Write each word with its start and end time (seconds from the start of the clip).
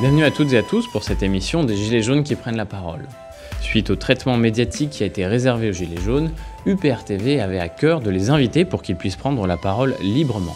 Bienvenue 0.00 0.22
à 0.22 0.30
toutes 0.30 0.52
et 0.52 0.58
à 0.58 0.62
tous 0.62 0.86
pour 0.86 1.02
cette 1.02 1.24
émission 1.24 1.64
des 1.64 1.74
Gilets 1.74 2.02
jaunes 2.02 2.22
qui 2.22 2.36
prennent 2.36 2.56
la 2.56 2.66
parole. 2.66 3.08
Suite 3.60 3.90
au 3.90 3.96
traitement 3.96 4.36
médiatique 4.36 4.90
qui 4.90 5.02
a 5.02 5.06
été 5.06 5.26
réservé 5.26 5.70
aux 5.70 5.72
Gilets 5.72 6.00
jaunes, 6.00 6.30
UPR 6.66 7.02
TV 7.04 7.40
avait 7.40 7.58
à 7.58 7.68
cœur 7.68 8.00
de 8.00 8.08
les 8.08 8.30
inviter 8.30 8.64
pour 8.64 8.82
qu'ils 8.82 8.94
puissent 8.94 9.16
prendre 9.16 9.44
la 9.48 9.56
parole 9.56 9.96
librement. 10.00 10.54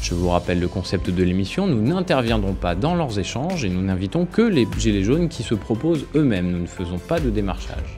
Je 0.00 0.14
vous 0.14 0.28
rappelle 0.28 0.60
le 0.60 0.68
concept 0.68 1.10
de 1.10 1.24
l'émission, 1.24 1.66
nous 1.66 1.82
n'interviendrons 1.82 2.54
pas 2.54 2.76
dans 2.76 2.94
leurs 2.94 3.18
échanges 3.18 3.64
et 3.64 3.68
nous 3.68 3.82
n'invitons 3.82 4.26
que 4.26 4.42
les 4.42 4.64
Gilets 4.78 5.02
jaunes 5.02 5.28
qui 5.28 5.42
se 5.42 5.56
proposent 5.56 6.06
eux-mêmes, 6.14 6.52
nous 6.52 6.60
ne 6.60 6.66
faisons 6.66 6.98
pas 6.98 7.18
de 7.18 7.30
démarchage. 7.30 7.96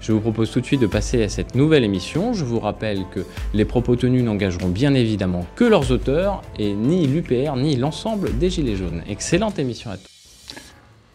Je 0.00 0.12
vous 0.12 0.20
propose 0.20 0.50
tout 0.50 0.62
de 0.62 0.66
suite 0.66 0.80
de 0.80 0.86
passer 0.86 1.22
à 1.22 1.28
cette 1.28 1.54
nouvelle 1.54 1.84
émission. 1.84 2.32
Je 2.32 2.44
vous 2.44 2.60
rappelle 2.60 3.04
que 3.10 3.20
les 3.52 3.64
propos 3.64 3.96
tenus 3.96 4.22
n'engageront 4.22 4.68
bien 4.68 4.94
évidemment 4.94 5.46
que 5.54 5.64
leurs 5.64 5.90
auteurs 5.92 6.40
et 6.58 6.72
ni 6.72 7.06
l'UPR 7.06 7.56
ni 7.56 7.76
l'ensemble 7.76 8.36
des 8.38 8.48
Gilets 8.48 8.76
jaunes. 8.76 9.02
Excellente 9.08 9.58
émission 9.58 9.90
à 9.90 9.96
tous. 9.96 10.13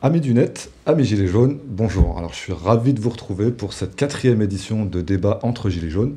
Amis 0.01 0.21
du 0.21 0.33
net, 0.33 0.71
amis 0.85 1.03
Gilets 1.03 1.27
jaunes, 1.27 1.59
bonjour. 1.67 2.17
Alors 2.17 2.31
je 2.31 2.37
suis 2.37 2.53
ravi 2.53 2.93
de 2.93 3.01
vous 3.01 3.09
retrouver 3.09 3.51
pour 3.51 3.73
cette 3.73 3.97
quatrième 3.97 4.41
édition 4.41 4.85
de 4.85 5.01
débat 5.01 5.39
entre 5.43 5.69
Gilets 5.69 5.89
jaunes. 5.89 6.15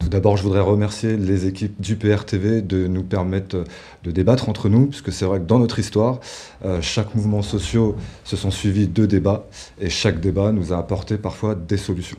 Tout 0.00 0.08
d'abord, 0.08 0.36
je 0.36 0.42
voudrais 0.42 0.62
remercier 0.62 1.16
les 1.16 1.46
équipes 1.46 1.80
du 1.80 1.94
PRTV 1.94 2.60
de 2.60 2.88
nous 2.88 3.04
permettre 3.04 3.62
de 4.02 4.10
débattre 4.10 4.48
entre 4.48 4.68
nous, 4.68 4.86
puisque 4.86 5.12
c'est 5.12 5.26
vrai 5.26 5.38
que 5.38 5.44
dans 5.44 5.60
notre 5.60 5.78
histoire, 5.78 6.18
euh, 6.64 6.82
chaque 6.82 7.14
mouvement 7.14 7.42
social 7.42 7.92
se 8.24 8.36
sont 8.36 8.50
suivis 8.50 8.88
deux 8.88 9.06
débats, 9.06 9.46
et 9.80 9.90
chaque 9.90 10.20
débat 10.20 10.50
nous 10.50 10.72
a 10.72 10.78
apporté 10.78 11.16
parfois 11.16 11.54
des 11.54 11.76
solutions. 11.76 12.18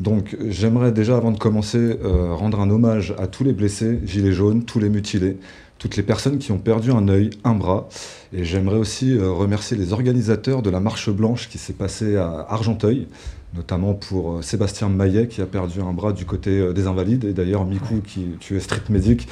Donc 0.00 0.36
j'aimerais 0.48 0.90
déjà, 0.90 1.16
avant 1.16 1.30
de 1.30 1.38
commencer, 1.38 1.78
euh, 1.78 2.34
rendre 2.34 2.58
un 2.58 2.68
hommage 2.68 3.14
à 3.16 3.28
tous 3.28 3.44
les 3.44 3.52
blessés, 3.52 4.00
gilets 4.04 4.32
jaunes, 4.32 4.64
tous 4.64 4.80
les 4.80 4.88
mutilés, 4.88 5.36
toutes 5.82 5.96
les 5.96 6.04
personnes 6.04 6.38
qui 6.38 6.52
ont 6.52 6.58
perdu 6.58 6.92
un 6.92 7.08
œil, 7.08 7.30
un 7.42 7.54
bras. 7.54 7.88
Et 8.32 8.44
j'aimerais 8.44 8.76
aussi 8.76 9.18
euh, 9.18 9.32
remercier 9.32 9.76
les 9.76 9.92
organisateurs 9.92 10.62
de 10.62 10.70
la 10.70 10.78
marche 10.78 11.10
blanche 11.10 11.48
qui 11.48 11.58
s'est 11.58 11.72
passée 11.72 12.16
à 12.16 12.46
Argenteuil, 12.48 13.08
notamment 13.54 13.92
pour 13.92 14.34
euh, 14.34 14.42
Sébastien 14.42 14.88
Maillet 14.88 15.26
qui 15.26 15.42
a 15.42 15.46
perdu 15.46 15.80
un 15.80 15.92
bras 15.92 16.12
du 16.12 16.24
côté 16.24 16.50
euh, 16.50 16.72
des 16.72 16.86
Invalides. 16.86 17.24
Et 17.24 17.32
d'ailleurs, 17.32 17.64
Miku, 17.64 18.00
qui, 18.00 18.36
tu 18.38 18.56
es 18.56 18.60
street 18.60 18.84
medic, 18.90 19.26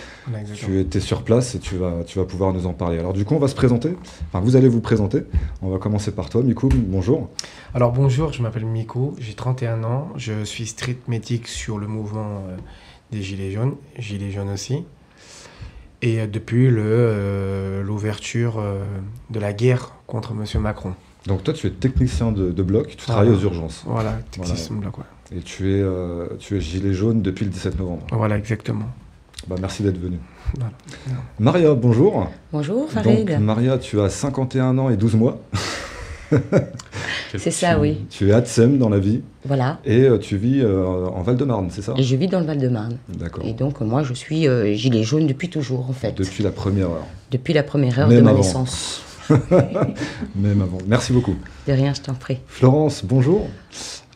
tu 0.56 0.80
étais 0.80 0.98
sur 0.98 1.22
place 1.22 1.54
et 1.54 1.60
tu 1.60 1.76
vas, 1.76 2.02
tu 2.04 2.18
vas 2.18 2.24
pouvoir 2.24 2.52
nous 2.52 2.66
en 2.66 2.72
parler. 2.72 2.98
Alors 2.98 3.12
du 3.12 3.24
coup, 3.24 3.36
on 3.36 3.38
va 3.38 3.46
se 3.46 3.54
présenter. 3.54 3.96
Enfin, 4.26 4.40
vous 4.40 4.56
allez 4.56 4.68
vous 4.68 4.80
présenter. 4.80 5.22
On 5.62 5.70
va 5.70 5.78
commencer 5.78 6.10
par 6.10 6.30
toi, 6.30 6.42
Miku. 6.42 6.68
Bonjour. 6.68 7.30
Alors 7.74 7.92
bonjour, 7.92 8.32
je 8.32 8.42
m'appelle 8.42 8.66
Miku, 8.66 9.12
j'ai 9.20 9.34
31 9.34 9.84
ans. 9.84 10.08
Je 10.16 10.42
suis 10.42 10.66
street 10.66 10.98
medic 11.06 11.46
sur 11.46 11.78
le 11.78 11.86
mouvement 11.86 12.42
euh, 12.48 12.56
des 13.12 13.22
Gilets 13.22 13.52
jaunes, 13.52 13.76
Gilets 13.96 14.32
jaunes 14.32 14.50
aussi. 14.50 14.82
Et 16.02 16.26
depuis 16.26 16.70
l'ouverture 16.70 18.62
de 19.28 19.38
la 19.38 19.52
guerre 19.52 19.92
contre 20.06 20.32
M. 20.32 20.62
Macron. 20.62 20.94
Donc 21.26 21.44
toi, 21.44 21.52
tu 21.52 21.66
es 21.66 21.70
technicien 21.70 22.32
de, 22.32 22.62
bloc, 22.62 22.88
tu 22.88 22.96
travailles 22.96 23.28
aux 23.28 23.40
urgences. 23.40 23.82
Voilà, 23.86 24.12
technicien 24.30 24.76
de 24.76 24.80
bloc, 24.80 24.98
ouais. 24.98 25.04
Et 25.36 25.40
tu 25.40 25.70
es, 25.70 25.80
euh, 25.80 26.26
tu 26.38 26.56
es 26.56 26.60
gilet 26.60 26.92
jaune 26.92 27.22
depuis 27.22 27.44
le 27.44 27.52
17 27.52 27.78
novembre. 27.78 28.06
Voilà, 28.10 28.36
exactement. 28.36 28.86
Bah, 29.46 29.56
merci 29.60 29.82
d'être 29.82 29.98
venu. 29.98 30.18
Maria, 31.38 31.74
bonjour. 31.74 32.28
Bonjour, 32.52 32.90
Farid. 32.90 33.28
Donc, 33.28 33.38
Maria, 33.38 33.78
tu 33.78 34.00
as 34.00 34.08
51 34.08 34.76
ans 34.78 34.90
et 34.90 34.96
12 34.96 35.14
mois. 35.14 35.40
C'est 37.36 37.50
ça, 37.50 37.78
oui. 37.78 38.04
Tu 38.10 38.30
es 38.30 38.32
ATSEM 38.32 38.78
dans 38.78 38.88
la 38.88 38.98
vie. 38.98 39.22
Voilà. 39.44 39.78
Et 39.84 40.02
euh, 40.02 40.18
tu 40.18 40.36
vis 40.36 40.60
euh, 40.60 40.84
en 40.84 41.22
Val-de-Marne, 41.22 41.68
c'est 41.70 41.82
ça? 41.82 41.94
Et 41.96 42.02
je 42.02 42.16
vis 42.16 42.28
dans 42.28 42.40
le 42.40 42.46
Val-de-Marne. 42.46 42.96
D'accord. 43.08 43.44
Et 43.44 43.52
donc, 43.52 43.80
moi, 43.80 44.02
je 44.02 44.14
suis 44.14 44.46
gilet 44.76 45.02
jaune 45.02 45.26
depuis 45.26 45.48
toujours, 45.48 45.88
en 45.88 45.92
fait. 45.92 46.16
Depuis 46.16 46.42
la 46.42 46.50
première 46.50 46.90
heure. 46.90 47.06
Depuis 47.30 47.52
la 47.52 47.62
première 47.62 47.98
heure 47.98 48.08
de 48.08 48.20
ma 48.20 48.32
naissance. 48.32 49.02
Même 50.36 50.62
avant. 50.62 50.78
Merci 50.86 51.12
beaucoup. 51.12 51.36
De 51.66 51.72
rien, 51.72 51.94
je 51.94 52.00
t'en 52.00 52.14
prie. 52.14 52.38
Florence, 52.48 53.04
bonjour. 53.04 53.48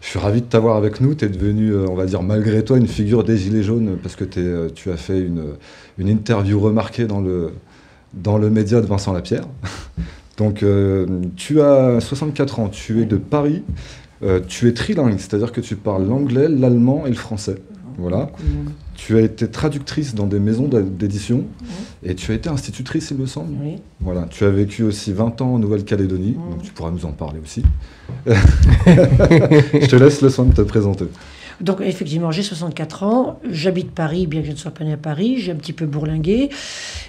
Je 0.05 0.11
suis 0.11 0.19
ravi 0.19 0.43
de 0.43 0.47
t'avoir 0.47 0.77
avec 0.77 1.01
nous. 1.01 1.15
Tu 1.15 1.25
es 1.25 1.29
devenue, 1.29 1.71
euh, 1.71 1.87
on 1.89 1.95
va 1.95 2.05
dire, 2.05 2.23
malgré 2.23 2.63
toi, 2.63 2.77
une 2.77 2.87
figure 2.87 3.25
des 3.25 3.39
Gilets 3.39 3.63
jaunes 3.63 3.97
parce 4.03 4.17
que 4.17 4.25
es, 4.25 4.39
euh, 4.39 4.69
tu 4.73 4.91
as 4.91 4.97
fait 4.97 5.19
une, 5.19 5.55
une, 5.99 6.09
interview 6.09 6.61
remarquée 6.61 7.07
dans 7.07 7.21
le, 7.21 7.53
dans 8.13 8.37
le 8.37 8.51
média 8.51 8.81
de 8.83 8.87
Vincent 8.87 9.13
Lapierre. 9.13 9.47
Donc, 10.37 10.63
euh, 10.63 11.07
tu 11.37 11.61
as 11.61 12.01
64 12.01 12.61
ans, 12.61 12.69
tu 12.69 13.01
es 13.01 13.05
de 13.05 13.17
Paris, 13.17 13.63
tu 14.49 14.69
es 14.69 14.73
trilingue, 14.73 15.19
c'est-à-dire 15.19 15.53
que 15.53 15.61
tu 15.61 15.77
parles 15.77 16.07
l'anglais, 16.07 16.49
l'allemand 16.49 17.05
et 17.05 17.11
le 17.11 17.15
français. 17.15 17.57
Voilà. 17.99 18.31
Tu 18.95 19.17
as 19.17 19.21
été 19.21 19.49
traductrice 19.49 20.15
dans 20.15 20.27
des 20.27 20.39
maisons 20.39 20.69
d'édition 20.69 21.45
et 22.03 22.15
tu 22.15 22.33
as 22.33 22.35
été 22.35 22.49
institutrice, 22.49 23.11
il 23.11 23.19
me 23.19 23.27
semble. 23.27 23.55
Oui. 23.63 23.77
Voilà. 24.01 24.27
Tu 24.31 24.45
as 24.45 24.51
vécu 24.51 24.83
aussi 24.83 25.13
20 25.13 25.41
ans 25.41 25.55
en 25.55 25.59
Nouvelle-Calédonie, 25.59 26.33
donc 26.33 26.63
tu 26.63 26.73
pourras 26.73 26.91
nous 26.91 27.05
en 27.05 27.13
parler 27.13 27.41
aussi. 27.43 27.63
Je 28.27 29.87
te 29.87 29.97
laisse 29.97 30.23
le 30.23 30.31
soin 30.31 30.45
de 30.45 30.55
te 30.55 30.63
présenter. 30.63 31.07
Donc 31.61 31.81
effectivement, 31.81 32.31
j'ai 32.31 32.43
64 32.43 33.03
ans, 33.03 33.41
j'habite 33.49 33.93
Paris, 33.93 34.27
bien 34.27 34.41
que 34.41 34.47
je 34.47 34.53
ne 34.53 34.57
sois 34.57 34.71
pas 34.71 34.85
né 34.85 34.93
à 34.93 34.97
Paris, 34.97 35.39
j'ai 35.39 35.53
un 35.53 35.57
petit 35.57 35.73
peu 35.73 35.87
bourlingué. 35.87 36.51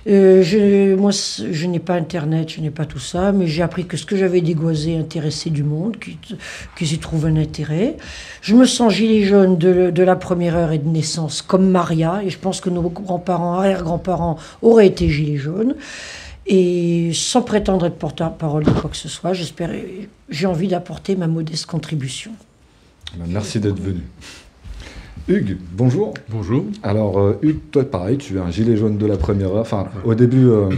Euh, 0.07 0.43
je, 0.43 0.95
moi, 0.95 1.11
je 1.11 1.65
n'ai 1.65 1.79
pas 1.79 1.95
Internet, 1.95 2.51
je 2.51 2.61
n'ai 2.61 2.69
pas 2.69 2.85
tout 2.85 2.99
ça, 2.99 3.31
mais 3.31 3.47
j'ai 3.47 3.63
appris 3.63 3.85
que 3.85 3.97
ce 3.97 4.05
que 4.05 4.15
j'avais 4.15 4.41
dégoisé 4.41 4.97
intéressait 4.97 5.49
du 5.49 5.63
monde, 5.63 5.97
qu'ils 5.97 6.93
y 6.93 6.97
trouvent 6.99 7.25
un 7.25 7.37
intérêt. 7.37 7.97
Je 8.41 8.55
me 8.55 8.65
sens 8.65 8.93
gilet 8.93 9.23
jaune 9.23 9.57
de, 9.57 9.89
de, 9.89 10.03
la 10.03 10.15
première 10.15 10.55
heure 10.55 10.71
et 10.71 10.77
de 10.77 10.87
naissance, 10.87 11.41
comme 11.41 11.69
Maria, 11.69 12.21
et 12.23 12.29
je 12.29 12.37
pense 12.37 12.61
que 12.61 12.69
nos 12.69 12.83
grands-parents, 12.89 13.55
arrière-grands-parents 13.55 14.37
auraient 14.61 14.87
été 14.87 15.09
gilets 15.09 15.37
jaunes. 15.37 15.75
Et 16.47 17.11
sans 17.13 17.41
prétendre 17.41 17.87
être 17.87 17.97
porte-parole 17.97 18.63
de 18.63 18.69
quoi 18.69 18.89
que 18.89 18.97
ce 18.97 19.09
soit, 19.09 19.33
j'espère, 19.33 19.71
j'ai 20.29 20.45
envie 20.45 20.67
d'apporter 20.67 21.15
ma 21.15 21.27
modeste 21.27 21.65
contribution. 21.65 22.31
Ben, 23.13 23.25
merci 23.27 23.59
d'être 23.59 23.79
venu. 23.79 24.01
Hugues, 25.27 25.57
bonjour. 25.71 26.13
Bonjour. 26.29 26.65
Alors, 26.83 27.17
euh, 27.19 27.39
Hugues, 27.41 27.59
toi, 27.71 27.83
pareil, 27.83 28.17
tu 28.17 28.35
es 28.35 28.39
un 28.39 28.51
gilet 28.51 28.77
jaune 28.77 28.97
de 28.97 29.05
la 29.05 29.17
première 29.17 29.51
heure. 29.53 29.61
Enfin, 29.61 29.87
au 30.03 30.13
début, 30.13 30.47
euh, 30.49 30.69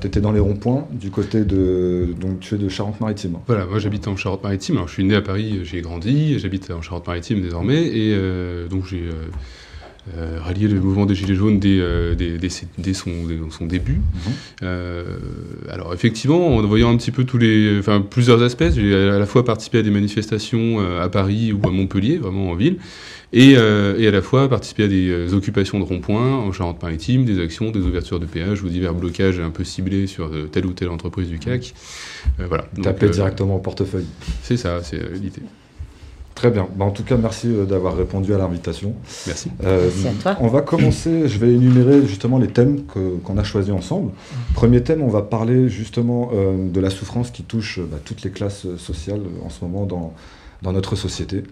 tu 0.00 0.06
étais 0.06 0.20
dans 0.20 0.32
les 0.32 0.40
ronds-points 0.40 0.88
du 0.90 1.10
côté 1.10 1.44
de. 1.44 2.14
Donc, 2.18 2.40
tu 2.40 2.54
es 2.54 2.58
de 2.58 2.68
Charente-Maritime. 2.68 3.36
Voilà, 3.46 3.66
moi, 3.66 3.78
j'habite 3.78 4.08
en 4.08 4.16
Charente-Maritime. 4.16 4.76
Alors, 4.76 4.88
je 4.88 4.94
suis 4.94 5.04
né 5.04 5.14
à 5.14 5.22
Paris, 5.22 5.60
j'ai 5.64 5.82
grandi, 5.82 6.38
j'habite 6.38 6.70
en 6.70 6.82
Charente-Maritime 6.82 7.42
désormais. 7.42 7.86
Et 7.86 8.14
euh, 8.14 8.66
donc, 8.68 8.86
j'ai 8.86 9.04
euh, 10.18 10.40
rallier 10.40 10.66
le 10.66 10.80
mouvement 10.80 11.06
des 11.06 11.14
Gilets 11.14 11.36
jaunes 11.36 11.60
dès, 11.60 11.78
euh, 11.78 12.16
son, 12.92 13.66
début. 13.66 13.92
Mhm. 13.92 14.32
Euh, 14.64 15.04
alors 15.70 15.94
effectivement, 15.94 16.56
en 16.56 16.62
voyant 16.62 16.92
un 16.92 16.96
petit 16.96 17.12
peu 17.12 17.22
tous 17.22 17.38
les, 17.38 17.78
enfin, 17.78 18.00
plusieurs 18.00 18.42
aspects, 18.42 18.68
j'ai 18.74 18.92
à 18.92 19.20
la 19.20 19.26
fois 19.26 19.44
participé 19.44 19.78
à 19.78 19.82
des 19.82 19.90
manifestations 19.90 20.80
à 20.98 21.08
Paris 21.08 21.52
ou 21.52 21.64
à 21.68 21.70
Montpellier, 21.70 22.18
vraiment 22.18 22.50
en 22.50 22.56
ville, 22.56 22.78
et, 23.32 23.56
à 23.56 24.10
la 24.10 24.22
fois 24.22 24.48
participé 24.48 24.84
à 24.84 24.88
des 24.88 25.34
occupations 25.34 25.78
de 25.78 25.84
ronds-points 25.84 26.34
en 26.34 26.50
Charente-Maritime, 26.50 27.24
des 27.24 27.40
actions, 27.40 27.70
des 27.70 27.80
ouvertures 27.80 28.18
de 28.18 28.26
péage 28.26 28.64
ou 28.64 28.68
divers 28.68 28.94
blocages 28.94 29.38
un 29.38 29.50
peu 29.50 29.62
ciblés 29.62 30.08
sur 30.08 30.32
telle 30.50 30.66
ou 30.66 30.72
telle 30.72 30.88
entreprise 30.88 31.28
du 31.28 31.38
CAC. 31.38 31.74
voilà. 32.38 32.64
Taper 32.82 33.08
directement 33.08 33.54
au 33.54 33.60
portefeuille. 33.60 34.06
C'est 34.42 34.56
ça, 34.56 34.82
c'est 34.82 35.00
l'idée. 35.14 35.42
Très 36.42 36.50
bien. 36.50 36.66
Bah, 36.74 36.84
en 36.84 36.90
tout 36.90 37.04
cas, 37.04 37.16
merci 37.16 37.46
euh, 37.46 37.66
d'avoir 37.66 37.96
répondu 37.96 38.34
à 38.34 38.38
l'invitation. 38.38 38.94
Merci. 39.28 39.52
Euh, 39.62 39.88
merci 39.94 40.08
à 40.08 40.34
toi. 40.34 40.36
On 40.40 40.48
va 40.48 40.60
commencer, 40.60 41.28
je 41.28 41.38
vais 41.38 41.52
énumérer 41.52 42.04
justement 42.04 42.38
les 42.38 42.48
thèmes 42.48 42.82
qu'on 42.82 43.38
a 43.38 43.44
choisis 43.44 43.72
ensemble. 43.72 44.10
Premier 44.52 44.82
thème, 44.82 45.02
on 45.02 45.08
va 45.08 45.22
parler 45.22 45.68
justement 45.68 46.30
euh, 46.34 46.68
de 46.68 46.80
la 46.80 46.90
souffrance 46.90 47.30
qui 47.30 47.44
touche 47.44 47.78
bah, 47.78 47.98
toutes 48.04 48.22
les 48.22 48.30
classes 48.30 48.66
sociales 48.76 49.20
en 49.44 49.50
ce 49.50 49.64
moment 49.64 49.86
dans, 49.86 50.14
dans 50.62 50.72
notre 50.72 50.96
société. 50.96 51.44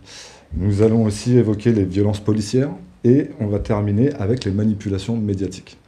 Nous 0.57 0.83
allons 0.83 1.05
aussi 1.05 1.39
évoquer 1.39 1.73
les 1.73 1.85
violences 1.85 2.19
policières 2.19 2.71
et 3.05 3.29
on 3.39 3.47
va 3.47 3.61
terminer 3.61 4.13
avec 4.15 4.45
les 4.45 4.51
manipulations 4.51 5.17
médiatiques. 5.17 5.79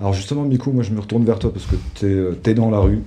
Alors 0.00 0.14
justement, 0.14 0.42
Miku, 0.42 0.72
moi 0.72 0.82
je 0.82 0.90
me 0.90 0.98
retourne 0.98 1.24
vers 1.24 1.38
toi 1.38 1.52
parce 1.52 1.66
que 1.66 1.76
tu 1.94 2.50
es, 2.50 2.54
dans 2.54 2.70
la 2.70 2.80
rue, 2.80 3.02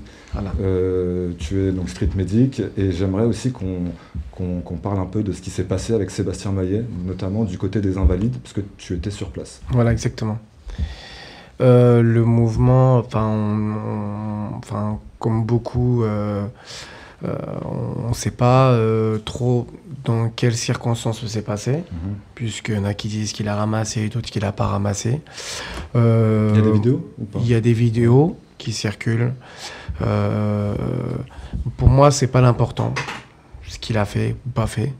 euh, 0.61 1.31
tu 1.37 1.61
es 1.61 1.71
donc 1.71 1.89
street 1.89 2.09
medic 2.15 2.61
et 2.77 2.91
j'aimerais 2.91 3.25
aussi 3.25 3.51
qu'on 3.51 4.77
parle 4.81 4.99
un 4.99 5.05
peu 5.05 5.23
de 5.23 5.31
ce 5.31 5.41
qui 5.41 5.49
s'est 5.49 5.63
passé 5.63 5.93
avec 5.93 6.11
Sébastien 6.11 6.51
Maillet, 6.51 6.83
notamment 7.05 7.43
du 7.43 7.57
côté 7.57 7.81
des 7.81 7.97
Invalides, 7.97 8.35
parce 8.41 8.53
que 8.53 8.61
tu 8.77 8.93
étais 8.93 9.11
sur 9.11 9.29
place. 9.29 9.61
Voilà, 9.69 9.91
exactement. 9.91 10.37
Euh, 11.61 12.01
le 12.01 12.25
mouvement, 12.25 12.97
enfin, 12.97 14.99
comme 15.19 15.45
beaucoup, 15.45 16.03
euh, 16.03 16.45
on 17.23 18.09
ne 18.09 18.13
sait 18.13 18.31
pas 18.31 18.77
trop 19.23 19.67
dans 20.03 20.29
quelles 20.29 20.55
circonstances 20.55 21.21
ça 21.21 21.27
s'est 21.27 21.41
passé, 21.41 21.71
mhm. 21.71 22.15
puisqu'il 22.35 22.75
y 22.75 22.77
en 22.77 22.85
a 22.85 22.93
qui 22.93 23.07
disent 23.07 23.33
qu'il 23.33 23.47
a 23.47 23.55
ramassé 23.55 24.01
et 24.01 24.09
d'autres 24.09 24.29
qu'il 24.29 24.43
n'a 24.43 24.51
pas 24.51 24.67
ramassé. 24.67 25.21
il 25.95 26.01
y 26.01 26.59
a 26.59 26.61
des 26.61 26.71
vidéos 26.71 27.13
Il 27.39 27.47
y 27.47 27.55
a 27.55 27.61
des 27.61 27.73
vidéos 27.73 28.37
qui 28.57 28.73
circulent. 28.73 29.33
Euh, 30.01 30.75
pour 31.77 31.89
moi, 31.89 32.12
c'est 32.12 32.27
pas 32.27 32.42
l'important, 32.42 32.94
ce 33.68 33.80
qu'il 33.80 33.97
a 33.97 34.06
fait 34.06 34.36
ou 34.45 34.50
pas 34.50 34.68
fait. 34.68 34.94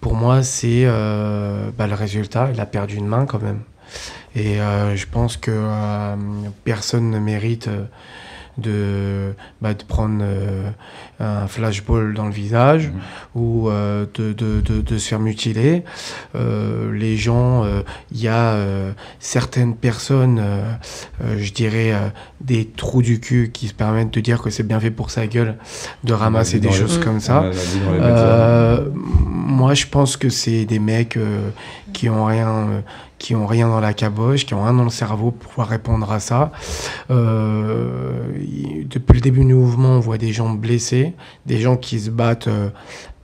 Pour 0.00 0.14
moi, 0.14 0.42
c'est 0.42 0.84
euh, 0.84 1.70
bah, 1.76 1.86
le 1.86 1.94
résultat. 1.94 2.50
Il 2.52 2.60
a 2.60 2.66
perdu 2.66 2.96
une 2.96 3.06
main 3.06 3.26
quand 3.26 3.42
même. 3.42 3.60
Et 4.34 4.60
euh, 4.60 4.96
je 4.96 5.06
pense 5.06 5.36
que 5.36 6.14
personne 6.64 7.10
ne 7.10 7.18
mérite 7.18 7.68
bah, 8.56 9.74
de 9.74 9.84
prendre 9.86 10.24
un 11.20 11.46
flashball 11.46 12.14
dans 12.14 12.26
le 12.26 12.32
visage 12.32 12.88
Mhm. 12.88 13.42
ou 13.42 13.70
de, 13.70 14.32
de, 14.32 14.60
de, 14.60 14.80
de 14.80 14.98
se 14.98 15.08
faire 15.08 15.20
mutiler. 15.20 15.84
les 16.34 17.16
gens, 17.16 17.64
il 18.12 18.20
y 18.20 18.28
a 18.28 18.56
certaines 19.18 19.76
personnes, 19.76 20.42
je 21.20 21.52
dirais, 21.52 21.92
des 22.40 22.64
trous 22.66 23.02
du 23.02 23.20
cul 23.20 23.50
qui 23.52 23.68
se 23.68 23.74
permettent 23.74 24.12
de 24.12 24.20
dire 24.20 24.40
que 24.42 24.50
c'est 24.50 24.62
bien 24.66 24.80
fait 24.80 24.90
pour 24.90 25.10
sa 25.10 25.26
gueule 25.26 25.56
de 26.04 26.12
ramasser 26.12 26.58
des 26.58 26.72
choses 26.72 26.98
les... 26.98 27.04
comme 27.04 27.20
ça. 27.20 27.44
Euh, 27.90 28.88
moi, 28.94 29.74
je 29.74 29.86
pense 29.86 30.16
que 30.16 30.28
c'est 30.28 30.64
des 30.64 30.78
mecs 30.78 31.16
euh, 31.16 31.50
qui 31.92 32.08
ont 32.08 32.24
rien, 32.24 32.48
euh, 32.48 32.80
qui 33.18 33.34
ont 33.34 33.46
rien 33.46 33.68
dans 33.68 33.80
la 33.80 33.92
caboche, 33.92 34.46
qui 34.46 34.54
ont 34.54 34.62
rien 34.62 34.72
dans 34.72 34.84
le 34.84 34.90
cerveau 34.90 35.30
pour 35.32 35.50
pouvoir 35.50 35.68
répondre 35.68 36.10
à 36.10 36.20
ça. 36.20 36.52
Euh, 37.10 38.20
depuis 38.88 39.14
le 39.14 39.20
début 39.20 39.44
du 39.44 39.54
mouvement, 39.54 39.90
on 39.90 40.00
voit 40.00 40.18
des 40.18 40.32
gens 40.32 40.50
blessés, 40.50 41.09
des 41.46 41.58
gens 41.58 41.76
qui 41.76 42.00
se 42.00 42.10
battent 42.10 42.48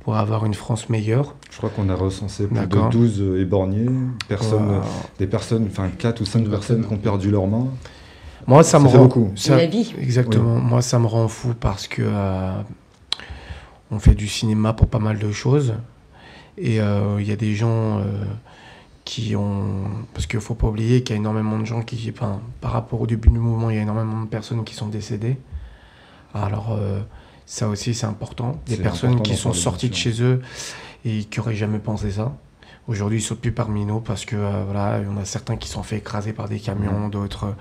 pour 0.01 0.17
avoir 0.17 0.47
une 0.47 0.55
France 0.55 0.89
meilleure. 0.89 1.35
Je 1.51 1.57
crois 1.59 1.71
qu'on 1.71 1.89
a 1.89 1.95
recensé 1.95 2.47
plus 2.47 2.67
de 2.67 2.91
12 2.91 3.41
éborgnés, 3.41 3.87
personnes, 4.29 4.77
wow. 4.77 4.83
des 5.19 5.27
personnes, 5.27 5.67
enfin 5.71 5.89
4 5.89 6.21
ou 6.21 6.25
5 6.25 6.49
personnes 6.49 6.87
qui 6.87 6.93
ont 6.93 6.99
perdu 6.99 7.31
leurs 7.31 7.47
mains. 7.47 7.69
Moi, 8.47 8.63
ça, 8.63 8.73
ça 8.73 8.79
me 8.79 8.89
rend 8.89 8.99
beaucoup. 8.99 9.33
Ça, 9.35 9.57
la 9.57 9.67
vie. 9.67 9.93
Exactement. 10.01 10.57
Oui. 10.57 10.63
Moi, 10.63 10.83
ça 10.83 10.99
me 10.99 11.07
rend 11.07 11.27
fou 11.27 11.55
parce 11.59 11.89
que 11.89 12.03
on 13.91 13.99
fait 13.99 14.15
du 14.15 14.29
cinéma 14.29 14.73
pour 14.73 14.89
pas 14.89 14.99
mal 14.99 15.19
de 15.19 15.31
choses. 15.33 15.75
Et 16.59 16.77
il 16.77 16.81
euh, 16.81 17.23
y 17.23 17.33
a 17.33 17.37
des 17.37 17.55
gens 17.55 17.99
euh, 17.99 18.25
qui 19.05 19.37
ont. 19.37 19.85
Parce 20.15 20.27
qu'il 20.27 20.39
ne 20.39 20.43
faut 20.43 20.55
pas 20.55 20.69
oublier 20.69 21.03
qu'il 21.03 21.15
y 21.15 21.19
a 21.19 21.21
énormément 21.21 21.59
de 21.59 21.65
gens 21.65 21.83
qui. 21.83 22.11
Enfin, 22.15 22.41
par 22.61 22.73
rapport 22.73 23.01
au 23.01 23.07
début 23.07 23.29
du 23.29 23.39
mouvement, 23.39 23.71
il 23.71 23.77
y 23.77 23.79
a 23.79 23.83
énormément 23.83 24.23
de 24.23 24.29
personnes 24.29 24.65
qui 24.65 24.75
sont 24.75 24.89
décédées. 24.89 25.39
Alors, 26.35 26.73
euh, 26.73 27.01
ça 27.47 27.69
aussi, 27.69 27.95
c'est 27.95 28.07
important. 28.07 28.61
Des 28.67 28.77
personnes 28.77 29.11
important 29.11 29.23
qui 29.23 29.37
sont 29.37 29.53
sorties 29.53 29.89
de 29.89 29.95
chez 29.95 30.23
eux 30.23 30.41
et 31.05 31.25
qui 31.25 31.39
n'auraient 31.39 31.55
jamais 31.55 31.79
pensé 31.79 32.11
ça. 32.11 32.37
Aujourd'hui, 32.89 33.19
ils 33.19 33.23
ne 33.23 33.27
sont 33.27 33.37
plus 33.37 33.53
parmi 33.53 33.85
nous 33.85 34.01
parce 34.01 34.25
que 34.25 34.37
voilà, 34.37 35.01
on 35.09 35.17
a 35.17 35.25
certains 35.25 35.57
qui 35.57 35.69
sont 35.69 35.83
fait 35.83 35.99
écraser 35.99 36.33
par 36.33 36.49
des 36.49 36.59
camions, 36.59 37.07
mmh. 37.07 37.11
d'autres. 37.11 37.55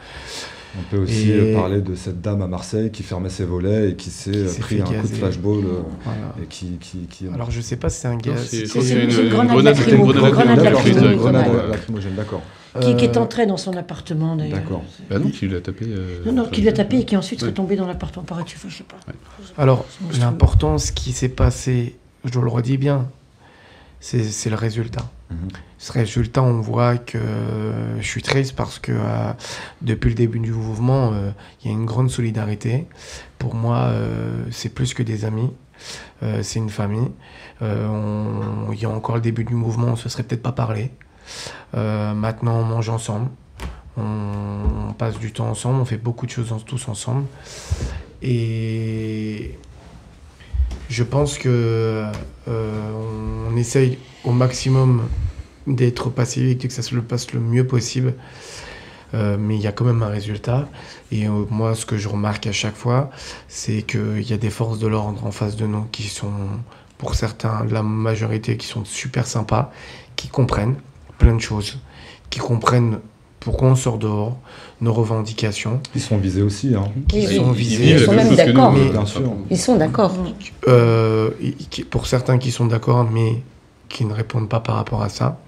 On 0.78 0.84
peut 0.92 0.98
aussi 0.98 1.32
et... 1.32 1.54
parler 1.54 1.82
de 1.82 1.96
cette 1.96 2.20
dame 2.20 2.42
à 2.42 2.48
Marseille 2.48 2.92
qui 2.92 3.04
fermait 3.04 3.30
ses 3.30 3.46
volets 3.46 3.92
et 3.92 3.96
qui 3.96 4.10
s'est 4.10 4.46
pris 4.60 4.82
un 4.82 4.84
gazé. 4.84 4.98
coup 4.98 5.08
de 5.08 5.14
flashball 5.14 5.64
voilà. 6.04 6.36
et 6.44 6.48
qui, 6.48 6.78
qui, 6.80 7.08
qui, 7.08 7.28
Alors 7.34 7.50
je 7.50 7.62
sais 7.62 7.78
pas 7.78 7.90
si 7.90 8.02
c'est 8.02 8.08
un 8.08 8.18
gaz. 8.18 8.46
C'est 8.46 8.66
une, 8.92 9.10
une, 9.10 9.30
grenade 9.30 9.64
lacrymogène. 9.64 12.16
D'accord. 12.16 12.42
Qui, 12.82 12.96
qui, 12.98 13.06
est 13.06 13.18
entré 13.18 13.46
dans 13.46 13.58
son 13.58 13.78
appartement 13.78 14.36
d'ailleurs. 14.36 14.60
D'accord. 14.60 14.84
Bah 15.10 15.18
non, 15.18 15.30
qui 15.30 15.48
l'a 15.48 15.62
tapé. 15.62 15.86
Euh, 15.88 16.24
non, 16.26 16.34
non, 16.34 16.46
qui 16.46 16.62
l'a 16.62 16.74
tapé 16.74 17.00
et 17.00 17.06
qui 17.06 17.16
ensuite 17.16 17.40
serait 17.40 17.54
tombé 17.54 17.78
dans 17.78 17.88
l'appartement 17.88 18.26
par 18.26 18.44
dessus 18.44 18.58
je 18.68 18.78
sais 18.78 18.84
pas. 18.84 18.98
Ouais. 19.08 19.14
Alors 19.58 19.86
l'important, 20.20 20.78
ce 20.78 20.92
qui 20.92 21.14
s'est 21.14 21.30
passé, 21.30 21.96
je 22.26 22.40
le 22.40 22.50
redis 22.50 22.78
bien, 22.78 23.08
c'est 24.02 24.50
le 24.50 24.56
résultat. 24.56 25.10
Mmh. 25.30 25.36
Ce 25.78 25.92
résultat, 25.92 26.44
on 26.44 26.62
voit 26.62 26.98
que 26.98 27.18
euh, 27.18 28.02
je 28.02 28.08
suis 28.08 28.22
triste 28.22 28.56
parce 28.56 28.80
que 28.80 28.92
euh, 28.92 29.32
depuis 29.82 30.10
le 30.10 30.16
début 30.16 30.40
du 30.40 30.52
mouvement, 30.52 31.12
il 31.12 31.18
euh, 31.18 31.32
y 31.66 31.68
a 31.70 31.72
une 31.72 31.86
grande 31.86 32.10
solidarité. 32.10 32.88
Pour 33.40 33.56
moi, 33.56 33.92
c'est 34.50 34.70
plus 34.70 34.94
que 34.94 35.04
des 35.04 35.26
amis. 35.26 35.52
c'est 36.42 36.58
une 36.58 36.72
famille. 36.72 37.12
Il 37.62 38.80
y 38.80 38.86
a 38.86 38.90
encore 38.90 39.16
le 39.16 39.22
début 39.22 39.44
du 39.44 39.54
mouvement, 39.54 39.90
on 39.90 39.92
ne 39.92 39.96
se 39.96 40.10
serait 40.10 40.24
peut-être 40.24 40.42
pas 40.42 40.52
parlé. 40.52 40.92
Maintenant, 41.74 42.60
on 42.60 42.64
mange 42.64 42.90
ensemble. 42.90 43.30
On, 43.98 44.94
passe 44.98 45.20
du 45.20 45.32
temps 45.32 45.50
ensemble. 45.50 45.82
On 45.82 45.86
fait 45.86 45.98
beaucoup 45.98 46.26
de 46.26 46.32
choses 46.32 46.54
tous 46.66 46.88
ensemble. 46.88 47.26
Et 48.22 49.58
je 50.90 51.04
pense 51.04 51.38
que 51.38 52.06
euh, 52.48 53.48
on 53.50 53.56
essaye 53.58 53.98
au 54.24 54.32
maximum 54.32 55.08
d'être 55.68 56.10
pacifique 56.10 56.64
et 56.64 56.68
que 56.68 56.74
ça 56.74 56.82
se 56.82 56.96
passe 56.96 57.34
le 57.34 57.40
mieux 57.40 57.68
possible. 57.68 58.14
Euh, 59.14 59.38
mais 59.40 59.56
il 59.56 59.62
y 59.62 59.68
a 59.68 59.72
quand 59.72 59.86
même 59.86 60.04
un 60.04 60.10
résultat. 60.10 60.68
Et 61.12 61.28
euh, 61.28 61.46
moi, 61.50 61.76
ce 61.76 61.86
que 61.86 61.98
je 61.98 62.08
remarque 62.08 62.48
à 62.48 62.52
chaque 62.52 62.76
fois, 62.76 63.10
c'est 63.48 63.82
qu'il 63.84 64.30
y 64.30 64.34
a 64.34 64.38
des 64.38 64.50
forces 64.50 64.80
de 64.80 64.88
l'ordre 64.88 65.26
en 65.26 65.32
face 65.32 65.56
de 65.56 65.66
nous 65.66 65.86
qui 65.92 66.04
sont, 66.04 66.34
pour 66.98 67.16
certains, 67.16 67.66
la 67.66 67.84
majorité, 67.84 68.58
qui 68.58 68.68
sont 68.68 68.86
super 68.86 69.26
sympas, 69.26 69.72
qui 70.16 70.28
comprennent 70.28 70.76
plein 71.18 71.36
de 71.36 71.42
choses, 71.42 71.78
qui 72.30 72.40
comprennent 72.40 73.00
pourquoi 73.40 73.70
on 73.70 73.76
sort 73.76 74.00
dehors, 74.00 74.38
nos 74.82 74.92
revendications. 74.92 75.80
Ils 75.94 76.02
sont 76.02 76.18
visés 76.18 76.42
aussi. 76.42 76.74
Hein. 76.76 76.86
Ils, 77.14 77.28
sont 77.28 77.54
ils, 77.54 77.58
visés. 77.58 77.92
Ils, 77.92 78.00
sont 78.00 78.14
même 78.14 78.36
d'accord. 78.36 78.74
Bien 78.74 79.06
sûr. 79.06 79.22
Ils 79.52 79.58
sont 79.58 79.76
d'accord. 79.76 80.16
Euh, 80.68 81.30
pour 81.92 82.08
certains 82.08 82.40
qui 82.40 82.52
sont 82.52 82.66
d'accord, 82.66 83.08
mais 83.10 83.44
qui 83.88 84.04
ne 84.06 84.14
répondent 84.14 84.50
pas 84.50 84.60
par 84.60 84.76
rapport 84.76 85.04
à 85.04 85.10
ça. 85.10 85.40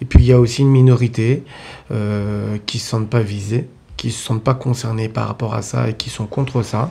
Et 0.00 0.04
puis 0.04 0.20
il 0.20 0.26
y 0.26 0.32
a 0.32 0.40
aussi 0.40 0.62
une 0.62 0.70
minorité 0.70 1.44
euh, 1.90 2.58
qui 2.66 2.78
ne 2.78 2.82
se 2.82 2.88
sentent 2.88 3.10
pas 3.10 3.20
visés, 3.20 3.68
qui 3.96 4.08
ne 4.08 4.12
se 4.12 4.18
sentent 4.18 4.44
pas 4.44 4.54
concernés 4.54 5.08
par 5.08 5.28
rapport 5.28 5.54
à 5.54 5.62
ça 5.62 5.88
et 5.88 5.94
qui 5.94 6.10
sont 6.10 6.26
contre 6.26 6.62
ça. 6.62 6.88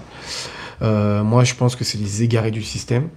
Euh, 0.82 1.24
moi, 1.24 1.44
je 1.44 1.56
pense 1.56 1.76
que 1.76 1.84
c'est 1.84 1.98
les 1.98 2.24
égarés 2.24 2.52
du 2.52 2.64
système 2.64 3.10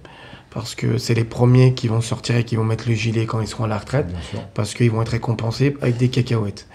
parce 0.53 0.75
que 0.75 0.97
c'est 0.97 1.13
les 1.13 1.23
premiers 1.23 1.73
qui 1.73 1.87
vont 1.87 2.01
sortir 2.01 2.35
et 2.35 2.43
qui 2.43 2.55
vont 2.55 2.63
mettre 2.63 2.87
le 2.87 2.95
gilet 2.95 3.25
quand 3.25 3.41
ils 3.41 3.47
seront 3.47 3.63
à 3.65 3.67
la 3.67 3.77
retraite, 3.77 4.07
parce 4.53 4.73
qu'ils 4.73 4.91
vont 4.91 5.01
être 5.01 5.09
récompensés 5.09 5.75
avec 5.81 5.97
des 5.97 6.09
cacahuètes. 6.09 6.67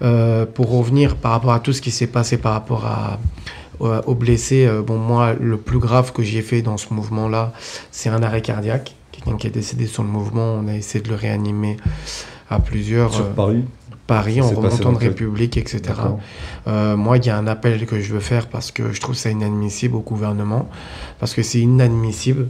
Euh, 0.00 0.46
pour 0.46 0.70
revenir 0.70 1.16
par 1.16 1.32
rapport 1.32 1.52
à 1.52 1.58
tout 1.58 1.72
ce 1.72 1.82
qui 1.82 1.90
s'est 1.90 2.06
passé 2.06 2.38
par 2.38 2.52
rapport 2.52 2.86
à, 2.86 3.18
euh, 3.80 4.00
aux 4.06 4.14
blessés, 4.14 4.64
euh, 4.64 4.80
bon, 4.80 4.96
moi, 4.96 5.34
le 5.34 5.56
plus 5.56 5.80
grave 5.80 6.12
que 6.12 6.22
j'ai 6.22 6.40
fait 6.40 6.62
dans 6.62 6.76
ce 6.76 6.94
mouvement-là, 6.94 7.52
c'est 7.90 8.08
un 8.08 8.22
arrêt 8.22 8.42
cardiaque. 8.42 8.94
Quelqu'un 9.10 9.36
qui 9.36 9.48
est 9.48 9.50
décédé 9.50 9.86
sur 9.86 10.04
le 10.04 10.08
mouvement, 10.08 10.54
on 10.54 10.68
a 10.68 10.74
essayé 10.74 11.02
de 11.02 11.08
le 11.08 11.16
réanimer 11.16 11.78
à 12.48 12.60
plusieurs. 12.60 13.12
Sur 13.12 13.30
Paris 13.30 13.64
Paris, 14.08 14.40
en 14.40 14.48
remontant 14.48 14.92
de 14.92 14.98
République, 14.98 15.58
etc. 15.58 15.82
Euh, 16.66 16.96
moi, 16.96 17.18
il 17.18 17.26
y 17.26 17.30
a 17.30 17.36
un 17.36 17.46
appel 17.46 17.84
que 17.84 18.00
je 18.00 18.12
veux 18.14 18.20
faire 18.20 18.48
parce 18.48 18.72
que 18.72 18.90
je 18.90 19.00
trouve 19.00 19.14
ça 19.14 19.30
inadmissible 19.30 19.94
au 19.94 20.00
gouvernement, 20.00 20.68
parce 21.20 21.34
que 21.34 21.42
c'est 21.42 21.60
inadmissible, 21.60 22.48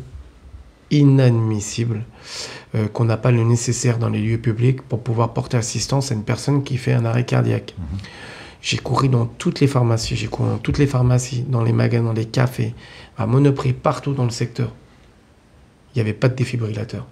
inadmissible 0.90 2.04
euh, 2.74 2.88
qu'on 2.88 3.04
n'a 3.04 3.16
pas 3.16 3.30
le 3.30 3.42
nécessaire 3.42 3.98
dans 3.98 4.08
les 4.08 4.20
lieux 4.20 4.38
publics 4.38 4.82
pour 4.82 5.00
pouvoir 5.00 5.32
porter 5.32 5.56
assistance 5.56 6.12
à 6.12 6.14
une 6.14 6.24
personne 6.24 6.62
qui 6.62 6.76
fait 6.76 6.92
un 6.92 7.04
arrêt 7.04 7.24
cardiaque. 7.24 7.74
Mmh. 7.78 7.82
J'ai 8.60 8.76
couru 8.78 9.08
dans 9.08 9.26
toutes 9.26 9.60
les 9.60 9.66
pharmacies, 9.66 10.16
j'ai 10.16 10.26
couru 10.26 10.48
dans 10.48 10.58
toutes 10.58 10.78
les 10.78 10.86
pharmacies, 10.86 11.44
dans 11.48 11.62
les 11.62 11.72
magasins, 11.72 12.04
dans 12.04 12.12
les 12.12 12.24
cafés, 12.24 12.74
à 13.16 13.26
Monoprix, 13.26 13.72
partout 13.72 14.14
dans 14.14 14.24
le 14.24 14.30
secteur. 14.30 14.72
Il 15.94 15.98
n'y 15.98 16.00
avait 16.02 16.12
pas 16.12 16.28
de 16.28 16.34
défibrillateur. 16.34 17.06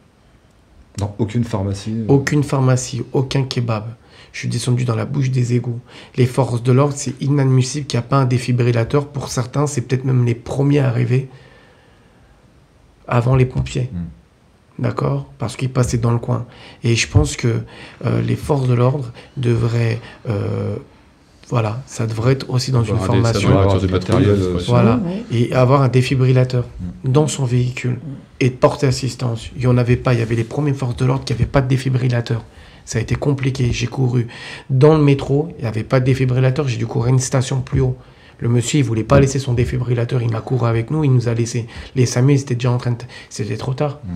Dans 0.99 1.14
aucune 1.18 1.45
pharmacie 1.45 1.92
euh... 1.92 2.04
Aucune 2.09 2.42
pharmacie, 2.42 3.02
aucun 3.12 3.45
kebab. 3.45 3.95
Je 4.33 4.40
suis 4.40 4.49
descendu 4.49 4.85
dans 4.85 4.97
la 4.97 5.04
bouche 5.04 5.30
des 5.30 5.54
égouts. 5.54 5.80
Les 6.16 6.26
forces 6.26 6.62
de 6.62 6.73
l'ordre, 6.73 6.95
c'est 6.97 7.14
inadmissible 7.23 7.87
qu'il 7.87 7.99
n'y 7.99 8.04
a 8.04 8.09
pas 8.09 8.18
un 8.18 8.26
défibrillateur. 8.26 9.09
Pour 9.09 9.28
certains, 9.28 9.66
c'est 9.66 9.83
peut-être 9.83 10.04
même 10.04 10.26
les 10.26 10.35
premiers 10.35 10.80
à 10.80 10.88
arriver 10.88 11.28
avant 13.08 13.36
les 13.36 13.46
pompiers. 13.46 13.90
Mmh. 13.92 14.82
D'accord? 14.82 15.26
Parce 15.38 15.56
qu'ils 15.56 15.70
passaient 15.70 15.98
dans 15.98 16.10
le 16.10 16.18
coin. 16.18 16.46
Et 16.84 16.94
je 16.94 17.08
pense 17.08 17.36
que 17.36 17.60
euh, 18.04 18.20
les 18.20 18.36
forces 18.36 18.68
de 18.68 18.75
l'ordre 18.75 19.12
devraient. 19.36 20.00
Euh, 20.28 20.76
voilà, 21.48 21.80
ça 21.86 22.08
devrait 22.08 22.32
être 22.32 22.50
aussi 22.50 22.72
dans 22.72 22.82
une 22.82 22.98
formation. 22.98 23.50
Matériel, 23.88 24.36
voilà. 24.66 25.00
Et 25.30 25.52
avoir 25.52 25.82
un 25.82 25.88
défibrillateur 25.88 26.64
mmh. 26.64 27.10
dans 27.10 27.28
son 27.28 27.44
véhicule 27.44 28.00
et 28.40 28.50
de 28.50 28.54
porter 28.54 28.88
assistance. 28.88 29.50
Il 29.54 29.60
n'y 29.60 29.66
en 29.68 29.78
avait 29.78 29.96
pas. 29.96 30.12
Il 30.12 30.18
y 30.18 30.22
avait 30.22 30.34
les 30.34 30.44
premières 30.44 30.75
forces 30.75 30.96
de 30.96 31.04
l'ordre 31.04 31.25
qui 31.25 31.32
n'avaient 31.32 31.46
pas 31.46 31.60
de 31.60 31.68
défibrillateur. 31.68 32.44
Ça 32.84 32.98
a 32.98 33.02
été 33.02 33.14
compliqué. 33.14 33.72
J'ai 33.72 33.86
couru 33.86 34.26
dans 34.70 34.96
le 34.96 35.02
métro. 35.02 35.48
Il 35.58 35.62
n'y 35.62 35.68
avait 35.68 35.84
pas 35.84 36.00
de 36.00 36.04
défibrillateur. 36.04 36.68
J'ai 36.68 36.78
dû 36.78 36.86
courir 36.86 37.12
une 37.12 37.20
station 37.20 37.60
plus 37.60 37.80
haut. 37.80 37.96
Le 38.38 38.49
monsieur, 38.49 38.81
il 38.81 38.85
voulait 38.85 39.05
pas 39.05 39.21
laisser 39.21 39.38
son 39.38 39.55
défibrillateur. 39.55 40.23
Il 40.23 40.31
m'a 40.31 40.40
couru 40.40 40.69
avec 40.69 40.90
nous. 40.90 41.05
Il 41.05 41.12
nous 41.12 41.28
a 41.28 41.35
laissé. 41.35 41.66
Les 41.95 42.07
SAMU, 42.07 42.35
ils 42.35 42.40
étaient 42.40 42.55
déjà 42.55 42.71
en 42.71 42.78
train 42.78 42.93
de. 42.93 42.99
C'était 43.31 43.57
trop 43.57 43.75
tard. 43.75 44.00
Mm. 44.05 44.09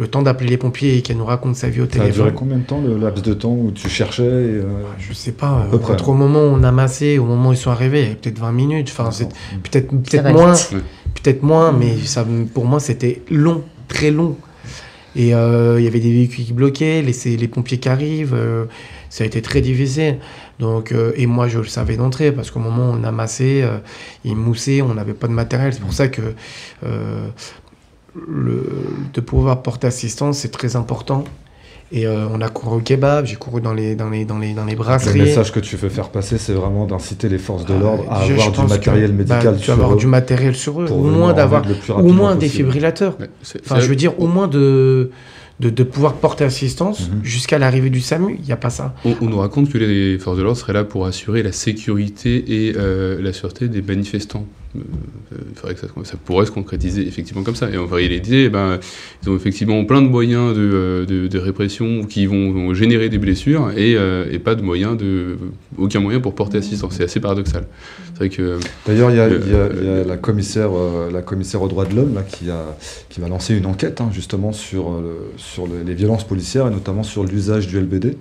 Le 0.00 0.06
temps 0.06 0.22
d'appeler 0.22 0.50
les 0.50 0.56
pompiers 0.56 0.96
et 0.96 1.02
qu'elle 1.02 1.16
nous 1.16 1.24
raconte 1.24 1.56
sa 1.56 1.68
vie 1.68 1.80
au 1.80 1.86
ça 1.86 1.92
téléphone. 1.92 2.12
Ça 2.12 2.20
a 2.20 2.24
duré 2.24 2.34
combien 2.36 2.58
de 2.58 2.62
temps, 2.62 2.80
le 2.80 2.96
laps 2.98 3.20
de 3.20 3.34
temps 3.34 3.52
où 3.52 3.72
tu 3.72 3.88
cherchais 3.88 4.22
et 4.22 4.26
euh... 4.26 4.84
Je 4.96 5.12
sais 5.12 5.32
pas. 5.32 5.66
Euh, 5.72 5.76
entre 5.76 6.10
au 6.10 6.14
moment 6.14 6.38
où 6.38 6.54
on 6.54 6.62
a 6.62 6.70
massé, 6.70 7.18
au 7.18 7.24
moment 7.24 7.48
où 7.48 7.52
ils 7.52 7.58
sont 7.58 7.72
arrivés, 7.72 7.98
il 7.98 8.02
y 8.02 8.06
avait 8.06 8.14
peut-être 8.14 8.38
20 8.38 8.52
minutes. 8.52 8.88
Enfin, 8.96 9.10
peut-être 9.64 9.88
peut-être 9.88 10.30
moins. 10.30 10.54
Peut-être 11.20 11.42
moins, 11.42 11.72
mais 11.72 11.96
ça, 12.04 12.24
pour 12.54 12.64
moi, 12.64 12.78
c'était 12.78 13.22
long, 13.28 13.64
très 13.88 14.12
long. 14.12 14.36
Et 15.16 15.34
euh, 15.34 15.80
il 15.80 15.84
y 15.84 15.88
avait 15.88 15.98
des 15.98 16.12
véhicules 16.12 16.44
qui 16.44 16.52
bloquaient, 16.52 17.02
les, 17.02 17.36
les 17.36 17.48
pompiers 17.48 17.78
qui 17.78 17.88
arrivent. 17.88 18.34
Euh, 18.34 18.66
ça 19.10 19.24
a 19.24 19.26
été 19.26 19.42
très 19.42 19.60
difficile. 19.60 20.18
Donc, 20.60 20.90
euh, 20.92 21.12
et 21.16 21.26
moi, 21.26 21.46
je 21.48 21.58
le 21.58 21.66
savais 21.66 21.96
d'entrée, 21.96 22.32
parce 22.32 22.50
qu'au 22.50 22.58
moment 22.58 22.90
où 22.90 22.96
on 23.00 23.04
a 23.04 23.12
massé, 23.12 23.60
euh, 23.62 23.78
il 24.24 24.34
moussait, 24.36 24.82
on 24.82 24.94
n'avait 24.94 25.14
pas 25.14 25.28
de 25.28 25.32
matériel. 25.32 25.72
C'est 25.72 25.80
pour 25.80 25.92
ça 25.92 26.08
que 26.08 26.22
euh, 26.84 27.28
le, 28.26 28.64
de 29.14 29.20
pouvoir 29.20 29.62
porter 29.62 29.86
assistance, 29.86 30.38
c'est 30.38 30.50
très 30.50 30.76
important. 30.76 31.24
Et 31.90 32.06
euh, 32.06 32.26
on 32.30 32.42
a 32.42 32.50
couru 32.50 32.76
au 32.76 32.80
kebab, 32.80 33.24
j'ai 33.24 33.36
couru 33.36 33.62
dans 33.62 33.72
les, 33.72 33.94
dans, 33.94 34.10
les, 34.10 34.26
dans, 34.26 34.38
les, 34.38 34.52
dans 34.52 34.66
les 34.66 34.74
brasseries. 34.74 35.20
Le 35.20 35.24
message 35.24 35.52
que 35.52 35.60
tu 35.60 35.76
veux 35.76 35.88
faire 35.88 36.10
passer, 36.10 36.36
c'est 36.36 36.52
vraiment 36.52 36.84
d'inciter 36.86 37.30
les 37.30 37.38
forces 37.38 37.64
de 37.64 37.72
Ah, 37.74 37.80
l'ordre 37.80 38.04
à 38.12 38.26
je- 38.26 38.32
avoir 38.34 38.52
je 38.54 38.60
du 38.60 38.66
matériel 38.68 39.10
que, 39.12 39.16
médical 39.16 39.54
bah, 39.54 39.58
sur 39.58 39.72
avoir 39.72 39.92
eux 39.94 39.96
du 39.96 40.06
matériel 40.06 40.54
sur 40.54 40.82
eux, 40.82 40.90
au 40.90 40.98
moins 41.02 41.32
d'avoir 41.32 41.62
au 41.96 42.02
moins 42.12 42.30
un 42.32 42.34
possible. 42.34 42.40
défibrillateur. 42.40 43.16
Ouais, 43.18 43.30
c'est- 43.42 43.62
Enfin, 43.64 43.80
je 43.80 43.86
veux 43.86 43.96
dire, 43.96 44.20
au 44.20 44.26
moins 44.26 44.48
de, 44.48 45.10
de, 45.60 45.70
de 45.70 45.82
pouvoir 45.82 46.14
porter 46.14 46.44
assistance 46.44 47.08
Mhm. 47.10 47.24
jusqu'à 47.24 47.58
l'arrivée 47.58 47.90
du 47.90 48.00
SAMU. 48.00 48.36
Il 48.38 48.44
n'y 48.44 48.52
a 48.52 48.56
pas 48.56 48.70
ça. 48.70 48.94
On, 49.04 49.14
on 49.20 49.26
nous 49.26 49.38
raconte 49.38 49.70
que 49.70 49.78
les 49.78 50.18
forces 50.18 50.36
de 50.38 50.42
l'ordre 50.42 50.58
seraient 50.58 50.72
là 50.72 50.84
pour 50.84 51.06
assurer 51.06 51.42
la 51.42 51.52
sécurité 51.52 52.66
et 52.66 52.74
euh, 52.76 53.20
la 53.20 53.32
sûreté 53.32 53.68
des 53.68 53.82
manifestants. 53.82 54.46
Euh, 54.76 54.80
il 55.50 55.54
faudrait 55.56 55.74
que 55.74 55.80
ça, 55.80 55.86
ça 56.04 56.16
pourrait 56.22 56.46
se 56.46 56.50
concrétiser 56.50 57.06
effectivement 57.06 57.42
comme 57.42 57.54
ça. 57.56 57.70
Et 57.70 57.78
en 57.78 57.86
réalité, 57.86 58.44
eh 58.44 58.48
ben, 58.48 58.78
ils 59.22 59.30
ont 59.30 59.36
effectivement 59.36 59.82
plein 59.84 60.02
de 60.02 60.08
moyens 60.08 60.54
de, 60.54 60.60
euh, 60.60 61.06
de, 61.06 61.26
de 61.26 61.38
répression 61.38 62.04
qui 62.04 62.26
vont, 62.26 62.52
vont 62.52 62.74
générer 62.74 63.08
des 63.08 63.18
blessures 63.18 63.70
et, 63.76 63.94
euh, 63.96 64.26
et 64.30 64.38
pas 64.38 64.54
de 64.54 64.62
moyens 64.62 64.96
de, 64.96 65.36
aucun 65.78 66.00
moyen 66.00 66.20
pour 66.20 66.34
porter 66.34 66.58
assistance. 66.58 66.94
C'est 66.96 67.04
assez 67.04 67.20
paradoxal. 67.20 67.66
C'est 68.12 68.18
vrai 68.18 68.28
que 68.28 68.58
D'ailleurs, 68.86 69.10
il 69.10 69.16
y 69.16 69.20
a, 69.20 69.28
y 69.28 70.04
y 70.04 70.06
la, 70.06 70.16
commissaire, 70.16 70.70
euh, 70.76 71.10
la 71.10 71.22
commissaire 71.22 71.62
aux 71.62 71.68
droits 71.68 71.84
de 71.86 71.94
l'homme 71.94 72.14
là, 72.14 72.22
qui, 72.22 72.50
a, 72.50 72.76
qui 73.08 73.20
va 73.20 73.28
lancer 73.28 73.54
une 73.56 73.66
enquête 73.66 74.00
hein, 74.00 74.10
justement 74.12 74.52
sur, 74.52 74.90
euh, 74.90 75.00
le- 75.02 75.38
sur 75.38 75.66
le- 75.66 75.82
les 75.86 75.94
violences 75.94 76.26
policières 76.26 76.66
et 76.66 76.70
notamment 76.70 77.02
sur 77.04 77.24
l'usage 77.24 77.66
du 77.68 77.78
LBD. 77.78 78.16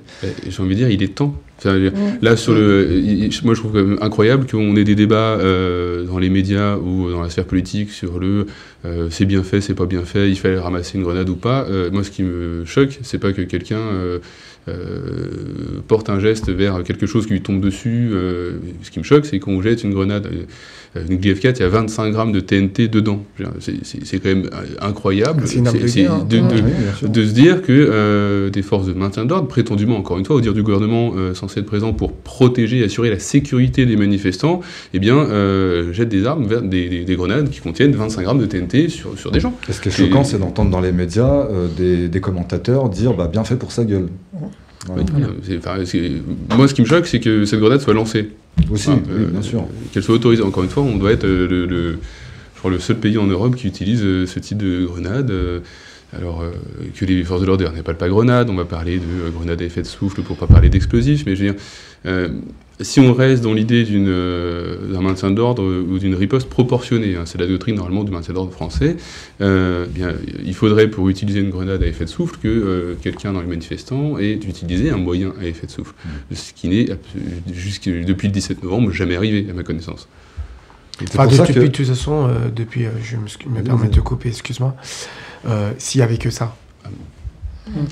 J'ai 0.49 0.61
envie 0.63 0.69
de 0.75 0.75
dire, 0.75 0.89
il 0.89 1.03
est 1.03 1.15
temps. 1.15 1.35
Dire, 1.63 1.91
Là, 2.21 2.37
sur 2.37 2.53
le, 2.53 3.01
moi, 3.43 3.53
je 3.55 3.59
trouve 3.59 3.71
quand 3.71 3.83
même 3.83 3.97
incroyable 4.01 4.45
qu'on 4.45 4.75
ait 4.75 4.83
des 4.83 4.95
débats 4.95 5.37
euh, 5.39 6.03
dans 6.03 6.19
les 6.19 6.29
médias 6.29 6.77
ou 6.77 7.09
dans 7.09 7.21
la 7.21 7.29
sphère 7.29 7.45
politique 7.45 7.91
sur 7.91 8.19
le 8.19 8.45
euh, 8.85 9.07
c'est 9.09 9.25
bien 9.25 9.43
fait, 9.43 9.59
c'est 9.59 9.73
pas 9.73 9.87
bien 9.87 10.03
fait, 10.03 10.29
il 10.29 10.37
fallait 10.37 10.59
ramasser 10.59 10.97
une 10.97 11.03
grenade 11.03 11.29
ou 11.29 11.35
pas. 11.35 11.65
Euh, 11.69 11.89
moi, 11.91 12.03
ce 12.03 12.11
qui 12.11 12.23
me 12.23 12.63
choque, 12.65 12.99
c'est 13.01 13.17
pas 13.17 13.33
que 13.33 13.41
quelqu'un 13.41 13.81
euh, 14.67 15.81
porte 15.87 16.09
un 16.09 16.19
geste 16.19 16.49
vers 16.51 16.83
quelque 16.83 17.05
chose 17.05 17.25
qui 17.25 17.33
lui 17.33 17.41
tombe 17.41 17.61
dessus. 17.61 18.09
euh, 18.13 18.51
ce 18.83 18.91
qui 18.91 18.99
me 18.99 19.03
choque, 19.03 19.25
c'est 19.25 19.39
qu'on 19.39 19.61
jette 19.61 19.83
une 19.83 19.93
grenade, 19.93 20.27
euh, 20.95 21.03
une 21.09 21.17
GF4, 21.19 21.55
il 21.57 21.59
y 21.59 21.63
a 21.63 21.69
25 21.69 22.11
grammes 22.11 22.31
de 22.31 22.39
TNT 22.39 22.87
dedans. 22.87 23.23
C'est 23.59 24.19
quand 24.19 24.29
même 24.29 24.49
incroyable. 24.81 25.43
Une 25.55 25.63
de 25.63 25.69
hein. 25.69 26.25
de- 26.29 26.37
de- 26.37 26.41
Oui, 26.55 26.61
bien 26.61 26.93
sûr. 26.97 27.09
de 27.09 27.25
se 27.25 27.33
dire 27.33 27.61
que 27.61 27.71
euh, 27.71 28.49
des 28.49 28.61
forces 28.61 28.87
de 28.87 28.93
maintien 28.93 29.25
de 29.25 29.29
l'ordre, 29.29 29.47
prétendument, 29.47 29.97
encore 29.97 30.17
une 30.17 30.25
fois, 30.25 30.35
au 30.35 30.41
dire 30.41 30.53
du 30.53 30.63
gouvernement 30.63 31.13
euh, 31.15 31.33
censé 31.33 31.59
être 31.59 31.65
présent 31.65 31.93
pour 31.93 32.13
protéger 32.13 32.79
et 32.79 32.83
assurer 32.83 33.09
la 33.09 33.19
sécurité 33.19 33.85
des 33.85 33.95
manifestants, 33.95 34.61
eh 34.93 34.99
bien, 34.99 35.17
euh, 35.17 35.93
jettent 35.93 36.09
des 36.09 36.25
armes, 36.25 36.45
vers 36.47 36.61
des, 36.61 36.89
des- 36.89 37.03
des 37.05 37.15
grenades 37.15 37.49
qui 37.49 37.59
contiennent 37.59 37.91
25 37.93 38.23
grammes 38.23 38.39
de 38.39 38.45
TNT 38.45 38.89
sur, 38.89 39.17
sur 39.17 39.31
des 39.31 39.39
gens. 39.39 39.53
Et 39.69 39.73
ce 39.73 39.81
qui 39.81 39.89
est 39.89 39.91
choquant, 39.91 40.23
c'est 40.23 40.39
d'entendre 40.39 40.71
dans 40.71 40.81
les 40.81 40.91
médias 40.91 41.45
euh, 41.45 41.67
des, 41.75 42.07
des 42.07 42.21
commentateurs 42.21 42.89
dire 42.89 43.13
bah, 43.13 43.27
bien 43.31 43.43
fait 43.43 43.55
pour 43.55 43.71
sa 43.71 43.83
gueule. 43.85 44.07
Voilà. 44.87 45.27
Oui, 45.27 45.33
c'est- 45.43 45.57
enfin, 45.57 45.77
c'est- 45.85 46.11
moi, 46.55 46.67
ce 46.67 46.73
qui 46.73 46.81
me 46.81 46.87
choque, 46.87 47.05
c'est 47.07 47.19
que 47.19 47.45
cette 47.45 47.59
grenade 47.59 47.81
soit 47.81 47.93
lancée. 47.93 48.29
Aussi, 48.71 48.89
Enfin, 48.89 49.01
oui, 49.07 49.13
euh, 49.23 49.25
bien 49.27 49.41
sûr. 49.41 49.65
Qu'elle 49.91 50.03
soit 50.03 50.15
autorisée. 50.15 50.43
Encore 50.43 50.63
une 50.63 50.69
fois, 50.69 50.83
on 50.83 50.97
doit 50.97 51.11
être 51.11 51.25
euh, 51.25 51.47
le, 51.47 51.67
seul 52.79 52.97
pays 52.97 53.17
en 53.17 53.27
Europe 53.27 53.55
qui 53.55 53.67
utilise 53.67 54.01
euh, 54.03 54.25
ce 54.25 54.39
type 54.39 54.57
de 54.57 54.85
grenade. 54.85 55.31
alors 56.17 56.41
euh, 56.41 56.51
que 56.95 57.05
les 57.05 57.23
forces 57.23 57.41
de 57.41 57.45
l'ordre 57.45 57.69
n'aient 57.73 57.83
pas 57.83 57.93
grenade, 58.09 58.49
on 58.49 58.55
va 58.55 58.65
parler 58.65 58.97
de 58.97 59.03
euh, 59.03 59.29
grenade 59.29 59.61
à 59.61 59.65
effet 59.65 59.81
de 59.81 59.87
souffle 59.87 60.21
pour 60.21 60.37
pas 60.37 60.47
parler 60.47 60.69
d'explosifs, 60.69 61.23
mais 61.25 61.35
je 61.35 61.43
veux 61.43 61.51
dire, 61.51 61.61
euh, 62.05 62.29
si 62.79 62.99
on 62.99 63.13
reste 63.13 63.43
dans 63.43 63.53
l'idée 63.53 63.83
d'une, 63.83 64.07
euh, 64.07 64.93
d'un 64.93 65.01
maintien 65.01 65.31
d'ordre 65.31 65.63
ou 65.63 65.97
d'une 65.99 66.13
riposte 66.15 66.47
proportionnée, 66.49 67.15
hein, 67.15 67.23
c'est 67.25 67.39
la 67.39 67.47
doctrine 67.47 67.75
normalement 67.75 68.03
du 68.03 68.11
maintien 68.11 68.33
d'ordre 68.33 68.51
français, 68.51 68.97
euh, 69.41 69.85
bien, 69.87 70.13
il 70.45 70.53
faudrait 70.53 70.87
pour 70.87 71.09
utiliser 71.09 71.39
une 71.39 71.49
grenade 71.49 71.81
à 71.81 71.87
effet 71.87 72.05
de 72.05 72.09
souffle 72.09 72.37
que 72.41 72.47
euh, 72.47 72.93
quelqu'un 73.01 73.33
dans 73.33 73.41
les 73.41 73.47
manifestants 73.47 74.19
ait 74.19 74.33
utilisé 74.33 74.91
un 74.91 74.97
moyen 74.97 75.33
à 75.41 75.45
effet 75.45 75.65
de 75.65 75.71
souffle, 75.71 75.93
ce 76.31 76.53
qui 76.53 76.67
n'est 76.69 76.85
depuis 76.85 78.27
le 78.27 78.33
17 78.33 78.63
novembre 78.63 78.91
jamais 78.91 79.15
arrivé 79.15 79.47
à 79.49 79.53
ma 79.53 79.63
connaissance. 79.63 80.07
Enfin, 81.03 81.27
de- 81.27 81.31
depuis, 81.37 81.53
que- 81.53 81.59
de 81.59 81.67
toute 81.67 81.85
façon, 81.87 82.27
euh, 82.27 82.49
depuis, 82.55 82.85
euh, 82.85 82.89
je 83.03 83.17
me, 83.17 83.55
me 83.57 83.63
permets 83.63 83.87
de 83.89 83.99
couper, 84.01 84.29
excuse-moi. 84.29 84.75
Euh, 85.47 85.71
S'il 85.77 85.99
y 85.99 86.03
avait 86.03 86.17
que 86.17 86.29
ça. 86.31 86.55
Ah, 86.83 86.89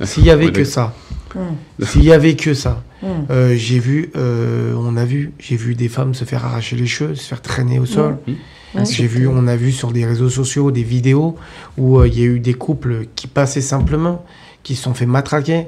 S'il 0.06 0.26
y 0.26 0.30
avait 0.32 0.46
Ouais, 0.46 0.52
que 0.52 0.58
d'accord. 0.60 0.72
ça. 0.74 0.96
Mm. 1.36 1.86
S'il 1.86 2.04
y 2.04 2.12
avait 2.12 2.36
que 2.36 2.54
ça. 2.54 2.84
Mm. 3.02 3.08
Euh, 3.30 3.56
j'ai 3.56 3.80
vu, 3.80 4.12
euh, 4.16 4.74
on 4.78 4.98
a 4.98 5.06
vu, 5.06 5.34
j'ai 5.40 5.56
vu 5.56 5.76
des 5.76 5.90
femmes 5.90 6.14
se 6.14 6.26
faire 6.26 6.46
arracher 6.46 6.76
les 6.76 6.88
cheveux, 6.88 7.16
se 7.16 7.28
faire 7.28 7.42
traîner 7.42 7.80
au 7.80 7.86
sol. 7.86 8.18
Ouais. 8.28 8.84
J'ai 8.86 9.08
vu, 9.08 9.28
on 9.28 9.48
a 9.48 9.56
vu 9.56 9.72
sur 9.72 9.92
des 9.92 10.06
réseaux 10.06 10.30
sociaux 10.30 10.72
des 10.72 10.84
vidéos 10.84 11.36
où 11.78 12.00
euh, 12.00 12.08
il 12.08 12.20
y 12.20 12.24
a 12.24 12.26
eu 12.26 12.40
des 12.40 12.54
couples 12.54 13.08
qui 13.16 13.28
passaient 13.28 13.62
simplement, 13.62 14.26
qui 14.64 14.76
se 14.76 14.84
sont 14.84 14.94
fait 14.94 15.06
matraquer. 15.06 15.68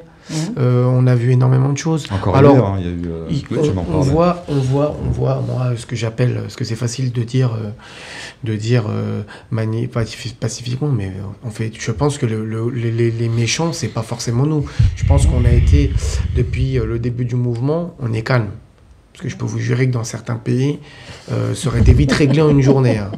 Euh, 0.57 0.85
on 0.85 1.07
a 1.07 1.15
vu 1.15 1.31
énormément 1.31 1.69
de 1.71 1.77
choses. 1.77 2.05
Encore 2.11 2.35
Alors, 2.35 2.65
hein, 2.67 2.77
il 2.79 2.85
y 2.85 2.89
a 2.89 2.91
eu. 2.91 3.01
euh, 3.11 3.25
on, 3.93 4.01
voit, 4.01 4.43
on 4.49 4.55
voit, 4.59 4.97
on 5.05 5.09
voit, 5.09 5.41
moi, 5.47 5.71
ce 5.77 5.85
que 5.85 5.95
j'appelle, 5.95 6.41
ce 6.49 6.57
que 6.57 6.65
c'est 6.65 6.75
facile 6.75 7.11
de 7.11 7.23
dire, 7.23 7.51
euh, 7.53 7.69
de 8.43 8.55
dire 8.55 8.83
mani- 9.51 9.87
pacifiquement, 9.87 10.89
mais 10.89 11.11
en 11.45 11.49
fait, 11.49 11.71
je 11.79 11.91
pense 11.91 12.17
que 12.17 12.25
le- 12.25 12.45
le- 12.45 12.69
les, 12.69 13.11
les- 13.11 13.29
méchants, 13.29 13.71
c'est 13.73 13.87
pas 13.87 14.01
forcément 14.03 14.45
nous. 14.45 14.65
Je 14.95 15.05
pense 15.05 15.25
qu'on 15.25 15.45
a 15.45 15.51
été, 15.51 15.91
depuis 16.35 16.73
le 16.73 16.99
début 16.99 17.25
du 17.25 17.35
mouvement, 17.35 17.95
on 17.99 18.11
est 18.13 18.21
calme. 18.23 18.49
Parce 19.13 19.23
que 19.23 19.29
je 19.29 19.35
peux 19.37 19.45
vous 19.45 19.59
jurer 19.59 19.87
que 19.87 19.93
dans 19.93 20.03
certains 20.03 20.35
pays, 20.35 20.79
ça 21.29 21.67
aurait 21.69 21.79
été 21.79 21.93
vite 21.93 22.11
réglé 22.11 22.41
en 22.41 22.49
une 22.49 22.61
journée. 22.61 22.97
hein. 22.97 23.11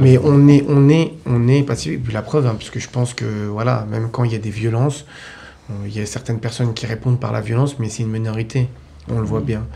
Mais 0.00 0.16
on 0.22 0.46
est, 0.48 0.64
on 0.68 0.88
est, 0.88 1.12
on 1.26 1.48
est 1.48 1.62
pacifique. 1.64 2.12
La 2.12 2.22
preuve, 2.22 2.46
hein, 2.46 2.54
parce 2.56 2.70
que 2.70 2.78
je 2.78 2.88
pense 2.88 3.14
que 3.14 3.24
voilà, 3.48 3.84
même 3.90 4.08
quand 4.12 4.22
il 4.24 4.32
y 4.32 4.36
a 4.36 4.38
des 4.38 4.50
violences, 4.50 5.04
il 5.86 5.96
y 5.96 6.00
a 6.00 6.06
certaines 6.06 6.40
personnes 6.40 6.74
qui 6.74 6.86
répondent 6.86 7.20
par 7.20 7.32
la 7.32 7.40
violence, 7.40 7.78
mais 7.78 7.88
c'est 7.88 8.02
une 8.02 8.10
minorité. 8.10 8.68
On 9.08 9.18
le 9.18 9.26
voit 9.26 9.40
bien. 9.40 9.66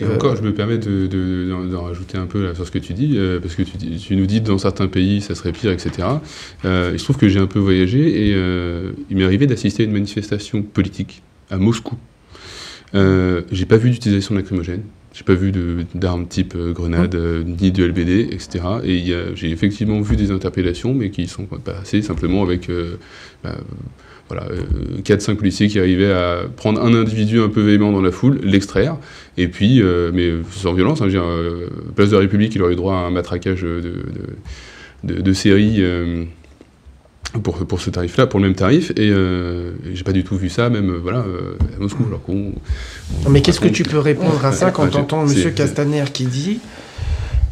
Et 0.00 0.04
Euh, 0.04 0.14
encore, 0.16 0.36
je 0.36 0.42
me 0.42 0.52
permets 0.54 0.78
de, 0.78 1.06
de- 1.06 1.68
d'en, 1.70 1.82
rajouter 1.82 2.16
un 2.18 2.26
peu 2.26 2.42
là, 2.44 2.54
sur 2.54 2.66
ce 2.66 2.70
que 2.70 2.78
tu 2.78 2.92
dis, 2.94 3.14
euh, 3.16 3.40
parce 3.40 3.54
que 3.54 3.62
tu, 3.62 4.16
nous 4.16 4.26
dis 4.26 4.40
dans 4.40 4.58
certains 4.58 4.88
pays 4.88 5.20
ça 5.20 5.34
serait 5.34 5.52
pire, 5.52 5.70
etc. 5.70 6.08
Euh, 6.64 6.90
il 6.92 6.98
se 6.98 7.04
trouve 7.04 7.18
que 7.18 7.28
j'ai 7.28 7.38
un 7.38 7.46
peu 7.46 7.58
voyagé 7.58 8.28
et 8.28 8.34
euh, 8.34 8.92
il 9.10 9.16
m'est 9.16 9.24
arrivé 9.24 9.46
d'assister 9.46 9.82
à 9.82 9.86
une 9.86 9.92
manifestation 9.92 10.62
politique 10.62 11.22
à 11.50 11.56
Moscou. 11.56 11.96
Euh, 12.94 13.42
j'ai 13.50 13.66
pas 13.66 13.76
vu 13.76 13.90
d'utilisation 13.90 14.34
lacrymogène, 14.34 14.82
j'ai 15.12 15.24
pas 15.24 15.34
vu 15.34 15.52
d'armes 15.94 16.26
type 16.26 16.54
euh, 16.56 16.72
grenade, 16.72 17.14
euh, 17.14 17.42
ni 17.44 17.70
de 17.70 17.84
LBD, 17.84 18.28
etc. 18.32 18.60
Et 18.84 19.14
j'ai 19.34 19.50
effectivement 19.50 20.00
vu 20.00 20.16
des 20.16 20.30
interpellations, 20.30 20.94
mais 20.94 21.10
qui 21.10 21.26
sont 21.26 21.44
passées 21.44 22.02
simplement 22.02 22.42
avec 22.42 22.70
euh, 22.70 22.96
bah, 23.44 23.56
voilà, 24.32 24.46
4-5 25.04 25.36
policiers 25.36 25.68
qui 25.68 25.78
arrivaient 25.78 26.10
à 26.12 26.40
prendre 26.56 26.82
un 26.82 26.94
individu 26.94 27.40
un 27.40 27.48
peu 27.48 27.60
véhément 27.60 27.92
dans 27.92 28.00
la 28.00 28.10
foule, 28.10 28.38
l'extraire, 28.42 28.96
et 29.36 29.48
puis, 29.48 29.82
euh, 29.82 30.10
mais 30.14 30.32
sans 30.50 30.72
violence, 30.72 31.00
hein, 31.02 31.08
je 31.08 31.18
veux 31.18 31.22
dire, 31.22 31.28
euh, 31.28 31.68
place 31.94 32.08
de 32.10 32.14
la 32.14 32.20
République, 32.20 32.54
il 32.54 32.62
aurait 32.62 32.72
eu 32.72 32.76
droit 32.76 32.94
à 32.94 32.98
un 32.98 33.10
matraquage 33.10 33.62
de, 33.62 33.80
de, 33.80 35.14
de- 35.14 35.20
de 35.20 35.32
série 35.32 35.76
euh, 35.80 36.24
pour, 37.42 37.56
pour 37.66 37.80
ce 37.80 37.90
tarif-là, 37.90 38.26
pour 38.26 38.40
le 38.40 38.46
même 38.46 38.54
tarif, 38.54 38.90
et, 38.92 39.10
euh, 39.10 39.72
j'ai 39.92 40.04
pas 40.04 40.12
du 40.12 40.22
tout 40.24 40.36
vu 40.36 40.48
ça, 40.48 40.68
même 40.70 40.90
euh, 40.90 40.98
voilà, 41.02 41.18
euh, 41.20 41.54
à 41.76 41.80
Moscou. 41.80 42.04
Alors 42.06 42.22
qu'on, 42.22 42.52
on 43.26 43.30
Mais 43.30 43.40
qu'est-ce 43.42 43.60
que 43.60 43.68
tu 43.68 43.82
peux 43.84 43.98
répondre 43.98 44.44
à 44.44 44.52
ça 44.52 44.70
quand 44.70 44.86
tu 44.88 44.96
entends 44.98 45.26
M. 45.26 45.52
Castaner 45.54 46.04
qui 46.12 46.26
dit 46.26 46.60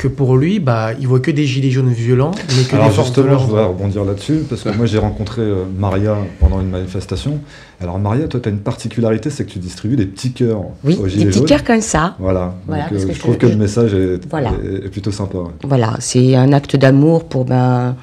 que 0.00 0.08
pour 0.08 0.38
lui, 0.38 0.60
bah, 0.60 0.92
il 0.98 1.06
voit 1.06 1.20
que 1.20 1.30
des 1.30 1.44
gilets 1.44 1.70
jaunes 1.70 1.92
violents, 1.92 2.30
mais 2.56 2.64
que 2.64 2.74
Alors 2.74 2.88
des 2.88 2.94
justement, 2.94 3.38
je 3.38 3.44
voudrais 3.44 3.66
rebondir 3.66 4.02
là-dessus, 4.02 4.44
parce 4.48 4.62
que 4.62 4.70
moi 4.70 4.86
j'ai 4.86 4.96
rencontré 4.96 5.42
euh, 5.42 5.64
Maria 5.78 6.16
pendant 6.40 6.58
une 6.62 6.70
manifestation. 6.70 7.38
Alors 7.82 7.98
Maria, 7.98 8.26
toi 8.26 8.40
tu 8.40 8.48
as 8.48 8.52
une 8.52 8.60
particularité, 8.60 9.28
c'est 9.28 9.44
que 9.44 9.50
tu 9.50 9.58
distribues 9.58 9.96
des 9.96 10.06
petits 10.06 10.32
cœurs 10.32 10.62
Oui, 10.84 10.96
aux 10.98 11.04
des 11.04 11.10
gilets 11.10 11.26
petits 11.26 11.38
jaunes. 11.40 11.46
cœurs 11.48 11.64
comme 11.64 11.82
ça. 11.82 12.14
Voilà, 12.18 12.54
Voilà, 12.66 12.84
Donc, 12.84 12.92
parce 12.92 13.02
euh, 13.02 13.06
que 13.08 13.12
je 13.12 13.16
je- 13.18 13.20
trouve 13.22 13.36
que 13.36 13.46
je- 13.46 13.52
le 13.52 13.58
message 13.58 13.92
est, 13.92 14.20
Voilà. 14.30 14.52
est- 14.64 14.86
est 14.86 14.88
plutôt 14.88 15.10
sympa. 15.10 15.36
ouais. 15.36 15.50
Voilà, 15.64 15.94
c'est 15.98 16.34
un 16.34 16.50
acte 16.54 16.76
d'amour 16.76 17.24
pour 17.24 17.44
ben 17.44 17.94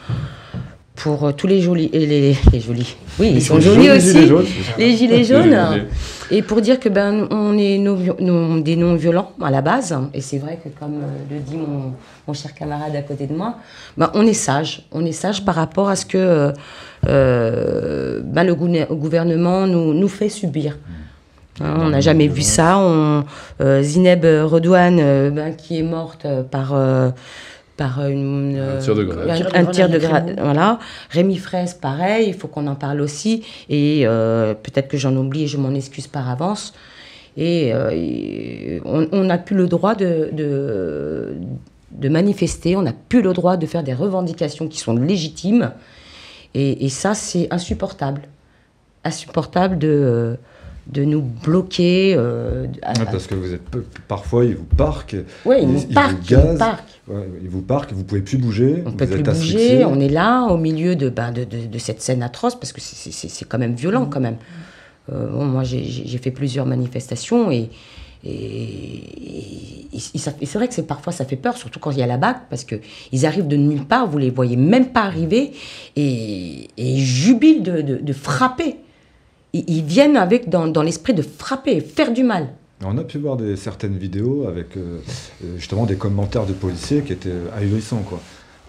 pour 0.97 1.23
euh, 1.25 1.31
tous 1.31 1.47
les 1.47 1.61
jolis 1.61 1.89
et 1.93 2.05
les, 2.05 2.35
les 2.51 2.59
jolis. 2.59 2.97
Oui, 3.19 3.31
ils 3.35 3.41
sont 3.41 3.59
jolis 3.59 3.85
Jolis 3.85 3.97
aussi. 3.97 4.11
gilets 4.11 4.27
jaunes. 4.27 4.45
Les 4.77 4.97
gilets 4.97 5.23
jaunes. 5.23 5.57
Et 6.29 6.41
pour 6.41 6.59
dire 6.59 6.77
que 6.79 6.89
ben 6.89 7.27
on 7.31 7.57
est 7.57 7.77
non- 7.77 7.97
non- 8.19 8.57
des 8.57 8.75
non-violents 8.75 9.31
à 9.41 9.49
la 9.49 9.61
base, 9.61 9.97
et 10.13 10.19
c'est 10.21 10.39
vrai 10.39 10.59
que 10.61 10.67
comme 10.77 10.95
euh, 10.95 11.33
le 11.33 11.39
dit 11.39 11.55
mon, 11.55 11.93
mon 12.27 12.33
cher 12.33 12.53
camarade 12.53 12.93
à 12.95 13.01
côté 13.01 13.27
de 13.27 13.33
moi, 13.33 13.55
ben 13.95 14.11
on 14.13 14.27
est 14.27 14.33
sage, 14.33 14.81
on 14.91 15.05
est 15.05 15.13
sage 15.13 15.45
par 15.45 15.55
rapport 15.55 15.87
à 15.87 15.95
ce 15.95 16.05
que 16.05 16.51
euh, 17.07 18.21
ben 18.23 18.43
le 18.43 18.55
gouver- 18.55 18.87
gouvernement 18.91 19.65
nous, 19.67 19.93
nous 19.93 20.07
fait 20.09 20.29
subir. 20.29 20.77
Hein, 21.61 21.75
on 21.79 21.89
n'a 21.89 22.01
jamais 22.01 22.27
vu 22.27 22.41
ça. 22.41 22.77
On, 22.77 23.23
euh, 23.61 23.81
Zineb 23.81 24.25
Redouane, 24.25 24.97
ben, 25.31 25.55
qui 25.55 25.79
est 25.79 25.83
morte 25.83 26.27
par 26.51 26.73
euh, 26.75 27.09
par 27.77 28.05
une, 28.07 28.57
Un 28.57 28.79
tir 28.79 28.95
de 28.95 29.03
grenade. 29.03 29.47
un, 29.53 29.61
un 29.61 29.65
tir 29.65 29.87
de 29.89 29.97
grenade. 29.99 30.39
Voilà. 30.41 30.79
Rémi 31.11 31.37
Fraisse, 31.37 31.73
pareil, 31.73 32.27
il 32.29 32.33
faut 32.33 32.47
qu'on 32.47 32.67
en 32.67 32.75
parle 32.75 32.99
aussi. 33.01 33.43
Et 33.69 34.01
euh, 34.05 34.53
peut-être 34.55 34.87
que 34.87 34.97
j'en 34.97 35.15
oublie 35.15 35.43
et 35.43 35.47
je 35.47 35.57
m'en 35.57 35.73
excuse 35.73 36.07
par 36.07 36.29
avance. 36.29 36.73
Et, 37.37 37.71
euh, 37.73 37.91
et 37.93 38.81
on 38.83 39.07
on 39.11 39.23
n'a 39.23 39.37
plus 39.37 39.55
le 39.55 39.67
droit 39.67 39.93
de, 39.93 40.29
de, 40.33 41.35
de 41.91 42.09
manifester, 42.09 42.75
on 42.75 42.81
n'a 42.81 42.93
plus 43.09 43.21
le 43.21 43.31
droit 43.33 43.57
de 43.57 43.65
faire 43.67 43.83
des 43.83 43.93
revendications 43.93 44.67
qui 44.67 44.79
sont 44.79 44.95
légitimes. 44.95 45.71
Et, 46.55 46.85
et 46.85 46.89
ça, 46.89 47.13
c'est 47.13 47.47
insupportable. 47.51 48.21
insupportable 49.03 49.77
de, 49.77 49.87
euh, 49.87 50.35
de 50.91 51.03
nous 51.03 51.21
bloquer. 51.21 52.15
euh, 52.17 52.65
à- 52.81 52.93
parce 53.05 53.27
que 53.27 53.35
vous 53.35 53.53
êtes 53.53 53.61
parfois 54.07 54.45
ils 54.45 54.55
vous 54.55 54.63
parquent, 54.63 55.17
Ouais, 55.45 55.61
ils 55.61 55.67
ils- 55.69 55.73
nous 55.73 55.79
ils 55.81 55.87
vous 55.87 55.93
parquent, 55.93 56.29
ils 56.29 56.35
nous 56.37 56.43
gazent. 56.43 56.57
parquent. 56.59 56.83
ouais, 57.09 57.27
ils 57.43 57.49
vous 57.49 57.61
parquent, 57.61 57.91
vous 57.93 58.03
pouvez 58.03 58.21
plus 58.21 58.37
bouger, 58.37 58.83
On 58.85 58.89
vous 58.91 58.95
peut 58.95 59.05
plus 59.07 59.21
bouger, 59.23 59.83
on 59.85 59.99
est 59.99 60.09
là, 60.09 60.45
au 60.45 60.57
milieu 60.57 60.95
de, 60.95 61.09
ben, 61.09 61.31
de, 61.31 61.43
de- 61.43 61.65
de 61.67 61.77
cette 61.77 62.01
scène 62.01 62.23
atroce, 62.23 62.55
parce 62.55 62.71
que 62.73 62.79
c'est- 62.81 63.45
quand 63.45 63.57
même 63.57 63.75
violent, 63.75 64.05
quand 64.05 64.19
même. 64.21 64.37
Euh, 65.11 65.27
bon, 65.29 65.45
moi, 65.45 65.63
j'ai- 65.63 66.17
fait 66.17 66.31
plusieurs 66.31 66.65
manifestations, 66.65 67.51
et, 67.51 67.69
c'est 69.97 70.53
vrai 70.55 70.67
que 70.67 70.81
parfois 70.81 71.13
ça 71.13 71.25
fait 71.25 71.35
peur, 71.35 71.57
surtout 71.57 71.79
quand 71.79 71.91
il 71.91 71.99
y 71.99 72.03
a 72.03 72.07
la 72.07 72.17
BAC, 72.17 72.49
parce 72.49 72.63
qu'ils 72.65 73.25
arrivent 73.25 73.47
de 73.47 73.55
nulle 73.57 73.85
part, 73.85 74.07
vous 74.07 74.17
les 74.17 74.29
voyez 74.29 74.55
même 74.55 74.87
pas 74.87 75.01
arriver, 75.03 75.51
et, 75.95 76.67
et 76.77 76.91
ils 76.91 77.03
jubilent 77.03 77.63
de, 77.63 77.81
de- 77.81 77.97
de 77.97 78.13
frapper. 78.13 78.77
Ils, 79.57 79.77
ils 79.77 79.83
viennent 79.83 80.17
avec 80.17 80.49
dans, 80.49 80.67
dans 80.67 80.83
l'esprit 80.83 81.13
de 81.13 81.21
frapper, 81.21 81.79
faire 81.81 82.11
du 82.13 82.23
mal. 82.23 82.47
On 82.85 82.97
a 82.97 83.03
pu 83.03 83.17
voir 83.17 83.37
des, 83.37 83.55
certaines 83.55 83.97
vidéos 83.97 84.45
avec 84.47 84.77
euh, 84.77 84.99
euh, 85.43 85.57
justement 85.57 85.85
des 85.85 85.95
commentaires 85.95 86.45
de 86.45 86.53
policiers 86.53 87.01
qui 87.01 87.13
étaient 87.13 87.31
ahurissants. 87.57 88.03
Quoi. 88.07 88.19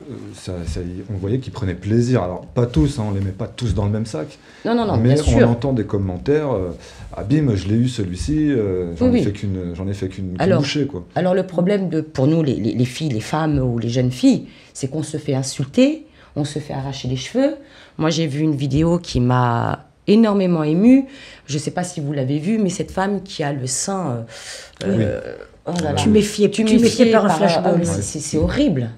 Euh, 0.09 0.15
ça- 0.35 0.53
ça- 0.67 0.81
on 1.13 1.19
voyait 1.19 1.41
qu'ils 1.41 1.53
prenaient 1.53 1.75
plaisir. 1.75 2.23
Alors, 2.23 2.47
pas 2.47 2.65
tous, 2.67 2.99
hein, 2.99 3.05
on 3.09 3.13
les 3.13 3.21
met 3.21 3.33
pas 3.33 3.49
tous 3.49 3.75
dans 3.75 3.85
le 3.85 3.91
même 3.91 4.07
sac. 4.07 4.39
Non, 4.65 4.75
non, 4.75 4.87
non, 4.87 4.97
mais 4.97 5.15
bien 5.15 5.23
on 5.23 5.39
sûr. 5.39 5.49
entend 5.51 5.73
des 5.75 5.85
commentaires. 5.85 6.53
euh, 6.53 6.71
ah, 7.15 7.23
bim, 7.25 7.55
je 7.55 7.69
l'ai 7.69 7.75
eu 7.75 7.89
celui-ci, 7.89 8.51
euh, 8.51 8.95
j'en 8.97 9.07
Oui, 9.07 9.11
ai 9.11 9.15
oui. 9.15 9.21
ai 9.21 9.95
fait 9.95 10.09
qu'une 10.09 10.37
Alors, 10.39 10.61
bouchée, 10.61 10.87
quoi. 10.87 11.05
Alors 11.15 11.35
le 11.35 11.47
problème 11.47 11.89
de, 11.91 12.01
pour 12.01 12.27
nous, 12.29 12.43
les, 12.43 12.55
les- 12.55 12.75
les 12.75 12.85
filles, 12.87 13.11
les 13.11 13.21
femmes 13.21 13.59
ou 13.59 13.79
les 13.79 13.89
jeunes 13.91 14.13
filles, 14.13 14.47
c'est 14.73 14.89
qu'on 14.89 15.03
se 15.03 15.17
fait 15.19 15.35
insulter, 15.35 16.07
on 16.37 16.45
se 16.45 16.61
fait 16.61 16.73
arracher 16.73 17.09
les 17.09 17.17
cheveux. 17.17 17.57
Moi, 17.99 18.09
j'ai 18.11 18.27
vu 18.29 18.41
une 18.41 18.55
vidéo 18.55 18.99
qui 18.99 19.19
m'a 19.21 19.85
énormément 20.09 20.65
émue. 20.65 21.07
Je 21.47 21.55
ne 21.55 21.59
sais 21.61 21.71
pas 21.71 21.85
si 21.85 22.01
vous 22.01 22.13
l'avez 22.13 22.39
vue, 22.39 22.59
mais 22.59 22.71
cette 22.71 22.91
femme 22.91 23.23
qui 23.23 23.43
a 23.45 23.53
le 23.53 23.67
sein... 23.67 24.27
euh, 24.85 24.87
euh, 24.87 25.21
oh 25.67 25.71
là 25.83 25.93
là. 25.93 25.95
Tu 25.95 26.09
méfiais, 26.09 26.51
tu 26.51 26.65
méfiais 26.65 27.13
par 27.13 27.27
un 27.27 27.29
flashball. 27.31 27.81
ah, 27.81 27.85
c'est- 28.03 28.39
horrible. 28.39 28.91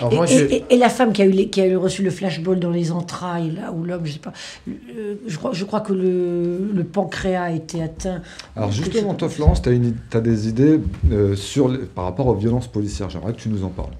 Alors 0.00 0.10
Et, 0.10 0.16
moi, 0.16 0.24
et- 0.24 0.38
je- 0.38 0.44
et- 0.46 0.64
et 0.70 0.76
la 0.78 0.88
femme 0.88 1.12
qui 1.12 1.20
a, 1.20 1.26
eu 1.26 1.30
les- 1.32 1.50
qui 1.50 1.60
a 1.60 1.66
eu 1.66 1.76
reçu 1.76 2.02
le 2.02 2.08
flashball 2.10 2.58
dans 2.58 2.70
les 2.70 2.92
entrailles, 2.92 3.50
là, 3.50 3.72
ou 3.72 3.84
l'homme, 3.84 4.06
je 4.06 4.12
sais 4.12 4.18
pas, 4.20 4.32
euh, 4.66 5.16
je, 5.26 5.36
crois, 5.36 5.50
je 5.52 5.64
crois 5.66 5.80
que 5.82 5.92
le, 5.92 6.70
le 6.74 6.84
pancréas 6.84 7.42
a 7.42 7.50
été 7.50 7.82
atteint. 7.82 8.22
Alors 8.56 8.72
justement, 8.72 9.12
toi, 9.12 9.28
Florence, 9.28 9.60
tu 9.60 9.68
as, 10.14 10.20
des 10.22 10.48
idées 10.48 10.80
euh, 11.10 11.36
sur 11.36 11.68
les- 11.68 11.76
par 11.80 12.04
rapport 12.04 12.26
aux 12.26 12.34
violences 12.34 12.68
policières. 12.68 13.10
J'aimerais 13.10 13.34
que 13.34 13.40
tu 13.40 13.50
nous 13.50 13.64
en 13.64 13.68
parles. 13.68 13.92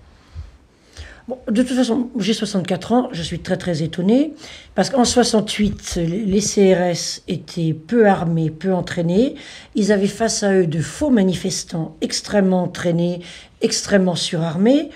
De 1.28 1.62
toute 1.62 1.76
façon, 1.76 2.10
j'ai 2.18 2.32
64 2.32 2.92
ans, 2.92 3.08
je 3.12 3.22
suis 3.22 3.38
très 3.38 3.56
très 3.56 3.82
étonnée, 3.82 4.32
parce 4.74 4.90
qu'en 4.90 5.04
68, 5.04 5.96
les 5.96 6.32
les 6.32 6.40
CRS 6.40 7.22
étaient 7.28 7.74
peu 7.74 8.06
armés, 8.06 8.50
peu 8.50 8.72
entraînés. 8.72 9.36
Ils 9.74 9.92
avaient 9.92 10.06
face 10.06 10.42
à 10.42 10.52
eux 10.52 10.66
de 10.66 10.80
faux 10.80 11.10
manifestants 11.10 11.96
extrêmement 12.00 12.64
entraînés, 12.64 13.20
extrêmement 13.60 14.16
surarmés. 14.16 14.90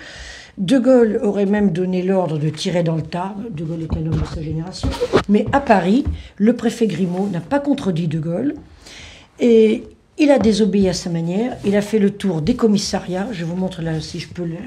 De 0.57 0.79
Gaulle 0.79 1.19
aurait 1.21 1.45
même 1.45 1.71
donné 1.71 2.01
l'ordre 2.01 2.39
de 2.39 2.49
tirer 2.49 2.81
dans 2.81 2.95
le 2.95 3.03
tas. 3.03 3.35
De 3.51 3.63
Gaulle 3.63 3.83
est 3.83 3.95
un 3.95 4.07
homme 4.07 4.19
de 4.19 4.25
sa 4.25 4.41
génération. 4.41 4.89
Mais 5.29 5.45
à 5.51 5.59
Paris, 5.59 6.03
le 6.37 6.53
préfet 6.53 6.87
Grimaud 6.87 7.29
n'a 7.31 7.41
pas 7.41 7.59
contredit 7.59 8.07
De 8.07 8.19
Gaulle. 8.19 8.55
Et 9.39 9.83
il 10.17 10.31
a 10.31 10.39
désobéi 10.39 10.89
à 10.89 10.93
sa 10.93 11.09
manière. 11.09 11.57
Il 11.65 11.75
a 11.75 11.81
fait 11.81 11.99
le 11.99 12.11
tour 12.11 12.41
des 12.41 12.55
commissariats. 12.55 13.27
Je 13.31 13.45
vous 13.45 13.55
montre 13.55 13.81
là, 13.81 13.99
si 14.01 14.19
je 14.19 14.27
peux, 14.27 14.45
le, 14.45 14.57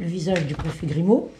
visage 0.00 0.46
du 0.46 0.54
préfet 0.54 0.86
Grimaud. 0.86 1.30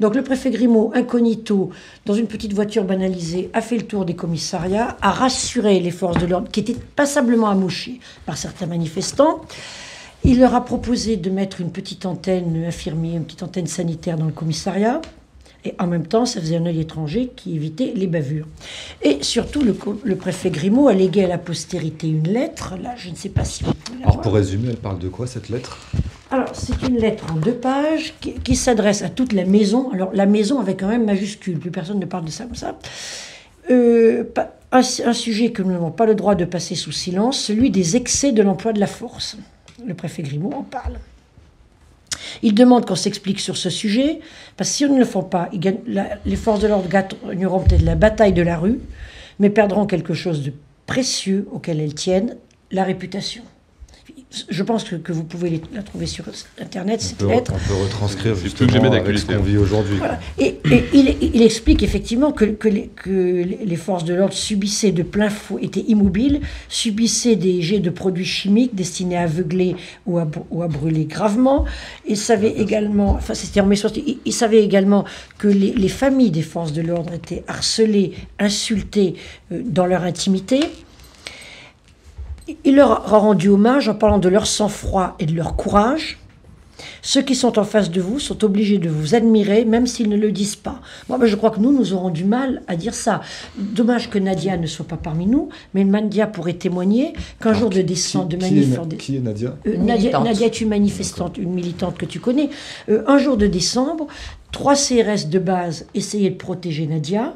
Donc 0.00 0.14
le 0.14 0.22
préfet 0.22 0.50
Grimaud, 0.50 0.92
incognito, 0.94 1.70
dans 2.06 2.14
une 2.14 2.26
petite 2.26 2.52
voiture 2.52 2.84
banalisée, 2.84 3.50
a 3.52 3.60
fait 3.60 3.76
le 3.76 3.82
tour 3.82 4.04
des 4.04 4.14
commissariats, 4.14 4.96
a 5.02 5.10
rassuré 5.10 5.78
les 5.80 5.90
forces 5.90 6.18
de 6.18 6.26
l'ordre, 6.26 6.50
qui 6.50 6.60
étaient 6.60 6.76
passablement 6.96 7.48
amochées 7.48 8.00
par 8.24 8.38
certains 8.38 8.66
manifestants. 8.66 9.42
Il 10.24 10.40
leur 10.40 10.54
a 10.54 10.64
proposé 10.64 11.16
de 11.16 11.30
mettre 11.30 11.60
une 11.60 11.70
petite 11.70 12.06
antenne 12.06 12.64
infirmière, 12.64 13.16
une 13.16 13.24
petite 13.24 13.42
antenne 13.42 13.66
sanitaire 13.66 14.16
dans 14.16 14.26
le 14.26 14.32
commissariat. 14.32 15.00
Et 15.64 15.74
en 15.78 15.86
même 15.86 16.06
temps, 16.06 16.26
ça 16.26 16.40
faisait 16.40 16.56
un 16.56 16.66
œil 16.66 16.80
étranger 16.80 17.30
qui 17.36 17.54
évitait 17.56 17.92
les 17.94 18.06
bavures. 18.06 18.46
Et 19.02 19.18
surtout, 19.22 19.62
le, 19.62 20.16
préfet 20.16 20.50
Grimaud 20.50 20.88
a 20.88 20.94
légué 20.94 21.24
à 21.24 21.28
la 21.28 21.38
postérité 21.38 22.08
une 22.08 22.28
lettre. 22.28 22.74
Là, 22.82 22.94
je 22.96 23.10
ne 23.10 23.14
sais 23.14 23.28
pas 23.28 23.44
si 23.44 23.64
vous 23.64 23.74
pouvez 23.74 23.98
la 23.98 24.04
Alors 24.04 24.14
voir. 24.14 24.22
pour 24.22 24.34
résumer, 24.34 24.68
elle 24.70 24.76
parle 24.76 24.98
de 24.98 25.08
quoi 25.08 25.26
cette 25.26 25.48
lettre? 25.48 25.78
Alors, 26.30 26.48
c'est 26.52 26.80
une 26.88 26.96
lettre 26.96 27.26
en 27.32 27.36
deux 27.36 27.54
pages 27.54 28.14
qui, 28.20 28.34
qui 28.34 28.56
s'adresse 28.56 29.02
à 29.02 29.08
toute 29.08 29.32
la 29.32 29.44
maison. 29.44 29.90
Alors, 29.92 30.10
la 30.14 30.26
maison 30.26 30.60
avec 30.60 30.82
un 30.82 30.88
même 30.88 31.04
majuscule, 31.04 31.58
plus 31.58 31.70
personne 31.70 31.98
ne 31.98 32.06
parle 32.06 32.24
de 32.24 32.30
ça 32.30 32.44
comme 32.44 32.54
ça. 32.54 32.78
Euh, 33.70 34.24
un 34.72 35.12
sujet 35.12 35.52
que 35.52 35.62
nous 35.62 35.72
n'avons 35.72 35.90
pas 35.90 36.06
le 36.06 36.14
droit 36.14 36.34
de 36.34 36.44
passer 36.44 36.74
sous 36.74 36.92
silence, 36.92 37.38
celui 37.38 37.70
des 37.70 37.96
excès 37.96 38.32
de 38.32 38.42
l'emploi 38.42 38.72
de 38.72 38.80
la 38.80 38.86
force. 38.86 39.36
Le 39.86 39.94
préfet 39.94 40.22
Grimaud 40.22 40.52
en 40.52 40.62
parle. 40.62 40.98
Il 42.42 42.54
demande 42.54 42.86
qu'on 42.86 42.94
s'explique 42.94 43.40
sur 43.40 43.56
ce 43.56 43.70
sujet, 43.70 44.20
parce 44.56 44.70
que 44.70 44.76
si 44.76 44.84
on 44.86 44.94
ne 44.94 44.98
le 44.98 45.04
fait 45.04 45.28
pas, 45.30 45.48
ils 45.52 45.78
les 46.24 46.36
forces 46.36 46.60
de 46.60 46.68
l'ordre 46.68 46.88
gagneront 46.88 47.60
peut-être 47.60 47.82
la 47.82 47.94
bataille 47.94 48.32
de 48.32 48.42
la 48.42 48.58
rue, 48.58 48.80
mais 49.38 49.50
perdront 49.50 49.86
quelque 49.86 50.14
chose 50.14 50.42
de 50.42 50.52
précieux 50.86 51.46
auquel 51.52 51.80
elles 51.80 51.94
tiennent, 51.94 52.36
la 52.70 52.84
réputation. 52.84 53.42
Je 54.48 54.62
pense 54.62 54.84
que, 54.84 54.94
que 54.94 55.10
vous 55.12 55.24
pouvez 55.24 55.60
la 55.74 55.82
trouver 55.82 56.06
sur 56.06 56.24
Internet, 56.60 57.00
on 57.02 57.04
cette 57.08 57.18
peut, 57.18 57.28
lettre. 57.28 57.52
on 57.52 57.68
peut 57.68 57.74
retranscrire 57.82 58.36
justement 58.36 58.68
que 58.68 58.72
jamais 58.74 58.86
avec 58.86 59.00
ce 59.18 59.26
d'actualité. 59.26 59.34
qu'on 59.34 59.42
vit 59.42 59.56
aujourd'hui. 59.58 59.96
Voilà. 59.98 60.20
Et, 60.38 60.56
et 60.70 60.84
il, 60.94 61.16
il 61.34 61.42
explique 61.42 61.82
effectivement 61.82 62.30
que, 62.30 62.44
que 62.44 62.68
les, 62.68 62.86
que 62.94 63.44
les 63.64 63.76
forces 63.76 64.04
de 64.04 64.14
l'ordre 64.14 64.32
subissaient 64.34 64.92
de 64.92 65.02
plein 65.02 65.30
fouet, 65.30 65.64
étaient 65.64 65.84
immobiles, 65.88 66.42
subissaient 66.68 67.34
des 67.34 67.60
jets 67.60 67.80
de 67.80 67.90
produits 67.90 68.24
chimiques 68.24 68.72
destinés 68.74 69.16
à 69.16 69.22
aveugler 69.22 69.74
ou 70.06 70.18
à, 70.18 70.24
br- 70.26 70.44
ou 70.52 70.62
à 70.62 70.68
brûler 70.68 71.06
gravement. 71.06 71.64
Il 72.06 72.16
savait 72.16 72.52
également, 72.52 73.14
enfin 73.14 73.34
c'était 73.34 73.60
en 73.60 73.66
mai 73.66 73.74
60, 73.74 73.96
il, 74.06 74.18
il 74.24 74.32
savait 74.32 74.62
également 74.62 75.04
que 75.38 75.48
les, 75.48 75.72
les 75.72 75.88
familles 75.88 76.30
des 76.30 76.42
forces 76.42 76.72
de 76.72 76.82
l'ordre 76.82 77.12
étaient 77.14 77.42
harcelées, 77.48 78.12
insultées 78.38 79.14
euh, 79.50 79.60
dans 79.64 79.86
leur 79.86 80.04
intimité. 80.04 80.60
Il 82.64 82.76
leur 82.76 83.12
a 83.14 83.18
rendu 83.18 83.48
hommage 83.48 83.88
en 83.88 83.94
parlant 83.94 84.18
de 84.18 84.28
leur 84.28 84.46
sang-froid 84.46 85.14
et 85.18 85.26
de 85.26 85.34
leur 85.34 85.56
courage. 85.56 86.18
Ceux 87.02 87.20
qui 87.20 87.34
sont 87.34 87.58
en 87.58 87.64
face 87.64 87.90
de 87.90 88.00
vous 88.00 88.18
sont 88.18 88.42
obligés 88.42 88.78
de 88.78 88.88
vous 88.88 89.14
admirer, 89.14 89.66
même 89.66 89.86
s'ils 89.86 90.08
ne 90.08 90.16
le 90.16 90.32
disent 90.32 90.56
pas. 90.56 90.80
Moi, 91.10 91.18
ben, 91.18 91.26
je 91.26 91.36
crois 91.36 91.50
que 91.50 91.60
nous, 91.60 91.72
nous 91.72 91.92
aurons 91.92 92.08
du 92.08 92.24
mal 92.24 92.62
à 92.68 92.76
dire 92.76 92.94
ça. 92.94 93.20
Dommage 93.58 94.08
que 94.08 94.18
Nadia 94.18 94.56
ne 94.56 94.66
soit 94.66 94.86
pas 94.86 94.96
parmi 94.96 95.26
nous, 95.26 95.50
mais 95.74 95.84
Nadia 95.84 96.26
pourrait 96.26 96.54
témoigner 96.54 97.12
qu'un 97.42 97.52
jour 97.52 97.68
de 97.68 97.76
qui- 97.78 97.84
descente 97.84 98.28
de 98.30 98.36
qui, 98.36 98.48
qui 98.48 98.54
manif... 98.54 98.74
est, 98.74 98.78
Na- 98.78 98.96
qui 98.96 99.16
est 99.16 99.20
Nadia 99.20 99.56
Euh. 99.66 99.76
Nadia 99.76 100.46
est 100.46 100.60
une 100.62 100.68
manifestante, 100.70 101.36
une 101.36 101.52
militante 101.52 101.98
que 101.98 102.06
tu 102.06 102.18
connais. 102.18 102.48
Euh, 102.88 103.02
un 103.06 103.18
jour 103.18 103.36
de 103.36 103.46
décembre, 103.46 104.06
trois 104.50 104.74
CRS 104.74 105.26
de 105.28 105.38
base 105.38 105.86
essayaient 105.94 106.30
de 106.30 106.36
protéger 106.36 106.86
Nadia 106.86 107.34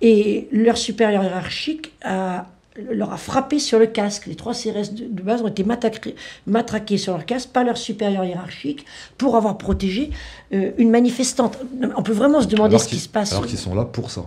et 0.00 0.48
leur 0.52 0.78
supérieur 0.78 1.22
hiérarchique 1.22 1.92
a- 2.02 2.46
leur 2.90 3.12
a 3.12 3.16
frappé 3.16 3.58
sur 3.58 3.78
le 3.78 3.86
casque. 3.86 4.26
Les 4.26 4.36
trois 4.36 4.52
CRS 4.52 4.92
de, 4.92 5.04
de 5.08 5.22
base 5.22 5.42
ont 5.42 5.48
été 5.48 5.64
matraqués, 5.64 6.14
matraqués 6.46 6.98
sur 6.98 7.12
leur 7.12 7.24
casque 7.26 7.50
par 7.50 7.64
leur 7.64 7.76
supérieur 7.76 8.24
hiérarchique 8.24 8.84
pour 9.18 9.36
avoir 9.36 9.58
protégé 9.58 10.10
euh, 10.52 10.72
une 10.78 10.90
manifestante. 10.90 11.58
On 11.96 12.02
peut 12.02 12.12
vraiment 12.12 12.40
se 12.40 12.46
demander 12.46 12.74
Alors 12.74 12.80
ce 12.80 12.88
qui 12.88 12.98
se 12.98 13.08
passe. 13.08 13.32
Alors 13.32 13.46
qu'ils 13.46 13.58
sont 13.58 13.74
là 13.74 13.84
pour 13.84 14.10
ça, 14.10 14.24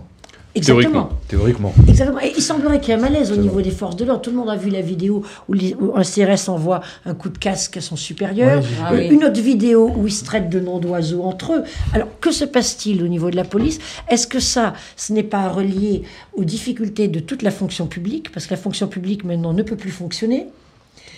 Exactement. 0.54 1.10
théoriquement. 1.28 1.72
Exactement. 1.88 2.20
Et 2.20 2.32
il 2.36 2.42
semblerait 2.42 2.80
qu'il 2.80 2.88
y 2.88 2.92
ait 2.92 2.98
un 2.98 3.02
malaise 3.02 3.30
au 3.30 3.36
niveau 3.36 3.60
des 3.62 3.70
forces 3.70 3.94
de 3.96 4.04
l'ordre. 4.04 4.20
Tout 4.22 4.30
le 4.30 4.36
monde 4.36 4.50
a 4.50 4.56
vu 4.56 4.68
la 4.68 4.80
vidéo 4.80 5.22
où, 5.48 5.52
les- 5.52 5.74
où 5.74 5.96
un 5.96 6.02
CRS 6.02 6.48
envoie 6.48 6.80
un 7.06 7.14
coup 7.14 7.28
de 7.28 7.38
casque 7.38 7.76
à 7.76 7.80
son 7.80 7.94
supérieur. 7.96 8.58
Ouais, 8.60 8.66
Ah 8.82 8.92
Euh, 8.92 8.96
oui. 8.98 9.08
Une 9.14 9.24
autre 9.24 9.40
vidéo 9.40 9.92
où 9.96 10.06
ils 10.08 10.12
se 10.12 10.24
traitent 10.24 10.48
de 10.50 10.58
noms 10.58 10.78
d'oiseaux 10.78 11.22
entre 11.22 11.52
eux. 11.52 11.62
Alors, 11.92 12.08
que 12.20 12.32
se 12.32 12.44
passe-t-il 12.44 13.02
au 13.04 13.08
niveau 13.08 13.30
de 13.30 13.36
la 13.36 13.44
police? 13.44 13.78
Est-ce 14.08 14.26
que 14.26 14.40
ça, 14.40 14.74
ce 14.96 15.12
n'est 15.12 15.22
pas 15.22 15.48
relié 15.48 16.02
aux 16.34 16.44
difficultés 16.44 17.06
de 17.06 17.20
toute 17.20 17.42
la 17.42 17.50
fonction 17.52 17.86
publique? 17.86 18.32
Parce 18.32 18.46
que 18.46 18.54
la 18.54 18.60
fonction 18.60 18.88
publique, 18.88 19.24
maintenant, 19.24 19.52
ne 19.52 19.62
peut 19.62 19.76
plus 19.76 19.90
fonctionner. 19.92 20.48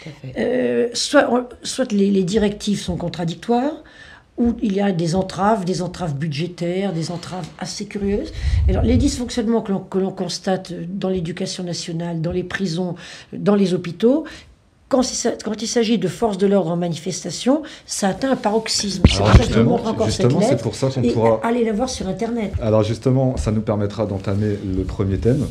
Tout 0.03 0.09
à 0.11 0.13
fait. 0.29 0.35
Euh, 0.39 0.89
soit 0.93 1.29
on- 1.33 1.45
soit 1.63 1.91
les, 1.93 2.11
les 2.11 2.25
directives 2.25 2.81
sont 2.81 2.97
contradictoires, 2.97 3.83
ou 4.39 4.55
il 4.63 4.75
y 4.75 4.81
a 4.81 4.93
des 4.93 5.15
entraves, 5.15 5.65
des 5.65 5.83
entraves 5.83 6.15
budgétaires, 6.15 6.93
des 6.93 7.11
entraves 7.11 7.47
assez 7.59 7.85
curieuses. 7.85 8.33
Alors, 8.69 8.83
les 8.83 8.97
dysfonctionnements 8.97 9.61
que 9.61 9.99
l'on, 9.99 10.11
constate 10.11 10.73
dans 10.73 11.09
l'éducation 11.09 11.65
nationale, 11.65 12.21
dans 12.21 12.33
les 12.33 12.43
prisons, 12.43 12.95
dans 13.33 13.55
les 13.55 13.75
hôpitaux, 13.75 14.25
quand 14.89 15.63
il, 15.63 15.67
s'agit 15.67 15.97
de 15.97 16.09
forces 16.09 16.37
de 16.37 16.47
l'ordre 16.47 16.71
en 16.71 16.77
manifestation, 16.77 17.63
ça 17.87 18.09
atteint 18.09 18.33
un 18.33 18.37
paroxysme. 18.37 19.03
C'est 19.09 19.17
pour 19.17 19.27
ça 19.27 19.33
que 19.33 19.39
je 19.39 19.43
vous 19.43 19.49
justement, 19.49 19.71
montre 19.71 19.87
encore 19.87 20.11
cette 20.11 20.21
justement, 20.21 20.41
c'est 20.43 20.51
lettre. 20.51 20.63
pour 20.63 20.75
ça 20.75 20.89
qu'on 20.91 21.03
pourra 21.03 21.41
allez 21.45 21.65
la 21.65 21.73
voir 21.73 21.89
sur 21.89 22.09
Internet. 22.09 22.53
Alors 22.61 22.83
justement, 22.83 23.39
ça 23.39 23.53
nous 23.53 23.63
permettra 23.63 24.05
d'entamer 24.05 24.59
le 24.77 24.83
premier 24.83 25.17
thème. 25.17 25.47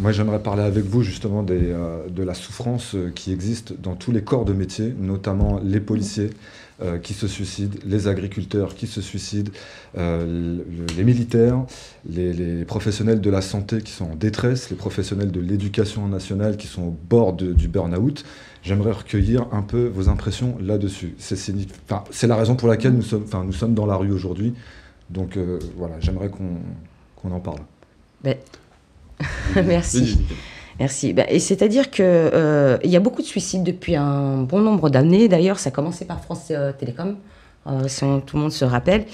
Moi, 0.00 0.10
j'aimerais 0.10 0.40
parler 0.40 0.62
avec 0.64 0.86
vous 0.86 1.02
justement 1.02 1.44
des, 1.44 1.60
euh, 1.60 2.08
de 2.08 2.24
la 2.24 2.34
souffrance 2.34 2.96
euh, 2.96 3.12
qui 3.14 3.32
existe 3.32 3.80
dans 3.80 3.94
tous 3.94 4.10
les 4.10 4.22
corps 4.22 4.44
de 4.44 4.54
métier, 4.54 4.92
notamment 4.98 5.60
les 5.62 5.78
policiers. 5.78 6.30
Euh, 6.82 6.98
qui 6.98 7.14
se 7.14 7.28
suicident, 7.28 7.76
les 7.84 8.08
agriculteurs 8.08 8.74
qui 8.74 8.86
se 8.86 9.00
suicident, 9.00 9.52
euh, 9.98 10.58
les 10.96 11.04
militaires, 11.04 11.64
les, 12.08 12.64
professionnels 12.64 13.20
de 13.20 13.30
la 13.30 13.42
santé 13.42 13.82
qui 13.82 13.92
sont 13.92 14.12
en 14.12 14.14
détresse, 14.14 14.70
les 14.70 14.76
professionnels 14.76 15.30
de 15.30 15.40
l'éducation 15.40 16.08
nationale 16.08 16.56
qui 16.56 16.66
sont 16.66 16.82
au 16.82 16.96
bord 17.08 17.34
du 17.34 17.68
burn-out. 17.68 18.24
J'aimerais 18.62 18.92
recueillir 18.92 19.46
un 19.52 19.62
peu 19.62 19.86
vos 19.86 20.08
impressions 20.08 20.56
là-dessus. 20.60 21.14
C'est 21.18 22.26
la 22.26 22.36
raison 22.36 22.56
pour 22.56 22.68
laquelle 22.68 22.92
nous 22.92 23.02
sommes, 23.02 23.24
nous 23.44 23.52
sommes 23.52 23.74
dans 23.74 23.86
la 23.86 23.96
rue 23.96 24.12
aujourd'hui. 24.12 24.54
Donc 25.08 25.36
euh, 25.36 25.58
voilà, 25.76 25.96
j'aimerais 26.00 26.30
qu'on 26.30 27.30
en 27.30 27.40
parle. 27.40 27.60
Ben, 28.22 28.36
merci. 29.66 30.18
Merci. 30.78 31.12
Ben, 31.12 31.26
et 31.28 31.38
c'est-à-dire 31.38 31.90
qu'il 31.90 32.04
euh, 32.06 32.78
y 32.84 32.96
a 32.96 33.00
beaucoup 33.00 33.22
de 33.22 33.26
suicides 33.26 33.62
depuis 33.62 33.96
un 33.96 34.38
bon 34.38 34.60
nombre 34.60 34.88
d'années. 34.88 35.28
D'ailleurs, 35.28 35.58
ça 35.58 35.68
a 35.68 35.72
commencé 35.72 36.04
par 36.04 36.20
France 36.20 36.48
euh, 36.50 36.72
Télécom. 36.72 37.16
Euh, 37.66 37.88
si 37.88 38.00
tout 38.24 38.36
le 38.36 38.42
monde 38.42 38.52
se 38.52 38.64
rappelle. 38.64 39.04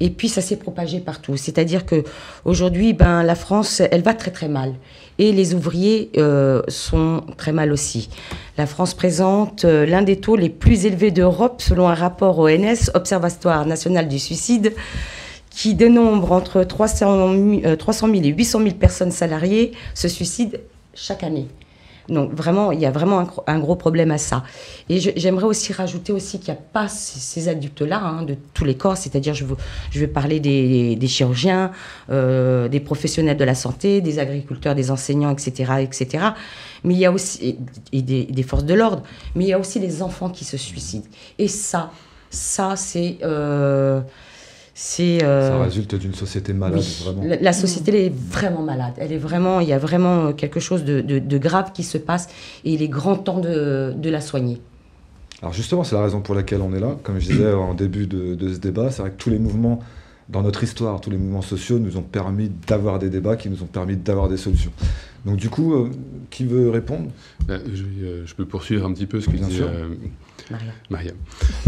Et 0.00 0.10
puis 0.10 0.28
ça 0.28 0.40
s'est 0.40 0.56
propagé 0.56 0.98
partout. 0.98 1.36
C'est-à-dire 1.36 1.86
que 1.86 2.02
aujourd'hui, 2.44 2.94
ben, 2.94 3.22
la 3.22 3.36
France, 3.36 3.80
elle 3.92 4.02
va 4.02 4.12
très 4.12 4.32
très 4.32 4.48
mal. 4.48 4.74
Et 5.20 5.30
les 5.30 5.54
ouvriers 5.54 6.10
sont 6.66 7.22
très 7.36 7.52
mal 7.52 7.70
aussi. 7.70 8.08
La 8.58 8.66
France 8.66 8.94
présente 8.94 9.64
l'un 9.64 10.02
des 10.02 10.16
taux 10.16 10.34
les 10.34 10.48
plus 10.48 10.84
élevés 10.84 11.12
d'Europe 11.12 11.62
selon 11.62 11.86
un 11.86 11.94
rapport 11.94 12.40
ONS, 12.40 12.90
Observatoire 12.94 13.66
national 13.66 14.08
du 14.08 14.18
suicide, 14.18 14.72
qui 15.50 15.74
dénombre 15.74 16.32
entre 16.32 16.64
300 16.64 17.34
000, 17.62 17.76
300 17.76 18.08
000 18.08 18.22
et 18.24 18.28
800 18.28 18.58
000 18.62 18.70
personnes 18.74 19.12
salariées 19.12 19.72
se 19.94 20.08
suicident 20.08 20.58
chaque 20.94 21.22
année. 21.22 21.48
Donc 22.08 22.32
vraiment, 22.32 22.72
il 22.72 22.80
y 22.80 22.86
a 22.86 22.90
vraiment 22.90 23.28
un, 23.46 23.58
gros 23.58 23.76
problème 23.76 24.10
à 24.10 24.18
ça. 24.18 24.42
Et 24.88 24.98
j'aimerais 24.98 25.44
aussi 25.44 25.72
rajouter 25.72 26.12
aussi 26.12 26.38
qu'il 26.38 26.52
n'y 26.52 26.58
a 26.58 26.62
pas 26.62 26.88
ces, 26.88 27.48
adultes-là 27.48 27.98
hein, 27.98 28.22
de 28.22 28.36
tous 28.54 28.64
les 28.64 28.76
corps, 28.76 28.96
c'est-à-dire 28.96 29.34
je, 29.34 29.44
je 29.90 30.00
vais 30.00 30.08
parler 30.08 30.40
des, 30.40 31.06
chirurgiens, 31.06 31.70
euh, 32.10 32.68
des 32.68 32.80
professionnels 32.80 33.36
de 33.36 33.44
la 33.44 33.54
santé, 33.54 34.00
des 34.00 34.18
agriculteurs, 34.18 34.74
des 34.74 34.90
enseignants, 34.90 35.30
etc., 35.30 35.72
etc. 35.80 36.24
Mais 36.84 36.94
il 36.94 37.00
y 37.00 37.06
a 37.06 37.12
aussi 37.12 37.58
et 37.92 38.02
des, 38.02 38.42
forces 38.42 38.64
de 38.64 38.74
l'ordre, 38.74 39.02
mais 39.34 39.44
il 39.44 39.48
y 39.48 39.52
a 39.52 39.58
aussi 39.58 39.78
les 39.78 40.02
enfants 40.02 40.28
qui 40.28 40.44
se 40.44 40.56
suicident. 40.56 41.06
Et 41.38 41.48
ça, 41.48 41.92
ça 42.30 42.74
c'est 42.76 43.18
euh, 43.22 44.00
c'est. 44.74 45.22
Euh, 45.22 45.50
ça 45.50 45.62
résulte 45.62 45.94
d'une 45.94 46.14
société 46.14 46.52
malade, 46.52 46.82
vraiment. 47.04 47.22
La, 47.40 47.52
société 47.52 47.90
elle 47.90 48.06
est 48.06 48.14
vraiment 48.14 48.62
malade. 48.62 48.94
Elle 48.96 49.12
est 49.12 49.18
vraiment, 49.18 49.60
il 49.60 49.68
y 49.68 49.72
a 49.72 49.78
vraiment 49.78 50.32
quelque 50.32 50.60
chose 50.60 50.84
de, 50.84 51.00
de, 51.00 51.38
grave 51.38 51.72
qui 51.72 51.82
se 51.82 51.98
passe 51.98 52.28
et 52.64 52.72
il 52.72 52.82
est 52.82 52.88
grand 52.88 53.16
temps 53.16 53.40
de, 53.40 53.92
de 53.96 54.10
la 54.10 54.20
soigner. 54.20 54.60
Alors 55.42 55.52
justement, 55.52 55.82
c'est 55.84 55.96
la 55.96 56.02
raison 56.02 56.20
pour 56.20 56.34
laquelle 56.34 56.62
on 56.62 56.72
est 56.72 56.80
là. 56.80 56.96
Comme 57.02 57.18
je 57.18 57.32
disais 57.32 57.52
en 57.52 57.74
début 57.74 58.06
de, 58.06 58.36
ce 58.52 58.58
débat, 58.58 58.90
c'est 58.90 59.02
vrai 59.02 59.10
que 59.10 59.16
tous 59.16 59.30
les 59.30 59.40
mouvements 59.40 59.80
dans 60.28 60.42
notre 60.42 60.62
histoire, 60.64 61.00
tous 61.00 61.10
les 61.10 61.16
mouvements 61.16 61.42
sociaux 61.42 61.78
nous 61.78 61.96
ont 61.96 62.02
permis 62.02 62.50
d'avoir 62.66 62.98
des 62.98 63.10
débats 63.10 63.36
qui 63.36 63.48
nous 63.50 63.62
ont 63.62 63.66
permis 63.66 63.96
d'avoir 63.96 64.28
des 64.28 64.36
solutions. 64.36 64.72
Donc 65.24 65.36
du 65.36 65.48
coup, 65.50 65.74
euh, 65.74 65.90
qui 66.30 66.44
veut 66.44 66.70
répondre? 66.70 67.10
Bah, 67.46 67.54
euh, 67.54 68.22
je, 68.24 68.34
peux 68.34 68.44
poursuivre 68.44 68.86
un 68.86 68.92
petit 68.92 69.06
peu 69.06 69.20
ce 69.20 69.28
que 69.28 69.36
disait 69.36 69.64
Maria. 70.90 71.12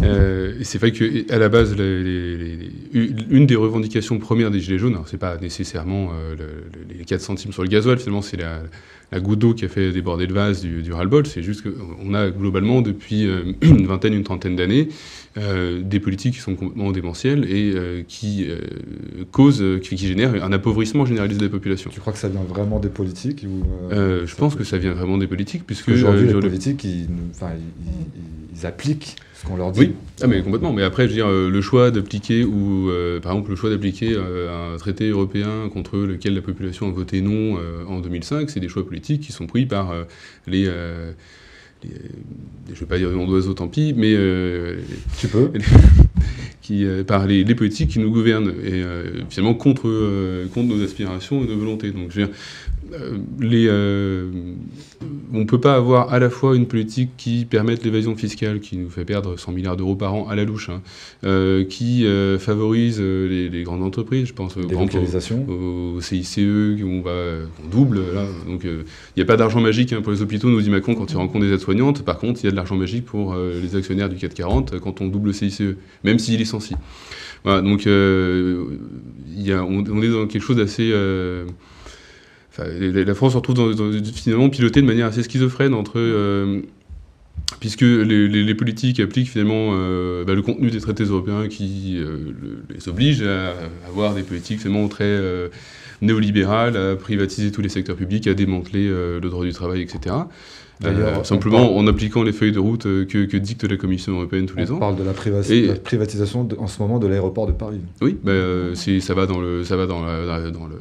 Euh, 0.02 0.58
et 0.58 0.64
c'est 0.64 0.78
vrai 0.78 0.92
qu'à 0.92 1.38
la 1.38 1.48
base, 1.48 1.72
une 1.72 3.46
des 3.46 3.56
revendications 3.56 4.18
premières 4.18 4.50
des 4.50 4.60
Gilets 4.60 4.78
jaunes, 4.78 4.98
c'est 5.06 5.18
pas 5.18 5.38
nécessairement 5.38 6.10
euh, 6.12 6.34
les 6.88 7.04
4 7.04 7.20
centimes 7.20 7.52
sur 7.52 7.62
le 7.62 7.68
gasoil, 7.68 7.98
finalement, 7.98 8.22
c'est 8.22 8.36
la, 8.36 8.62
goutte 9.20 9.38
d'eau 9.38 9.54
qui 9.54 9.64
a 9.64 9.68
fait 9.68 9.92
déborder 9.92 10.26
le 10.26 10.34
vase 10.34 10.60
du, 10.60 10.82
du 10.82 10.92
ras-le-bol. 10.92 11.26
C'est 11.26 11.42
juste 11.42 11.62
qu'on 11.62 12.14
a 12.14 12.30
globalement, 12.30 12.82
depuis 12.82 13.26
euh, 13.26 13.52
une 13.62 13.86
vingtaine, 13.86 14.14
une 14.14 14.24
trentaine 14.24 14.56
d'années, 14.56 14.88
des 15.36 15.98
politiques 15.98 16.34
qui 16.34 16.40
sont 16.40 16.54
complètement 16.54 16.92
démentielles 16.92 17.44
et 17.50 18.04
qui 18.06 18.46
causent, 19.32 19.64
qui, 19.82 19.96
génèrent 19.96 20.44
un 20.44 20.52
appauvrissement 20.52 21.04
généralisé 21.04 21.40
des 21.40 21.48
populations. 21.48 21.90
Tu 21.92 21.98
crois 21.98 22.12
que 22.12 22.20
ça 22.20 22.28
vient 22.28 22.44
vraiment 22.44 22.78
des 22.78 22.88
politiques 22.88 23.44
ou, 23.44 23.64
Je 23.90 24.34
pense 24.36 24.54
que 24.54 24.62
ça 24.62 24.78
vient 24.78 24.92
vraiment 24.92 25.18
des 25.18 25.26
politiques, 25.26 25.64
puisque 25.66 25.88
aujourd'hui, 25.88 26.28
les 26.28 26.34
politiques, 26.34 26.84
ils, 26.84 27.08
ils 28.54 28.64
appliquent 28.64 29.16
ce 29.44 29.48
qu'on 29.48 29.56
leur 29.56 29.72
dit. 29.72 29.80
Oui, 29.80 29.94
ah, 30.22 30.26
mais 30.26 30.42
complètement. 30.42 30.72
Mais 30.72 30.82
après, 30.82 31.04
je 31.04 31.08
veux 31.08 31.14
dire, 31.14 31.28
euh, 31.28 31.50
le 31.50 31.60
choix 31.60 31.90
d'appliquer, 31.90 32.44
ou 32.44 32.90
euh, 32.90 33.20
par 33.20 33.32
exemple, 33.32 33.50
le 33.50 33.56
choix 33.56 33.70
d'appliquer 33.70 34.14
euh, 34.16 34.74
un 34.74 34.76
traité 34.78 35.08
européen 35.08 35.68
contre 35.72 35.98
lequel 35.98 36.34
la 36.34 36.42
population 36.42 36.88
a 36.88 36.90
voté 36.90 37.20
non 37.20 37.58
en 37.88 38.00
2005, 38.00 38.50
c'est 38.50 38.60
des 38.60 38.68
choix 38.68 38.86
politiques 38.86 39.22
qui 39.22 39.32
sont 39.32 39.46
pris 39.46 39.66
par 39.66 39.92
les. 40.46 40.64
je 40.64 40.70
ne 42.70 42.74
vais 42.74 42.86
pas 42.86 42.98
dire 42.98 43.10
nom 43.10 43.26
d'oiseau, 43.26 43.54
tant 43.54 43.68
pis, 43.68 43.94
mais. 43.96 44.16
tu 45.18 45.28
peux. 45.28 45.50
qui, 46.62 46.86
par 47.06 47.26
les, 47.26 47.44
les, 47.44 47.54
politiques 47.54 47.90
qui 47.90 47.98
nous 47.98 48.10
gouvernent, 48.10 48.54
et 48.64 48.82
finalement 49.28 49.52
contre, 49.54 50.46
contre 50.54 50.66
nos 50.66 50.82
aspirations 50.82 51.44
et 51.44 51.46
nos 51.46 51.58
volontés. 51.58 51.90
Donc, 51.90 52.10
je 52.10 52.20
veux 52.20 52.26
dire, 52.26 52.34
les, 53.40 53.66
euh, 53.68 54.30
on 55.32 55.40
ne 55.40 55.44
peut 55.44 55.60
pas 55.60 55.74
avoir 55.74 56.12
à 56.12 56.18
la 56.18 56.30
fois 56.30 56.56
une 56.56 56.66
politique 56.66 57.10
qui 57.16 57.44
permette 57.44 57.84
l'évasion 57.84 58.16
fiscale, 58.16 58.60
qui 58.60 58.76
nous 58.76 58.90
fait 58.90 59.04
perdre 59.04 59.38
100 59.38 59.52
milliards 59.52 59.76
d'euros 59.76 59.96
par 59.96 60.14
an 60.14 60.28
à 60.28 60.34
la 60.34 60.44
louche, 60.44 60.68
hein, 60.68 60.82
euh, 61.24 61.64
qui 61.64 62.06
favorise 62.38 63.00
les, 63.00 63.62
grandes 63.64 63.82
entreprises, 63.82 64.26
je 64.26 64.32
pense 64.32 64.56
au, 64.56 64.60
au, 64.62 66.00
CICE, 66.00 66.38
on, 66.84 67.00
va, 67.00 67.12
on 67.64 67.68
double. 67.68 68.00
Là. 68.14 68.26
Donc 68.46 68.64
il 68.64 68.84
n'y 69.16 69.22
a 69.22 69.26
pas 69.26 69.36
d'argent 69.36 69.60
magique 69.60 69.92
hein, 69.92 70.00
pour 70.02 70.12
les 70.12 70.22
hôpitaux, 70.22 70.48
nous 70.48 70.60
dit 70.60 70.70
Macron, 70.70 70.94
quand 70.94 71.10
il 71.10 71.16
rencontre 71.16 71.44
des 71.44 71.52
aides-soignantes. 71.52 72.04
Par 72.04 72.18
contre, 72.18 72.40
il 72.42 72.44
y 72.44 72.48
a 72.48 72.50
de 72.50 72.56
l'argent 72.56 72.76
magique 72.76 73.04
pour 73.04 73.34
les 73.36 73.76
actionnaires 73.76 74.08
du 74.08 74.16
440 74.16 74.80
quand 74.80 75.00
on 75.00 75.08
double 75.08 75.28
le 75.28 75.32
CICE, 75.32 75.62
même 76.04 76.18
s'il 76.18 76.38
licencie. 76.38 76.76
Voilà, 77.44 77.60
donc 77.60 77.84
y 77.84 79.52
a, 79.52 79.64
on, 79.64 79.84
on, 79.90 80.02
est 80.02 80.08
dans 80.08 80.26
quelque 80.26 80.42
chose 80.42 80.56
d'assez 80.56 80.92
la 82.58 83.14
France 83.14 83.32
se 83.32 83.36
retrouve 83.36 83.74
finalement 84.14 84.48
pilotée 84.48 84.80
de 84.80 84.86
manière 84.86 85.06
assez 85.06 85.22
schizophrène 85.22 85.74
entre 85.74 85.94
euh, 85.96 86.62
puisque 87.60 87.82
les, 87.82 88.54
politiques 88.54 89.00
appliquent 89.00 89.30
finalement 89.30 89.70
euh, 89.72 90.24
bah, 90.24 90.34
le 90.34 90.42
contenu 90.42 90.70
des 90.70 90.80
traités 90.80 91.04
européens 91.04 91.48
qui 91.48 91.96
euh, 91.98 92.32
les 92.70 92.88
obligent 92.88 93.24
à 93.24 93.54
avoir 93.88 94.14
des 94.14 94.22
politiques 94.22 94.60
finalement 94.60 94.88
très 94.88 95.18
néolibérales, 96.02 96.76
à 96.76 96.96
privatiser 96.96 97.50
tous 97.50 97.62
les 97.62 97.68
secteurs 97.68 97.96
publics, 97.96 98.26
à 98.26 98.34
démanteler 98.34 98.88
le 98.88 99.20
droit 99.20 99.44
du 99.44 99.52
travail, 99.52 99.82
etc. 99.82 100.14
D'ailleurs, 100.80 101.24
simplement 101.24 101.76
en 101.76 101.86
appliquant 101.86 102.22
les 102.22 102.32
feuilles 102.32 102.52
de 102.52 102.58
route 102.58 102.82
que, 102.82 103.36
dicte 103.36 103.64
la 103.64 103.76
Commission 103.76 104.12
européenne 104.14 104.46
tous 104.46 104.56
les 104.56 104.70
ans. 104.70 104.76
On 104.76 104.80
parle 104.80 104.96
de 104.96 105.04
la, 105.04 105.12
privatisation 105.12 106.48
en 106.58 106.66
ce 106.66 106.80
moment 106.80 106.98
de 106.98 107.06
l'aéroport 107.06 107.46
de 107.46 107.52
Paris. 107.52 107.80
Oui, 108.02 108.18
bah, 108.22 108.32
ça 108.74 109.14
va 109.14 109.26
dans 109.26 109.40
le, 109.40 109.64
ça 109.64 109.76
va 109.76 109.86
dans, 109.86 110.00
dans 110.02 110.66
le 110.66 110.78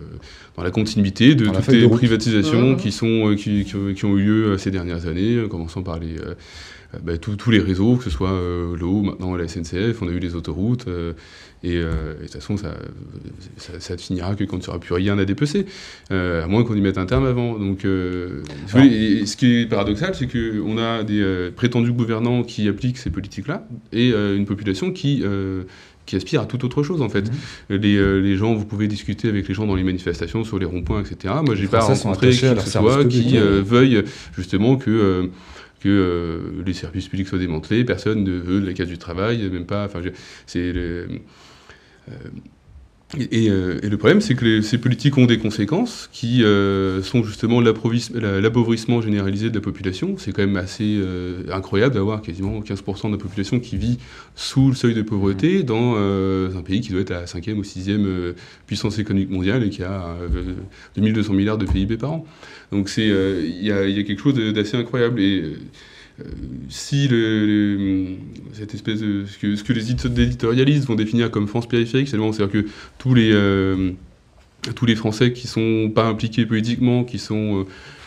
dans 0.56 0.63
la 0.63 0.71
continuité 0.71 1.36
de 1.36 1.47
toutes 1.47 1.67
les 1.67 1.88
privatisations 1.88 2.75
qui, 2.75 2.91
sont, 2.91 3.32
euh, 3.32 3.36
qui, 3.36 3.65
qui, 3.65 4.06
ont 4.06 4.17
eu 4.17 4.23
lieu 4.23 4.45
euh, 4.45 4.58
ces 4.58 4.71
dernières 4.71 5.08
années, 5.08 5.43
en 5.43 5.47
commençant 5.47 5.82
par 5.82 5.99
les, 5.99 6.17
euh, 6.19 6.36
bah, 7.01 7.17
tous 7.17 7.51
les 7.51 7.60
réseaux, 7.60 7.95
que 7.95 8.03
ce 8.03 8.10
soit 8.10 8.32
l'eau, 8.79 9.01
maintenant 9.01 9.36
la 9.36 9.47
SNCF, 9.47 10.01
on 10.01 10.08
a 10.08 10.12
eu 10.12 10.19
les 10.19 10.36
autoroutes, 10.36 10.88
et, 11.63 11.79
de 11.79 12.17
toute 12.21 12.34
façon, 12.34 12.58
ça, 12.58 12.75
ça, 13.79 13.97
finira 13.97 14.36
que 14.36 14.43
quand 14.43 14.58
il 14.58 14.62
n'y 14.62 14.67
aura 14.67 14.79
plus 14.79 14.93
rien 14.93 15.17
à 15.17 15.25
dépecer, 15.25 15.65
à 16.10 16.45
moins 16.47 16.63
qu'on 16.63 16.75
y 16.75 16.82
mette 16.82 16.97
un 16.97 17.06
terme 17.06 17.25
avant. 17.25 17.58
Donc, 17.58 17.79
ce 17.84 19.36
qui 19.36 19.62
est 19.62 19.65
paradoxal, 19.65 20.13
c'est 20.13 20.27
qu'on 20.27 20.77
a 20.77 21.03
des 21.03 21.49
prétendus 21.56 21.93
gouvernants 21.93 22.43
qui 22.43 22.67
appliquent 22.67 22.97
ces 22.97 23.10
politiques-là, 23.10 23.67
et 23.91 24.10
une 24.10 24.45
population 24.45 24.91
qui 24.91 25.23
qui 26.06 26.15
aspire 26.15 26.41
à 26.41 26.45
toute 26.45 26.63
autre 26.63 26.84
chose 26.84 27.01
en 27.01 27.10
fait. 27.10 27.29
Mhm. 27.69 27.77
Les, 27.77 27.95
euh, 27.95 28.19
les, 28.19 28.38
gens, 28.38 28.53
vous 28.53 28.65
pouvez 28.65 28.88
discuter 28.88 29.29
avec 29.29 29.47
les 29.47 29.53
gens 29.53 29.65
dans 29.65 29.75
les 29.75 29.84
manifestations, 29.84 30.43
sur 30.43 30.60
les 30.60 30.65
ronds-points, 30.65 31.01
etc. 31.01 31.34
Moi, 31.45 31.56
j'ai 31.56 31.67
pas 31.67 31.82
rencontré 31.82 32.32
qui 32.32 32.41
que 32.41 32.62
ce 32.62 32.69
soit 32.69 33.06
qui 33.06 33.38
euh, 33.38 33.62
veuille 33.63 34.03
justement 34.36 34.75
que 34.75 34.89
euh, 34.89 35.27
que 35.84 36.63
les 36.65 36.74
services 36.74 37.08
publics 37.08 37.28
soient 37.28 37.39
démantelés. 37.39 37.84
Personne 37.84 38.24
ne 38.24 38.32
veut 38.32 38.62
de 38.62 38.65
la 38.65 38.74
case 38.74 38.88
du 38.88 38.98
travail, 38.98 39.50
même 39.50 39.65
pas. 39.65 39.86
Enfin, 39.86 40.02
c'est 40.46 40.74
euh, 43.19 43.80
et, 43.84 43.89
le 43.89 43.98
problème, 43.98 44.22
c'est 44.22 44.34
que 44.34 44.62
ces 44.62 44.80
politiques 44.80 45.17
ont 45.17 45.26
des 45.26 45.38
conséquences 45.38 46.10
qui 46.12 46.43
euh, 46.43 47.04
sont 47.04 47.24
justement 47.24 47.62
l'appauvrissement 47.62 49.02
généralisé 49.02 49.50
de 49.52 49.56
la 49.56 49.62
population. 49.62 50.15
C'est 50.17 50.32
quand 50.32 50.41
même 50.41 50.58
assez 50.58 50.98
euh, 50.98 51.43
incroyable 51.52 51.93
d'avoir 51.93 52.24
quasiment 52.24 52.60
15% 52.62 53.08
de 53.08 53.12
la 53.12 53.17
population 53.22 53.60
qui 53.60 53.78
vit 53.78 54.00
sous 54.36 54.69
le 54.69 54.76
seuil 54.76 54.96
de 54.96 55.04
pauvreté 55.04 55.62
dans 55.62 55.96
un 55.96 56.62
pays 56.63 56.82
qui 56.82 56.91
doit 56.91 57.02
être 57.02 57.12
la 57.12 57.28
cinquième 57.28 57.60
ou 57.60 57.63
sixième 57.63 58.34
puissance 58.65 58.98
économique 58.98 59.30
mondiale 59.30 59.63
et 59.63 59.69
qui 59.69 59.84
a 59.84 60.15
2200 60.96 61.34
milliards 61.34 61.58
de 61.60 61.65
PIB 61.65 61.98
par 61.98 62.13
an. 62.13 62.26
Donc 62.73 62.89
il 62.97 63.63
y, 63.63 63.71
a 63.71 64.03
quelque 64.03 64.21
chose 64.21 64.36
d'assez 64.53 64.77
incroyable. 64.77 65.21
Et, 65.21 65.43
euh, 66.19 66.23
si 66.69 67.09
cette 68.53 68.73
espèce 68.75 68.99
de 68.99 69.25
ce 69.25 69.63
que, 69.63 69.73
les 69.73 69.91
éditorialistes 69.91 70.88
vont 70.88 70.95
définir 70.95 71.31
comme 71.31 71.47
France 71.47 71.67
périphérique, 71.67 72.07
c'est-à-dire 72.07 72.49
que 72.49 72.65
tous 72.99 73.13
les 73.13 73.31
euh, 73.33 73.91
tous 74.75 74.86
les 74.86 74.95
Français 74.95 75.33
qui 75.33 75.47
sont 75.47 75.91
pas 75.93 76.05
impliqués 76.05 76.45
politiquement, 76.45 77.03
qui 77.03 77.17
sont 77.17 77.65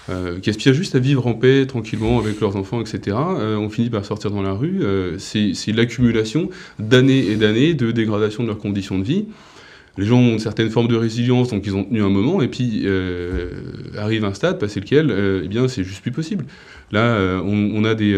euh, 0.08 0.38
qui 0.38 0.50
aspirent 0.50 0.74
juste 0.74 0.94
à 0.94 1.00
vivre 1.00 1.26
en 1.26 1.34
paix, 1.34 1.66
tranquillement, 1.66 2.20
avec 2.20 2.40
leurs 2.40 2.54
enfants, 2.54 2.80
etc., 2.80 3.16
euh, 3.16 3.56
on 3.56 3.68
finit 3.68 3.90
par 3.90 4.04
sortir 4.04 4.30
dans 4.30 4.42
la 4.42 4.52
rue. 4.52 4.82
Euh, 4.82 5.18
c'est 5.18 5.52
c'est 5.54 5.72
l'accumulation 5.72 6.48
d'années 6.78 7.26
et 7.26 7.34
d'années 7.34 7.74
de 7.74 7.90
dégradation 7.90 8.44
de 8.44 8.48
leurs 8.48 8.58
conditions 8.58 8.98
de 9.00 9.04
vie. 9.04 9.24
Les 9.98 10.04
gens 10.04 10.18
ont 10.18 10.32
une 10.32 10.38
certaine 10.38 10.68
forme 10.68 10.88
de 10.88 10.96
résilience, 10.96 11.48
donc 11.48 11.62
ils 11.66 11.74
ont 11.74 11.84
tenu 11.84 12.02
un 12.02 12.10
moment, 12.10 12.42
et 12.42 12.48
puis 12.48 12.82
euh, 12.84 13.50
arrive 13.96 14.24
un 14.24 14.34
stade 14.34 14.58
passé 14.58 14.80
lequel, 14.80 15.10
euh, 15.10 15.40
eh 15.44 15.48
bien, 15.48 15.68
c'est 15.68 15.84
juste 15.84 16.02
plus 16.02 16.10
possible. 16.10 16.44
Là, 16.92 17.00
euh, 17.00 17.40
on, 17.42 17.84
a 17.84 17.94
des, 17.94 18.14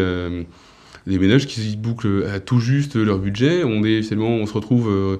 ménages 1.07 1.47
qui 1.47 1.77
bouclent 1.77 2.25
à 2.33 2.39
tout 2.39 2.59
juste 2.59 2.95
leur 2.95 3.19
budget. 3.19 3.63
On 3.63 3.83
est 3.83 4.01
finalement, 4.01 4.29
on 4.29 4.45
se 4.45 4.53
retrouve 4.53 5.19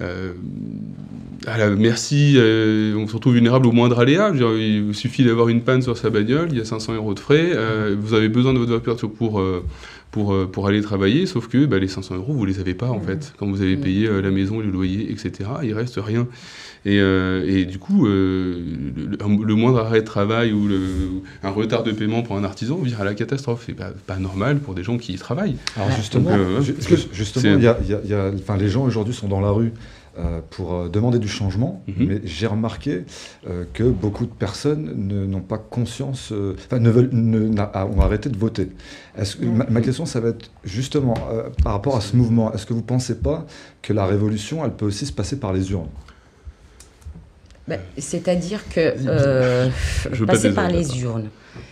à 0.00 1.58
la 1.58 1.70
merci, 1.70 2.36
on 2.38 3.06
se 3.08 3.12
retrouve 3.12 3.34
vulnérable 3.34 3.66
au 3.66 3.72
moindre 3.72 3.98
aléa. 3.98 4.30
Dire, 4.30 4.56
il 4.56 4.94
suffit 4.94 5.24
d'avoir 5.24 5.48
une 5.48 5.62
panne 5.62 5.82
sur 5.82 5.98
sa 5.98 6.08
bagnole, 6.08 6.48
il 6.52 6.58
y 6.58 6.60
a 6.60 6.64
500 6.64 6.94
euros 6.94 7.14
de 7.14 7.20
frais, 7.20 7.52
vous 7.96 8.14
avez 8.14 8.28
besoin 8.28 8.54
de 8.54 8.58
votre 8.60 8.84
voiture 8.84 9.10
pour, 9.10 9.42
pour, 10.10 10.32
euh, 10.32 10.46
pour 10.46 10.66
aller 10.66 10.80
travailler, 10.80 11.26
sauf 11.26 11.48
que 11.48 11.66
bah, 11.66 11.78
les 11.78 11.88
500 11.88 12.14
euros, 12.16 12.32
vous 12.32 12.44
les 12.46 12.58
avez 12.60 12.74
pas 12.74 12.88
en 12.88 13.00
fait. 13.00 13.32
Quand 13.38 13.46
vous 13.46 13.60
avez 13.62 13.76
payé 13.76 14.06
euh, 14.08 14.22
la 14.22 14.30
maison, 14.30 14.60
le 14.60 14.70
loyer, 14.70 15.10
etc., 15.10 15.32
il 15.62 15.74
reste 15.74 15.98
rien. 16.02 16.26
Et, 16.86 17.00
euh, 17.00 17.44
et 17.46 17.64
du 17.64 17.78
coup, 17.78 18.06
euh, 18.06 18.60
le, 18.96 19.54
moindre 19.54 19.80
arrêt 19.80 20.00
de 20.00 20.06
travail 20.06 20.52
ou 20.52 20.68
le, 20.68 20.78
un 21.42 21.50
retard 21.50 21.82
de 21.82 21.90
paiement 21.90 22.22
pour 22.22 22.36
un 22.36 22.44
artisan 22.44 22.76
vire 22.76 23.00
à 23.00 23.04
la 23.04 23.14
catastrophe. 23.14 23.64
C'est 23.66 23.72
pas, 23.74 23.90
pas 24.06 24.16
normal 24.18 24.58
pour 24.60 24.74
des 24.74 24.84
gens 24.84 24.96
qui 24.96 25.12
y 25.12 25.16
travaillent. 25.18 25.56
Alors 25.76 25.90
justement, 25.90 26.30
Donc, 26.30 26.38
euh, 26.38 26.60
justement, 27.12 27.58
y 27.58 27.66
a- 27.66 27.76
y 27.88 27.92
a- 27.92 28.00
y 28.04 28.14
a- 28.14 28.56
les 28.56 28.68
gens 28.68 28.84
aujourd'hui 28.84 29.14
sont 29.14 29.26
dans 29.28 29.40
la 29.40 29.50
rue 29.50 29.66
euh, 29.66 29.70
pour 30.50 30.74
euh, 30.74 30.88
demander 30.88 31.18
du 31.18 31.28
changement, 31.28 31.82
Mhm. 31.88 31.94
mais 32.08 32.20
j'ai 32.24 32.46
remarqué 32.46 33.04
euh, 33.48 33.64
que 33.72 33.84
beaucoup 33.84 34.24
de 34.26 34.30
personnes 34.32 34.92
ne- 34.96 35.26
n'ont 35.26 35.40
pas 35.40 35.58
conscience, 35.58 36.32
euh, 36.32 36.54
enfin, 36.56 36.78
ne 36.78 36.90
veulent, 36.90 37.10
ne- 37.12 37.50
ont 37.50 38.00
arrêté 38.00 38.28
de 38.28 38.38
voter. 38.38 38.68
Est-ce 39.18 39.42
ma, 39.44 39.66
ma 39.66 39.80
question, 39.80 40.06
ça 40.06 40.20
va 40.20 40.28
être 40.30 40.50
justement 40.64 41.14
euh, 41.32 41.50
par 41.62 41.72
rapport 41.72 41.96
à 41.96 42.00
ce 42.00 42.16
mouvement. 42.16 42.52
Est-ce 42.52 42.64
que 42.66 42.72
vous 42.72 42.80
ne 42.80 42.84
pensez 42.86 43.16
pas 43.20 43.46
que 43.82 43.92
la 43.92 44.06
révolution, 44.06 44.64
elle 44.64 44.72
peut 44.72 44.86
aussi 44.86 45.06
se 45.06 45.12
passer 45.12 45.38
par 45.38 45.52
les 45.52 45.70
urnes? 45.70 45.88
Ben, 47.68 47.80
C'est-à-dire 47.98 48.68
que 48.68 48.94
euh, 49.08 49.68
Je 50.12 50.24
passer 50.24 50.52
par 50.52 50.68
les 50.70 51.00
urnes, 51.02 51.28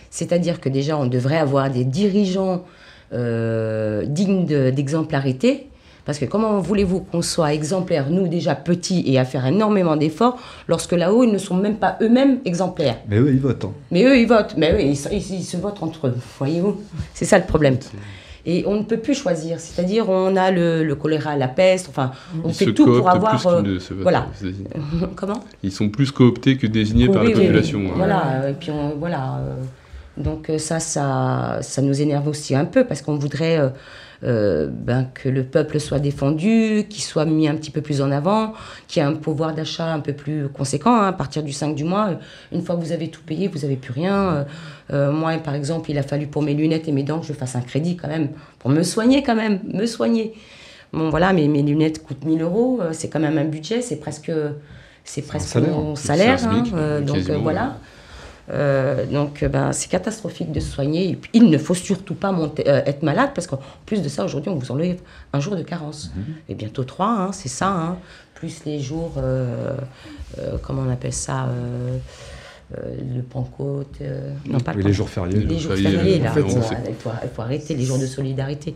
c'est-à-dire 0.09 0.59
que 0.59 0.67
déjà 0.69 0.97
on 0.97 1.05
devrait 1.07 1.37
avoir 1.37 1.69
des 1.69 1.85
dirigeants 1.85 2.65
euh, 3.13 4.05
dignes 4.05 4.45
de- 4.45 4.71
d'exemplarité. 4.71 5.67
Parce 6.05 6.19
que 6.19 6.25
comment 6.25 6.59
voulez-vous 6.59 6.99
qu'on 7.01 7.21
soit 7.23 7.53
exemplaires, 7.53 8.09
nous 8.11 8.27
déjà 8.27 8.53
petits, 8.53 9.03
et 9.07 9.17
à 9.17 9.25
faire 9.25 9.45
énormément 9.47 9.95
d'efforts, 9.95 10.37
lorsque 10.67 10.91
là-haut, 10.91 11.23
ils 11.23 11.31
ne 11.31 11.37
sont 11.39 11.55
même 11.55 11.77
pas 11.77 11.97
eux-mêmes 12.01 12.39
exemplaires? 12.45 12.97
Mais 13.09 13.17
eux, 13.17 13.31
ils 13.31 13.39
votent. 13.39 13.65
hein. 13.65 13.71
Mais 13.91 14.03
eux, 14.03 14.17
ils 14.19 14.27
votent. 14.27 14.53
Mais 14.55 14.71
eux, 14.73 14.81
ils, 14.81 14.95
se- 14.97 15.09
ils- 15.09 15.35
ils 15.39 15.43
se 15.43 15.57
votent 15.57 15.81
entre 15.81 16.07
eux, 16.07 16.15
voyez-vous? 16.37 16.79
C'est 17.15 17.25
ça 17.25 17.39
le 17.39 17.45
problème. 17.45 17.77
Et 18.47 18.63
on 18.67 18.75
ne 18.75 18.83
peut 18.83 18.97
plus 18.97 19.15
choisir. 19.15 19.59
C'est-à-dire, 19.59 20.07
on 20.07 20.35
a 20.35 20.51
le, 20.51 20.83
le 20.83 20.93
choléra, 20.95 21.35
la 21.35 21.47
peste, 21.47 21.87
enfin, 21.89 22.11
on 22.43 22.49
Ils 22.49 22.53
fait 22.53 22.71
tout 22.73 22.85
pour 22.85 23.09
avoir... 23.09 23.39
plus 23.39 23.47
euh, 23.49 23.61
ne 23.63 24.01
voilà. 24.03 24.27
Comment? 25.15 25.43
Ils 25.63 25.71
sont 25.71 25.89
plus 25.89 26.11
cooptés 26.11 26.55
que 26.55 26.67
désignés 26.67 27.07
par 27.09 27.23
oui, 27.23 27.31
la 27.33 27.37
oui. 27.39 27.45
population. 27.45 27.79
hein. 27.79 27.93
Voilà, 27.95 28.27
euh, 28.43 28.49
et 28.51 28.53
puis 28.53 28.69
on- 28.69 28.95
voilà. 28.99 29.39
euh, 29.39 29.55
donc 30.17 30.51
ça, 30.59 30.79
ça, 30.79 31.57
ça 31.61 31.81
nous 31.81 31.99
énerve 31.99 32.27
aussi 32.27 32.55
un 32.55 32.65
peu 32.65 32.83
parce 32.85 33.01
qu'on 33.01 33.15
voudrait 33.17 33.57
euh, 33.59 33.69
euh, 34.25 34.67
ben, 34.71 35.07
que 35.13 35.29
le 35.29 35.43
peuple 35.43 35.79
soit 35.79 35.99
défendu, 35.99 36.85
qu'il 36.89 37.03
soit 37.03 37.25
mis 37.25 37.47
un 37.47 37.55
petit 37.55 37.71
peu 37.71 37.81
plus 37.81 38.01
en 38.01 38.11
avant, 38.11 38.53
qu'il 38.87 39.01
y 39.01 39.05
ait 39.05 39.07
un 39.07 39.13
pouvoir 39.13 39.53
d'achat 39.53 39.93
un 39.93 39.99
peu 39.99 40.13
plus 40.13 40.47
conséquent. 40.49 40.95
hein. 40.95 41.07
à 41.07 41.13
partir 41.13 41.43
du 41.43 41.53
5 41.53 41.75
du 41.75 41.83
mois, 41.83 42.11
une 42.51 42.61
fois 42.63 42.75
que 42.75 42.81
vous 42.81 42.91
avez 42.91 43.09
tout 43.09 43.21
payé, 43.21 43.47
vous 43.47 43.59
n'avez 43.59 43.75
plus 43.75 43.93
rien. 43.93 44.15
Euh, 44.33 44.43
euh, 44.93 45.11
moi, 45.11 45.33
par 45.37 45.53
exemple, 45.55 45.91
il 45.91 45.97
a 45.97 46.03
fallu 46.03 46.27
pour 46.27 46.41
mes 46.41 46.53
lunettes 46.53 46.87
et 46.87 46.91
mes 46.91 47.03
dents 47.03 47.19
que 47.19 47.25
je 47.27 47.33
fasse 47.33 47.55
un 47.55 47.61
crédit 47.61 47.97
quand 47.97 48.07
même, 48.07 48.29
pour 48.59 48.69
me 48.71 48.83
soigner 48.83 49.23
quand 49.23 49.35
même, 49.35 49.59
me 49.71 49.85
soigner. 49.85 50.33
Bon 50.93 51.09
voilà, 51.09 51.33
mes, 51.33 51.47
mes 51.47 51.61
lunettes 51.61 52.03
coûtent 52.03 52.23
1000 52.23 52.41
euros, 52.41 52.79
c'est 52.93 53.09
quand 53.09 53.19
même 53.19 53.37
un 53.37 53.43
budget, 53.45 53.81
c'est 53.81 53.97
presque, 53.97 54.31
c'est 55.03 55.21
presque 55.23 55.47
salaire. 55.49 55.71
mon 55.71 55.95
salaire. 55.95 56.39
hein, 56.47 56.63
euh, 56.73 57.01
donc 57.01 57.29
euh, 57.29 57.37
voilà. 57.37 57.77
Euh, 58.51 59.05
donc 59.07 59.41
euh, 59.41 59.49
ben, 59.49 59.71
c'est 59.71 59.89
catastrophique 59.89 60.51
de 60.51 60.59
se 60.59 60.69
soigner. 60.71 61.17
Il 61.33 61.49
ne 61.49 61.57
faut 61.57 61.73
surtout 61.73 62.13
pas 62.13 62.31
monter, 62.31 62.69
euh, 62.69 62.81
être 62.85 63.01
malade 63.01 63.31
parce 63.33 63.47
qu'en 63.47 63.59
plus 63.85 64.01
de 64.03 64.09
ça, 64.09 64.23
aujourd'hui, 64.23 64.51
on 64.51 64.55
vous 64.55 64.71
enlève 64.71 64.99
un 65.33 65.39
jour 65.39 65.55
de 65.55 65.63
carence. 65.63 66.11
Et 66.47 66.53
bientôt 66.55 66.83
trois, 66.83 67.09
hein, 67.09 67.31
c'est 67.31 67.49
ça. 67.49 67.67
hein. 67.69 67.97
Plus 68.35 68.65
les 68.65 68.79
jours, 68.79 69.13
euh, 69.17 69.75
comment 70.61 70.83
on 70.87 70.91
appelle 70.91 71.13
ça 71.13 71.47
Le 72.71 73.21
Pentecôte. 73.21 73.99
non, 74.47 74.59
pas 74.59 74.73
le 74.73 74.81
les 74.81 74.93
jours 74.93 75.09
fériés. 75.09 75.39
les 75.39 75.57
jours 75.59 75.73
fériés, 75.73 75.97
fériés, 75.97 76.19
là, 76.19 76.31
faut, 76.31 76.41
il 77.23 77.29
faut 77.33 77.41
arrêter 77.41 77.75
les 77.75 77.85
jours 77.85 77.97
de 77.99 78.05
solidarité. 78.05 78.75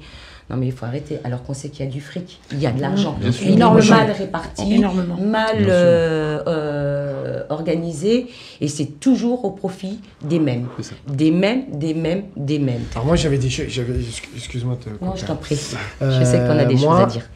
Non, 0.49 0.57
mais 0.57 0.65
il 0.65 0.71
faut 0.71 0.85
arrêter, 0.85 1.19
alors 1.23 1.43
qu'on 1.43 1.53
sait 1.53 1.69
qu'il 1.69 1.85
y 1.85 1.88
a 1.88 1.91
du 1.91 2.01
fric, 2.01 2.39
il 2.51 2.59
y 2.59 2.65
a 2.65 2.71
de 2.71 2.81
l'argent, 2.81 3.15
Bien 3.21 3.31
sûr. 3.31 3.47
énormément 3.49 3.88
mal 3.95 4.12
réparti, 4.12 4.73
Énormément. 4.73 5.15
mal 5.17 5.57
euh, 5.67 6.41
euh, 6.47 7.43
organisé, 7.49 8.27
et 8.59 8.67
c'est 8.67 8.99
toujours 8.99 9.45
au 9.45 9.51
profit 9.51 9.99
des 10.23 10.39
mêmes. 10.39 10.65
Des 11.07 11.29
mêmes, 11.29 11.65
des 11.71 11.93
mêmes, 11.93 12.23
des 12.35 12.57
mêmes. 12.57 12.81
Alors 12.95 13.05
moi 13.05 13.15
j'avais 13.15 13.38
des 13.38 13.49
choses, 13.51 13.67
excuse-moi 14.35 14.75
de 14.79 14.85
te 14.85 14.89
Non, 14.89 15.12
couper. 15.12 15.19
je 15.21 15.25
t'en 15.25 15.35
prie. 15.35 15.59
Euh, 16.01 16.19
je 16.19 16.25
sais 16.25 16.39
qu'on 16.39 16.57
a 16.57 16.65
des 16.65 16.75
moi, 16.75 16.95
choses 16.95 17.03
à 17.03 17.05
dire. 17.05 17.29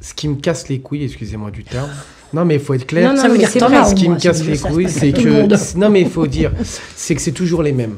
Ce 0.00 0.12
qui 0.14 0.26
me 0.28 0.36
casse 0.36 0.68
les 0.68 0.80
couilles, 0.80 1.04
excusez-moi 1.04 1.52
du 1.52 1.62
terme. 1.62 1.90
Non 2.32 2.44
mais 2.44 2.54
il 2.54 2.60
faut 2.60 2.74
être 2.74 2.86
clair. 2.86 3.08
Non, 3.10 3.14
non, 3.14 3.22
Ça 3.22 3.28
veut 3.28 3.34
mais 3.34 3.38
dire 3.38 3.48
ce 3.86 3.94
qui 3.94 4.08
me 4.08 4.16
casse 4.18 4.44
les 4.44 4.58
couilles, 4.58 4.88
c'est 4.90 5.12
que 5.12 5.78
non 5.78 5.88
mais 5.88 6.00
il 6.00 6.10
faut 6.10 6.26
dire, 6.26 6.50
c'est 6.96 7.14
que 7.14 7.20
c'est 7.22 7.30
toujours 7.32 7.62
les 7.62 7.72
mêmes. 7.72 7.96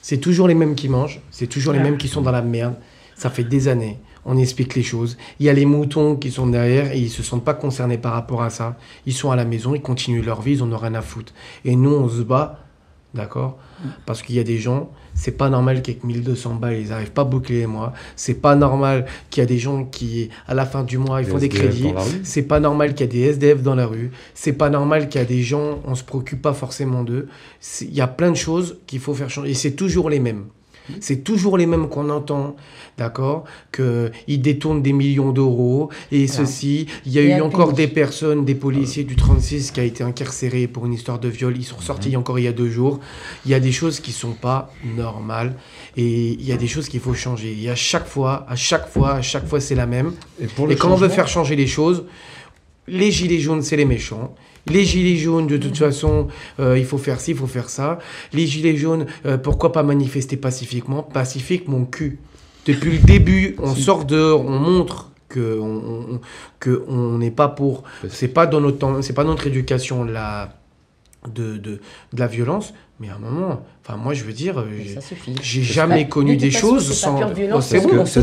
C'est 0.00 0.18
toujours 0.18 0.46
les 0.46 0.54
mêmes 0.54 0.76
qui 0.76 0.88
mangent, 0.88 1.20
c'est 1.32 1.48
toujours 1.48 1.72
les 1.72 1.80
mêmes 1.80 1.96
qui 1.96 2.06
sont 2.06 2.20
dans 2.22 2.30
la 2.30 2.42
merde. 2.42 2.74
Ça 3.16 3.30
fait 3.30 3.44
des 3.44 3.68
années. 3.68 3.98
On 4.24 4.36
explique 4.36 4.74
les 4.74 4.82
choses. 4.82 5.16
Il 5.40 5.46
y 5.46 5.48
a 5.48 5.52
les 5.52 5.64
moutons 5.64 6.16
qui 6.16 6.30
sont 6.30 6.46
derrière 6.46 6.92
et 6.92 6.98
ils 6.98 7.10
se 7.10 7.22
sentent 7.22 7.44
pas 7.44 7.54
concernés 7.54 7.96
par 7.96 8.12
rapport 8.12 8.42
à 8.42 8.50
ça. 8.50 8.76
Ils 9.06 9.14
sont 9.14 9.30
à 9.30 9.36
la 9.36 9.44
maison, 9.44 9.74
ils 9.74 9.80
continuent 9.80 10.24
leur 10.24 10.42
vie, 10.42 10.52
ils 10.54 10.62
en 10.62 10.72
ont 10.72 10.76
rien 10.76 10.94
à 10.94 11.02
foutre. 11.02 11.32
Et 11.64 11.76
nous, 11.76 11.94
on 11.94 12.08
se 12.08 12.22
bat, 12.22 12.58
d'accord 13.14 13.58
Parce 14.04 14.22
qu'il 14.22 14.34
y 14.34 14.38
a 14.38 14.44
des 14.44 14.58
gens, 14.58 14.90
c'est 15.14 15.32
pas 15.32 15.48
normal 15.48 15.80
qu'avec 15.80 16.04
1200 16.04 16.56
balles, 16.56 16.78
ils 16.80 16.88
n'arrivent 16.88 17.12
pas 17.12 17.22
à 17.22 17.24
boucler 17.24 17.60
les 17.60 17.66
mois. 17.66 17.92
C'est 18.16 18.34
pas 18.34 18.54
normal 18.54 19.06
qu'il 19.30 19.40
y 19.42 19.44
a 19.44 19.46
des 19.46 19.58
gens 19.58 19.84
qui, 19.84 20.28
à 20.46 20.54
la 20.54 20.66
fin 20.66 20.82
du 20.82 20.98
mois, 20.98 21.22
ils 21.22 21.24
Les 21.24 21.30
font 21.30 21.38
des 21.38 21.48
crédits. 21.48 21.92
C'est 22.22 22.42
pas 22.42 22.60
normal 22.60 22.94
qu'il 22.94 23.06
y 23.06 23.08
a 23.08 23.12
des 23.12 23.20
SDF 23.20 23.62
dans 23.62 23.74
la 23.74 23.86
rue. 23.86 24.10
C'est 24.34 24.52
pas 24.52 24.70
normal 24.70 25.08
qu'il 25.08 25.20
y 25.20 25.24
a 25.24 25.26
des 25.26 25.42
gens, 25.42 25.80
on 25.86 25.94
se 25.94 26.04
préoccupe 26.04 26.42
pas 26.42 26.52
forcément 26.52 27.02
d'eux. 27.02 27.28
Il 27.80 27.94
y 27.94 28.00
a 28.00 28.08
plein 28.08 28.30
de 28.30 28.36
choses 28.36 28.78
qu'il 28.86 29.00
faut 29.00 29.14
faire 29.14 29.30
changer. 29.30 29.50
Et 29.50 29.54
c'est 29.54 29.72
toujours 29.72 30.10
les 30.10 30.20
mêmes. 30.20 30.46
C'est 31.00 31.24
toujours 31.24 31.58
les 31.58 31.66
mêmes 31.66 31.88
qu'on 31.88 32.10
entend, 32.10 32.56
d'accord 32.98 33.44
Qu'ils 33.72 34.40
détournent 34.40 34.82
des 34.82 34.92
millions 34.92 35.32
d'euros 35.32 35.90
et 36.12 36.26
ceci. 36.26 36.86
Il 37.04 37.12
y 37.12 37.18
a 37.18 37.22
Et 37.22 37.38
eu 37.38 37.40
encore 37.40 37.72
des 37.72 37.88
personnes, 37.88 38.44
des 38.44 38.54
policiers 38.54 39.04
du 39.04 39.16
36 39.16 39.70
qui 39.70 39.80
a 39.80 39.84
été 39.84 40.02
incarcéré 40.04 40.66
pour 40.66 40.86
une 40.86 40.94
histoire 40.94 41.18
de 41.18 41.28
viol. 41.28 41.56
Ils 41.56 41.64
sont 41.64 41.80
sortis 41.80 42.16
encore 42.16 42.38
il 42.38 42.44
y 42.44 42.48
a 42.48 42.52
deux 42.52 42.70
jours. 42.70 43.00
Il 43.44 43.50
y 43.50 43.54
a 43.54 43.60
des 43.60 43.72
choses 43.72 44.00
qui 44.00 44.12
sont 44.12 44.32
pas 44.32 44.72
normales 44.96 45.54
et 45.96 46.30
il 46.30 46.44
y 46.44 46.52
a 46.52 46.56
des 46.56 46.68
choses 46.68 46.88
qu'il 46.88 47.00
faut 47.00 47.14
changer. 47.14 47.56
Et 47.60 47.70
à 47.70 47.74
chaque 47.74 48.06
fois, 48.06 48.46
à 48.48 48.56
chaque 48.56 48.88
fois, 48.88 49.14
à 49.14 49.22
chaque 49.22 49.46
fois, 49.46 49.60
c'est 49.60 49.74
la 49.74 49.86
même. 49.86 50.12
Et, 50.40 50.46
pour 50.46 50.66
le 50.66 50.72
Et 50.72 50.76
quand 50.76 50.90
on 50.90 50.96
veut 50.96 51.08
faire 51.08 51.28
changer 51.28 51.56
les 51.56 51.66
choses, 51.66 52.04
les 52.88 53.10
gilets 53.10 53.40
jaunes, 53.40 53.62
c'est 53.62 53.76
les 53.76 53.84
méchants. 53.84 54.34
Les 54.68 54.84
gilets 54.84 55.16
jaunes, 55.16 55.46
de 55.46 55.56
toute 55.56 55.76
façon, 55.78 56.28
euh, 56.58 56.78
il 56.78 56.84
faut 56.84 56.98
faire 56.98 57.20
ci, 57.20 57.30
il 57.32 57.36
faut 57.36 57.46
faire 57.46 57.68
ça. 57.68 57.98
Les 58.32 58.46
gilets 58.46 58.76
jaunes, 58.76 59.06
euh, 59.24 59.38
pourquoi 59.38 59.72
pas 59.72 59.82
manifester 59.82 60.36
pacifiquement? 60.36 61.02
Pacifique, 61.02 61.68
mon 61.68 61.84
cul. 61.84 62.18
Depuis 62.66 62.90
le 62.92 62.98
début, 62.98 63.54
on 63.62 63.74
sort 63.76 64.04
dehors, 64.04 64.44
on 64.44 64.58
montre 64.58 65.10
que 65.28 65.58
on, 65.60 66.14
on- 66.14 66.20
que 66.58 66.84
on 66.88 67.18
n'est 67.18 67.30
pas 67.30 67.48
pour. 67.48 67.84
C'est 68.08 68.28
pas 68.28 68.46
dans 68.46 68.60
notre 68.60 68.78
temps- 68.78 69.02
c'est 69.02 69.12
pas 69.12 69.24
notre 69.24 69.46
éducation 69.46 70.04
la 70.04 70.52
de, 71.32 71.56
de, 71.58 71.80
de 72.12 72.18
la 72.20 72.26
violence, 72.28 72.72
mais 73.00 73.08
à 73.10 73.16
un 73.16 73.18
moment, 73.18 73.62
enfin 73.84 73.96
moi 73.98 74.14
je 74.14 74.24
veux 74.24 74.32
dire, 74.32 74.64
j'ai- 75.42 75.62
jamais 75.62 76.08
connu 76.08 76.36
de 76.36 76.40
des 76.40 76.50
choses 76.50 76.90
sans. 76.92 77.20
Oh, 77.22 77.60
C'est 77.60 77.80
ce, 77.80 77.86
bon, 77.86 77.90
que, 78.02 78.08
ce 78.08 78.20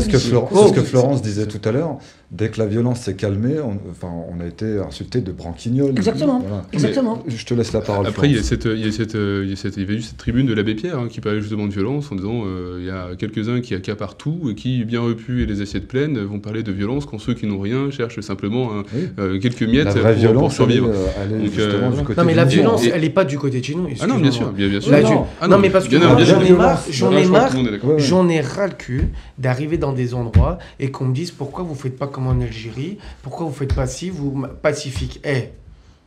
Oh, 0.52 0.66
ce 0.68 0.72
que 0.72 0.82
Florence 0.82 1.22
disait 1.22 1.46
tout 1.46 1.60
à 1.68 1.72
l'heure. 1.72 1.98
Dès 2.30 2.48
que 2.48 2.58
la 2.58 2.66
violence 2.66 3.00
s'est 3.02 3.14
calmée, 3.14 3.60
on, 3.60 3.78
enfin, 3.92 4.08
on 4.28 4.40
a 4.40 4.46
été 4.46 4.78
insulté 4.80 5.20
de 5.20 5.30
branquignol. 5.30 5.90
Exactement. 5.90 6.40
Voilà. 6.40 6.64
Exactement. 6.72 7.22
Je 7.28 7.44
te 7.44 7.54
laisse 7.54 7.72
la 7.72 7.80
parole. 7.80 8.08
Après, 8.08 8.28
il 8.28 8.34
y, 8.34 8.38
a 8.40 8.42
cette, 8.42 8.64
il, 8.64 8.84
y 8.84 8.88
a 8.88 8.90
cette, 8.90 9.14
il, 9.14 9.48
y 9.48 9.52
a 9.52 9.56
cette, 9.56 9.76
il 9.76 9.82
y 9.82 9.86
avait 9.86 9.94
eu 9.94 10.02
cette 10.02 10.16
tribune 10.16 10.46
de 10.46 10.52
l'abbé 10.54 10.74
Pierre 10.74 10.98
hein, 10.98 11.06
qui 11.08 11.20
parlait 11.20 11.40
justement 11.40 11.66
de 11.68 11.72
violence 11.72 12.10
en 12.10 12.16
disant 12.16 12.42
euh, 12.44 12.78
il 12.80 12.86
y 12.86 12.90
a 12.90 13.14
quelques-uns 13.16 13.60
qui 13.60 13.74
accaparent 13.76 14.16
tout 14.16 14.48
et 14.50 14.56
qui, 14.56 14.84
bien 14.84 15.00
repus 15.00 15.42
et 15.44 15.46
les 15.46 15.60
assiettes 15.60 15.86
pleines, 15.86 16.18
vont 16.24 16.40
parler 16.40 16.64
de 16.64 16.72
violence 16.72 17.04
quand 17.06 17.20
ceux 17.20 17.34
qui 17.34 17.46
n'ont 17.46 17.60
rien 17.60 17.92
cherchent 17.92 18.18
simplement 18.20 18.70
Oui. 18.92 19.08
euh, 19.20 19.38
quelques 19.38 19.62
miettes 19.62 19.84
la 19.84 19.92
pour, 19.92 20.00
vraie 20.02 20.12
pour 20.14 20.20
violence, 20.22 20.60
elle 20.60 20.70
est, 20.70 20.74
survivre. 20.74 20.90
elle 21.22 21.32
est 21.36 21.38
Donc, 21.44 21.52
justement 21.52 21.86
euh, 21.86 21.90
du 21.98 22.02
côté 22.04 22.20
Non 22.20 22.26
mais 22.26 22.34
la 22.34 22.44
violence, 22.46 22.84
Et- 22.84 22.90
elle 22.92 23.04
est 23.04 23.10
pas 23.10 23.24
du 23.24 23.38
côté 23.38 23.60
de 23.60 23.64
chez 23.64 23.74
nous. 23.76 23.86
Ah 24.00 24.06
non, 24.08 24.18
bien 24.18 24.32
sûr, 24.32 24.50
bien, 24.68 24.78
bien 24.78 24.80
sûr. 24.80 24.90
Là, 24.92 25.00
Non, 25.02 25.08
je- 25.08 25.14
non. 25.14 25.26
Ah 25.40 25.48
non, 25.48 25.58
mais 25.58 25.70
parce 25.70 25.86
que 25.88 25.98
j'en 25.98 26.40
ai 26.40 26.50
marre, 26.52 26.80
j'en 26.90 27.12
ai 27.12 27.24
marre, 27.26 27.52
j'en 27.98 28.28
ai 28.28 28.40
ras 28.40 28.66
le 28.68 28.72
cul 28.74 29.08
d'arriver 29.38 29.78
dans 29.78 29.92
des 29.92 30.14
endroits 30.14 30.58
et 30.80 30.90
qu'on 30.90 31.04
me 31.06 31.14
dise 31.14 31.30
pourquoi 31.30 31.64
vous 31.64 31.74
faites 31.74 31.96
pas 31.98 32.06
comme 32.06 32.26
en 32.26 32.40
Algérie, 32.40 32.98
pourquoi 33.22 33.46
vous 33.46 33.52
faites 33.52 33.74
pas 33.74 33.86
si, 33.86 34.10
vous 34.10 34.46
pacifique. 34.62 35.20
Eh, 35.24 35.50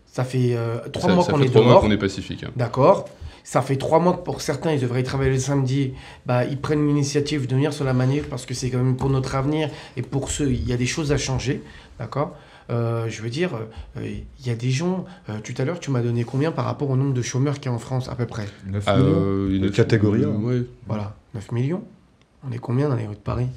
ça 0.05 0.23
fait 0.23 0.53
euh, 0.55 0.77
trois 0.91 1.09
Ça- 1.09 1.15
mois 1.15 1.23
ça 1.23 1.31
qu'on 1.31 1.37
fait 1.39 1.45
est 1.45 1.49
trois 1.49 1.63
mois 1.63 1.79
qu'on 1.81 1.91
est 1.91 1.97
pacifique. 1.97 2.43
hein. 2.43 2.51
d'accord 2.55 3.07
Ça 3.43 3.61
fait 3.61 3.77
trois 3.77 3.99
mois 3.99 4.11
que 4.13 4.23
pour 4.23 4.41
certains, 4.41 4.73
ils 4.73 4.81
devraient 4.81 5.03
travailler 5.03 5.31
le 5.31 5.39
samedi. 5.39 5.93
Bah, 6.25 6.43
ils 6.43 6.57
prennent 6.57 6.85
l'initiative 6.85 7.47
de 7.47 7.55
venir 7.55 7.71
sur 7.71 7.85
la 7.85 7.93
manif 7.93 8.23
parce 8.29 8.45
que 8.45 8.53
c'est 8.53 8.69
quand 8.69 8.79
même 8.79 8.97
pour 8.97 9.09
notre 9.09 9.35
avenir 9.35 9.69
et 9.95 10.01
pour 10.01 10.29
ceux, 10.31 10.51
il 10.51 10.67
y 10.67 10.73
a 10.73 10.77
des 10.77 10.85
choses 10.85 11.13
à 11.13 11.17
changer. 11.17 11.61
D'accord 11.97 12.35
euh, 12.69 13.08
je 13.10 13.21
veux 13.21 13.30
dire, 13.30 13.51
euh, 13.97 14.01
il 14.39 14.45
y 14.45 14.49
a 14.49 14.56
des 14.56 14.71
gens. 14.71 15.06
euh, 15.30 15.39
tout 15.43 15.53
à 15.58 15.65
l'heure, 15.65 15.80
tu 15.80 15.91
m'as 15.91 16.01
donné 16.01 16.23
combien 16.23 16.51
par 16.51 16.65
rapport 16.65 16.89
au 16.89 16.95
nombre 16.95 17.13
de 17.13 17.21
chômeurs 17.21 17.56
qu'il 17.60 17.65
y 17.69 17.73
a 17.73 17.75
en 17.75 17.80
France, 17.80 18.10
à 18.10 18.15
peu 18.15 18.25
près 18.25 18.45
9 18.67 18.84
Ah, 18.88 18.97
millions 18.97 19.47
une 19.49 19.62
de 19.63 19.69
catégorie 19.69 20.23
A. 20.23 20.30
Ouais. 20.30 20.63
Voilà, 20.88 21.15
9 21.34 21.51
millions. 21.51 21.84
On 22.47 22.51
est 22.51 22.60
combien 22.60 22.89
dans 22.89 22.95
les 22.95 23.08
rues 23.08 23.15
de 23.15 23.19
Paris? 23.19 23.47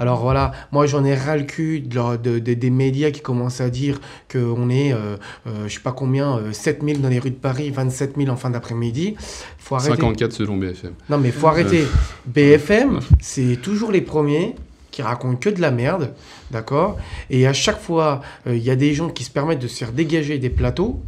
Alors 0.00 0.20
voilà, 0.20 0.52
moi 0.70 0.86
j'en 0.86 1.04
ai 1.04 1.16
ras 1.16 1.36
le 1.36 1.42
cul 1.42 1.80
de 1.80 1.92
leur- 1.96 2.20
de- 2.20 2.38
de- 2.38 2.54
des 2.54 2.70
médias 2.70 3.10
qui 3.10 3.20
commencent 3.20 3.60
à 3.60 3.68
dire 3.68 4.00
qu'on 4.30 4.70
est, 4.70 4.92
euh, 4.92 5.16
euh, 5.48 5.66
je 5.66 5.74
sais 5.74 5.80
pas 5.80 5.90
combien, 5.90 6.38
euh, 6.38 6.52
7 6.52 6.84
000 6.84 7.00
dans 7.00 7.08
les 7.08 7.18
rues 7.18 7.30
de 7.32 7.34
Paris, 7.34 7.70
27 7.70 8.14
000 8.16 8.28
en 8.30 8.36
fin 8.36 8.50
d'après-midi. 8.50 9.16
Faut 9.58 9.74
arrêter. 9.74 9.96
54 9.96 10.30
selon 10.32 10.56
BFM. 10.56 10.92
Non 11.10 11.18
mais 11.18 11.32
faut 11.32 11.48
arrêter. 11.48 11.82
BFM, 12.26 13.00
c'est 13.20 13.56
toujours 13.60 13.90
les 13.90 14.00
premiers 14.00 14.54
qui 14.98 15.02
racontent 15.02 15.36
que 15.36 15.48
de 15.48 15.60
la 15.60 15.70
merde, 15.70 16.12
d'accord? 16.50 16.96
Et 17.30 17.46
à 17.46 17.52
chaque 17.52 17.78
fois, 17.80 18.20
euh, 18.48 18.56
il 18.56 18.64
y 18.64 18.70
a 18.70 18.74
des 18.74 18.94
gens 18.94 19.08
qui 19.10 19.22
se 19.22 19.30
permettent 19.30 19.60
de 19.60 19.68
se 19.68 19.78
faire 19.78 19.92
dégager 19.92 20.38
des 20.40 20.50
plateaux, 20.50 21.00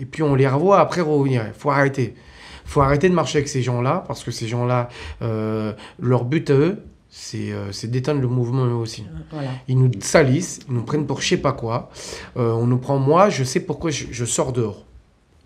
et 0.00 0.04
puis 0.04 0.24
on 0.24 0.34
les 0.34 0.48
revoit 0.48 0.80
après 0.80 1.00
revenir. 1.00 1.44
Faut 1.56 1.70
arrêter. 1.70 2.16
Faut 2.64 2.80
arrêter 2.80 3.08
de 3.08 3.14
marcher 3.14 3.38
avec 3.38 3.46
ces 3.48 3.62
gens-là, 3.62 4.02
parce 4.08 4.24
que 4.24 4.32
ces 4.32 4.48
gens-là, 4.48 4.88
euh, 5.22 5.72
leur 6.00 6.24
but 6.24 6.50
à 6.50 6.54
eux, 6.54 6.82
c'est 7.08 7.52
euh, 7.52 7.70
c'est 7.70 7.88
d'éteindre 7.88 8.20
le 8.20 8.26
mouvement 8.26 8.64
eux 8.66 8.72
aussi. 8.74 9.04
Voilà. 9.30 9.50
Ils 9.68 9.78
nous 9.78 9.92
salissent, 10.00 10.58
ils 10.68 10.74
nous 10.74 10.82
prennent 10.82 11.06
pour 11.06 11.20
je 11.20 11.28
sais 11.28 11.36
pas 11.36 11.52
quoi. 11.52 11.88
On 12.34 12.66
nous 12.66 12.78
prend, 12.78 12.98
moi, 12.98 13.28
je 13.30 13.44
sais 13.44 13.60
pourquoi 13.60 13.92
je, 13.92 14.06
je 14.10 14.24
sors 14.24 14.52
dehors. 14.52 14.84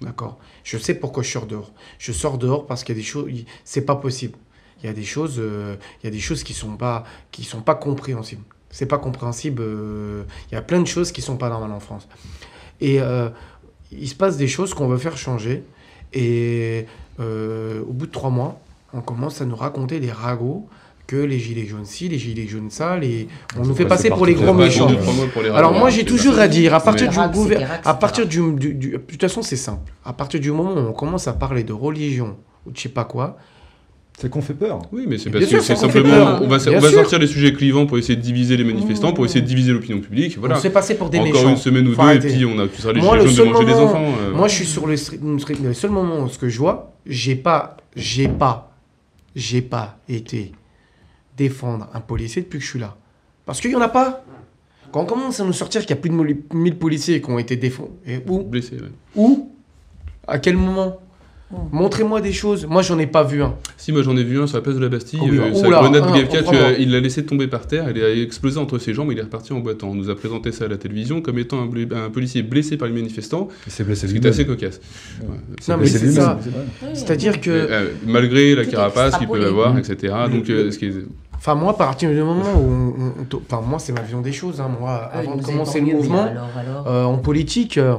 D'accord? 0.01 0.39
Je 0.65 0.79
sais 0.79 0.95
pourquoi 0.95 1.23
je 1.23 1.31
sors 1.31 1.45
dehors. 1.45 1.71
Je 1.99 2.13
sors 2.13 2.39
dehors 2.39 2.67
parce 2.67 2.83
qu'il 2.83 2.95
y 2.97 2.99
a 2.99 3.03
des 3.03 3.07
choses, 3.07 3.27
il- 3.29 3.45
c'est 3.65 3.83
pas 3.85 3.97
possible. 3.97 4.39
Il 4.83 4.87
y 4.87 4.91
a 4.91 4.93
des 4.93 5.05
choses, 5.05 5.37
euh, 5.39 5.77
il 6.03 6.07
y 6.07 6.09
a 6.09 6.11
des 6.11 6.21
choses 6.21 6.43
qui 6.43 6.55
sont 6.55 6.77
pas, 6.77 7.05
qui 7.31 7.45
sont 7.45 7.61
pas 7.61 7.75
compréhensibles. 7.75 8.43
C'est 8.71 8.87
pas 8.87 8.99
compréhensible. 8.99 9.63
euh, 9.63 10.23
il 10.51 10.55
y 10.55 10.59
a 10.59 10.63
plein 10.63 10.81
de 10.81 10.87
choses 10.87 11.13
qui 11.13 11.21
sont 11.23 11.37
pas 11.37 11.49
normales 11.49 11.73
en 11.73 11.81
France. 11.81 12.09
Et 12.81 13.01
euh, 13.01 13.29
il 13.93 14.09
se 14.09 14.15
passe 14.15 14.37
des 14.37 14.49
choses 14.49 14.73
qu'on 14.75 14.89
veut 14.89 14.97
faire 14.99 15.17
changer. 15.17 15.65
Et 16.13 16.87
euh, 17.21 17.83
au 17.83 17.93
bout 17.93 18.07
de 18.07 18.13
trois 18.13 18.31
mois, 18.31 18.61
on 18.93 19.01
commence 19.01 19.41
à 19.41 19.45
nous 19.45 19.57
raconter 19.57 20.01
des 20.01 20.11
ragots 20.13 20.67
que 21.07 21.17
les 21.17 21.39
gilets 21.41 21.67
jaunes 21.67 21.85
ci, 21.85 22.09
les 22.09 22.19
gilets 22.19 22.47
jaunes 22.47 22.71
ça, 22.71 22.97
les... 22.97 23.27
on 23.59 23.65
nous 23.65 23.75
fait 23.75 23.85
passer 23.85 24.11
pour 24.11 24.27
les 24.27 24.35
gros 24.35 24.55
méchants. 24.55 24.89
Alors 25.57 25.73
moi 25.73 25.91
j'ai 25.91 26.01
c'est 26.01 26.05
toujours 26.07 26.39
à 26.39 26.47
dire, 26.47 26.73
à 26.73 26.79
partir 26.81 27.09
du 27.11 27.19
Rack, 27.19 27.33
gouver- 27.33 27.57
c'est 27.59 27.65
Rack, 27.65 27.81
à 27.85 27.95
partir 27.95 28.27
du, 28.29 28.53
du- 28.53 28.75
du- 28.75 28.91
de 28.93 28.97
toute 28.99 29.21
façon 29.21 29.43
c'est 29.43 29.57
simple. 29.57 29.91
À 30.05 30.13
partir 30.13 30.39
du 30.39 30.53
moment 30.53 30.73
où 30.73 30.79
on 30.79 30.93
commence 30.93 31.27
à 31.27 31.33
parler 31.33 31.65
de 31.65 31.73
religion 31.73 32.37
ou 32.65 32.71
de 32.71 32.77
je 32.77 32.83
sais 32.83 32.89
pas 32.91 33.05
quoi, 33.05 33.37
C'est 34.21 34.29
qu'on 34.29 34.43
fait 34.43 34.53
peur. 34.55 34.83
Oui, 34.93 35.07
mais 35.09 35.17
c'est 35.17 35.31
parce 35.31 35.47
que 35.47 35.61
c'est 35.61 35.77
simplement. 35.77 36.11
peur. 36.11 36.43
On 36.43 36.47
va, 36.47 36.57
on 36.57 36.81
sortir 36.91 37.19
les 37.19 37.27
sujets 37.27 37.55
clivants 37.55 37.87
pour 37.87 37.97
essayer 37.97 38.17
de 38.17 38.21
diviser 38.21 38.55
les 38.59 38.65
manifestants, 38.65 39.15
pour 39.15 39.25
essayer 39.25 39.41
de 39.41 39.47
diviser 39.47 39.73
l'opinion 39.73 39.99
publique. 40.01 40.37
Voilà. 40.39 40.59
on 40.59 40.61
s'est 40.61 40.69
passé 40.69 40.95
pour 40.95 41.09
des 41.09 41.19
Encore 41.19 41.33
méchants. 41.33 41.49
une 41.51 41.57
semaine 41.57 41.89
ou 41.89 41.95
deux, 41.95 42.13
et 42.13 42.19
puis 42.19 42.45
on 42.45 42.59
a 42.59 42.67
pu 42.67 42.83
sera 42.83 42.93
les 42.93 43.01
Moi, 43.01 43.13
gilets 43.19 43.25
le 43.25 43.31
de 43.31 43.35
seul 43.37 43.49
manger 43.49 43.65
des 43.65 43.73
moment- 43.73 43.85
enfants. 43.87 44.05
euh. 44.21 44.35
Moi 44.35 44.49
je 44.49 44.55
suis 44.57 44.67
sur 44.67 44.87
le, 44.87 44.95
le 44.95 45.73
seul 45.75 45.91
moment 45.91 46.21
où 46.25 46.29
ce 46.29 46.37
que 46.39 46.51
je 46.51 46.59
vois, 46.59 46.93
j'ai 47.07 47.35
pas, 47.35 47.79
j'ai 47.97 48.29
pas, 48.29 48.75
j'ai 49.35 49.63
pas 49.63 49.99
été 50.07 50.53
défendre 51.39 51.89
un 51.95 52.01
policier 52.01 52.43
depuis 52.43 52.59
que 52.59 52.65
je 52.65 52.71
suis 52.71 52.79
là. 52.79 52.97
Parce 53.47 53.59
qu'il 53.61 53.71
y 53.71 53.77
en 53.77 53.81
a 53.81 53.89
pas. 53.89 54.23
Quand 54.93 55.01
on 55.01 55.07
commence 55.07 55.41
à 55.41 55.45
nous 55.45 55.53
sortir 55.55 55.81
qu'il 55.81 55.91
y 55.91 55.93
a 55.95 55.97
plus 55.97 56.11
de 56.11 56.37
1000 56.53 56.77
policiers 56.77 57.23
qui 57.23 57.31
ont 57.31 57.39
été 57.39 57.57
défendus, 57.57 57.91
et 58.07 58.19
où 58.29 58.43
blessés. 58.43 58.75
ouais. 58.77 58.91
Où 59.17 59.51
À 60.27 60.39
quel 60.39 60.57
moment 60.59 60.99
Montrez-moi 61.73 62.21
des 62.21 62.33
choses. 62.33 62.65
Moi, 62.67 62.83
j'en 62.83 62.99
ai 63.01 63.07
pas 63.09 63.25
vu 63.25 63.43
un. 63.43 63.55
Si, 63.77 63.91
moi 63.93 64.03
j'en 64.03 64.17
ai 64.17 64.23
vu 64.23 64.41
un 64.41 64.47
sur 64.47 64.57
la 64.59 64.63
place 64.63 64.77
de 64.77 64.81
la 64.81 64.89
Bastille. 64.89 65.19
Oh 65.23 65.27
oui, 65.29 65.39
euh, 65.39 65.53
sa 65.55 65.67
oula, 65.67 65.81
grenade 65.81 66.05
ah, 66.07 66.17
BF4, 66.17 66.27
oh, 66.43 66.45
vraiment. 66.47 66.53
euh, 66.69 66.75
il 66.79 66.93
l'a 66.93 67.01
laissé 67.01 67.25
tomber 67.27 67.49
par 67.49 67.67
terre, 67.67 67.87
elle 67.89 68.03
a 68.03 68.13
explosé 68.15 68.59
entre 68.59 68.79
ses 68.79 68.95
jambes, 68.95 69.11
il 69.11 69.19
est 69.19 69.23
reparti 69.23 69.53
en 69.53 69.59
boitant. 69.59 69.89
On 69.89 69.95
nous 69.95 70.11
a 70.11 70.15
présenté 70.15 70.53
ça 70.53 70.67
à 70.67 70.69
la 70.69 70.77
télévision 70.77 71.21
comme 71.21 71.39
étant 71.39 71.61
un, 71.63 72.11
policier 72.11 72.43
blessé 72.43 72.77
par 72.77 72.87
les 72.89 72.95
manifestants, 72.95 73.49
Il 73.67 73.73
s'est 73.73 73.83
blessé 73.85 74.07
lui-même. 74.07 74.31
assez 74.31 74.47
cocasse. 74.47 74.81
Ouais. 75.23 75.29
Ouais. 75.29 75.35
Non, 75.69 75.77
mais 75.79 75.87
c'est 75.87 76.13
ça. 76.13 76.39
C'est-à-dire 76.95 77.41
que, 77.41 77.51
euh, 77.51 77.89
malgré 78.07 78.55
la 78.55 78.65
carapace 78.65 79.17
qu'ils 79.19 79.27
peuvent 79.27 79.39
extrapolé. 79.39 79.45
avoir, 79.47 79.75
Mmh. 79.75 79.79
etc. 79.79 80.15
Donc, 80.31 80.49
euh, 80.51 80.71
ce 80.71 80.79
qui 80.79 80.87
est- 80.87 80.93
enfin, 81.35 81.55
moi, 81.57 81.73
à 81.73 81.75
partir 81.75 82.11
du 82.11 82.17
moment 82.23 82.45
où, 82.57 82.71
on- 82.71 83.03
on- 83.03 83.13
on- 83.37 83.41
enfin, 83.51 83.63
moi, 83.67 83.79
c'est 83.79 83.93
ma 83.93 84.03
vision 84.03 84.21
des 84.21 84.33
choses. 84.33 84.61
hein. 84.61 84.71
Moi, 84.79 85.11
Euh, 85.15 85.19
avant 85.21 85.37
de 85.37 85.43
commencer 85.43 85.81
le 85.81 85.87
mouvement, 85.87 86.25
mais 86.25 86.31
Alors, 86.31 86.49
alors. 86.57 86.87
euh, 86.89 87.05
en 87.05 87.19
politique, 87.19 87.77
euh, 87.79 87.97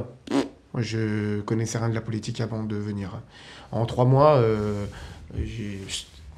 je 0.78 1.40
connaissais 1.42 1.78
rien 1.78 1.88
de 1.88 1.94
la 1.94 2.00
politique 2.00 2.40
avant 2.40 2.62
de 2.62 2.76
venir. 2.76 3.20
En 3.70 3.86
trois 3.86 4.04
mois, 4.04 4.36
euh, 4.36 4.84
j'ai 5.44 5.80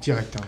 direct. 0.01 0.35
hein. 0.37 0.45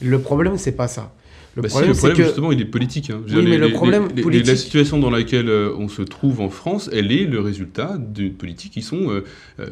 Le 0.00 0.20
problème, 0.20 0.58
c'est 0.58 0.72
pas 0.72 0.88
ça. 0.88 1.12
Le 1.58 1.62
Bah 1.62 1.68
si, 1.68 1.72
problème, 1.74 1.90
le 1.90 1.96
problème 1.96 2.16
que 2.18 2.22
justement, 2.24 2.52
il 2.52 2.60
est 2.60 2.64
politique. 2.66 3.10
hein. 3.10 3.20
Je 3.26 3.32
veux 3.34 3.38
Oui, 3.40 3.44
dire, 3.50 3.58
mais 3.58 3.66
le 3.66 3.72
problème 3.72 4.08
les- 4.14 4.22
politique- 4.22 4.46
La 4.46 4.54
situation 4.54 5.00
dans 5.00 5.10
laquelle 5.10 5.48
euh, 5.48 5.72
on 5.76 5.88
se 5.88 6.02
trouve 6.02 6.40
en 6.40 6.50
France, 6.50 6.88
elle 6.92 7.10
est 7.10 7.24
le 7.24 7.40
résultat 7.40 7.98
d'une 7.98 8.32
politique 8.34 8.72
qui 8.74 8.80
sont 8.82 9.10
euh, 9.10 9.24
euh, 9.58 9.66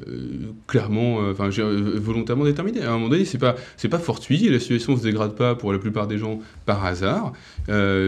clairement, 0.67 1.19
enfin, 1.31 1.49
volontairement 1.49 2.45
déterminées. 2.45 2.83
À 2.83 2.91
un 2.91 2.95
moment 2.95 3.09
donné, 3.09 3.25
c'est 3.25 3.39
pas, 3.39 3.55
c'est 3.77 3.89
pas 3.89 4.01
fortuit. 4.01 4.49
La 4.49 4.59
situation 4.59 4.95
ne 4.95 4.99
se 4.99 5.05
dégrade 5.05 5.37
pas 5.37 5.55
pour 5.55 5.73
la 5.73 5.79
plupart 5.79 6.09
des 6.09 6.19
gens 6.19 6.41
par 6.67 6.85
hasard. 6.85 7.33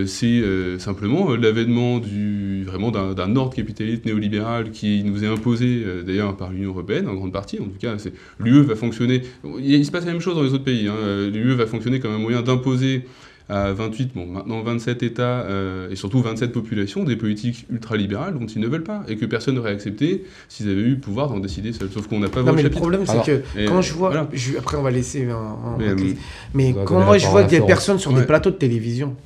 C'est 0.07 0.43
simplement 0.79 1.37
l'avènement 1.37 1.99
du 1.99 2.65
vraiment 2.65 2.91
d'un 2.91 3.37
ordre 3.37 3.55
capitaliste 3.55 4.05
néolibéral 4.07 4.71
qui 4.73 5.05
nous 5.05 5.23
est 5.23 5.29
imposé 5.29 5.85
d'ailleurs 6.05 6.37
par 6.37 6.51
l'Union 6.51 6.71
européenne 6.71 7.07
en 7.09 7.15
grande 7.15 7.33
partie. 7.33 7.59
En 7.61 7.65
tout 7.65 7.79
cas, 7.81 7.95
l'UE 8.41 8.63
va 8.63 8.75
fonctionner. 8.75 9.23
Il, 9.61 9.71
il 9.75 9.87
se 9.87 9.91
passe 9.93 10.05
la 10.05 10.13
même 10.13 10.21
chose 10.21 10.35
dans 10.35 10.43
les 10.43 10.53
autres 10.53 10.65
pays. 10.65 10.89
hein. 10.89 11.29
L'UE 11.33 11.55
va 11.55 11.67
fonctionner 11.67 12.01
comme 12.01 12.13
un 12.13 12.19
moyen 12.19 12.43
d'imposer 12.43 13.03
à 13.51 13.73
28, 13.73 14.13
bon, 14.15 14.27
maintenant 14.27 14.63
27 14.63 15.03
États 15.03 15.41
euh, 15.43 15.89
et 15.91 15.97
surtout 15.97 16.21
27 16.21 16.53
populations 16.53 17.05
des 17.05 17.17
politiques 17.17 17.65
ultralibérales 17.71 18.39
dont 18.39 18.45
ils 18.47 18.61
ne 18.61 18.69
veulent 18.69 18.83
pas 18.85 19.05
et 19.09 19.17
que 19.17 19.25
personne 19.25 19.55
n'aurait 19.55 19.73
accepté 19.73 20.25
s'ils 20.49 20.69
avaient 20.69 20.81
eu 20.83 20.91
le 20.91 20.99
pouvoir 21.01 21.31
d'en 21.31 21.39
décider 21.41 21.73
seuls. 21.73 21.89
Sauf 21.91 22.07
qu'on 22.09 22.19
n'a 22.21 22.29
pas 22.29 22.41
non, 22.43 22.53
mais 22.53 22.63
le 22.63 22.69
chapitre. 22.69 22.81
problème, 22.81 23.07
c'est 23.07 23.25
que 23.25 23.43
Et 23.59 23.65
quand 23.65 23.81
je 23.81 23.95
vois, 23.95 24.11
voilà. 24.11 24.29
je- 24.35 24.59
après, 24.59 24.77
on 24.77 24.83
va 24.83 24.91
laisser. 24.91 25.25
un- 25.31 25.35
un- 25.37 25.77
Mais, 25.79 25.89
un- 25.89 25.97
euh, 25.99 26.13
Mais 26.53 26.75
quand 26.85 27.01
moi 27.01 27.17
je 27.17 27.27
vois 27.27 27.41
à 27.41 27.43
des 27.45 27.57
Florence. 27.57 27.69
personnes 27.69 27.99
sur 27.99 28.13
Ouais. 28.13 28.21
des 28.21 28.27
plateaux 28.27 28.51
de 28.51 28.57
télévision 28.57 29.17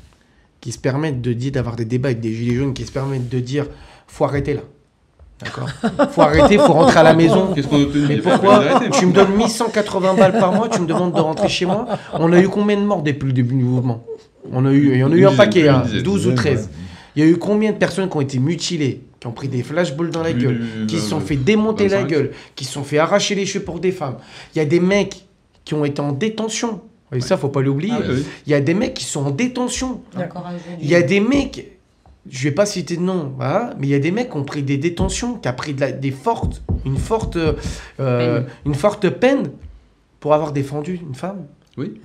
qui 0.61 0.71
se 0.71 0.79
permettent 0.79 1.21
de 1.21 1.33
dire 1.33 1.51
d'avoir 1.53 1.75
des 1.75 1.85
débats 1.85 2.11
avec 2.11 2.21
des 2.21 2.33
gilets 2.33 2.55
jaunes, 2.55 2.75
qui 2.75 2.85
se 2.85 2.93
permettent 2.93 3.29
de 3.29 3.41
dire 3.41 3.67
faut 4.07 4.25
arrêter 4.25 4.55
là, 4.55 4.61
d'accord 5.45 5.69
Faut 6.11 6.23
arrêter, 6.23 6.59
faut 6.59 6.73
rentrer 6.73 6.99
à 7.01 7.03
la 7.03 7.15
maison. 7.15 7.53
Qu'est-ce 7.55 7.69
qu'on 7.69 7.77
a 7.81 7.83
obtenu 7.83 8.07
Mais 8.09 8.19
pourquoi 8.19 8.63
tu 8.93 9.07
me 9.07 9.13
donnes 9.13 9.35
1180 9.37 10.15
balles 10.15 10.39
par 10.39 10.53
mois, 10.53 10.69
tu 10.69 10.81
me 10.81 10.87
demandes 10.87 11.15
de 11.15 11.21
rentrer 11.21 11.49
chez 11.49 11.67
moi 11.67 11.87
On 12.15 12.33
a 12.33 12.41
eu 12.41 12.49
combien 12.49 12.77
de 12.77 12.83
morts 12.83 13.03
depuis 13.03 13.27
le 13.27 13.33
début 13.33 13.55
du 13.55 13.65
mouvement? 13.65 14.05
On 14.53 14.67
a 14.67 14.73
eu, 14.73 14.93
il 14.93 14.99
y 14.99 15.05
en 15.05 15.13
a 15.13 15.15
eu 15.15 15.27
un 15.27 15.33
paquet, 15.37 15.63
une 15.63 15.69
hein, 15.69 15.83
dizaine. 15.85 16.03
12 16.03 16.15
ou 16.27 16.31
Dizaine, 16.31 16.35
13. 16.37 16.61
ouais. 16.61 16.67
Il 17.15 17.23
y 17.25 17.27
a 17.27 17.31
eu 17.31 17.37
combien 17.37 17.73
de 17.73 17.77
personnes 17.77 18.09
qui 18.09 18.17
ont 18.17 18.21
été 18.23 18.39
mutilées, 18.39 19.03
qui 19.21 19.27
ont 19.27 19.33
pris 19.33 19.47
des 19.49 19.63
flashballs 19.63 20.11
dans 20.11 20.23
la 20.23 20.33
gueule, 20.33 20.63
qui 20.89 20.97
se 20.97 21.09
sont 21.11 21.19
vingt- 21.19 21.27
fait 21.27 21.37
démonter 21.37 21.89
la 21.89 21.99
25. 21.99 22.09
gueule, 22.11 22.31
qui 22.57 22.65
se 22.65 22.73
sont 22.73 22.83
fait 22.85 22.99
arracher 22.99 23.35
les 23.35 23.45
cheveux 23.47 23.65
pour 23.65 23.79
des 23.81 23.93
femmes. 23.93 24.17
Il 24.55 24.59
y 24.59 24.61
a 24.63 24.65
des 24.65 24.81
mecs 24.81 25.27
qui 25.65 25.75
ont 25.75 25.85
été 25.85 26.01
en 26.01 26.13
détention. 26.13 26.81
Et 27.15 27.21
ça, 27.21 27.37
faut 27.37 27.49
pas 27.51 27.61
l'oublier. 27.61 27.93
Ah 27.95 28.03
oui. 28.09 28.25
Il 28.47 28.53
y 28.53 28.55
a 28.55 28.61
des 28.63 28.73
mecs 28.73 28.95
qui 28.95 29.05
sont 29.05 29.27
en 29.27 29.31
détention. 29.31 30.01
Il 30.81 30.89
y 30.89 30.95
a 30.95 31.03
des 31.03 31.21
mecs, 31.21 31.69
je 32.31 32.45
vais 32.45 32.53
pas 32.55 32.67
citer 32.67 32.97
de 32.97 33.03
nom, 33.03 33.33
voilà, 33.37 33.75
mais 33.79 33.87
il 33.89 33.91
y 33.91 33.95
a 33.95 33.99
des 33.99 34.11
mecs 34.13 34.31
qui 34.31 34.37
ont 34.37 34.45
pris 34.45 34.63
des 34.63 34.79
détentions, 34.79 35.35
qui 35.35 35.49
ont 35.49 35.53
pris 35.53 35.75
de 35.75 35.81
la- 35.81 35.93
des 35.93 36.11
fortes, 36.13 36.63
une 36.87 36.97
forte, 36.97 37.37
euh, 37.37 37.55
Peine. 37.99 38.47
une 38.67 38.75
forte 38.75 39.09
peine 39.11 39.51
pour 40.21 40.33
avoir 40.35 40.53
défendu 40.53 41.01
une 41.03 41.15
femme. 41.15 41.47
Oui. 41.77 42.01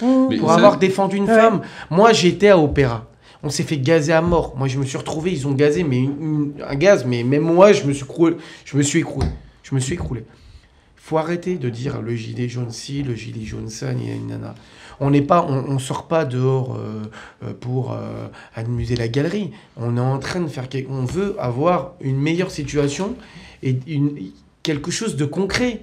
Mmh. 0.00 0.36
Pour 0.38 0.48
ça- 0.50 0.56
avoir 0.56 0.78
défendu 0.78 1.16
une 1.16 1.24
Ouais. 1.24 1.34
femme. 1.34 1.62
Moi, 1.90 2.12
j'étais 2.12 2.48
à 2.50 2.58
Opéra. 2.58 3.06
On 3.42 3.48
s'est 3.48 3.62
fait 3.62 3.78
gazer 3.78 4.12
à 4.12 4.20
mort. 4.20 4.54
Moi, 4.56 4.68
je 4.68 4.78
me 4.78 4.84
suis 4.84 4.98
retrouvé, 4.98 5.32
ils 5.32 5.46
ont 5.46 5.52
gazé, 5.52 5.84
mais 5.84 5.98
une- 6.00 6.20
une- 6.20 6.52
un 6.66 6.74
gaz, 6.74 7.04
mais 7.06 7.22
même 7.22 7.42
moi, 7.44 7.72
je 7.72 7.84
me 7.84 7.92
suis 7.94 8.04
écroulé. 8.04 8.36
Je 8.66 8.76
me 8.76 8.82
suis 8.82 8.98
écroulé. 8.98 9.28
Je 9.62 9.74
me 9.74 9.80
suis 9.80 9.94
écroulé. 9.94 10.24
Faut 10.96 11.18
arrêter 11.18 11.54
de 11.56 11.68
dire 11.70 12.02
le 12.02 12.14
gilet 12.14 12.48
jaune 12.48 12.70
ci, 12.72 13.02
le 13.04 13.14
gilet 13.14 13.44
jaune 13.44 13.68
ça, 13.70 13.94
ni 13.94 14.06
ni 14.06 14.18
nana. 14.26 14.54
On 15.00 15.10
n'est 15.10 15.22
pas, 15.22 15.46
on, 15.48 15.64
on 15.74 15.78
sort 15.78 16.06
pas 16.08 16.24
dehors 16.24 16.76
euh, 16.76 17.02
euh, 17.44 17.52
pour 17.58 17.92
euh, 17.92 18.28
amuser 18.54 18.96
la 18.96 19.08
galerie. 19.08 19.50
On 19.76 19.96
est 19.96 20.00
en 20.00 20.18
train 20.18 20.40
de 20.40 20.48
faire, 20.48 20.66
on 20.88 21.04
veut 21.04 21.36
avoir 21.38 21.92
une 22.00 22.18
meilleure 22.18 22.50
situation 22.50 23.14
et 23.62 23.76
une, 23.86 24.12
quelque 24.62 24.90
chose 24.90 25.16
de 25.16 25.24
concret, 25.24 25.82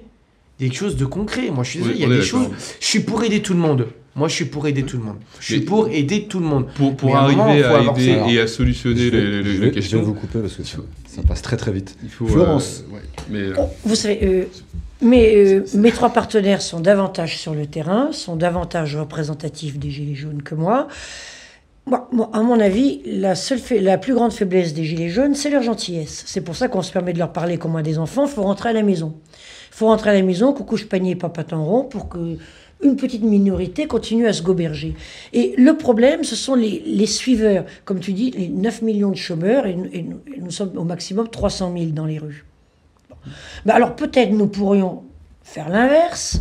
quelque 0.58 0.74
chose 0.76 0.96
de 0.96 1.04
concret. 1.04 1.50
Moi, 1.50 1.64
je 1.64 1.70
suis 1.70 1.78
désolé, 1.80 1.94
Oui, 1.96 2.02
il 2.06 2.08
y 2.10 2.12
a 2.12 2.16
des 2.18 2.24
choses. 2.24 2.48
Je 2.80 2.86
suis 2.86 3.00
pour 3.00 3.22
aider 3.24 3.40
tout 3.40 3.52
le 3.54 3.60
monde. 3.60 3.86
Moi, 4.16 4.28
je 4.28 4.34
suis 4.34 4.44
pour 4.44 4.66
aider 4.68 4.84
tout 4.84 4.96
le 4.96 5.02
monde. 5.02 5.16
Je 5.40 5.44
suis 5.44 5.58
Mais- 5.58 5.64
pour 5.64 5.88
aider 5.88 6.26
tout 6.28 6.38
le 6.38 6.46
monde. 6.46 6.66
Pour, 6.76 6.96
pour 6.96 7.16
arriver 7.16 7.36
moment, 7.36 7.50
à 7.50 7.80
aider 7.98 8.20
et 8.28 8.38
à 8.40 8.46
solutionner 8.46 8.96
Je 9.06 9.10
vais- 9.10 9.20
les, 9.20 9.42
les- 9.42 9.44
je 9.44 9.50
les 9.50 9.58
vais- 9.58 9.66
Je 9.68 9.70
questions, 9.74 9.98
vais 9.98 10.04
vous 10.04 10.14
couper 10.14 10.38
parce 10.38 10.54
que 10.54 10.62
ça, 10.62 10.78
ça 11.08 11.22
passe 11.22 11.42
très 11.42 11.56
très 11.56 11.72
vite. 11.72 11.96
il 12.02 12.08
faut. 12.10 12.26
Florence. 12.26 12.84
euh, 12.88 12.94
ouais. 12.94 13.02
Mais, 13.28 13.58
Oh, 13.58 13.68
Vous 13.84 13.96
savez, 13.96 14.48
mes, 15.04 15.54
euh, 15.54 15.64
mes 15.74 15.92
trois 15.92 16.10
partenaires 16.10 16.62
sont 16.62 16.80
davantage 16.80 17.38
sur 17.38 17.54
le 17.54 17.66
terrain, 17.66 18.10
sont 18.12 18.36
davantage 18.36 18.96
représentatifs 18.96 19.78
des 19.78 19.90
Gilets 19.90 20.14
jaunes 20.14 20.42
que 20.42 20.54
moi. 20.54 20.88
À 21.92 22.40
mon 22.40 22.60
avis, 22.60 23.02
la, 23.04 23.34
seule 23.34 23.60
la 23.82 23.98
plus 23.98 24.14
grande 24.14 24.32
faiblesse 24.32 24.72
des 24.72 24.84
Gilets 24.84 25.10
jaunes, 25.10 25.34
c'est 25.34 25.50
leur 25.50 25.62
gentillesse. 25.62 26.24
C'est 26.26 26.40
pour 26.40 26.56
ça 26.56 26.68
qu'on 26.68 26.80
se 26.80 26.90
permet 26.90 27.12
de 27.12 27.18
leur 27.18 27.32
parler 27.32 27.58
comme 27.58 27.76
à 27.76 27.82
des 27.82 27.98
enfants, 27.98 28.24
il 28.24 28.30
faut 28.30 28.42
rentrer 28.42 28.70
à 28.70 28.72
la 28.72 28.82
maison. 28.82 29.14
Il 29.70 29.76
faut 29.76 29.86
rentrer 29.86 30.10
à 30.10 30.14
la 30.14 30.22
maison, 30.22 30.54
coucou, 30.54 30.76
panier, 30.88 31.14
papa 31.14 31.44
rond, 31.54 31.84
pour 31.84 32.08
que 32.08 32.38
une 32.82 32.96
petite 32.96 33.22
minorité 33.22 33.86
continue 33.86 34.26
à 34.26 34.32
se 34.32 34.42
goberger. 34.42 34.94
Et 35.32 35.54
le 35.56 35.76
problème, 35.76 36.24
ce 36.24 36.36
sont 36.36 36.54
les, 36.54 37.06
suiveurs. 37.06 37.64
Comme 37.84 38.00
tu 38.00 38.12
dis, 38.12 38.30
les 38.30 38.48
9 38.48 38.82
millions 38.82 39.10
de 39.10 39.16
chômeurs, 39.16 39.66
et, 39.66 39.74
nous, 39.74 40.50
sommes 40.50 40.76
au 40.76 40.84
maximum 40.84 41.28
300 41.28 41.72
000 41.76 41.90
dans 41.90 42.06
les 42.06 42.18
rues. 42.18 42.44
Ben 43.64 43.74
alors 43.74 43.96
peut-être 43.96 44.30
nous 44.30 44.46
pourrions 44.46 45.04
faire 45.42 45.68
l'inverse, 45.68 46.40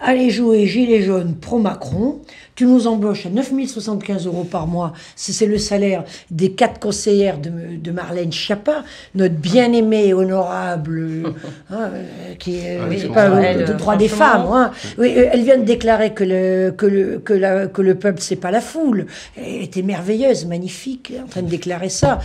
aller 0.00 0.30
jouer 0.30 0.66
Gilet 0.66 1.02
jaune 1.02 1.34
pro-Macron, 1.34 2.20
tu 2.54 2.66
nous 2.66 2.86
embauches 2.86 3.26
à 3.26 3.30
9075 3.30 4.26
euros 4.26 4.44
par 4.44 4.66
mois, 4.66 4.92
c'est 5.16 5.46
le 5.46 5.58
salaire 5.58 6.04
des 6.30 6.52
quatre 6.52 6.78
conseillères 6.78 7.38
de, 7.38 7.90
Marlène 7.90 8.32
Schiappa, 8.32 8.84
notre 9.14 9.34
bien-aimée, 9.34 10.12
honorable, 10.12 11.34
hein, 11.70 11.90
qui 12.38 12.56
est 12.56 12.78
ah, 12.80 13.12
pas 13.12 13.52
le, 13.52 13.74
droit 13.74 13.96
des 13.96 14.08
femmes. 14.08 14.46
Hein. 14.52 14.72
elle 14.98 15.42
vient 15.42 15.58
de 15.58 15.64
déclarer 15.64 16.12
que 16.12 16.24
le, 16.24 16.70
que 16.76 16.86
le, 16.86 17.18
que 17.18 17.32
la, 17.32 17.66
que 17.66 17.82
le 17.82 17.94
peuple, 17.94 18.20
c'est 18.20 18.36
pas 18.36 18.50
la 18.50 18.60
foule. 18.60 19.06
Elle 19.36 19.62
était 19.62 19.82
merveilleuse, 19.82 20.46
magnifique, 20.46 21.12
en 21.22 21.28
train 21.28 21.42
de 21.42 21.50
déclarer 21.50 21.88
ça 21.88 22.18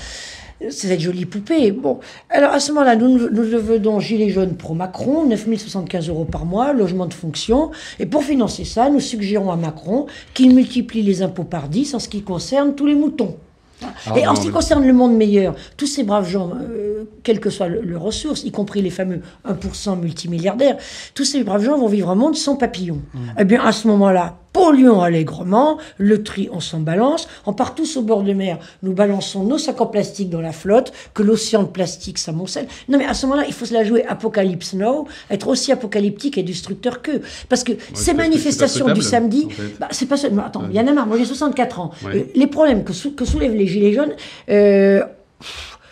cette 0.70 1.00
jolie 1.00 1.26
poupée. 1.26 1.72
Bon, 1.72 2.00
alors 2.30 2.52
à 2.52 2.60
ce 2.60 2.72
moment-là, 2.72 2.96
nous, 2.96 3.30
nous 3.30 3.46
devenons 3.50 4.00
Gilets 4.00 4.30
jaunes 4.30 4.56
pro 4.56 4.74
Macron, 4.74 5.26
9075 5.26 6.10
euros 6.10 6.26
par 6.26 6.46
mois, 6.46 6.74
logement 6.74 7.06
de 7.06 7.14
fonction. 7.14 7.72
Et 8.00 8.06
pour 8.06 8.24
financer 8.24 8.66
ça, 8.66 8.90
nous 8.90 9.00
suggérons 9.00 9.52
à 9.52 9.56
Macron 9.56 10.08
qu'il 10.34 10.54
multiplie 10.54 11.02
les 11.02 11.22
impôts 11.22 11.44
par 11.44 11.70
10 11.70 11.94
en 11.94 12.00
ce 12.00 12.10
qui 12.10 12.22
concerne 12.22 12.76
tous 12.76 12.86
les 12.86 12.96
moutons. 12.96 13.36
Ah, 13.82 14.18
et 14.18 14.28
en 14.28 14.36
ce 14.36 14.42
qui 14.42 14.50
concerne 14.50 14.86
le 14.86 14.92
monde 14.92 15.16
meilleur, 15.16 15.56
tous 15.78 15.88
ces 15.88 16.04
braves 16.04 16.28
gens, 16.28 16.52
euh, 16.54 17.06
quelles 17.24 17.40
que 17.40 17.50
soient 17.50 17.70
leurs 17.70 18.02
ressources, 18.02 18.44
y 18.44 18.52
compris 18.52 18.82
les 18.82 18.90
fameux 18.90 19.22
1% 19.48 20.00
multimilliardaires, 20.00 20.78
tous 21.14 21.24
ces 21.24 21.44
braves 21.44 21.64
gens 21.64 21.78
vont 21.78 21.88
vivre 21.88 22.10
un 22.10 22.16
monde 22.16 22.36
sans 22.36 22.56
papillons. 22.58 23.02
Mmh. 23.14 23.20
Eh 23.40 23.46
bien, 23.46 23.64
à 23.64 23.72
ce 23.72 23.88
moment-là, 23.88 24.38
polluons 24.54 25.02
allègrement, 25.02 25.78
le 25.98 26.24
tri, 26.24 26.50
on 26.52 26.60
s'en 26.60 26.80
balance, 26.80 27.28
on 27.46 27.54
part 27.54 27.76
tous 27.76 27.98
au 27.98 28.02
bord 28.02 28.24
de 28.24 28.34
mer, 28.34 28.58
nous 28.84 28.94
balançons 28.94 29.44
nos 29.44 29.58
sacs 29.58 29.80
en 29.82 29.86
plastique 29.86 30.30
dans 30.30 30.42
la 30.42 30.52
flotte, 30.52 30.92
que 31.14 31.24
l'océan 31.24 31.64
de 31.64 31.68
plastique 31.68 32.18
s'amoncelle. 32.18 32.68
Non 32.88 32.98
mais 32.98 33.06
à 33.06 33.14
ce 33.14 33.26
moment-là, 33.28 33.46
il 33.48 33.54
faut 33.54 33.66
se 33.66 33.74
la 33.74 33.84
jouer. 33.84 34.06
Apocalypse 34.06 34.74
Now, 34.74 35.08
être 35.30 35.48
aussi 35.48 35.72
apocalyptique 35.72 36.38
et 36.38 36.44
destructeur 36.44 37.02
qu'eux. 37.02 37.22
Parce 37.48 37.64
que 37.64 37.74
ces 37.94 38.14
manifestations 38.14 38.92
du 38.94 39.02
samedi, 39.02 39.48
bah, 39.80 39.88
c'est 39.92 40.08
pas 40.08 40.18
seulement... 40.18 40.46
Attends, 40.46 40.64
il 40.70 40.76
y 40.76 40.80
en 40.80 40.88
a 40.88 40.94
marre, 40.94 41.08
moi 41.08 41.18
j'ai 41.18 41.26
64 41.26 41.80
ans. 41.80 41.92
Euh, 42.06 42.24
les 42.36 42.48
problèmes 42.48 42.84
que, 42.84 42.94
soulèvent 42.94 43.56
les 43.56 43.68
Gilets 43.68 43.94
jaunes... 43.94 44.14
Euh, 44.50 45.04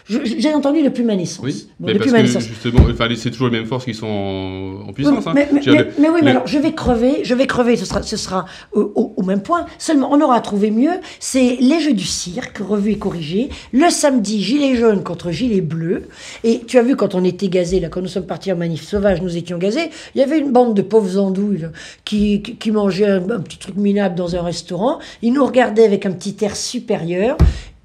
j'ai 0.09 0.53
entendu 0.53 0.83
depuis 0.83 1.03
ma 1.03 1.15
naissance. 1.15 1.43
Oui, 1.43 1.67
mais 1.79 1.93
depuis 1.93 2.11
parce 2.11 2.33
que 2.33 2.39
justement, 2.39 2.79
c'est 3.15 3.31
toujours 3.31 3.49
les 3.49 3.57
mêmes 3.59 3.67
forces 3.67 3.85
qui 3.85 3.93
sont 3.93 4.83
en, 4.87 4.93
puissance. 4.93 5.27
Hein. 5.27 5.33
Mais, 5.35 5.47
oui, 5.53 6.21
mais 6.23 6.31
alors 6.31 6.47
je 6.47 6.57
vais 6.59 6.73
crever, 6.73 7.23
je 7.23 7.33
vais 7.33 7.47
crever, 7.47 7.75
ce 7.75 7.85
sera, 7.85 8.01
ce 8.01 8.15
sera 8.17 8.45
au, 8.73 9.23
même 9.23 9.41
point. 9.41 9.65
Seulement, 9.77 10.09
on 10.11 10.21
aura 10.21 10.39
trouvé 10.41 10.71
mieux. 10.71 10.99
C'est 11.19 11.57
les 11.59 11.79
Jeux 11.79 11.93
du 11.93 12.05
cirque, 12.05 12.59
revus 12.59 12.93
et 12.93 12.97
corrigés. 12.97 13.49
Le 13.73 13.89
samedi, 13.89 14.41
gilet 14.41 14.75
jaune 14.75 15.03
contre 15.03 15.31
gilet 15.31 15.61
bleu. 15.61 16.03
Et 16.43 16.61
tu 16.65 16.77
as 16.77 16.83
vu 16.83 16.95
quand 16.95 17.15
on 17.15 17.23
était 17.23 17.49
gazés, 17.49 17.79
là, 17.79 17.89
quand 17.89 18.01
nous 18.01 18.07
sommes 18.07 18.25
partis 18.25 18.51
en 18.51 18.55
manif 18.55 18.83
sauvage, 18.83 19.21
nous 19.21 19.35
étions 19.35 19.57
gazés. 19.57 19.89
Il 20.15 20.21
y 20.21 20.23
avait 20.23 20.39
une 20.39 20.51
bande 20.51 20.73
de 20.73 20.81
pauvres 20.81 21.19
andouilles 21.19 21.67
qui, 22.05 22.41
qui, 22.41 22.71
mangeaient 22.71 23.07
un, 23.07 23.29
un 23.29 23.39
petit 23.39 23.57
truc 23.57 23.75
minable 23.75 24.15
dans 24.15 24.35
un 24.35 24.41
restaurant. 24.41 24.99
Ils 25.21 25.33
nous 25.33 25.45
regardaient 25.45 25.85
avec 25.85 26.05
un 26.05 26.11
petit 26.11 26.37
air 26.41 26.55
supérieur. 26.55 27.37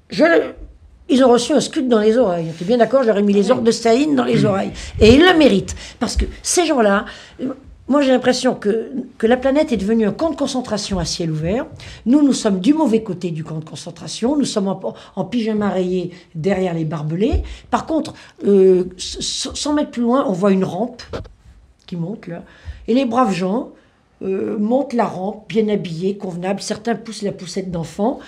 Je, 0.09 0.23
ils 1.09 1.23
ont 1.23 1.29
reçu 1.29 1.53
un 1.53 1.59
scud 1.59 1.87
dans 1.87 1.99
les 1.99 2.17
oreilles. 2.17 2.51
Tu 2.57 2.63
es 2.63 2.67
bien 2.67 2.77
d'accord 2.77 3.03
J'aurais 3.03 3.23
mis 3.23 3.33
les 3.33 3.51
ordres 3.51 3.63
de 3.63 3.71
Staline 3.71 4.15
dans 4.15 4.23
les 4.23 4.45
oreilles. 4.45 4.71
Et 4.99 5.13
ils 5.13 5.21
le 5.21 5.37
méritent. 5.37 5.75
Parce 5.99 6.15
que 6.15 6.25
ces 6.41 6.65
gens-là, 6.65 7.05
moi 7.87 8.01
j'ai 8.01 8.11
l'impression 8.11 8.55
que, 8.55 8.91
que 9.17 9.27
la 9.27 9.37
planète 9.37 9.71
est 9.71 9.77
devenue 9.77 10.05
un 10.05 10.11
camp 10.11 10.29
de 10.29 10.35
concentration 10.35 10.99
à 10.99 11.05
ciel 11.05 11.31
ouvert. 11.31 11.65
Nous, 12.05 12.23
nous 12.23 12.33
sommes 12.33 12.59
du 12.59 12.73
mauvais 12.73 13.03
côté 13.03 13.31
du 13.31 13.43
camp 13.43 13.59
de 13.59 13.65
concentration. 13.65 14.37
Nous 14.37 14.45
sommes 14.45 14.69
en, 15.15 15.25
pyjama 15.25 15.69
rayé 15.69 16.11
derrière 16.35 16.73
les 16.73 16.85
barbelés. 16.85 17.43
Par 17.69 17.85
contre, 17.85 18.13
euh, 18.47 18.85
100 18.97 19.73
mètres 19.73 19.91
plus 19.91 20.03
loin, 20.03 20.25
on 20.27 20.31
voit 20.31 20.51
une 20.51 20.63
rampe 20.63 21.03
qui 21.85 21.97
monte 21.97 22.27
là. 22.27 22.43
Et 22.87 22.93
les 22.93 23.05
braves 23.05 23.33
gens, 23.33 23.71
euh, 24.23 24.57
montent 24.57 24.93
la 24.93 25.05
rampe, 25.05 25.49
bien 25.49 25.67
habillés, 25.69 26.17
convenables. 26.17 26.61
Certains 26.61 26.95
poussent 26.95 27.21
la 27.21 27.31
poussette 27.31 27.71
d'enfants. 27.71 28.19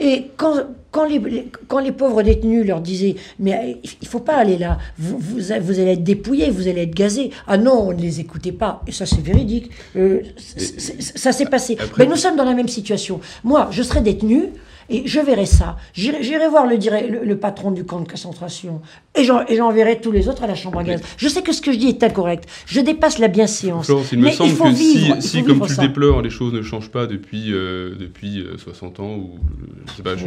Et 0.00 0.30
quand, 0.36 0.54
quand, 0.90 1.04
les, 1.04 1.50
quand 1.68 1.78
les 1.78 1.92
pauvres 1.92 2.22
détenus 2.22 2.66
leur 2.66 2.80
disaient 2.80 3.16
Mais 3.38 3.54
euh, 3.54 3.74
il 3.84 3.90
ne 4.02 4.08
faut 4.08 4.20
pas 4.20 4.36
aller 4.36 4.56
là, 4.56 4.78
vous, 4.98 5.18
vous, 5.18 5.52
allez 5.52 5.92
être 5.92 6.04
dépouillés, 6.04 6.50
vous 6.50 6.68
allez 6.68 6.82
être 6.82 6.94
gazés. 6.94 7.30
Ah 7.46 7.58
non, 7.58 7.88
on 7.88 7.92
ne 7.92 8.00
les 8.00 8.20
écoutait 8.20 8.52
pas. 8.52 8.82
Et 8.86 8.92
ça, 8.92 9.06
c'est 9.06 9.20
véridique. 9.20 9.70
Euh, 9.96 10.20
ça 10.36 11.32
s'est 11.32 11.46
passé. 11.46 11.76
Mais 11.98 12.06
nous 12.06 12.16
sommes 12.16 12.36
dans 12.36 12.44
la 12.44 12.54
même 12.54 12.68
situation. 12.68 13.20
Moi, 13.44 13.68
je 13.70 13.82
serais 13.82 14.00
détenu. 14.02 14.50
Et 14.88 15.02
je 15.06 15.20
verrai 15.20 15.46
ça. 15.46 15.76
J'irai 15.94 16.48
voir 16.48 16.66
le, 16.66 17.24
le, 17.24 17.36
patron 17.38 17.70
du 17.70 17.84
camp 17.84 18.00
de 18.00 18.08
concentration. 18.08 18.80
Et 19.16 19.24
j'enverrai 19.24 20.00
tous 20.00 20.12
les 20.12 20.28
autres 20.28 20.42
à 20.44 20.46
la 20.46 20.54
chambre 20.54 20.78
à 20.78 20.84
gaz. 20.84 21.00
Je 21.16 21.28
sais 21.28 21.42
que 21.42 21.52
ce 21.52 21.60
que 21.60 21.72
je 21.72 21.78
dis 21.78 21.88
est 21.88 22.02
incorrect. 22.02 22.48
Je 22.66 22.80
dépasse 22.80 23.18
la 23.18 23.28
bienséance. 23.28 23.90
il 24.12 24.18
me 24.18 24.30
semble 24.30 24.56
que 24.56 24.74
si, 24.74 25.12
si 25.20 25.42
comme 25.42 25.60
tu 25.66 25.72
le 25.72 25.80
déplores, 25.88 26.22
les 26.22 26.30
choses 26.30 26.52
ne 26.52 26.62
changent 26.62 26.90
pas 26.90 27.06
depuis, 27.06 27.52
euh, 27.52 27.94
depuis 27.98 28.44
60 28.56 28.98
euh, 28.98 29.02
ans, 29.02 29.16
ou 29.16 29.38
je 29.86 29.92
sais 29.92 30.02
pas, 30.02 30.16
je, 30.16 30.26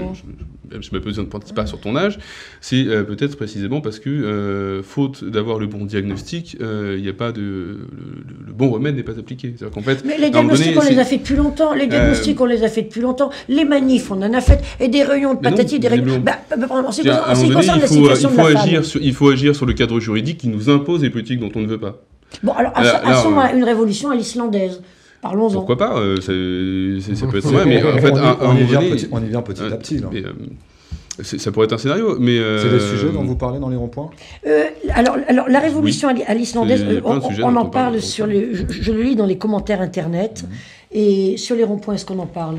je, 0.72 0.82
je, 0.82 0.98
besoin 0.98 1.24
de 1.24 1.54
pas 1.54 1.66
sur 1.66 1.80
ton 1.80 1.96
âge, 1.96 2.20
c'est 2.62 2.86
euh, 2.88 3.04
peut-être 3.04 3.36
précisément 3.36 3.82
parce 3.82 4.00
que, 4.00 4.82
faute 4.84 5.24
d'avoir 5.24 5.60
le 5.60 5.68
bon 5.68 5.86
diagnostic, 5.86 6.58
il 6.60 7.02
n'y 7.02 7.10
a 7.10 7.14
pas 7.14 7.32
de. 7.32 7.42
Le, 7.42 8.54
bon 8.54 8.70
remède 8.70 8.96
n'est 8.96 9.04
pas 9.04 9.18
appliqué. 9.18 9.54
Fait, 9.58 10.06
Mais 10.06 10.18
les 10.18 10.30
diagnostics, 10.30 10.78
on 10.78 10.90
les 10.90 11.00
a 11.00 11.06
fait 11.06 11.18
depuis 11.18 11.36
longtemps. 11.36 11.74
Les 11.74 11.88
diagnostics, 11.88 12.40
on 12.40 12.46
les 12.46 12.64
a 12.64 12.70
fait 12.70 12.84
depuis 12.84 13.02
longtemps. 13.02 13.30
Les 13.50 13.66
manifs, 13.66 14.12
on 14.12 14.22
en 14.22 14.34
a 14.34 14.42
fait. 14.42 14.45
Et 14.80 14.88
des 14.88 15.04
réunions 15.04 15.34
de 15.34 15.40
patati, 15.40 15.80
des 15.80 15.88
réunions. 15.88 16.20
Bah, 16.20 16.38
en 16.70 16.92
ce 16.92 17.02
qui 17.02 17.52
concerne 17.52 17.80
la 17.80 17.88
situation 17.88 18.32
de 18.32 18.38
la 18.38 18.62
agir 18.62 18.86
sur, 18.86 19.02
il 19.02 19.14
faut 19.14 19.30
agir 19.30 19.56
sur 19.56 19.66
le 19.66 19.74
cadre 19.74 20.00
juridique 20.00 20.38
qui 20.38 20.48
nous 20.48 20.70
impose 20.70 21.02
les 21.04 21.10
politiques 21.10 21.40
dont 21.40 21.52
on 21.56 21.62
ne 21.62 21.68
veut 21.68 21.80
pas. 21.80 22.02
Bon, 22.44 22.54
alors, 22.54 22.74
à, 22.76 22.84
ce 22.84 23.28
moment 23.28 23.54
une 23.54 23.64
révolution 23.64 24.10
à 24.10 24.16
l'islandaise. 24.16 24.82
Parlons-en. 25.22 25.54
Pourquoi 25.54 25.78
pas 25.78 25.98
euh, 25.98 26.22
Ça 26.22 26.32
peut 27.32 27.38
être 27.38 27.48
vrai, 27.48 27.66
mais 27.66 27.82
en 27.84 27.98
fait, 27.98 28.14
on, 28.42 28.56
y 28.56 28.64
vient 28.64 28.82
petit, 28.82 29.08
on 29.12 29.24
y 29.24 29.28
vient 29.28 29.42
petit 29.42 29.64
à 29.64 29.78
petit. 29.78 30.02
Mais, 30.12 30.24
euh, 30.24 30.34
ça 31.24 31.52
pourrait 31.52 31.66
être 31.66 31.74
un 31.74 31.78
scénario, 31.78 32.18
mais... 32.20 32.38
Euh, 32.38 32.62
c'est 32.62 32.70
des 32.70 32.80
sujets 32.80 33.12
dont 33.12 33.24
vous 33.24 33.38
parlez 33.38 33.60
dans 33.60 33.70
les 33.70 33.78
ronds-points? 33.78 34.10
Alors, 34.94 35.18
alors, 35.28 35.48
la 35.48 35.60
révolution 35.60 36.10
à 36.10 36.34
l'islandaise, 36.34 36.86
on, 37.06 37.56
en 37.56 37.66
parle 37.66 38.02
sur 38.02 38.28
les... 38.28 38.54
Je, 38.54 38.92
le 38.92 39.02
lis 39.02 39.16
dans 39.16 39.26
les 39.26 39.38
commentaires 39.38 39.82
Internet, 39.82 40.44
mhm. 40.44 40.56
et 40.92 41.38
sur 41.38 41.56
les 41.56 41.64
ronds-points, 41.64 41.96
est-ce 41.96 42.06
qu'on 42.06 42.20
en 42.20 42.28
parle? 42.28 42.58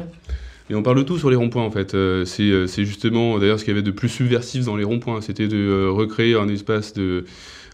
Et 0.69 0.75
on 0.75 0.83
parle 0.83 0.99
de 0.99 1.03
tout 1.03 1.19
sur 1.19 1.31
les 1.31 1.37
ronds-points 1.37 1.63
en 1.63 1.71
fait. 1.71 1.95
Euh, 1.95 2.25
euh, 2.41 2.67
c'est 2.67 2.85
justement 2.85 3.39
d'ailleurs 3.39 3.59
ce 3.59 3.65
qu'il 3.65 3.73
y 3.73 3.77
avait 3.77 3.83
de 3.83 3.91
plus 3.91 4.09
subversif 4.09 4.65
dans 4.65 4.77
les 4.77 4.85
ronds-points, 4.85 5.21
c'était 5.21 5.49
de 5.49 5.57
euh, 5.57 5.91
recréer 5.91 6.35
un 6.35 6.49
espace 6.49 6.93
de 6.95 7.25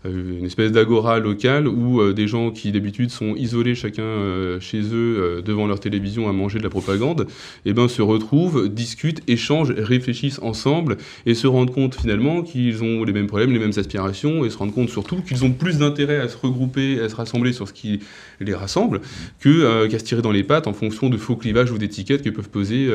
une 0.04 0.44
espèce 0.44 0.72
d'agora 0.72 1.18
locale 1.18 1.68
où 1.68 2.00
euh, 2.00 2.12
des 2.12 2.26
gens 2.26 2.50
qui 2.50 2.72
d'habitude 2.72 3.10
sont 3.10 3.36
isolés 3.36 3.74
chacun 3.74 4.02
euh, 4.02 4.58
chez 4.60 4.80
eux 4.92 5.42
devant 5.44 5.66
leur 5.66 5.80
télévision 5.80 6.28
à 6.28 6.32
manger 6.32 6.58
de 6.58 6.64
la 6.64 6.70
propagande, 6.70 7.26
eh 7.64 7.72
ben, 7.72 7.88
se 7.88 8.02
retrouvent, 8.02 8.68
discutent, 8.68 9.22
échangent, 9.28 9.72
réfléchissent 9.76 10.40
ensemble 10.42 10.96
et 11.26 11.34
se 11.34 11.46
rendent 11.46 11.72
compte 11.72 11.94
finalement 11.94 12.42
qu'ils 12.42 12.82
ont 12.82 13.04
les 13.04 13.12
mêmes 13.12 13.26
problèmes, 13.26 13.52
les 13.52 13.58
mêmes 13.58 13.72
aspirations 13.76 14.44
et 14.44 14.50
se 14.50 14.58
rendent 14.58 14.74
compte 14.74 14.90
surtout 14.90 15.20
qu'ils 15.22 15.44
ont 15.44 15.52
plus 15.52 15.78
d'intérêt 15.78 16.18
à 16.18 16.28
se 16.28 16.36
regrouper, 16.36 17.00
à 17.00 17.08
se 17.08 17.14
rassembler 17.14 17.52
sur 17.52 17.68
ce 17.68 17.72
qui 17.72 18.00
les 18.40 18.54
rassemble 18.54 19.00
qu'à 19.40 19.98
se 19.98 20.04
tirer 20.04 20.22
dans 20.22 20.32
les 20.32 20.42
pattes 20.42 20.66
en 20.66 20.72
fonction 20.72 21.10
de 21.10 21.16
faux 21.16 21.36
clivages 21.36 21.70
ou 21.70 21.78
d'étiquettes 21.78 22.22
que 22.22 22.30
peuvent 22.30 22.48
poser 22.48 22.88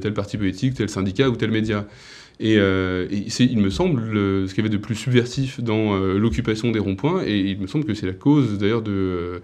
tel 0.00 0.14
parti 0.14 0.36
politique, 0.38 0.74
tel 0.74 0.88
syndicat 0.88 1.28
ou 1.28 1.36
tel 1.36 1.50
média. 1.50 1.86
Et, 2.40 2.56
euh, 2.58 3.06
il 3.10 3.58
me 3.58 3.70
semble 3.70 4.00
ce 4.02 4.46
qu'il 4.48 4.58
y 4.58 4.66
avait 4.66 4.74
de 4.74 4.80
plus 4.80 4.96
subversif 4.96 5.60
dans 5.60 5.94
euh, 5.94 6.18
l'occupation 6.18 6.72
des 6.72 6.78
ronds-points, 6.78 7.22
et 7.24 7.38
il 7.38 7.60
me 7.60 7.66
semble 7.66 7.84
que 7.84 7.94
c'est 7.94 8.06
la 8.06 8.12
cause 8.12 8.58
d'ailleurs 8.58 8.82
de, 8.82 9.40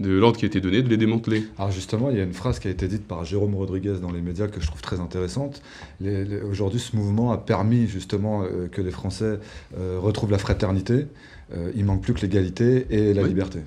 de 0.00 0.10
l'ordre 0.10 0.38
qui 0.38 0.44
a 0.44 0.48
été 0.48 0.60
donné 0.60 0.82
de 0.82 0.88
les 0.88 0.96
démanteler. 0.96 1.44
Alors 1.58 1.70
justement, 1.70 2.10
il 2.10 2.18
y 2.18 2.20
a 2.20 2.24
une 2.24 2.34
phrase 2.34 2.58
qui 2.58 2.68
a 2.68 2.70
été 2.70 2.86
dite 2.86 3.06
par 3.06 3.24
Jérôme 3.24 3.54
Rodriguez 3.54 3.96
dans 4.00 4.12
les 4.12 4.20
médias 4.20 4.48
que 4.48 4.60
je 4.60 4.66
trouve 4.66 4.82
très 4.82 5.00
intéressante. 5.00 5.62
Aujourd'hui, 6.50 6.80
ce 6.80 6.96
mouvement 6.96 7.32
a 7.32 7.38
permis 7.38 7.86
justement 7.86 8.42
euh, 8.42 8.68
que 8.68 8.82
les 8.82 8.90
Français 8.90 9.38
retrouvent 9.76 10.30
la 10.30 10.38
fraternité. 10.38 11.06
il 11.74 11.84
manque 11.84 12.02
plus 12.02 12.12
que 12.12 12.20
l'égalité 12.20 12.86
et 12.90 13.14
la 13.14 13.22
liberté. 13.22 13.60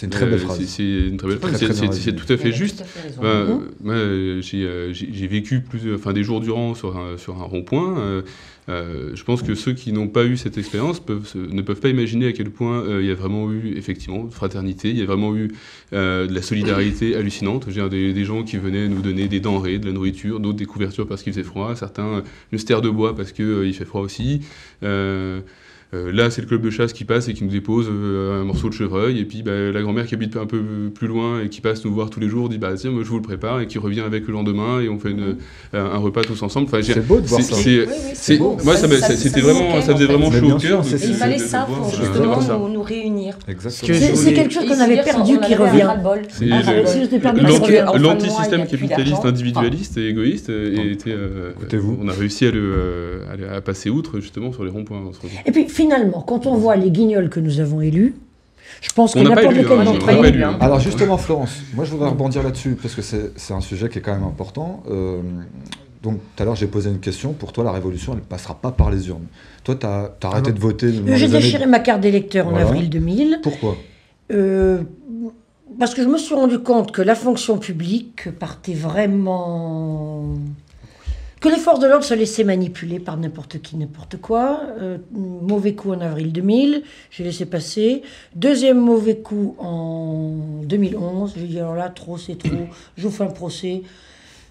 C'est 0.00 0.06
une 0.06 0.12
très 0.12 0.24
belle 0.24 0.38
phrase. 0.38 0.64
C'est 0.64 0.82
une 0.82 1.18
très 1.18 1.28
belle 1.28 1.38
phrase. 1.38 1.92
C'est 1.92 2.16
tout 2.16 2.32
à 2.32 2.36
fait 2.38 2.52
juste. 2.52 2.84
Bah, 3.20 3.46
euh, 3.86 4.40
j'ai 4.42 5.26
vécu 5.26 5.60
plus, 5.60 5.94
enfin, 5.94 6.14
des 6.14 6.24
jours 6.24 6.40
durant 6.40 6.74
sur 6.74 6.96
un, 6.96 7.18
sur 7.18 7.36
un 7.38 7.44
rond-point. 7.44 7.98
Euh, 7.98 8.22
euh, 8.70 9.10
je 9.14 9.22
pense 9.24 9.42
que 9.42 9.54
ceux 9.54 9.74
qui 9.74 9.92
n'ont 9.92 10.08
pas 10.08 10.24
eu 10.24 10.38
cette 10.38 10.56
expérience 10.56 11.00
peuvent, 11.00 11.30
ne 11.34 11.60
peuvent 11.60 11.80
pas 11.80 11.90
imaginer 11.90 12.28
à 12.28 12.32
quel 12.32 12.48
point 12.48 12.82
il 12.98 13.04
y 13.04 13.10
a 13.10 13.14
vraiment 13.14 13.52
eu 13.52 13.74
effectivement 13.76 14.24
de 14.24 14.32
fraternité, 14.32 14.88
il 14.88 14.98
y 14.98 15.02
a 15.02 15.06
vraiment 15.06 15.36
eu 15.36 15.48
de 15.92 16.32
la 16.32 16.42
solidarité 16.42 17.14
hallucinante. 17.14 17.66
J'ai 17.68 17.86
des, 17.90 18.14
des, 18.14 18.24
gens 18.24 18.42
qui 18.42 18.56
venaient 18.56 18.88
nous 18.88 19.02
donner 19.02 19.28
des 19.28 19.40
denrées, 19.40 19.78
de 19.78 19.86
la 19.86 19.92
nourriture, 19.92 20.40
d'autres 20.40 20.58
des 20.58 20.66
couvertures 20.66 21.06
parce 21.06 21.22
qu'il 21.22 21.34
faisait 21.34 21.44
froid, 21.44 21.74
certains 21.76 22.22
une 22.52 22.58
stère 22.58 22.80
de 22.80 22.88
bois 22.88 23.14
parce 23.14 23.32
qu'il 23.32 23.64
il 23.64 23.74
fait 23.74 23.84
froid 23.84 24.00
aussi. 24.00 24.40
Euh, 25.92 26.12
là, 26.12 26.30
c'est 26.30 26.40
le 26.40 26.46
club 26.46 26.62
de 26.62 26.70
chasse 26.70 26.92
qui 26.92 27.04
passe 27.04 27.28
et 27.28 27.34
qui 27.34 27.42
nous 27.42 27.50
dépose 27.50 27.88
euh, 27.90 28.40
un 28.40 28.44
morceau 28.44 28.68
de 28.68 28.74
chevreuil. 28.74 29.18
Et 29.18 29.24
puis, 29.24 29.42
bah, 29.42 29.72
la 29.72 29.82
grand-mère 29.82 30.06
qui 30.06 30.14
habite 30.14 30.36
un 30.36 30.46
peu 30.46 30.62
plus 30.94 31.08
loin 31.08 31.42
et 31.42 31.48
qui 31.48 31.60
passe 31.60 31.84
nous 31.84 31.92
voir 31.92 32.10
tous 32.10 32.20
les 32.20 32.28
jours 32.28 32.48
dit 32.48 32.58
Bah, 32.58 32.74
tiens, 32.76 32.92
moi, 32.92 33.02
je 33.02 33.08
vous 33.08 33.16
le 33.16 33.22
prépare. 33.22 33.60
Et 33.60 33.66
qui 33.66 33.78
revient 33.78 34.02
avec 34.02 34.26
le 34.28 34.32
lendemain 34.32 34.80
et 34.80 34.88
on 34.88 34.98
fait 34.98 35.10
une, 35.10 35.36
un 35.72 35.98
repas 35.98 36.22
tous 36.22 36.40
ensemble. 36.42 36.66
Enfin, 36.66 36.80
c'est 36.82 37.04
beau 37.06 37.20
de 37.20 37.26
voir 37.26 37.42
ça. 37.42 37.56
C'est, 37.56 37.88
c'est, 38.14 38.36
beau. 38.36 38.56
Moi, 38.64 38.76
ça, 38.76 38.88
c'était 39.16 39.40
vraiment, 39.40 39.80
ça 39.80 39.94
faisait 39.94 40.06
vraiment 40.06 40.30
chaud 40.30 40.52
au 40.52 40.58
cœur. 40.58 40.84
Il 40.84 41.14
fallait 41.14 41.38
ça 41.38 41.66
pour 41.66 41.90
justement 41.90 42.68
nous, 42.68 42.82
réunir. 42.82 43.36
C'est 43.68 44.32
quelque 44.32 44.52
chose 44.52 44.66
qu'on 44.66 44.80
avait 44.80 45.02
perdu 45.02 45.38
qui 45.40 45.54
revient. 45.56 45.88
C'est 46.28 47.98
l'anti-système 47.98 48.66
capitaliste, 48.66 49.24
individualiste 49.24 49.96
et 49.96 50.08
égoïste. 50.08 50.50
Et 50.50 50.96
on 52.00 52.08
a 52.08 52.12
réussi 52.12 52.46
à 52.46 53.60
passer 53.60 53.90
outre 53.90 54.20
justement 54.20 54.52
sur 54.52 54.62
les 54.62 54.70
ronds-points. 54.70 55.10
Et 55.46 55.50
puis 55.50 55.79
finalement, 55.80 56.20
quand 56.20 56.46
on 56.46 56.56
voit 56.56 56.76
les 56.76 56.90
guignols 56.90 57.30
que 57.30 57.40
nous 57.40 57.60
avons 57.60 57.80
élus, 57.80 58.14
je 58.80 58.90
pense 58.92 59.14
que 59.14 59.18
n'importe 59.18 59.54
quel 59.54 59.66
d'entre 59.66 60.08
hein. 60.08 60.56
Alors 60.60 60.80
justement, 60.80 61.16
Florence, 61.16 61.62
moi 61.74 61.84
je 61.84 61.90
voudrais 61.90 62.10
rebondir 62.10 62.42
là-dessus 62.42 62.76
parce 62.80 62.94
que 62.94 63.02
c'est 63.02 63.54
un 63.54 63.60
sujet 63.60 63.88
qui 63.88 63.98
est 63.98 64.02
quand 64.02 64.14
même 64.14 64.24
important. 64.24 64.82
Euh, 64.90 65.20
donc 66.02 66.18
tout 66.34 66.42
à 66.42 66.46
l'heure 66.46 66.54
j'ai 66.54 66.66
posé 66.66 66.90
une 66.90 67.00
question. 67.00 67.32
Pour 67.32 67.52
toi, 67.52 67.64
la 67.64 67.72
révolution, 67.72 68.12
elle 68.12 68.20
ne 68.20 68.24
passera 68.24 68.54
pas 68.54 68.72
par 68.72 68.90
les 68.90 69.08
urnes. 69.08 69.26
Toi, 69.64 69.74
tu 69.74 69.86
as, 69.86 70.12
arrêté 70.22 70.52
de 70.52 70.60
voter. 70.60 70.92
J'ai 71.14 71.28
déchiré 71.28 71.66
ma 71.66 71.80
carte 71.80 72.00
d'électeur 72.00 72.46
en 72.48 72.56
avril 72.56 72.88
2000. 72.88 73.40
Pourquoi? 73.42 73.76
Euh, 74.32 74.82
Parce 75.78 75.94
que 75.94 76.02
je 76.02 76.08
me 76.08 76.18
suis 76.18 76.34
rendu 76.34 76.58
compte 76.58 76.92
que 76.92 77.02
la 77.02 77.14
fonction 77.14 77.58
publique 77.58 78.30
partait 78.38 78.74
vraiment 78.74 80.34
que 81.40 81.48
les 81.48 81.56
forces 81.56 81.80
de 81.80 81.86
l'ordre 81.86 82.04
se 82.04 82.14
laissaient 82.14 82.44
manipuler 82.44 83.00
par 83.00 83.16
n'importe 83.16 83.60
qui, 83.62 83.76
n'importe 83.76 84.18
quoi. 84.18 84.62
Euh, 84.80 84.98
mauvais 85.12 85.74
coup 85.74 85.90
en 85.90 86.00
avril 86.00 86.32
2000, 86.32 86.82
j'ai 87.10 87.24
laissé 87.24 87.46
passer. 87.46 88.02
Deuxième 88.34 88.78
mauvais 88.78 89.16
coup 89.16 89.56
en 89.58 90.60
2011, 90.64 91.34
j'ai 91.36 91.46
dit 91.46 91.58
alors 91.58 91.74
là, 91.74 91.88
trop 91.88 92.18
c'est 92.18 92.36
trop, 92.36 92.68
je 92.96 93.08
vous 93.08 93.12
fais 93.12 93.24
un 93.24 93.28
procès. 93.28 93.82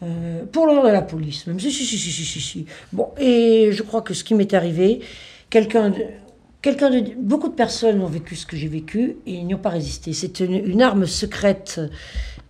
Euh, 0.01 0.45
pour 0.51 0.65
l'ordre 0.65 0.87
de 0.87 0.93
la 0.93 1.01
police, 1.01 1.45
même 1.45 1.59
si, 1.59 1.71
si, 1.71 1.85
si, 1.85 1.97
si, 1.97 2.11
si, 2.11 2.39
si. 2.39 2.65
Bon, 2.93 3.09
et 3.19 3.69
je 3.71 3.83
crois 3.83 4.01
que 4.01 4.13
ce 4.13 4.23
qui 4.23 4.33
m'est 4.33 4.53
arrivé, 4.53 5.01
quelqu'un 5.49 5.89
de, 5.89 6.05
beaucoup 7.17 7.49
de 7.49 7.53
personnes 7.53 8.01
ont 8.01 8.07
vécu 8.07 8.37
ce 8.37 8.45
que 8.45 8.55
j'ai 8.55 8.69
vécu 8.69 9.17
et 9.25 9.43
n'y 9.43 9.53
ont 9.53 9.59
pas 9.59 9.69
résisté. 9.69 10.13
C'est 10.13 10.39
une 10.39 10.81
arme 10.81 11.05
secrète 11.05 11.81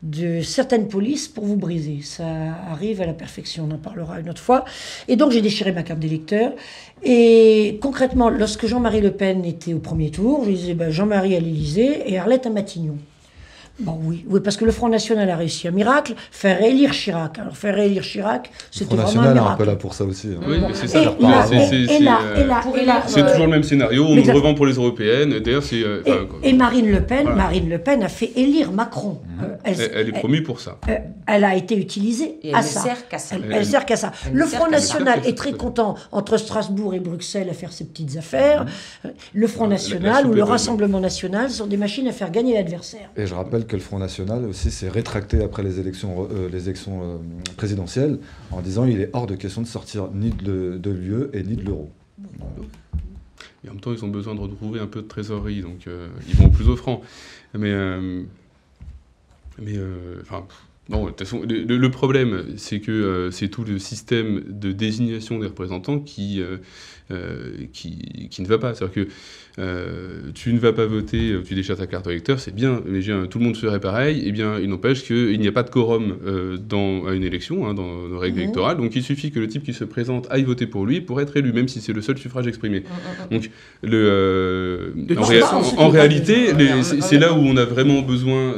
de 0.02 0.42
certaines 0.42 0.88
polices 0.88 1.28
pour 1.28 1.46
vous 1.46 1.58
briser. 1.58 2.00
Ça 2.04 2.26
arrive 2.70 3.02
à 3.02 3.06
la 3.06 3.14
perfection, 3.14 3.68
on 3.70 3.76
en 3.76 3.78
parlera 3.78 4.20
une 4.20 4.30
autre 4.30 4.42
fois. 4.42 4.66
Et 5.08 5.16
donc 5.16 5.32
j'ai 5.32 5.42
déchiré 5.42 5.72
ma 5.72 5.84
carte 5.84 6.00
d'électeur. 6.00 6.54
Et 7.04 7.80
concrètement, 7.82 8.30
lorsque 8.30 8.66
Jean-Marie 8.66 9.02
Le 9.02 9.12
Pen 9.12 9.44
était 9.46 9.74
au 9.74 9.80
premier 9.80 10.12
tour, 10.12 10.44
je 10.46 10.52
disais 10.52 10.74
ben, 10.74 10.90
Jean-Marie 10.90 11.36
à 11.36 11.40
l'Élysée 11.40 12.12
et 12.12 12.18
Arlette 12.18 12.46
à 12.46 12.50
Matignon. 12.50 12.98
Bon, 13.80 13.98
oui, 14.04 14.26
oui, 14.28 14.42
parce 14.44 14.58
que 14.58 14.66
le 14.66 14.72
Front 14.72 14.90
National 14.90 15.30
a 15.30 15.38
réussi 15.38 15.68
un 15.68 15.72
miracle, 15.72 16.14
faire 16.32 16.62
élire 16.62 16.92
Chirac. 16.92 17.40
Alors, 17.40 17.56
faire 17.56 17.78
élire 17.80 18.04
Chirac, 18.04 18.50
c'était 18.72 18.96
vraiment 18.96 19.22
un 19.22 19.34
miracle. 19.34 19.34
Le 19.34 19.36
Front 19.36 19.36
National 19.36 19.48
est 19.48 19.54
un 19.54 19.56
peu 19.56 19.66
là 19.66 19.76
pour 19.76 19.94
ça 19.94 20.04
aussi. 20.04 20.28
Hein. 20.28 20.44
Oui, 20.48 20.58
mais 20.60 20.74
c'est 20.74 20.88
ça. 20.88 21.16
C'est 23.08 23.26
toujours 23.32 23.46
le 23.46 23.52
même 23.52 23.64
scénario, 23.64 24.06
on 24.06 24.16
nous 24.16 24.34
revend 24.34 24.54
pour 24.54 24.66
les 24.66 24.74
européennes. 24.74 25.40
D'ailleurs, 25.40 25.64
c'est... 25.64 25.82
Euh, 25.82 26.04
et, 26.44 26.54
Marine 26.54 26.92
Le 26.92 27.02
Pen, 27.02 27.30
Marine 27.36 27.70
Le 27.70 27.78
Pen 27.78 28.04
a 28.04 28.10
fait 28.10 28.32
élire 28.36 28.72
Macron. 28.72 29.20
Mmh. 29.24 29.44
Euh, 29.44 29.88
elle, 29.94 30.10
est 30.10 30.12
promue 30.12 30.44
pour 30.44 30.60
ça. 30.60 30.78
Euh, 30.90 30.98
elle 31.28 31.44
a 31.44 31.56
été 31.56 31.78
utilisée 31.78 32.40
à 32.54 32.62
ça. 32.62 32.82
Sert 32.82 33.08
qu'à 33.08 33.18
ça. 33.18 33.36
Elle, 33.52 33.66
sert 33.66 33.86
qu'à 33.86 33.96
ça. 33.96 34.12
Le 34.34 34.46
Front 34.46 34.70
National 34.70 35.22
est 35.26 35.38
très 35.38 35.54
content 35.54 35.96
entre 36.12 36.38
Strasbourg 36.38 36.94
et 36.94 37.00
Bruxelles 37.00 37.50
à 37.50 37.54
faire 37.54 37.72
ses 37.72 37.86
petites 37.86 38.18
affaires. 38.18 38.66
Mmh. 38.66 39.10
Le 39.34 39.48
Front 39.48 39.68
National 39.68 40.28
ou 40.28 40.34
le 40.34 40.44
Rassemblement 40.44 41.00
National 41.00 41.50
sont 41.50 41.68
des 41.68 41.78
machines 41.78 42.08
à 42.08 42.12
faire 42.12 42.32
gagner 42.32 42.56
l'adversaire. 42.56 43.10
Et 43.16 43.26
je 43.26 43.34
rappelle 43.34 43.66
que 43.70 43.78
le 43.78 43.82
Front 43.82 44.00
National 44.00 44.44
aussi 44.46 44.72
s'est 44.72 44.90
rétracté 44.90 45.42
après 45.42 45.64
les 45.64 45.80
élections, 45.80 46.28
euh, 46.32 46.50
les 46.50 46.68
élections 46.68 47.02
euh, 47.02 47.18
présidentielles 47.56 48.20
en 48.52 48.62
disant 48.62 48.86
il 48.86 49.00
est 49.00 49.10
hors 49.14 49.28
de 49.28 49.36
question 49.36 49.62
de 49.62 49.68
sortir 49.68 50.10
ni 50.14 50.32
de, 50.32 50.82
l'UE 50.86 51.30
et 51.32 51.44
ni 51.44 51.56
de 51.56 51.64
l'euro. 51.64 51.90
Et 53.64 53.70
en 53.70 53.74
même 53.74 53.82
temps, 53.82 53.94
ils 53.94 54.04
ont 54.04 54.10
besoin 54.10 54.36
de 54.36 54.40
retrouver 54.42 54.80
un 54.80 54.88
peu 54.88 55.02
de 55.02 55.08
trésorerie, 55.08 55.62
donc 55.62 55.88
euh, 55.88 56.08
ils 56.28 56.36
vont 56.36 56.50
plus 56.50 56.68
offrant. 56.68 57.02
Mais, 57.54 57.74
mais 59.62 59.78
enfin, 60.22 60.46
non, 60.90 61.06
de 61.06 61.10
toute 61.10 61.20
façon, 61.20 61.42
le, 61.48 61.90
problème, 61.90 62.46
c'est 62.58 62.80
que 62.80 63.30
c'est 63.32 63.50
tout 63.50 63.64
le 63.64 63.80
système 63.80 64.44
de 64.48 64.72
désignation 64.72 65.40
des 65.40 65.48
représentants 65.48 66.00
qui, 66.00 66.42
qui, 67.74 68.28
qui, 68.30 68.42
ne 68.42 68.48
va 68.48 68.58
pas. 68.58 68.74
C'est-à-dire 68.76 69.06
que 69.06 69.12
euh, 69.60 70.32
tu 70.34 70.54
ne 70.54 70.60
vas 70.60 70.72
pas 70.72 70.86
voter, 70.86 71.32
euh, 71.32 71.44
tu 71.44 71.54
déchires 71.54 71.76
ta 71.76 71.88
carte 71.88 72.08
électeur, 72.08 72.40
c'est 72.40 72.56
bien, 72.56 72.82
mais 72.86 73.02
tout 73.30 73.40
le 73.40 73.46
monde 73.46 73.58
ferait 73.58 73.82
pareil, 73.82 74.20
et 74.20 74.28
eh 74.28 74.32
bien 74.32 74.58
il 74.58 74.70
n'empêche 74.70 75.04
qu'il 75.04 75.38
n'y 75.38 75.48
a 75.48 75.52
pas 75.52 75.64
de 75.64 75.70
quorum 75.70 76.16
euh, 76.26 76.58
dans 76.58 77.12
une 77.12 77.24
élection, 77.24 77.68
hein, 77.68 77.74
dans 77.74 78.08
nos 78.08 78.20
règles 78.20 78.40
électorales, 78.40 78.78
donc 78.78 78.96
il 78.96 79.04
suffit 79.04 79.32
que 79.32 79.40
le 79.40 79.48
type 79.48 79.64
qui 79.64 79.74
se 79.74 79.84
présente 79.84 80.28
aille 80.30 80.44
voter 80.44 80.66
pour 80.66 80.86
lui 80.86 81.02
pour 81.02 81.20
être 81.20 81.36
élu, 81.36 81.52
même 81.52 81.68
si 81.68 81.82
c'est 81.82 81.92
le 81.92 82.02
seul 82.02 82.18
suffrage 82.18 82.48
exprimé. 82.48 82.84
Donc 83.32 83.50
le, 83.84 84.94
en, 85.78 85.90
réalité, 85.90 86.54
c'est 87.02 87.20
là 87.20 87.34
où 87.34 87.40
on 87.40 87.58
a 87.58 87.66
vraiment 87.66 88.02
besoin 88.02 88.54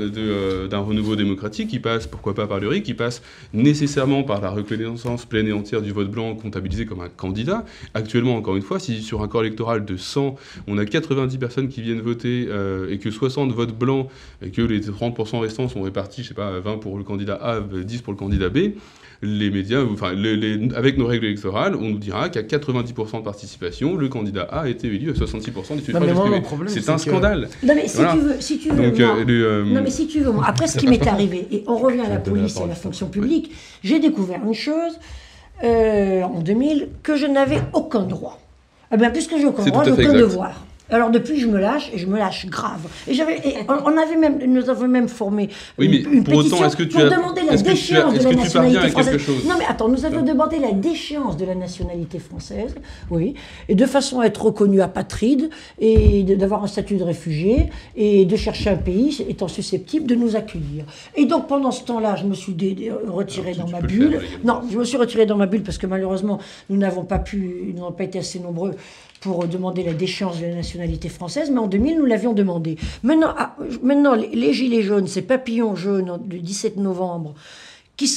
d'un 0.69 0.79
renouveau 0.79 1.15
démocratique 1.15 1.69
qui 1.69 1.79
passe, 1.79 2.05
pourquoi 2.05 2.35
pas 2.35 2.45
par 2.45 2.59
le 2.59 2.67
RIC, 2.67 2.83
qui 2.83 2.93
passe 2.93 3.23
nécessairement 3.53 4.23
par 4.23 4.39
la 4.39 4.51
reconnaissance 4.51 5.25
pleine 5.25 5.47
et 5.47 5.53
entière 5.53 5.81
du 5.81 5.91
vote 5.91 6.11
blanc 6.11 6.35
comptabilisé 6.35 6.85
comme 6.85 7.01
un 7.01 7.09
candidat. 7.09 7.65
Actuellement, 7.95 8.40
encore 8.41 8.55
une 8.55 8.63
fois, 8.63 8.79
si 8.79 9.01
sur 9.03 9.21
un 9.21 9.27
corps 9.27 9.43
électoral 9.43 9.85
de 9.85 9.95
100, 9.95 10.35
on 10.67 10.77
a 10.79 10.85
90 10.85 11.37
personnes 11.37 11.69
qui 11.69 11.81
viennent 11.81 12.01
voter 12.01 12.47
euh, 12.49 12.89
et 12.89 12.97
que 12.97 13.11
60 13.11 13.51
votent 13.51 13.77
blancs 13.77 14.07
et 14.43 14.49
que 14.49 14.63
les 14.63 14.81
30% 14.81 15.39
restants 15.39 15.67
sont 15.67 15.83
répartis, 15.83 16.23
je 16.23 16.29
sais 16.29 16.33
pas, 16.33 16.59
20 16.59 16.77
pour 16.77 16.97
le 16.97 17.03
candidat 17.03 17.35
A, 17.35 17.59
10 17.61 18.01
pour 18.01 18.13
le 18.13 18.17
candidat 18.17 18.49
B, 18.49 18.73
les 19.21 19.51
médias, 19.51 19.83
enfin, 19.83 20.15
avec 20.75 20.97
nos 20.97 21.05
règles 21.05 21.25
électorales, 21.25 21.75
on 21.75 21.89
nous 21.89 21.99
dira 21.99 22.29
qu'à 22.29 22.41
90% 22.41 23.19
de 23.19 23.23
participation, 23.23 23.95
le 23.95 24.09
candidat 24.09 24.47
A 24.49 24.61
a 24.61 24.67
été 24.67 24.87
élu 24.87 25.11
à 25.11 25.13
66% 25.13 25.75
des 25.75 25.83
suffrages 25.83 26.09
exprimés. 26.09 26.41
C'est 26.67 26.89
un 26.89 26.97
scandale. 26.97 27.47
Non 27.61 27.75
mais 27.75 27.87
si 27.87 27.97
tu 27.99 28.17
veux, 28.17 28.35
si 28.39 28.57
tu 28.57 28.69
veux, 28.71 28.83
euh, 28.83 29.25
euh, 29.29 29.65
non, 29.65 29.81
mais 29.83 29.91
si 29.91 30.07
tu 30.07 30.21
veux, 30.21 30.31
après 30.43 30.67
ce 30.67 30.79
qui 30.79 30.87
m'est 30.87 31.05
arrivé, 31.07 31.47
et 31.51 31.63
on 31.67 31.77
revient 31.77 32.01
à 32.01 32.09
la 32.09 32.17
police 32.17 32.57
et 32.57 32.63
à 32.63 32.67
la 32.67 32.75
fonction 32.75 33.09
publique, 33.09 33.51
j'ai 33.83 33.99
découvert 33.99 34.41
une 34.43 34.55
chose 34.55 34.97
en 35.63 36.39
2000 36.39 36.89
que 37.03 37.15
je 37.15 37.25
n'avais 37.27 37.61
aucun 37.73 38.01
droit. 38.01 38.37
Eh 38.93 38.97
bien, 38.97 39.09
puisque 39.09 39.37
j'ai 39.37 39.45
aucun 39.45 39.63
droit, 39.63 39.83
j'ai 39.83 39.91
aucun 39.91 40.13
devoir. 40.13 40.65
Alors 40.91 41.09
depuis, 41.09 41.39
je 41.39 41.47
me 41.47 41.57
lâche 41.57 41.89
et 41.93 41.97
je 41.97 42.05
me 42.05 42.17
lâche 42.17 42.45
grave. 42.47 42.81
Et 43.07 43.13
j'avais, 43.13 43.41
on, 43.69 43.97
avait 43.97 44.17
même, 44.17 44.39
nous 44.45 44.69
avons 44.69 44.87
même 44.87 45.07
formé 45.07 45.49
oui, 45.77 45.87
mais 45.89 45.97
une, 45.97 46.23
pour 46.23 46.33
pétition 46.35 46.57
autant, 46.57 46.69
que 46.69 46.83
tu 46.83 46.89
pour 46.89 47.09
demander 47.09 47.41
la 47.49 47.55
déchéance 47.55 48.13
de 48.13 48.23
la 48.23 48.35
nationalité 48.35 48.89
française. 48.89 49.17
Chose 49.17 49.45
non, 49.45 49.55
mais 49.57 49.65
attends, 49.65 49.87
nous 49.87 50.05
avions 50.05 50.21
demandé 50.21 50.59
la 50.59 50.73
déchéance 50.73 51.37
de 51.37 51.45
la 51.45 51.55
nationalité 51.55 52.19
française, 52.19 52.75
oui, 53.09 53.35
et 53.69 53.75
de 53.75 53.85
façon 53.85 54.19
à 54.19 54.25
être 54.25 54.43
reconnu 54.43 54.81
apatride 54.81 55.49
et 55.79 56.23
d'avoir 56.23 56.63
un 56.63 56.67
statut 56.67 56.97
de 56.97 57.03
réfugié 57.03 57.69
et 57.95 58.25
de 58.25 58.35
chercher 58.35 58.71
un 58.71 58.75
pays 58.75 59.25
étant 59.29 59.47
susceptible 59.47 60.07
de 60.07 60.15
nous 60.15 60.35
accueillir. 60.35 60.83
Et 61.15 61.25
donc 61.25 61.47
pendant 61.47 61.71
ce 61.71 61.83
temps-là, 61.85 62.17
je 62.17 62.25
me 62.25 62.33
suis 62.33 62.55
retiré 63.07 63.53
dans 63.53 63.67
ma 63.67 63.81
bulle. 63.81 64.19
Non, 64.43 64.61
je 64.69 64.77
me 64.77 64.83
suis 64.83 64.97
retiré 64.97 65.25
dans 65.25 65.37
ma 65.37 65.45
bulle 65.45 65.63
parce 65.63 65.77
que 65.77 65.87
malheureusement, 65.87 66.39
nous 66.69 66.77
n'avons 66.77 67.05
pas 67.05 67.19
pu, 67.19 67.71
nous 67.73 67.79
n'avons 67.79 67.91
pas 67.93 68.03
été 68.03 68.19
assez 68.19 68.39
nombreux 68.39 68.75
pour 69.21 69.47
demander 69.47 69.83
la 69.83 69.93
déchéance 69.93 70.39
de 70.39 70.47
la 70.47 70.55
nationalité 70.55 71.07
française, 71.07 71.51
mais 71.51 71.59
en 71.59 71.67
2000, 71.67 71.99
nous 71.99 72.05
l'avions 72.05 72.33
demandé. 72.33 72.77
Maintenant, 73.03 73.33
ah, 73.37 73.55
maintenant 73.83 74.15
les, 74.15 74.51
Gilets 74.51 74.81
jaunes, 74.81 75.07
ces 75.07 75.21
papillons 75.21 75.75
jaunes 75.75 76.19
du 76.25 76.39
17 76.39 76.77
novembre, 76.77 77.35
qui, 77.95 78.11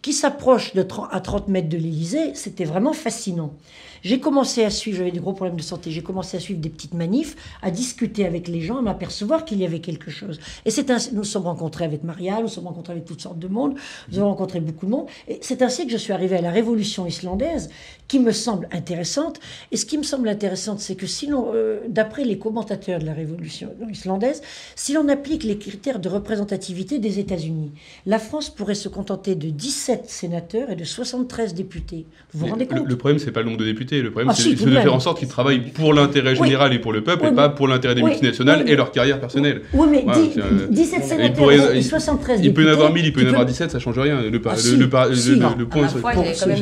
qui 0.00 0.12
s'approchent 0.12 0.72
à 1.10 1.20
30 1.20 1.48
mètres 1.48 1.68
de 1.68 1.76
l'Élysée, 1.76 2.34
c'était 2.34 2.64
vraiment 2.64 2.92
fascinant. 2.92 3.52
J'ai 4.04 4.20
commencé 4.20 4.62
à 4.62 4.70
suivre, 4.70 4.98
j'avais 4.98 5.10
des 5.10 5.18
gros 5.18 5.32
problèmes 5.32 5.56
de 5.56 5.62
santé, 5.62 5.90
j'ai 5.90 6.02
commencé 6.02 6.36
à 6.36 6.40
suivre 6.40 6.60
des 6.60 6.68
petites 6.68 6.92
manifs, 6.92 7.36
à 7.62 7.70
discuter 7.70 8.26
avec 8.26 8.48
les 8.48 8.60
gens, 8.60 8.76
à 8.76 8.82
m'apercevoir 8.82 9.46
qu'il 9.46 9.58
y 9.58 9.64
avait 9.64 9.80
quelque 9.80 10.10
chose. 10.10 10.38
Et 10.66 10.70
c'est 10.70 10.90
ainsi, 10.90 11.14
nous 11.14 11.24
sommes 11.24 11.46
rencontrés 11.46 11.86
avec 11.86 12.04
Maria, 12.04 12.42
nous 12.42 12.48
sommes 12.48 12.66
rencontrés 12.66 12.92
avec 12.92 13.06
toutes 13.06 13.22
sortes 13.22 13.38
de 13.38 13.48
monde, 13.48 13.76
nous 14.12 14.18
avons 14.18 14.28
rencontré 14.28 14.60
beaucoup 14.60 14.84
de 14.84 14.90
monde. 14.90 15.06
Et 15.26 15.38
c'est 15.40 15.62
ainsi 15.62 15.86
que 15.86 15.92
je 15.92 15.96
suis 15.96 16.12
arrivé 16.12 16.36
à 16.36 16.42
la 16.42 16.50
révolution 16.50 17.06
islandaise, 17.06 17.70
qui 18.08 18.18
me 18.20 18.32
semble 18.32 18.68
intéressante. 18.72 19.40
Et 19.72 19.76
ce 19.76 19.86
qui 19.86 19.98
me 19.98 20.02
semble 20.02 20.28
intéressant, 20.28 20.76
c'est 20.78 20.94
que 20.94 21.06
si 21.06 21.28
euh, 21.32 21.78
d'après 21.88 22.24
les 22.24 22.38
commentateurs 22.38 22.98
de 23.00 23.06
la 23.06 23.12
révolution 23.14 23.70
islandaise, 23.90 24.42
si 24.76 24.92
l'on 24.92 25.08
applique 25.08 25.42
les 25.44 25.58
critères 25.58 25.98
de 25.98 26.08
représentativité 26.08 26.98
des 26.98 27.18
États-Unis, 27.18 27.72
la 28.06 28.18
France 28.18 28.50
pourrait 28.50 28.74
se 28.74 28.88
contenter 28.88 29.34
de 29.34 29.48
17 29.48 30.04
sénateurs 30.06 30.70
et 30.70 30.76
de 30.76 30.84
73 30.84 31.54
députés. 31.54 32.06
Vous 32.32 32.40
vous 32.40 32.46
rendez 32.52 32.66
compte 32.66 32.86
le, 32.86 32.96
problème, 32.96 33.18
c'est 33.18 33.32
pas 33.32 33.40
le 33.40 33.46
nombre 33.46 33.58
de 33.58 33.64
députés 33.64 33.74
députés. 33.74 34.02
Le 34.02 34.10
problème, 34.12 34.28
Ah, 34.30 34.34
c'est 34.34 34.42
si, 34.42 34.54
de 34.54 34.70
de 34.70 34.76
faire 34.76 34.94
en 34.94 35.00
sorte 35.00 35.18
qu'ils 35.18 35.26
travaillent 35.28 35.72
pour 35.72 35.92
l'intérêt 35.94 36.38
Oui. 36.38 36.46
général 36.46 36.72
et 36.72 36.78
pour 36.78 36.92
le 36.92 37.02
peuple, 37.02 37.24
Oui, 37.24 37.32
et 37.32 37.34
pas 37.34 37.48
pour 37.48 37.66
l'intérêt 37.66 37.94
des 37.96 38.02
oui, 38.02 38.10
multinationales 38.10 38.62
oui, 38.64 38.70
et 38.72 38.76
leur 38.76 38.92
carrière 38.92 39.18
personnelle. 39.18 39.62
Oui, 39.72 39.88
mais 39.90 40.02
Voilà, 40.04 40.20
dix- 40.20 40.30
c'est, 40.34 40.40
euh, 40.40 40.66
17 40.70 41.00
il 41.02 41.08
sénateurs 41.08 41.34
pourrait- 41.34 41.74
et 41.74 41.78
il- 41.78 41.84
73 41.84 42.40
Il 42.44 42.54
peut 42.54 42.62
y 42.62 42.66
en 42.66 42.72
avoir 42.72 42.88
députés, 42.92 43.02
1000, 43.02 43.08
il 43.08 43.12
peut 43.12 43.22
y 43.22 43.24
en 43.24 43.28
avoir 43.30 43.46
17, 43.46 43.70
ça 43.72 43.78
change 43.80 43.98
rien. 43.98 44.20
Le, 44.22 44.40
par- 44.40 44.52
Ah, 44.52 44.56
le- 44.62 44.70
le 44.70 44.76
le- 44.76 44.84
le- 44.84 45.58
le 45.58 45.66
point, 45.66 45.88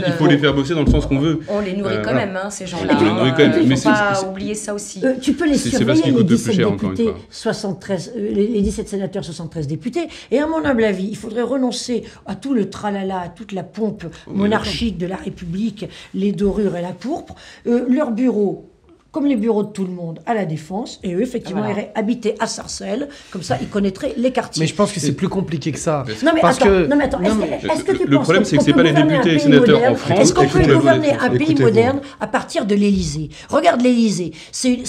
il 0.06 0.12
faut 0.16 0.26
les 0.26 0.38
faire 0.38 0.54
bosser 0.54 0.74
dans 0.74 0.84
le 0.84 0.90
sens 0.90 1.04
qu'on 1.06 1.18
veut. 1.18 1.31
On 1.48 1.60
les 1.60 1.74
nourrit 1.76 1.94
Euh, 1.94 2.02
quand 2.02 2.10
voilà. 2.12 2.26
même, 2.26 2.36
hein, 2.36 2.50
ces 2.50 2.64
On 2.64 2.66
gens-là. 2.68 2.94
les 2.94 3.04
nourrit 3.04 3.30
hein. 3.30 3.34
quand 3.36 3.48
même, 3.48 3.58
Il 3.62 3.68
mais 3.68 3.76
faut 3.76 3.82
c'est- 3.82 3.88
pas 3.88 4.24
oublier 4.28 4.54
ça 4.54 4.74
aussi. 4.74 5.00
Euh, 5.04 5.14
tu 5.20 5.32
peux 5.34 5.46
les 5.48 5.56
surveiller, 5.58 6.02
les 6.06 6.10
coûtent 6.12 6.20
le 6.20 6.26
plus 6.26 6.36
17 6.36 6.54
cher, 6.54 6.70
encore 6.72 6.90
une 6.90 6.96
députés, 6.96 7.10
fois. 7.12 7.20
73, 7.30 8.12
euh, 8.16 8.32
les, 8.32 8.46
les 8.48 8.60
17 8.62 8.88
sénateurs, 8.88 9.24
73 9.24 9.66
députés. 9.66 10.08
Et 10.30 10.38
à 10.38 10.46
mon 10.46 10.64
humble 10.64 10.84
avis, 10.84 11.06
il 11.08 11.16
faudrait 11.16 11.42
renoncer 11.42 12.04
à 12.26 12.34
tout 12.34 12.54
le 12.54 12.70
tralala, 12.70 13.20
à 13.20 13.28
toute 13.28 13.52
la 13.52 13.62
pompe 13.62 14.04
monarchique 14.26 14.98
de 14.98 15.06
la 15.06 15.16
République, 15.16 15.86
les 16.14 16.32
dorures 16.32 16.76
et 16.76 16.82
la 16.82 16.92
pourpre. 16.92 17.34
Euh, 17.66 17.84
leur 17.88 18.10
bureau, 18.12 18.68
comme 19.12 19.26
les 19.26 19.36
bureaux 19.36 19.62
de 19.62 19.70
tout 19.70 19.84
le 19.84 19.92
monde, 19.92 20.20
à 20.24 20.32
la 20.32 20.46
Défense. 20.46 20.98
Et 21.02 21.12
eux, 21.14 21.20
effectivement, 21.20 21.60
Voilà. 21.60 21.74
iraient 21.74 21.92
habiter 21.94 22.34
à 22.40 22.46
Sarcelles. 22.46 23.08
Comme 23.30 23.42
ça, 23.42 23.58
ils 23.60 23.68
connaîtraient 23.68 24.14
les 24.16 24.32
quartiers. 24.32 24.62
Mais 24.62 24.66
je 24.66 24.74
pense 24.74 24.90
que 24.90 25.00
c'est 25.00 25.12
plus 25.12 25.28
compliqué 25.28 25.70
que 25.70 25.78
ça. 25.78 26.04
Non 26.24 26.32
mais 26.34 26.40
Parce 26.40 26.56
attends, 26.56 26.66
que- 26.66 26.86
non 26.86 26.96
mais 26.96 27.04
attends, 27.04 27.20
non, 27.20 27.26
est-ce, 27.26 27.66
que- 27.66 27.72
est-ce 27.72 27.84
que 27.84 27.92
tu 27.92 28.06
Le 28.06 28.16
penses 28.16 28.22
problème, 28.24 28.44
c'est 28.44 28.56
que 28.56 28.64
peut 28.64 28.72
pas 28.72 28.82
les 28.82 28.90
gouverner 28.90 29.12
députés 29.18 29.28
un 29.30 29.32
et 29.32 29.36
pays 29.36 29.40
sénateurs 29.44 29.76
en 29.76 29.80
moderne 29.80 29.96
France 29.96 30.18
Est-ce 30.20 30.34
qu'on 30.34 30.46
peut 30.48 30.74
gouverner 30.74 31.12
un 31.12 31.30
pays 31.30 31.54
moderne 31.54 32.00
à 32.20 32.26
partir 32.26 32.64
de 32.64 32.74
l'Élysée 32.74 33.28
Regarde 33.50 33.82
l'Élysée, 33.82 34.32
c'est 34.50 34.80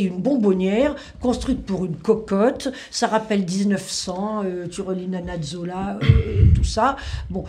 une, 0.00 0.20
bonbonnière 0.20 0.94
construite 1.20 1.64
pour 1.66 1.84
une 1.84 1.96
cocotte, 1.96 2.68
ça 2.92 3.08
rappelle 3.08 3.44
1900, 3.44 4.42
euh, 4.44 4.66
tu 4.70 4.80
relis 4.82 5.08
Nana 5.08 5.36
de 5.36 5.42
Zola, 5.44 5.98
euh, 6.02 6.44
tout 6.54 6.64
ça. 6.64 6.96
Bon, 7.30 7.44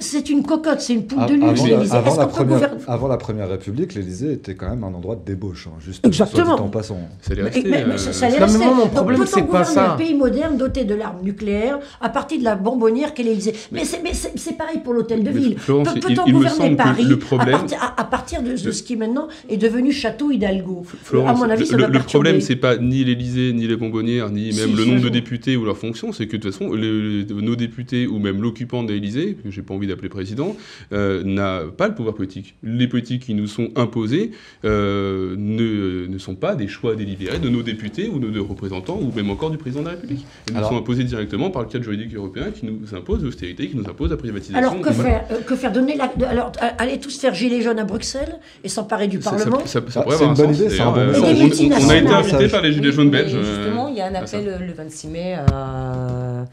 c'est- 0.00 0.30
une 0.30 0.42
cocotte, 0.42 0.80
c'est 0.80 0.94
une 0.94 1.04
poule 1.06 1.20
A- 1.22 1.26
de 1.26 1.34
luxe 1.34 1.44
Avant, 1.60 1.64
l'Élysée. 1.66 1.94
avant 1.96 2.10
Est-ce 2.10 2.18
la 2.20 2.26
première, 2.26 2.70
avant 2.86 3.08
la 3.08 3.16
Première 3.16 3.48
République, 3.48 3.94
l'Élysée 3.94 4.32
était 4.32 4.54
quand 4.54 4.68
même 4.70 4.84
un 4.84 4.94
endroit 4.94 5.16
de 5.16 5.24
débauche, 5.24 5.68
hein, 5.68 5.76
juste 5.80 6.06
Exactement. 6.06 6.54
en 6.54 6.68
passant. 6.68 6.98
Ça 7.20 7.32
allait 7.32 7.42
Mais- 7.42 7.48
rester. 7.50 7.68
mais- 7.70 7.84
mais 7.86 7.92
euh, 7.94 7.96
ça- 7.98 8.12
ça 8.12 8.26
allait 8.26 8.38
mais 8.38 8.44
rester. 8.44 8.58
moi, 8.64 8.74
mon 8.74 8.82
Donc, 8.84 8.92
problème, 8.94 9.20
peut-on 9.20 9.26
c'est 9.30 9.40
pas 9.42 9.46
gouverner 9.46 9.74
ça. 9.74 9.92
un 9.92 9.96
pays 9.96 10.14
moderne 10.14 10.56
doté 10.56 10.84
de 10.84 10.94
l'arme 10.94 11.22
nucléaire 11.22 11.78
à 12.00 12.08
partir 12.08 12.38
de 12.38 12.44
la 12.44 12.54
bonbonnière 12.56 13.14
qu'est 13.14 13.22
l'Élysée? 13.22 13.54
Mais, 13.70 13.84
c'est, 13.84 14.02
mais 14.02 14.14
c'est, 14.14 14.32
c'est 14.36 14.56
pareil 14.56 14.78
pour 14.82 14.92
l'hôtel 14.94 15.22
de 15.22 15.30
ville. 15.30 15.58
Florence, 15.58 15.92
Peut- 15.92 16.00
il- 16.08 16.14
Peut-on 16.16 16.30
gouverner 16.30 16.56
semble 16.56 16.70
que 16.76 16.82
Paris 16.82 17.04
le 17.04 17.18
problème- 17.18 17.54
à, 17.54 17.58
partir, 17.58 17.78
à- 17.82 18.00
à 18.00 18.04
partir 18.04 18.42
de, 18.42 18.50
de 18.52 18.70
ce 18.72 18.82
qui 18.82 18.96
maintenant 18.96 19.28
est 19.48 19.56
devenu 19.56 19.92
Château 19.92 20.30
Hidalgo? 20.30 20.82
Florence, 21.02 21.30
À 21.30 21.34
mon 21.46 21.50
avis, 21.50 21.66
ça 21.66 21.76
le, 21.76 21.82
va 21.84 21.88
le 21.88 21.98
problème, 22.00 22.40
c'est 22.40 22.56
pas 22.56 22.76
ni 22.76 23.04
l'Élysée, 23.04 23.52
ni 23.52 23.66
les 23.66 23.76
bonbonnières, 23.76 24.30
ni 24.30 24.52
même 24.52 24.76
le 24.76 24.84
nombre 24.84 25.02
de 25.02 25.08
députés 25.08 25.56
ou 25.56 25.64
leur 25.64 25.76
fonction, 25.76 26.12
c'est 26.12 26.26
que 26.26 26.36
de 26.36 26.42
toute 26.42 26.52
façon, 26.52 26.70
nos 26.74 27.56
députés 27.56 28.06
ou 28.06 28.18
même 28.18 28.40
l'occupant 28.42 28.82
de 28.82 28.92
l'Élysée, 28.92 29.36
que 29.42 29.50
j'ai 29.50 29.62
pas 29.62 29.74
envie 29.74 29.86
d'appeler 29.86 30.08
président, 30.08 30.56
euh, 30.92 31.22
n'a 31.24 31.60
pas 31.76 31.88
le 31.88 31.94
pouvoir 31.94 32.14
politique. 32.14 32.54
Les 32.62 32.86
politiques 32.88 33.24
qui 33.24 33.34
nous 33.34 33.46
sont 33.46 33.70
imposées 33.76 34.30
euh, 34.64 35.34
ne, 35.36 36.06
ne 36.06 36.18
sont 36.18 36.34
pas 36.34 36.54
des 36.54 36.68
choix 36.68 36.94
délibérés 36.94 37.38
de 37.38 37.48
nos 37.48 37.62
députés 37.62 38.08
ou 38.08 38.18
de 38.18 38.28
nos 38.28 38.44
représentants 38.44 38.98
ou 39.00 39.12
même 39.14 39.30
encore 39.30 39.50
du 39.50 39.58
président 39.58 39.80
de 39.82 39.86
la 39.86 39.92
République. 39.92 40.24
Ils 40.48 40.54
nous 40.56 40.64
sont 40.64 40.76
imposés 40.76 41.04
directement 41.04 41.50
par 41.50 41.62
le 41.62 41.68
cadre 41.68 41.84
juridique 41.84 42.14
européen 42.14 42.46
qui 42.54 42.66
nous 42.66 42.94
impose 42.94 43.22
l'austérité, 43.24 43.68
qui 43.68 43.76
nous 43.76 43.88
impose 43.88 44.10
la 44.10 44.16
privatisation. 44.16 44.58
Alors 44.58 44.80
que 44.80 44.92
faire 44.92 45.24
euh, 45.30 45.40
Que 45.46 45.56
faire 45.56 45.72
Donner 45.72 45.96
la, 45.96 46.08
de- 46.14 46.24
alors 46.24 46.52
aller 46.78 46.98
tous 46.98 47.18
faire 47.18 47.34
gilet 47.34 47.62
jaune 47.62 47.78
à 47.78 47.84
Bruxelles 47.84 48.38
et 48.62 48.68
s'emparer 48.68 49.08
du 49.08 49.20
Ça- 49.22 49.30
ça- 49.30 49.36
Parlement 49.36 49.60
ça- 49.66 49.80
ça 49.88 50.00
Ah, 50.00 50.02
pourrait 50.02 50.14
avoir 50.16 50.30
une 50.30 50.36
bonne 50.36 50.54
idée, 50.54 50.80
un 50.80 50.90
bon 50.92 50.98
Euh, 50.98 51.12
on- 51.16 51.22
on- 51.22 51.88
a 51.88 51.96
été 51.96 52.08
invité 52.08 52.48
par 52.48 52.60
les 52.62 52.72
Gilets 52.72 52.92
jaunes 52.92 53.10
belges. 53.10 53.30
Justement, 53.32 53.88
il 53.88 53.96
y 53.96 54.00
a 54.00 54.06
un 54.06 54.14
appel 54.14 54.44
le, 54.60 54.66
le 54.66 54.72
26 54.72 55.08
mai 55.08 55.34
à, 55.34 56.44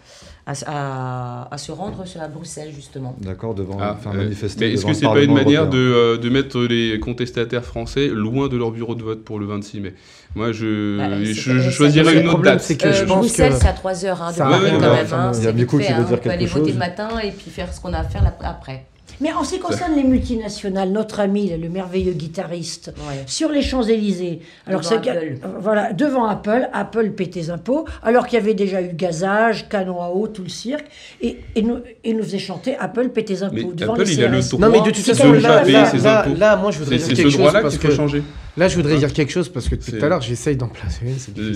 à, 0.52 0.54
à- 0.68 1.54
à 1.54 1.58
se 1.58 1.72
rendre 1.72 2.06
sur- 2.06 2.22
à 2.22 2.28
Bruxelles, 2.28 2.72
justement. 2.76 3.16
D'accord, 3.22 3.54
devant 3.54 3.78
Ah, 3.80 3.96
faire 4.02 4.14
euh, 4.14 4.18
manifester. 4.24 4.66
mais 4.68 4.74
est-ce 4.74 4.86
que 4.86 4.94
c'est 4.94 5.06
pas 5.06 5.22
une 5.22 5.34
manière 5.34 5.70
de, 5.70 5.78
euh, 5.78 6.18
de 6.18 6.30
mettre 6.30 6.60
les 6.62 7.00
contestataires 7.00 7.64
français 7.64 8.08
loin 8.08 8.48
de 8.48 8.58
leur 8.58 8.72
bureau 8.72 8.96
de 8.96 9.04
vote 9.04 9.24
pour 9.24 9.40
le 9.40 9.46
26 9.46 9.80
mai? 9.82 9.94
Moi, 10.36 10.52
je, 10.52 10.98
Bah, 10.98 11.24
je, 11.24 11.34
je 11.60 11.70
choisirais 11.70 12.14
une 12.14 12.20
autre 12.28 12.30
problème, 12.34 12.54
date. 12.56 12.64
c'est 12.64 12.78
que 12.78 12.88
Euh, 12.88 12.94
je 12.94 13.04
pense 13.06 13.18
Bruxelles, 13.20 13.54
que 13.54 13.60
c'est 13.60 13.68
à 13.68 13.74
3 13.74 14.06
heures 14.06 14.28
de 14.30 14.34
ça 14.34 14.44
Paris 14.46 14.54
arrive, 14.68 14.80
quand 14.80 14.90
ouais, 14.90 14.96
même. 14.96 15.06
enfin, 15.06 15.20
hein, 15.20 15.32
il 15.36 15.44
y 15.44 15.48
a 15.48 15.52
vite 15.52 15.70
qui 15.70 15.78
fait, 15.78 15.94
veut 15.94 16.00
hein, 16.00 16.08
On 16.12 16.18
peut 16.18 16.30
aller 16.30 16.46
voter 16.46 16.72
le 16.72 16.78
matin 16.78 17.10
et 17.24 17.32
puis 17.32 17.50
faire 17.52 17.74
ce 17.74 17.80
qu'on 17.82 17.94
a 17.94 18.00
à 18.00 18.04
faire 18.04 18.24
après. 18.44 18.86
Mais 19.22 19.34
en 19.34 19.44
ce 19.44 19.56
qui 19.56 19.60
concerne 19.60 19.96
les 19.96 20.04
multinationales, 20.04 20.92
notre 20.92 21.20
ami, 21.20 21.50
le 21.56 21.68
merveilleux 21.70 22.14
guitariste, 22.14 22.94
Ouais. 23.08 23.24
sur 23.26 23.50
les 23.50 23.62
Champs-Élysées, 23.62 24.40
alors 24.66 24.80
Devant 24.82 24.96
Apple. 24.98 25.38
voilà, 25.60 25.94
devant 25.94 26.26
Apple, 26.26 26.70
Apple 26.72 27.10
paie 27.12 27.28
tes 27.28 27.50
impôts, 27.50 27.86
alors 28.02 28.28
qu'il 28.28 28.40
y 28.40 28.42
avait 28.42 28.54
déjà 28.54 28.82
eu 28.82 28.94
gazage, 28.94 29.68
canon 29.68 30.02
à 30.02 30.10
eau, 30.10 30.28
tout 30.28 30.44
le 30.44 30.50
cirque, 30.50 30.86
et, 31.22 31.38
et 31.56 31.62
nous, 31.62 31.80
et 32.04 32.14
nous 32.14 32.24
faisait 32.24 32.40
chanter 32.40 32.76
Apple 32.78 33.10
paie 33.10 33.24
tes 33.26 33.44
impôts 33.44 33.56
Mais 33.56 33.64
devant 33.76 33.94
Apple, 33.94 34.04
les 34.04 34.14
il 34.14 34.24
a 34.24 34.28
le 34.30 34.40
droit 34.42 34.60
Non, 34.60 34.70
mais 34.72 34.80
de 34.82 34.86
toute 34.96 35.04
façon, 35.06 35.32
là, 35.34 35.64
là, 35.66 35.86
ses 35.86 35.98
là, 35.98 36.22
impôts. 36.26 36.40
là, 36.40 36.56
moi, 36.56 36.72
je 36.72 36.80
voudrais 36.80 36.98
C'est 37.00 37.08
dire 37.14 37.18
quelque 37.18 37.32
ce 37.32 37.38
chose 37.38 37.52
parce 37.62 37.78
que 37.78 37.92
changer. 37.92 38.24
là, 38.56 38.68
je 38.70 38.76
voudrais 38.78 38.98
dire 38.98 39.12
quelque 39.12 39.32
chose 39.32 39.50
parce 39.50 39.68
que 39.68 39.76
depuis 39.76 39.92
tout 40.00 40.06
à 40.06 40.08
l'heure, 40.08 40.22
j'essaye 40.22 40.56
d'en 40.56 40.70
placer 40.70 41.02
une. 41.04 41.14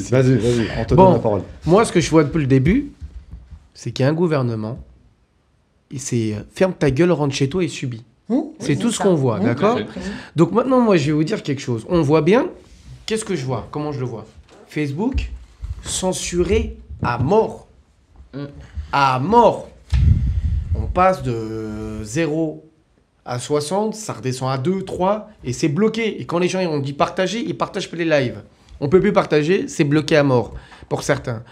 Vas-y, 0.10 0.36
vas-y, 0.36 0.68
on 0.80 0.84
te 0.86 0.96
Bon. 0.96 1.06
donne 1.06 1.14
la 1.14 1.20
parole. 1.20 1.42
Moi, 1.66 1.86
ce 1.86 1.92
que 1.94 2.02
je 2.02 2.10
vois 2.10 2.24
depuis 2.26 2.42
le 2.42 2.48
début, 2.48 2.92
c'est 3.74 3.92
qu'il 3.92 4.04
y 4.04 4.08
a 4.08 4.12
un 4.12 4.14
gouvernement, 4.14 4.80
c'est 6.00 6.34
euh, 6.34 6.44
ferme 6.54 6.74
ta 6.74 6.92
gueule, 6.92 7.12
rentre 7.12 7.36
chez 7.36 7.50
toi 7.50 7.64
et 7.64 7.68
subis. 7.68 8.04
Hum 8.30 8.46
C'est 8.60 8.78
tout 8.78 8.92
ce 8.92 9.00
qu'on 9.00 9.16
voit, 9.16 9.38
Hum, 9.38 9.44
d'accord 9.44 9.80
Donc 10.36 10.52
maintenant, 10.52 10.80
moi, 10.80 10.98
je 10.98 11.08
vais 11.08 11.12
vous 11.12 11.24
dire 11.24 11.44
quelque 11.44 11.62
chose. 11.62 11.86
On 11.90 12.02
voit 12.02 12.22
bien. 12.22 12.48
Qu'est-ce 13.06 13.26
que 13.26 13.36
je 13.36 13.46
vois? 13.46 13.68
Comment 13.72 13.92
je 13.92 14.00
le 14.00 14.06
vois? 14.06 14.26
Facebook 14.68 15.30
censuré 15.84 16.78
à 17.02 17.18
mort. 17.18 17.68
Mm. 18.34 18.46
À 18.92 19.20
mort. 19.20 19.70
On 20.76 20.88
passe 20.88 21.22
de 21.22 22.02
0 22.04 22.64
à 23.26 23.40
60, 23.40 23.96
ça 23.96 24.14
redescend 24.14 24.52
à 24.52 24.58
2, 24.58 24.84
3, 24.84 25.30
et 25.44 25.54
c'est 25.54 25.70
bloqué. 25.70 26.20
Et 26.22 26.26
quand 26.26 26.40
les 26.40 26.48
gens 26.48 26.60
ils 26.60 26.68
ont 26.68 26.80
dit 26.80 26.94
partager, 26.94 27.40
ils 27.40 27.58
partagent 27.58 27.90
pas 27.90 27.98
les 27.98 28.06
lives. 28.06 28.42
On 28.80 28.90
peut 28.90 29.00
plus 29.00 29.14
partager, 29.14 29.68
c'est 29.68 29.84
bloqué 29.84 30.18
à 30.18 30.24
mort, 30.24 30.54
pour 30.90 31.04
certains. 31.04 31.44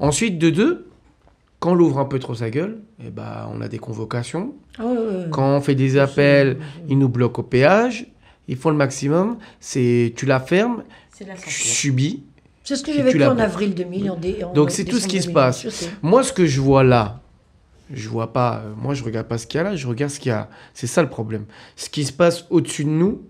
Ensuite, 0.00 0.38
de 0.38 0.50
2, 0.50 0.86
quand 1.62 1.72
on 1.74 1.78
ouvre 1.78 1.98
un 2.00 2.04
peu 2.06 2.18
trop 2.18 2.34
sa 2.34 2.50
gueule, 2.50 2.80
eh 3.06 3.10
ben, 3.10 3.48
on 3.54 3.60
a 3.60 3.68
des 3.68 3.78
convocations. 3.78 4.52
Ah. 4.80 4.82
Quand 5.30 5.56
on 5.56 5.60
fait 5.60 5.76
des 5.76 5.96
appels, 5.96 6.58
ils 6.88 6.98
nous 6.98 7.08
bloquent 7.08 7.40
au 7.42 7.44
péage. 7.44 8.08
Ils 8.48 8.56
font 8.56 8.70
le 8.70 8.76
maximum. 8.76 9.36
C'est 9.60 10.12
tu 10.16 10.26
la 10.26 10.40
fermes, 10.40 10.82
la 11.24 11.34
tu 11.36 11.50
subis. 11.50 12.24
C'est 12.64 12.74
ce 12.74 12.82
que 12.82 12.90
vécu 12.90 13.18
l'as 13.18 13.30
en 13.32 13.38
avril 13.38 13.74
2000. 13.76 14.10
En 14.10 14.16
dé- 14.16 14.42
en 14.42 14.52
Donc, 14.52 14.72
c'est 14.72 14.84
tout 14.84 14.98
ce 14.98 15.06
qui 15.06 15.18
se 15.18 15.26
2000, 15.28 15.34
passe. 15.34 15.88
Moi, 16.02 16.24
ce 16.24 16.32
que 16.32 16.46
je 16.46 16.60
vois 16.60 16.82
là, 16.82 17.20
je 17.92 18.08
vois 18.08 18.32
pas. 18.32 18.62
euh, 18.64 18.72
moi, 18.76 18.94
je 18.94 19.04
regarde 19.04 19.28
pas 19.28 19.38
ce 19.38 19.46
qu'il 19.46 19.58
y 19.58 19.60
a 19.60 19.64
là. 19.64 19.76
Je 19.76 19.86
regarde 19.86 20.10
ce 20.10 20.18
qu'il 20.18 20.30
y 20.30 20.34
a. 20.34 20.48
C'est 20.74 20.88
ça 20.88 21.00
le 21.02 21.08
problème. 21.08 21.44
Ce 21.76 21.88
qui 21.88 22.04
se 22.04 22.12
passe 22.12 22.44
au-dessus 22.50 22.84
de 22.84 22.90
nous. 22.90 23.22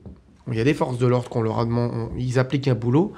Il 0.51 0.57
y 0.57 0.61
a 0.61 0.65
des 0.65 0.75
forces 0.75 0.97
de 0.99 1.07
l'ordre 1.07 1.29
qu'on 1.29 1.43
leur 1.43 1.59
a 1.61 1.65
demandé. 1.67 1.95
on- 1.95 2.11
ils 2.19 2.39
appliquent 2.39 2.69
un 2.69 2.75
boulot. 2.75 3.13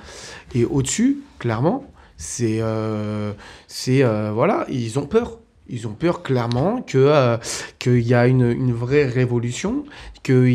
Et 0.57 0.65
au-dessus, 0.65 1.19
clairement, 1.39 1.85
c'est 2.17 2.59
euh, 2.61 3.33
c'est 3.69 4.03
euh, 4.05 4.33
voilà. 4.33 4.67
Ils 4.69 4.99
ont 4.99 5.07
peur. 5.07 5.39
Ils 5.67 5.87
ont 5.89 5.95
peur 5.95 6.23
clairement 6.23 6.83
que 6.83 6.99
euh, 6.99 7.39
qu'il 7.79 8.01
y 8.01 8.13
a 8.13 8.27
une, 8.27 8.51
une 8.51 8.75
vraie 8.75 9.07
révolution, 9.07 9.85
que 10.23 10.47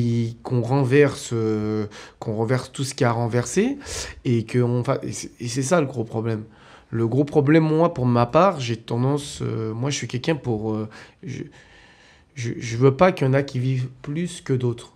qu'on 0.43 0.61
renverse 0.61 1.31
euh, 1.33 1.87
qu'on 2.19 2.35
renverse 2.35 2.71
tout 2.71 2.83
ce 2.83 2.93
qui 2.93 3.03
a 3.03 3.11
renversé 3.11 3.79
et 4.23 4.43
que 4.45 4.59
on 4.59 4.83
et 5.03 5.47
c'est 5.47 5.63
ça 5.63 5.81
le 5.81 5.87
gros 5.87 6.03
problème. 6.03 6.43
Le 6.91 7.07
gros 7.07 7.23
problème, 7.23 7.63
moi, 7.63 7.93
pour 7.93 8.05
ma 8.05 8.25
part, 8.25 8.59
j'ai 8.59 8.77
tendance. 8.77 9.39
euh, 9.41 9.73
moi, 9.73 9.89
je 9.89 9.95
suis 9.97 10.07
quelqu'un 10.07 10.35
pour. 10.35 10.73
euh, 10.73 10.87
je, 11.23 11.43
je, 12.35 12.51
je 12.57 12.77
veux 12.77 12.95
pas 12.95 13.11
qu'il 13.11 13.27
y 13.27 13.29
en 13.29 13.33
a 13.33 13.43
qui 13.43 13.59
vivent 13.59 13.89
plus 14.01 14.41
que 14.41 14.53
d'autres. 14.53 14.93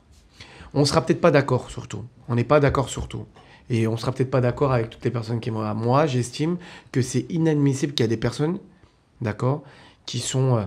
On 0.74 0.86
sera 0.86 1.06
peut-être 1.06 1.22
pas 1.22 1.32
d'accord 1.32 1.70
sur 1.70 1.88
tout. 1.88 2.04
On 2.28 2.36
n'est 2.36 2.44
pas 2.44 2.60
d'accord 2.60 2.90
sur 2.90 3.08
tout. 3.08 3.26
Et 3.70 3.88
on 3.88 3.98
sera 3.98 4.12
peut-être 4.12 4.32
pas 4.32 4.42
d'accord 4.42 4.72
avec 4.74 4.90
toutes 4.90 5.04
les 5.06 5.12
personnes 5.12 5.40
qui 5.40 5.50
m'ont. 5.52 5.74
Moi, 5.76 6.06
j'estime 6.06 6.58
que 6.92 7.02
c'est 7.02 7.26
inadmissible 7.30 7.94
qu'il 7.94 8.04
y 8.04 8.08
a 8.08 8.10
des 8.10 8.18
personnes, 8.18 8.58
d'accord, 9.22 9.64
qui 10.06 10.20
sont 10.20 10.58
euh, 10.58 10.64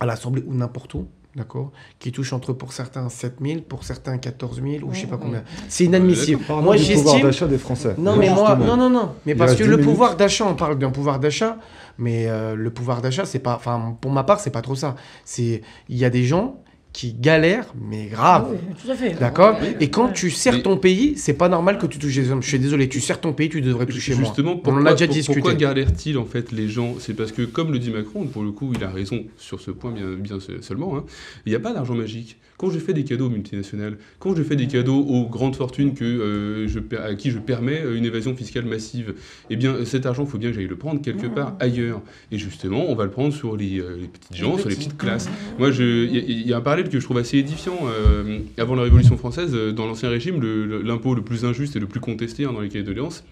à 0.00 0.06
l'Assemblée 0.06 0.42
ou 0.46 0.54
n'importe 0.54 0.94
où, 0.94 1.06
d'accord, 1.36 1.70
qui 1.98 2.12
touchent 2.12 2.32
entre, 2.32 2.52
pour 2.54 2.72
certains, 2.72 3.08
7 3.08 3.36
000, 3.42 3.60
pour 3.68 3.84
certains, 3.84 4.16
14 4.18 4.62
000, 4.62 4.84
ou 4.84 4.94
je 4.94 5.00
sais 5.00 5.06
pas 5.06 5.18
combien. 5.18 5.44
C'est 5.68 5.84
inadmissible. 5.84 6.42
Parlons 6.46 6.62
Moi, 6.62 6.76
du 6.76 6.82
pouvoir 6.84 7.04
j'estime. 7.04 7.22
d'achat 7.28 7.46
des 7.46 7.58
Français. 7.58 7.94
Non, 7.98 8.16
mais 8.16 8.30
moi, 8.30 8.56
non, 8.56 8.76
non, 8.76 8.88
non. 8.90 9.12
Mais 9.26 9.32
Il 9.32 9.38
parce 9.38 9.52
que 9.54 9.62
10 9.62 9.68
le 9.68 9.76
minutes. 9.76 9.90
pouvoir 9.90 10.16
d'achat, 10.16 10.46
on 10.46 10.54
parle 10.54 10.78
d'un 10.78 10.90
pouvoir 10.90 11.18
d'achat, 11.20 11.58
mais 11.98 12.26
euh, 12.26 12.54
le 12.54 12.70
pouvoir 12.70 13.02
d'achat, 13.02 13.26
c'est 13.26 13.38
pas. 13.38 13.54
Enfin, 13.56 13.96
pour 14.00 14.10
ma 14.10 14.24
part, 14.24 14.40
c'est 14.40 14.50
pas 14.50 14.62
trop 14.62 14.74
ça. 14.74 14.96
C'est. 15.24 15.60
Il 15.90 15.96
y 15.98 16.04
a 16.06 16.10
des 16.10 16.24
gens 16.24 16.56
qui 16.94 17.12
galèrent, 17.12 17.66
mais 17.78 18.08
Ah 18.12 18.14
grave. 18.14 18.46
oui, 18.52 18.74
tout 18.82 18.90
à 18.90 18.94
fait. 18.94 19.10
D'accord 19.18 19.58
Ouais, 19.60 19.76
Et 19.80 19.90
quand 19.90 20.06
ouais. 20.06 20.12
tu 20.14 20.30
sers 20.30 20.54
Mais- 20.54 20.62
ton 20.62 20.76
pays, 20.78 21.14
c'est 21.16 21.34
pas 21.34 21.48
normal 21.48 21.76
que 21.76 21.86
tu 21.86 21.98
touches 21.98 22.14
des 22.14 22.30
hommes. 22.30 22.42
Je 22.42 22.48
suis 22.48 22.58
désolé, 22.58 22.88
tu 22.88 23.00
sers 23.00 23.20
ton 23.20 23.32
pays, 23.32 23.48
tu 23.50 23.60
devrais 23.60 23.84
toucher 23.84 24.14
moi. 24.14 24.22
Justement, 24.24 24.52
On 24.52 24.58
pourquoi, 24.58 24.80
en 24.80 24.86
a 24.86 24.92
déjà 24.92 25.06
pour- 25.06 25.14
discuté. 25.14 25.40
pourquoi 25.40 25.54
galèrent-ils 25.58 26.16
en 26.16 26.24
fait 26.24 26.52
les 26.52 26.68
gens? 26.68 26.94
C'est 27.00 27.14
parce 27.14 27.32
que, 27.32 27.42
comme 27.42 27.72
le 27.72 27.80
dit 27.80 27.90
Macron, 27.90 28.24
pour 28.26 28.44
le 28.44 28.52
coup, 28.52 28.72
il 28.74 28.82
a 28.84 28.90
raison 28.90 29.24
sur 29.36 29.60
ce 29.60 29.72
point 29.72 29.90
bien, 29.90 30.06
bien 30.16 30.38
se- 30.38 30.62
seulement. 30.62 30.96
hein, 30.96 31.04
il 31.44 31.50
n'y 31.50 31.56
a 31.56 31.60
pas 31.60 31.72
d'argent 31.74 31.94
magique. 31.96 32.36
Quand 32.64 32.70
je 32.70 32.78
fais 32.78 32.94
des 32.94 33.04
cadeaux 33.04 33.26
aux 33.26 33.30
multinationales, 33.30 33.98
quand 34.18 34.34
je 34.34 34.42
fais 34.42 34.56
des 34.56 34.66
cadeaux 34.66 34.96
aux 34.98 35.26
grandes 35.28 35.54
fortunes 35.54 35.92
que, 35.92 36.02
euh, 36.02 36.66
je, 36.66 36.78
à 36.96 37.14
qui 37.14 37.30
je 37.30 37.38
permets 37.38 37.82
euh, 37.84 37.94
une 37.94 38.06
évasion 38.06 38.34
fiscale 38.34 38.64
massive, 38.64 39.12
eh 39.50 39.56
bien 39.56 39.84
cet 39.84 40.06
argent, 40.06 40.24
il 40.24 40.30
faut 40.30 40.38
bien 40.38 40.48
que 40.48 40.54
j'aille 40.56 40.66
le 40.66 40.76
prendre 40.76 41.02
quelque 41.02 41.26
part 41.26 41.56
ailleurs. 41.60 42.00
Et 42.32 42.38
justement, 42.38 42.86
on 42.88 42.94
va 42.94 43.04
le 43.04 43.10
prendre 43.10 43.34
sur 43.34 43.54
les, 43.54 43.80
euh, 43.80 43.98
les 44.00 44.06
petites 44.08 44.34
gens, 44.34 44.56
sur 44.56 44.70
les 44.70 44.76
petites 44.76 44.96
classes. 44.96 45.28
Moi, 45.58 45.68
il 45.78 46.14
y, 46.14 46.18
a- 46.18 46.22
il 46.26 46.46
y 46.48 46.54
a 46.54 46.56
un 46.56 46.62
parallèle 46.62 46.88
que 46.88 46.98
je 46.98 47.04
trouve 47.04 47.18
assez 47.18 47.36
édifiant. 47.36 47.76
Euh, 47.84 48.38
avant 48.56 48.76
la 48.76 48.82
Révolution 48.84 49.18
française, 49.18 49.50
euh, 49.54 49.70
dans 49.72 49.84
l'Ancien 49.86 50.08
Régime, 50.08 50.40
le- 50.40 50.80
l'impôt 50.80 51.14
le, 51.14 51.20
plus 51.20 51.44
injuste 51.44 51.76
et 51.76 51.80
le 51.80 51.86
plus 51.86 52.00
contesté 52.00 52.46
hein, 52.46 52.52
dans 52.54 52.60
les 52.60 52.70
cahiers 52.70 52.82
de 52.84 52.88
doléances, 52.88 53.24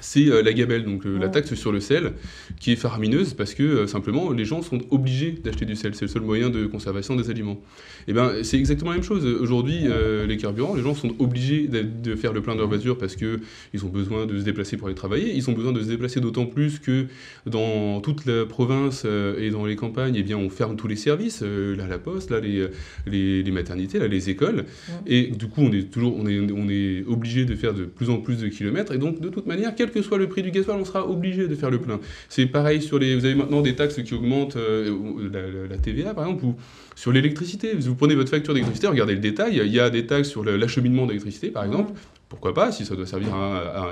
c'est 0.00 0.28
euh, 0.28 0.42
la 0.42 0.52
gabelle, 0.52 0.84
donc 0.84 1.06
euh, 1.06 1.18
la 1.18 1.28
taxe 1.28 1.54
sur 1.54 1.70
le 1.70 1.80
sel, 1.80 2.12
qui 2.58 2.72
est 2.72 2.76
faramineuse 2.76 3.34
parce 3.34 3.54
que 3.54 3.62
euh, 3.62 3.86
simplement 3.86 4.32
les 4.32 4.44
gens 4.44 4.62
sont 4.62 4.80
obligés 4.90 5.32
d'acheter 5.32 5.64
du 5.64 5.76
sel. 5.76 5.94
C'est 5.94 6.04
le 6.04 6.10
seul 6.10 6.22
moyen 6.22 6.50
de 6.50 6.66
conservation 6.66 7.16
des 7.16 7.30
aliments. 7.30 7.60
Et 8.08 8.12
ben 8.12 8.32
c'est 8.42 8.58
exactement 8.58 8.90
la 8.90 8.96
même 8.96 9.04
chose. 9.04 9.24
Aujourd'hui, 9.24 9.82
euh, 9.84 10.26
les 10.26 10.36
carburants, 10.36 10.74
les 10.74 10.82
gens 10.82 10.94
sont 10.94 11.14
obligés 11.18 11.68
de, 11.68 12.14
faire 12.16 12.32
le 12.32 12.40
plein 12.40 12.54
de 12.54 12.60
leur 12.60 12.68
voiture 12.68 12.98
parce 12.98 13.16
que 13.16 13.40
ils 13.74 13.84
ont 13.84 13.88
besoin 13.88 14.26
de 14.26 14.38
se 14.38 14.44
déplacer 14.44 14.76
pour 14.76 14.88
aller 14.88 14.94
travailler. 14.94 15.34
Ils 15.34 15.48
ont 15.50 15.52
besoin 15.52 15.72
de 15.72 15.80
se 15.80 15.88
déplacer 15.88 16.20
d'autant 16.20 16.46
plus 16.46 16.78
que 16.78 17.06
dans 17.46 18.00
toute 18.00 18.26
la 18.26 18.46
province 18.46 19.02
euh, 19.04 19.40
et 19.40 19.50
dans 19.50 19.66
les 19.66 19.76
campagnes, 19.76 20.14
eh 20.16 20.22
bien 20.22 20.36
on 20.36 20.50
ferme 20.50 20.76
tous 20.76 20.88
les 20.88 20.96
services, 20.96 21.42
là 21.42 21.86
la 21.86 21.98
poste, 21.98 22.30
là 22.30 22.40
les, 22.40 22.68
les, 23.06 23.42
les 23.42 23.50
maternités, 23.50 23.98
là 23.98 24.08
les 24.08 24.30
écoles. 24.30 24.64
Et 25.06 25.28
du 25.28 25.48
coup, 25.48 25.62
on 25.62 25.72
est 25.72 25.90
toujours, 25.90 26.16
on 26.16 26.26
est, 26.26 26.40
on 26.52 26.68
est 26.68 27.04
obligé 27.06 27.44
de 27.44 27.54
faire 27.54 27.74
de 27.74 27.84
plus 27.84 28.10
en 28.10 28.18
plus 28.18 28.38
de 28.38 28.48
kilomètres. 28.48 28.92
Et 28.92 28.98
donc, 28.98 29.20
de 29.20 29.28
toute 29.28 29.46
manière, 29.46 29.74
quel 29.82 29.90
que 29.90 30.02
soit 30.02 30.18
le 30.18 30.28
prix 30.28 30.42
du 30.42 30.52
gasoil, 30.52 30.76
on 30.78 30.84
sera 30.84 31.08
obligé 31.08 31.48
de 31.48 31.54
faire 31.56 31.70
le 31.70 31.80
plein. 31.80 31.98
C'est 32.28 32.46
pareil 32.46 32.80
sur 32.80 32.98
les. 33.00 33.16
Vous 33.16 33.24
avez 33.24 33.34
maintenant 33.34 33.62
des 33.62 33.74
taxes 33.74 34.00
qui 34.02 34.14
augmentent, 34.14 34.56
euh, 34.56 35.66
la, 35.68 35.76
TVA 35.76 36.14
par 36.14 36.24
exemple, 36.24 36.44
ou 36.44 36.54
sur 36.94 37.10
l'électricité. 37.10 37.74
Vous 37.74 37.96
prenez 37.96 38.14
votre 38.14 38.30
facture 38.30 38.54
d'électricité, 38.54 38.86
regardez 38.86 39.14
le 39.14 39.20
détail. 39.20 39.60
Il 39.64 39.72
y 39.72 39.80
a 39.80 39.90
des 39.90 40.06
taxes 40.06 40.28
sur 40.28 40.44
l'acheminement 40.44 41.06
d'électricité, 41.06 41.48
par 41.48 41.64
exemple. 41.64 41.92
Pourquoi 42.28 42.54
pas, 42.54 42.70
si 42.70 42.84
ça 42.84 42.94
doit 42.94 43.06
servir 43.06 43.34
à. 43.34 43.58
à- 43.58 43.90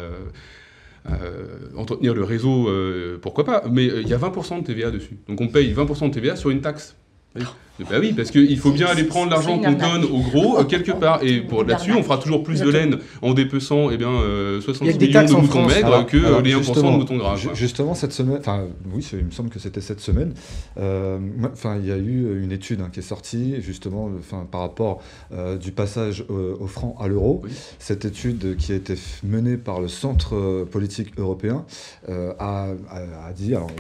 à, 1.07 1.15
euh, 1.15 1.57
entretenir 1.77 2.13
le 2.13 2.25
réseau, 2.25 2.69
euh, 2.69 3.17
pourquoi 3.23 3.45
pas, 3.45 3.65
mais 3.71 3.89
euh, 3.89 4.03
il 4.03 4.09
y 4.09 4.13
a 4.13 4.19
20% 4.19 4.61
de 4.61 4.67
TVA 4.67 4.91
dessus. 4.91 5.17
Donc 5.29 5.41
on 5.41 5.49
paye 5.49 5.73
20% 5.73 6.09
de 6.09 6.13
TVA 6.13 6.37
sur 6.37 6.51
une 6.51 6.61
taxe. 6.61 6.95
Oui. 7.37 7.43
Bah 7.89 7.97
oui, 7.99 8.13
parce 8.13 8.31
qu'il 8.31 8.59
faut 8.59 8.73
bien 8.73 8.89
aller 8.89 9.05
prendre 9.05 9.31
l'argent 9.31 9.59
qu'on 9.59 9.73
donne 9.73 10.05
au 10.05 10.19
gros 10.21 10.59
euh, 10.59 10.65
quelque 10.65 10.93
part. 10.93 11.23
Et 11.23 11.41
pour 11.41 11.65
là-dessus, 11.65 11.95
on 11.95 12.03
fera 12.03 12.19
toujours 12.19 12.43
plus 12.43 12.61
de 12.61 12.69
laine 12.69 12.99
en 13.23 13.33
dépeçant 13.33 13.89
eh 13.91 13.97
bien, 13.97 14.11
euh, 14.11 14.57
Il 14.59 14.61
y 14.61 14.65
70 14.65 14.91
a 14.91 14.93
des 14.99 15.07
millions 15.07 15.13
taxes 15.21 15.31
de 15.33 15.37
moutons 15.39 15.49
France. 15.61 15.75
maigres 15.75 15.87
Alors- 15.87 16.07
que 16.07 16.17
euh, 16.19 16.27
alors, 16.27 16.41
les 16.43 16.53
1% 16.53 16.59
justement, 16.63 16.93
de 16.93 16.97
moutons 16.99 17.17
gras. 17.17 17.37
Justement, 17.55 17.95
cette 17.95 18.13
semaine, 18.13 18.37
enfin 18.39 18.65
oui, 18.93 19.09
il 19.15 19.25
me 19.25 19.31
semble 19.31 19.49
que 19.49 19.59
c'était 19.59 19.81
cette 19.81 20.01
semaine, 20.01 20.35
euh, 20.79 21.19
enfin 21.51 21.79
il 21.81 21.89
y 21.89 21.93
a 21.93 21.97
eu 21.97 22.43
une 22.43 22.53
étude 22.53 22.83
hein, 22.83 22.91
qui 22.93 22.99
est 23.01 23.03
sortie 23.03 23.63
justement 23.63 24.11
enfin, 24.19 24.47
par 24.51 24.61
rapport 24.61 25.01
euh, 25.33 25.57
du 25.57 25.73
passage 25.73 26.23
au, 26.29 26.59
au 26.63 26.67
franc 26.67 26.97
à 27.01 27.09
l'euro. 27.09 27.41
Oui. 27.45 27.51
Cette 27.79 28.05
étude 28.05 28.57
qui 28.59 28.73
a 28.73 28.75
été 28.75 28.95
menée 29.25 29.57
par 29.57 29.81
le 29.81 29.89
Centre 29.89 30.35
euh, 30.37 30.69
politique 30.71 31.19
européen 31.19 31.65
euh, 32.11 32.35
a, 32.39 32.67
a- 32.91 33.29
a 33.29 33.33
dit, 33.33 33.55
alors, 33.55 33.71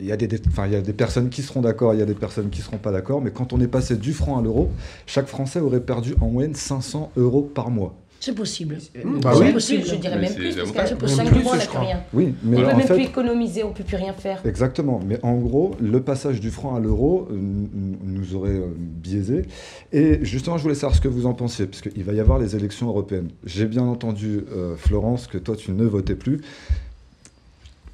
il 0.00 0.06
y, 0.06 0.12
a 0.12 0.16
des, 0.16 0.26
des- 0.28 0.40
enfin, 0.48 0.66
il 0.66 0.72
y 0.72 0.76
a 0.76 0.80
des 0.80 0.92
personnes 0.92 1.28
qui 1.30 1.42
seront 1.42 1.60
d'accord, 1.62 1.94
il 1.94 2.00
y 2.00 2.02
a 2.02 2.06
des 2.06 2.14
personnes 2.14 2.50
qui 2.50 2.60
ne 2.60 2.64
seront 2.64 2.78
pas 2.78 2.92
d'accord, 2.92 3.20
mais 3.20 3.30
quand 3.30 3.52
on 3.52 3.60
est 3.60 3.68
passé 3.68 3.96
du 3.96 4.12
franc 4.12 4.38
à 4.38 4.42
l'euro, 4.42 4.70
chaque 5.06 5.26
Français 5.26 5.60
aurait 5.60 5.80
perdu 5.80 6.14
en 6.20 6.28
moyenne 6.28 6.54
500 6.54 7.12
euros 7.16 7.42
par 7.42 7.70
mois. 7.70 7.94
C'est 8.22 8.34
possible. 8.34 8.76
Bah 9.22 9.30
c'est 9.34 9.44
oui. 9.44 9.52
possible. 9.54 9.82
Je 9.86 9.94
dirais 9.94 10.16
Mais 10.16 10.28
même 10.28 10.34
plus, 10.34 10.54
parce 10.54 10.72
qu'à 10.72 10.82
Même 10.94 11.08
5 11.08 11.28
plus, 11.30 11.42
mois, 11.42 11.52
on 11.54 11.56
n'a 11.56 11.64
plus 11.64 11.78
rien. 11.78 12.00
Oui, 12.12 12.34
On 12.44 12.48
mais 12.50 12.56
ne 12.58 12.62
peut 12.64 12.68
en 12.70 12.76
même 12.76 12.86
fait, 12.86 12.94
plus 12.96 13.04
économiser, 13.04 13.64
on 13.64 13.70
ne 13.70 13.72
peut 13.74 13.82
plus 13.82 13.96
rien 13.96 14.12
faire. 14.12 14.42
Exactement, 14.44 15.00
mais 15.06 15.18
en 15.22 15.36
gros, 15.38 15.70
le 15.80 16.02
passage 16.02 16.38
du 16.38 16.50
franc 16.50 16.74
à 16.74 16.80
l'euro 16.80 17.28
euh, 17.30 17.34
nous 17.34 18.34
aurait 18.36 18.50
euh, 18.50 18.66
biaisé. 18.76 19.46
Et 19.94 20.18
justement, 20.22 20.58
je 20.58 20.62
voulais 20.64 20.74
savoir 20.74 20.94
ce 20.94 21.00
que 21.00 21.08
vous 21.08 21.24
en 21.24 21.32
pensiez, 21.32 21.64
parce 21.66 21.80
qu'il 21.80 22.04
va 22.04 22.12
y 22.12 22.20
avoir 22.20 22.38
les 22.38 22.54
élections 22.56 22.88
européennes. 22.88 23.30
J'ai 23.46 23.64
bien 23.64 23.84
entendu, 23.84 24.44
euh, 24.54 24.76
Florence, 24.76 25.26
que 25.26 25.38
toi, 25.38 25.56
tu 25.56 25.72
ne 25.72 25.84
votais 25.86 26.14
plus. 26.14 26.42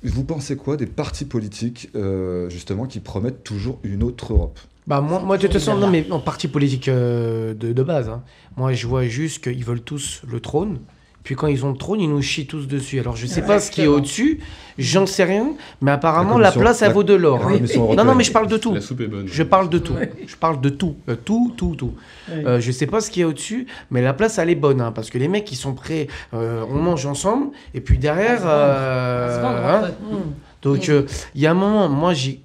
Vous 0.09 0.25
pensez 0.25 0.57
quoi 0.57 0.77
des 0.77 0.87
partis 0.87 1.25
politiques, 1.25 1.91
euh, 1.97 2.49
justement, 2.49 2.87
qui 2.87 3.01
promettent 3.01 3.43
toujours 3.43 3.79
une 3.83 4.03
autre 4.03 4.33
Europe? 4.33 4.59
Bah 4.87 5.01
moi, 5.01 5.21
moi 5.21 5.37
de 5.37 5.43
toute 5.43 5.53
façon, 5.53 5.77
non 5.77 5.89
mais 5.89 6.07
en 6.11 6.21
parti 6.21 6.47
politique 6.47 6.87
euh, 6.89 7.55
de, 7.55 7.73
de 7.73 7.83
base, 7.83 8.09
hein. 8.09 8.23
moi 8.57 8.73
je 8.73 8.87
vois 8.87 9.05
juste 9.05 9.43
qu'ils 9.43 9.65
veulent 9.65 9.81
tous 9.81 10.23
le 10.29 10.39
trône. 10.39 10.79
Puis 11.27 11.35
quand 11.35 11.49
ils 11.49 11.67
ont 11.67 11.73
le 11.73 11.77
trône, 11.77 12.01
ils 12.01 12.09
nous 12.09 12.23
chient 12.23 12.47
tous 12.47 12.69
dessus. 12.69 13.01
Alors 13.01 13.17
je 13.17 13.27
sais 13.27 13.43
pas 13.43 13.59
ce 13.59 13.73
qui 13.73 13.83
est 13.83 13.89
au-dessus, 13.89 14.39
j'en 14.79 15.07
sais 15.07 15.25
rien, 15.25 15.55
mais 15.81 15.91
apparemment 15.91 16.39
La 16.39 16.53
place 16.53 16.83
elle 16.83 16.93
vaut 16.93 17.03
de 17.03 17.15
l'or. 17.15 17.45
hein. 17.45 17.59
Non 17.97 18.05
non 18.05 18.15
mais 18.15 18.23
je 18.23 18.31
parle 18.31 18.47
de 18.47 18.57
tout. 18.57 18.73
La 18.73 18.81
soupe 18.81 19.01
est 19.01 19.09
bonne. 19.09 19.27
Je 19.27 19.43
parle 19.43 19.69
de 19.69 19.79
tout. 19.79 19.95
Ouais. 19.95 20.13
Je 20.25 20.37
parle 20.37 20.61
de 20.61 20.69
tout. 20.69 20.95
Euh, 21.09 21.17
tout, 21.17 21.53
tout, 21.57 21.75
tout. 21.75 21.95
Ouais. 22.31 22.47
Euh, 22.47 22.61
je 22.61 22.71
sais 22.71 22.87
pas 22.87 23.01
ce 23.01 23.11
qu'il 23.11 23.23
y 23.23 23.25
a 23.25 23.29
au-dessus, 23.29 23.67
mais 23.91 24.03
la 24.03 24.13
place 24.13 24.39
elle 24.39 24.51
est 24.51 24.55
bonne, 24.55 24.81
hein, 24.81 24.93
parce 24.93 25.11
que 25.11 25.19
les 25.19 25.27
mecs 25.27 25.51
ils 25.51 25.57
sont 25.57 25.75
prêts, 25.75 26.07
euh, 26.33 26.65
on 26.71 26.77
mange 26.77 27.07
ensemble, 27.07 27.49
et 27.75 27.81
puis 27.81 27.99
derrière, 27.99 28.43
euh, 28.45 29.83
hein. 29.83 29.91
Mmh. 30.09 30.17
donc 30.63 30.89
euh, 30.89 31.07
il 31.35 31.41
y 31.41 31.49
a 31.49 31.51
un 31.51 31.55
moment, 31.55 31.89
moi 31.89 32.15
j'ai, 32.15 32.41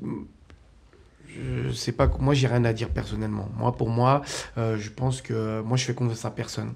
je 1.30 1.72
sais 1.72 1.92
pas, 1.92 2.10
moi 2.20 2.34
j'ai 2.34 2.48
rien 2.48 2.66
à 2.66 2.74
dire 2.74 2.90
personnellement. 2.90 3.48
Moi 3.60 3.74
pour 3.74 3.90
moi, 3.90 4.24
euh, 4.58 4.76
je 4.80 4.90
pense 4.90 5.22
que 5.22 5.62
moi 5.62 5.78
je 5.78 5.86
fais 5.86 5.94
confiance 5.94 6.26
à 6.26 6.32
personne. 6.32 6.74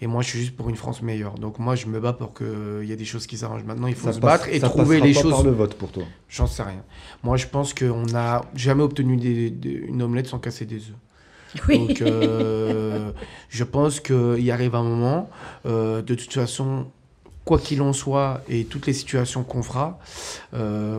Et 0.00 0.06
moi, 0.06 0.22
je 0.22 0.28
suis 0.28 0.38
juste 0.40 0.56
pour 0.56 0.68
une 0.68 0.76
France 0.76 1.02
meilleure. 1.02 1.34
Donc 1.34 1.58
moi, 1.58 1.74
je 1.74 1.86
me 1.86 1.98
bats 1.98 2.12
pour 2.12 2.32
qu'il 2.34 2.84
y 2.84 2.92
ait 2.92 2.96
des 2.96 3.04
choses 3.04 3.26
qui 3.26 3.36
s'arrangent. 3.36 3.64
Maintenant, 3.64 3.88
il 3.88 3.94
faut 3.96 4.06
Ça 4.06 4.12
se 4.12 4.20
passe- 4.20 4.40
battre 4.42 4.48
et 4.54 4.60
ça 4.60 4.68
trouver 4.68 5.00
les 5.00 5.12
pas 5.12 5.20
choses. 5.22 5.32
par 5.32 5.42
le 5.42 5.50
vote 5.50 5.74
pour 5.74 5.90
toi. 5.90 6.04
J'en 6.28 6.46
sais 6.46 6.62
rien. 6.62 6.84
Moi, 7.24 7.36
je 7.36 7.46
pense 7.46 7.74
qu'on 7.74 8.04
n'a 8.06 8.42
jamais 8.54 8.82
obtenu 8.84 9.16
des- 9.16 9.50
des- 9.50 9.70
une 9.88 10.00
omelette 10.02 10.28
sans 10.28 10.38
casser 10.38 10.66
des 10.66 10.76
œufs. 10.76 10.94
Oui. 11.68 11.78
Donc, 11.88 12.02
euh, 12.02 13.10
je 13.48 13.64
pense 13.64 14.00
qu'il 14.00 14.50
arrive 14.50 14.74
un 14.74 14.82
moment, 14.82 15.30
euh, 15.66 16.02
de 16.02 16.14
toute 16.14 16.32
façon, 16.32 16.86
quoi 17.48 17.58
qu'il 17.58 17.80
en 17.80 17.94
soit, 17.94 18.42
et 18.50 18.66
toutes 18.66 18.86
les 18.86 18.92
situations 18.92 19.42
qu'on 19.42 19.62
fera, 19.62 19.98
euh, 20.52 20.98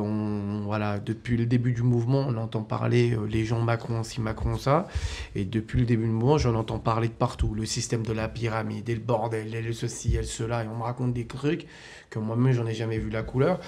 voilà, 0.65 0.97
depuis 0.97 1.37
le 1.37 1.45
début 1.45 1.73
du 1.73 1.83
mouvement, 1.83 2.25
on 2.27 2.37
entend 2.37 2.63
parler 2.63 3.11
euh, 3.11 3.27
les 3.27 3.45
gens 3.45 3.61
Macron 3.61 4.01
ci, 4.01 4.19
Macron 4.19 4.57
ça, 4.57 4.87
et 5.35 5.45
depuis 5.45 5.79
le 5.79 5.85
début 5.85 6.05
du 6.05 6.09
mouvement, 6.09 6.39
j'en 6.39 6.55
entends 6.55 6.79
parler 6.79 7.07
de 7.07 7.13
partout, 7.13 7.53
le 7.53 7.67
système 7.67 8.03
de 8.03 8.13
la 8.13 8.27
pyramide, 8.27 8.89
et 8.89 8.95
le 8.95 8.99
bordel, 8.99 9.53
et 9.53 9.61
le 9.61 9.73
ceci, 9.73 10.15
et 10.15 10.17
le 10.17 10.23
cela, 10.23 10.63
et 10.63 10.67
on 10.67 10.75
me 10.77 10.81
raconte 10.81 11.13
des 11.13 11.27
trucs 11.27 11.67
que 12.09 12.17
moi-même, 12.17 12.51
j'en 12.51 12.65
ai 12.65 12.73
jamais 12.73 12.97
vu 12.97 13.11
la 13.11 13.21
couleur. 13.21 13.59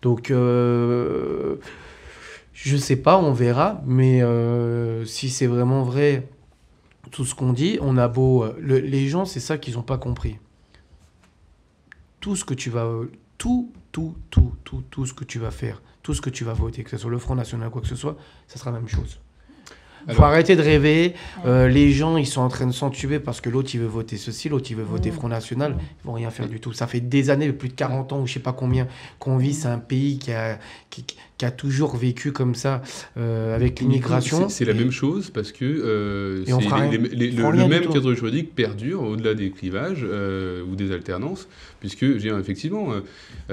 Donc, 0.00 0.30
euh, 0.30 1.56
je 2.52 2.76
sais 2.76 2.94
pas, 2.94 3.18
on 3.18 3.32
verra, 3.32 3.82
mais 3.84 4.22
euh, 4.22 5.04
si 5.06 5.28
c'est 5.28 5.48
vraiment 5.48 5.82
vrai, 5.82 6.28
tout 7.10 7.24
ce 7.24 7.34
qu'on 7.34 7.52
dit, 7.52 7.78
on 7.80 7.96
a 7.96 8.06
beau. 8.06 8.46
le- 8.60 8.78
les 8.78 9.08
gens, 9.08 9.24
c'est 9.24 9.40
ça 9.40 9.58
qu'ils 9.58 9.74
n'ont 9.74 9.82
pas 9.82 9.98
compris. 9.98 10.38
Tout 12.22 12.36
ce 12.36 12.44
que 12.46 12.54
tu 12.54 12.70
vas. 12.70 12.88
Tout, 13.36 13.70
tout, 13.90 14.14
tout, 14.30 14.52
tout, 14.64 14.82
tout 14.88 15.04
ce 15.04 15.12
que 15.12 15.24
tu 15.24 15.38
vas 15.38 15.50
faire, 15.50 15.82
tout 16.02 16.14
ce 16.14 16.20
que 16.20 16.30
tu 16.30 16.44
vas 16.44 16.54
voter, 16.54 16.84
que 16.84 16.90
ce 16.90 16.96
soit 16.96 17.10
le 17.10 17.18
Front 17.18 17.34
National, 17.34 17.68
quoi 17.68 17.82
que 17.82 17.88
ce 17.88 17.96
soit, 17.96 18.16
ça 18.46 18.58
sera 18.58 18.70
la 18.70 18.78
même 18.78 18.88
chose. 18.88 19.18
Il 20.08 20.14
faut 20.14 20.22
arrêter 20.22 20.56
de 20.56 20.62
rêver. 20.62 21.14
euh, 21.46 21.68
les 21.68 21.90
gens, 21.92 22.16
ils 22.16 22.26
sont 22.26 22.40
en 22.40 22.48
train 22.48 22.66
de 22.66 22.72
s'entuber 22.72 23.20
parce 23.20 23.40
que 23.40 23.48
l'autre, 23.50 23.70
il 23.74 23.80
veut 23.80 23.86
voter 23.86 24.16
ceci, 24.16 24.48
l'autre, 24.48 24.70
il 24.70 24.76
veut 24.76 24.82
voter. 24.82 25.10
Front 25.10 25.28
National. 25.28 25.76
Ils 25.78 26.06
vont 26.06 26.12
rien 26.12 26.30
faire 26.30 26.48
du 26.48 26.60
tout. 26.60 26.72
Ça 26.72 26.86
fait 26.86 27.00
des 27.00 27.30
années, 27.30 27.52
plus 27.52 27.68
de 27.68 27.74
40 27.74 28.12
ans 28.12 28.20
ou 28.20 28.26
je 28.26 28.34
sais 28.34 28.40
pas 28.40 28.52
combien, 28.52 28.88
qu'on 29.18 29.36
vit. 29.36 29.54
C'est 29.54 29.68
un 29.68 29.78
pays 29.78 30.18
qui 30.18 30.32
a, 30.32 30.58
qui, 30.90 31.04
qui 31.42 31.46
a 31.46 31.50
toujours 31.50 31.96
vécu 31.96 32.30
comme 32.30 32.54
ça 32.54 32.82
euh, 33.16 33.56
avec 33.56 33.80
l'immigration. 33.80 34.48
C'est 34.48 34.64
la 34.64 34.74
même 34.74 34.92
chose 34.92 35.30
parce 35.30 35.50
que 35.50 35.64
euh, 35.64 36.44
les- 36.46 36.98
les- 36.98 37.30
les- 37.30 37.30
le, 37.32 37.66
même 37.66 37.88
cadre 37.88 38.14
juridique 38.14 38.54
perdure 38.54 39.02
au-delà 39.02 39.34
des 39.34 39.50
clivages 39.50 40.06
euh, 40.08 40.62
ou 40.70 40.76
des 40.76 40.92
alternances, 40.92 41.48
puisque 41.80 42.04
dire, 42.04 42.38
effectivement, 42.38 42.90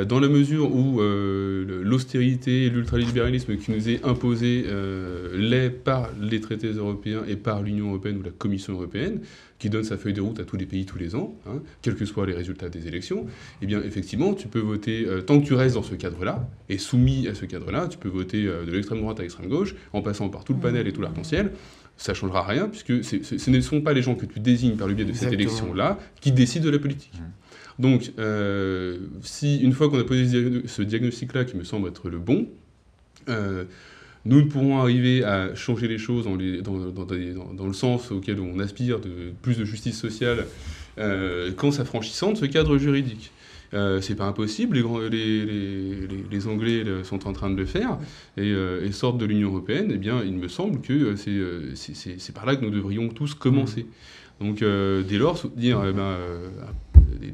dans 0.08 0.20
la 0.20 0.28
mesure 0.30 0.72
où 0.72 1.02
l'austérité 1.02 2.66
et 2.66 2.70
l'ultralibéralisme 2.70 3.56
qui 3.58 3.72
nous 3.72 3.90
est 3.90 4.06
imposé 4.06 4.66
l'est 5.34 5.72
par 5.72 6.10
les 6.22 6.42
traités 6.42 6.72
européens 6.72 7.24
et 7.28 7.38
par 7.38 7.64
l'Union 7.64 7.88
européenne 7.88 8.18
ou 8.20 8.24
la 8.24 8.30
Commission 8.30 8.74
européenne, 8.74 9.22
qui 9.60 9.70
donne 9.70 9.84
sa 9.84 9.98
feuille 9.98 10.14
de 10.14 10.22
route 10.22 10.40
à 10.40 10.46
tous 10.46 10.58
les 10.58 10.66
pays 10.66 10.86
tous 10.86 10.98
les 10.98 11.16
ans, 11.16 11.36
hein, 11.46 11.62
quels 11.82 11.96
que 11.96 12.06
soient 12.06 12.26
les 12.26 12.34
résultats 12.34 12.70
des 12.70 12.88
élections, 12.88 13.26
eh 13.62 13.66
bien 13.66 13.82
effectivement, 13.84 14.34
tu 14.34 14.48
peux 14.48 14.60
voter, 14.60 15.06
euh, 15.06 15.22
tant 15.22 15.40
que 15.40 15.46
tu 15.46 15.54
restes 15.54 15.76
dans 15.76 15.84
ce 15.84 15.96
cadre-là, 15.96 16.48
et 16.70 16.78
soumis 16.78 17.28
à 17.28 17.36
ce 17.36 17.46
cadre-là, 17.46 17.88
tu 17.88 17.98
peux 17.98 18.10
voter 18.10 18.46
euh, 18.48 18.66
de 18.66 18.72
l'extrême 18.72 19.00
droite 19.00 19.20
à 19.20 19.24
l'extrême 19.24 19.48
gauche, 19.50 19.76
en 19.94 20.02
passant 20.02 20.30
par 20.30 20.44
tout 20.46 20.54
le 20.54 20.60
panel 20.60 20.88
et 20.88 20.94
tout 20.94 21.02
l'arc-en-ciel, 21.02 21.52
ça 21.98 22.14
changera 22.14 22.44
rien, 22.48 22.70
puisque 22.70 23.04
ce 23.04 23.22
ce 23.38 23.50
ne 23.52 23.60
sont 23.60 23.82
pas 23.82 23.92
les 23.92 24.02
gens 24.02 24.16
que 24.16 24.26
tu 24.26 24.40
désignes 24.40 24.78
par 24.78 24.88
le 24.88 24.94
biais 24.94 25.04
de 25.06 25.12
cette 25.14 25.34
élection-là 25.34 26.00
qui 26.22 26.32
décident 26.32 26.66
de 26.66 26.70
la 26.72 26.80
politique. 26.80 27.12
Donc, 27.78 28.12
euh, 28.20 28.98
si 29.22 29.58
une 29.60 29.74
fois 29.74 29.90
qu'on 29.90 30.00
a 30.00 30.04
posé 30.06 30.26
ce 30.26 30.30
diagno- 30.38 30.68
ce 30.68 30.82
diagnostic-là, 30.82 31.44
qui 31.44 31.58
me 31.58 31.64
semble 31.66 31.90
être 31.90 32.10
le 32.10 32.18
bon, 32.20 32.48
euh, 33.28 33.66
nous 34.26 34.42
ne 34.42 34.48
pourrons 34.48 34.80
arriver 34.80 35.24
à 35.24 35.56
changer 35.56 35.88
les 35.88 35.98
choses 35.98 36.26
dans, 36.26 36.36
les- 36.36 36.62
dans- 36.62 36.90
dans 36.92 37.06
des- 37.06 37.34
dans- 37.34 37.54
dans 37.54 37.68
le 37.68 37.74
sens 37.74 38.12
auquel 38.12 38.40
on 38.40 38.60
aspire 38.60 39.00
de 39.00 39.32
plus 39.42 39.58
de 39.58 39.66
justice 39.66 39.98
sociale 39.98 40.46
euh, 40.98 41.52
qu'en 41.54 41.72
s'affranchissant 41.72 42.34
de 42.34 42.38
ce 42.38 42.46
cadre 42.46 42.78
juridique. 42.78 43.32
Euh, 43.76 44.02
c'est 44.02 44.16
pas 44.16 44.26
impossible, 44.26 44.78
les, 44.78 44.82
grands- 44.82 45.00
les, 45.00 45.10
les- 45.10 45.46
les- 46.08 46.26
les 46.32 46.48
Anglais 46.48 46.84
sont 47.04 47.28
en 47.28 47.34
train 47.34 47.52
de 47.52 47.56
le 47.56 47.66
faire 47.68 48.00
et, 48.36 48.42
euh, 48.52 48.84
et 48.86 48.92
sortent 48.92 49.20
de 49.20 49.26
l'Union 49.26 49.50
Européenne, 49.50 49.92
eh 49.94 49.98
bien 49.98 50.24
il 50.26 50.34
me 50.34 50.48
semble 50.48 50.82
que 50.82 51.16
euh, 51.16 51.72
c'est, 51.76 52.34
par 52.34 52.46
là 52.48 52.56
que 52.56 52.66
nous 52.66 52.72
devrions 52.72 53.10
tous 53.10 53.36
commencer. 53.36 53.86
Donc 54.42 54.62
euh, 54.64 55.04
dès 55.08 55.18
lors, 55.20 55.38
soutenir 55.38 55.84
eh 55.88 55.94
ben, 55.94 56.16
les, 57.22 57.30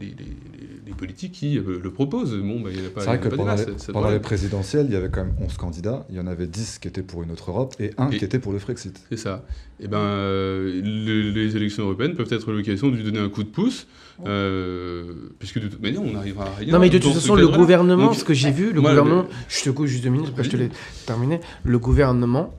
politiques 0.96 1.34
qui 1.34 1.58
euh, 1.58 1.80
le 1.84 1.91
proposent. 1.91 2.36
Bon, 2.38 2.60
bah, 2.62 2.70
il 2.74 2.80
n'y 2.82 2.88
a 2.88 2.89
pas, 2.89 3.02
C'est 3.02 3.08
vrai 3.08 3.20
que 3.20 3.28
a 3.28 3.30
pas 3.32 3.36
pendant, 3.38 3.52
les, 3.56 3.58
ça- 3.64 3.78
ça 3.78 3.93
pendant 3.93 4.10
les 4.10 4.20
présidentielles, 4.20 4.86
il 4.89 4.93
y 4.93 4.96
avait 4.96 5.10
quand 5.10 5.24
même 5.26 5.36
11 5.41 5.58
candidats. 5.58 6.06
Il 6.10 6.16
y 6.16 6.20
en 6.20 6.28
avait 6.28 6.48
10 6.48 6.80
qui 6.80 6.88
étaient 6.88 7.02
pour 7.04 7.24
une 7.24 7.32
autre 7.32 7.52
Europe 7.52 7.76
et 7.80 7.91
un 7.98 8.10
Et- 8.10 8.18
qui 8.18 8.26
était 8.26 8.39
pour 8.39 8.52
le 8.54 8.60
Frexit. 8.60 9.00
C'est 9.10 9.18
ça. 9.18 9.43
Et 9.80 9.88
ben, 9.88 9.98
euh, 9.98 10.82
le- 10.84 11.32
les 11.32 11.56
élections 11.58 11.84
européennes 11.84 12.16
peuvent 12.16 12.32
être 12.32 12.52
l'occasion 12.52 12.89
de 12.89 12.96
lui 12.96 13.04
donner 13.04 13.20
un 13.20 13.30
coup 13.30 13.43
de 13.43 13.50
pouce, 13.50 13.88
euh, 14.26 15.14
puisque 15.39 15.60
de 15.60 15.68
toute 15.68 15.82
manière, 15.82 16.02
on 16.02 16.12
n'arrivera 16.12 16.46
à 16.48 16.56
rien. 16.56 16.72
Non 16.74 16.80
mais 16.80 16.89
de 16.89 16.98
toute 16.98 17.14
façon 17.14 17.36
le 17.36 17.48
gouvernement, 17.48 18.06
Donc, 18.08 18.16
ce 18.16 18.24
que 18.24 18.34
j'ai 18.34 18.52
vu, 18.52 18.72
le 18.72 18.80
moi, 18.82 18.91
gouvernement, 18.91 19.26
je 19.50 19.64
te 19.64 19.70
coupe 19.70 19.88
juste 19.88 20.04
deux 20.04 20.10
minutes, 20.10 20.30
après 20.30 20.43
je 20.43 20.50
te 20.50 20.56
Vas-y. 20.58 20.70
laisse 20.70 20.78
terminer. 21.06 21.39
Le 21.64 21.78
gouvernement, 21.80 22.54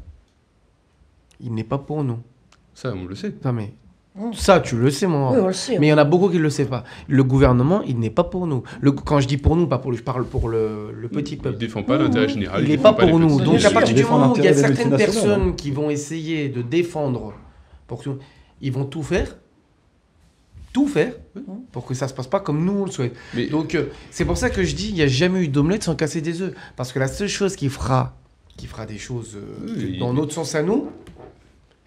il 1.40 1.54
n'est 1.54 1.64
pas 1.64 1.78
pour 1.78 2.04
nous. 2.04 2.18
Ça, 2.74 2.92
on 2.94 3.06
le 3.06 3.14
sait. 3.14 3.34
Non 3.44 3.52
mais. 3.54 3.72
Ça 4.34 4.60
tu 4.60 4.76
le 4.76 4.90
sais 4.90 5.06
moi. 5.06 5.32
Oui, 5.32 5.38
on 5.42 5.46
le 5.48 5.52
sait. 5.52 5.78
Mais 5.78 5.86
il 5.88 5.90
y 5.90 5.92
en 5.92 5.98
a 5.98 6.04
beaucoup 6.04 6.28
qui 6.28 6.36
ne 6.38 6.42
le 6.42 6.50
savent 6.50 6.68
pas. 6.68 6.84
Le 7.08 7.22
gouvernement, 7.24 7.82
il 7.82 7.98
n'est 7.98 8.10
pas 8.10 8.24
pour 8.24 8.46
nous. 8.46 8.62
Le, 8.80 8.92
quand 8.92 9.20
je 9.20 9.28
dis 9.28 9.36
pour 9.36 9.56
nous, 9.56 9.66
pas 9.66 9.78
pour 9.78 9.92
je 9.92 10.02
parle 10.02 10.24
pour 10.24 10.48
le, 10.48 10.92
le 10.92 11.08
petit 11.08 11.34
Il 11.34 11.38
ne 11.38 11.42
peuple. 11.42 11.58
défend 11.58 11.82
pas 11.82 11.98
l'intérêt 11.98 12.28
général. 12.28 12.62
Il 12.62 12.68
n'est 12.68 12.78
pas 12.78 12.92
pour 12.92 13.18
nous. 13.18 13.40
Donc 13.40 13.64
à 13.64 13.70
partir 13.70 13.94
du 13.94 14.04
moment 14.04 14.32
où 14.32 14.36
il 14.38 14.44
y 14.44 14.48
a 14.48 14.54
certaines 14.54 14.92
hein. 14.92 14.96
personnes 14.96 15.56
qui 15.56 15.70
vont 15.70 15.90
essayer 15.90 16.48
de 16.48 16.62
défendre, 16.62 17.34
pour 17.86 18.02
que, 18.02 18.10
ils 18.60 18.72
vont 18.72 18.84
tout 18.84 19.02
faire, 19.02 19.36
tout 20.72 20.88
faire, 20.88 21.12
pour 21.72 21.86
que 21.86 21.94
ça 21.94 22.06
se 22.08 22.14
passe 22.14 22.26
pas 22.26 22.40
comme 22.40 22.64
nous 22.64 22.72
on 22.80 22.84
le 22.84 22.90
souhaite. 22.90 23.14
Mais 23.34 23.46
Donc 23.46 23.74
euh, 23.74 23.86
c'est 24.10 24.24
pour 24.24 24.36
ça 24.36 24.50
que 24.50 24.62
je 24.62 24.74
dis, 24.74 24.88
il 24.88 24.94
n'y 24.94 25.02
a 25.02 25.06
jamais 25.08 25.40
eu 25.44 25.48
d'omelette 25.48 25.82
sans 25.84 25.94
casser 25.94 26.20
des 26.20 26.42
œufs. 26.42 26.54
Parce 26.76 26.92
que 26.92 26.98
la 26.98 27.08
seule 27.08 27.28
chose 27.28 27.56
qui 27.56 27.68
fera, 27.70 28.14
qui 28.56 28.66
fera 28.66 28.84
des 28.86 28.98
choses 28.98 29.36
euh, 29.36 29.74
Oui, 29.76 29.98
dans 29.98 30.10
il- 30.12 30.16
notre 30.16 30.32
sens 30.32 30.54
à 30.54 30.62
nous, 30.62 30.88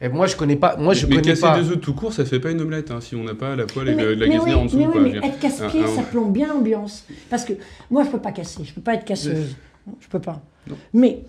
et 0.01 0.09
moi 0.09 0.27
je 0.27 0.35
connais 0.35 0.55
pas, 0.55 0.75
moi 0.77 0.93
je 0.93 1.05
mais 1.05 1.15
connais 1.15 1.29
casser 1.29 1.41
pas. 1.41 1.59
des 1.59 1.69
œufs 1.69 1.79
tout 1.81 1.93
court, 1.93 2.13
ça 2.13 2.23
fait 2.25 2.39
pas 2.39 2.51
une 2.51 2.61
omelette 2.61 2.91
hein, 2.91 2.99
si 3.01 3.15
on 3.15 3.23
n'a 3.23 3.35
pas 3.35 3.55
la 3.55 3.65
poêle 3.65 3.89
et 3.89 3.95
Mais, 3.95 4.15
la 4.15 4.27
gazinière 4.27 4.43
oui, 4.45 4.53
en 4.53 4.65
dessous. 4.65 4.77
mais, 4.77 4.85
quoi. 4.85 5.01
mais 5.01 5.11
dire, 5.11 5.23
être 5.23 5.39
casse-pied, 5.39 5.81
un- 5.81 5.85
un- 5.85 5.95
ça 5.95 6.01
plombe 6.03 6.31
bien 6.33 6.47
l'ambiance. 6.47 7.05
Parce 7.29 7.43
que 7.45 7.53
moi, 7.91 8.03
je 8.03 8.09
peux 8.09 8.19
pas 8.19 8.31
casser, 8.31 8.63
je 8.63 8.73
peux 8.73 8.81
pas 8.81 8.93
être 8.95 9.05
casseuse. 9.05 9.55
Je 9.99 10.07
peux 10.07 10.19
pas. 10.19 10.41
Non. 10.69 10.75
Mais 10.93 11.19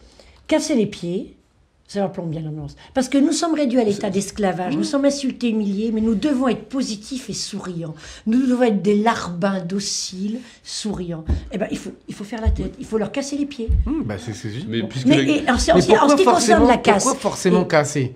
casser 0.46 0.74
les 0.74 0.86
pieds, 0.86 1.34
ça 1.88 1.98
leur 2.00 2.12
plombe 2.12 2.30
bien 2.30 2.40
l'ambiance. 2.42 2.76
Parce 2.94 3.08
que 3.08 3.18
nous 3.18 3.32
sommes 3.32 3.54
réduits 3.54 3.80
à 3.80 3.84
l'état 3.84 4.10
d'esclavage, 4.10 4.76
nous 4.76 4.84
sommes 4.84 5.04
insultés, 5.06 5.48
humiliés, 5.50 5.90
mais 5.92 6.00
nous 6.00 6.14
devons 6.14 6.46
être 6.46 6.64
positifs 6.68 7.28
et 7.30 7.32
souriants. 7.32 7.94
Nous 8.26 8.46
devons 8.46 8.62
être 8.62 8.80
des 8.82 8.94
larbins 8.96 9.58
dociles, 9.64 10.38
souriants. 10.62 11.24
Eh 11.50 11.58
ben, 11.58 11.66
il 11.72 11.78
faut, 11.78 11.90
il 12.06 12.14
faut 12.14 12.22
faire 12.24 12.40
la 12.42 12.50
tête, 12.50 12.74
il 12.78 12.86
faut 12.86 12.98
leur 12.98 13.10
casser 13.10 13.36
les 13.36 13.46
pieds. 13.46 13.68
Hmm, 13.86 14.02
bah, 14.04 14.14
c'est. 14.18 14.32
Mais 14.68 14.82
puisque 14.84 15.06
Mais 15.08 15.16
la- 15.16 15.22
et 15.32 15.50
en, 15.50 15.58
ce- 15.58 15.72
en 15.72 15.74
Mais 15.76 15.82
en 15.82 15.86
pourquoi 15.86 16.08
ce 16.10 16.16
qui 16.16 16.24
concerne 16.24 16.24
forcément, 16.24 16.66
la 16.68 16.76
casse, 16.76 17.02
pourquoi 17.02 17.20
forcément 17.20 17.64
Et- 17.64 17.68
casser? 17.68 18.14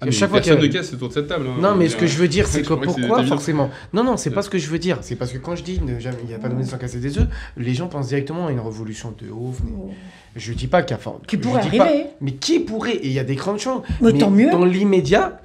Ah, 0.00 0.06
mais 0.06 0.12
chaque 0.12 0.28
fois 0.30 0.40
personne 0.40 0.60
ne 0.60 0.64
a- 0.66 0.68
casse 0.68 0.92
autour 0.92 1.08
de 1.08 1.14
cette 1.14 1.28
table. 1.28 1.46
hein. 1.48 1.56
Non, 1.60 1.74
mais 1.76 1.88
ce 1.88 1.96
que 1.96 2.06
je 2.06 2.18
veux 2.18 2.28
dire, 2.28 2.46
c'est 2.46 2.62
que 2.62 2.74
pourquoi 2.74 3.22
forcément 3.24 3.70
Non, 3.92 4.02
non, 4.04 4.16
c'est 4.16 4.30
pas 4.30 4.42
ce 4.42 4.50
que 4.50 4.58
je 4.58 4.68
veux 4.68 4.78
dire. 4.78 4.98
C'est 5.02 5.16
parce 5.16 5.32
que 5.32 5.38
quand 5.38 5.56
je 5.56 5.62
dis 5.62 5.80
ne 5.80 5.98
jamais- 6.00 6.18
il 6.22 6.28
n'y 6.28 6.34
a 6.34 6.38
pas 6.38 6.48
d'omelette 6.48 6.68
sans 6.68 6.78
casser 6.78 6.98
des 7.00 7.16
œufs, 7.18 7.28
les 7.56 7.74
gens 7.74 7.86
pensent 7.88 8.08
directement 8.08 8.48
à 8.48 8.52
une 8.52 8.60
révolution 8.60 9.14
de 9.18 9.30
ouf. 9.30 9.60
mais 9.64 9.94
Je 10.36 10.52
dis 10.52 10.66
pas 10.66 10.82
qu'il 10.82 10.90
y 10.90 10.94
a. 10.94 10.96
enfin, 10.98 11.14
Qui 11.28 11.36
pourrait 11.36 11.62
dis 11.70 11.78
pas- 11.78 11.84
arriver. 11.84 12.06
mais 12.20 12.32
qui 12.32 12.58
pourrait 12.60 12.96
Et 12.96 13.06
il 13.06 13.12
y 13.12 13.18
a 13.20 13.24
des 13.24 13.36
grandes 13.36 13.60
chances. 13.60 13.82
Mais 14.02 14.12
tant 14.18 14.30
mieux. 14.30 14.50
Dans 14.50 14.64
l'immédiat, 14.64 15.40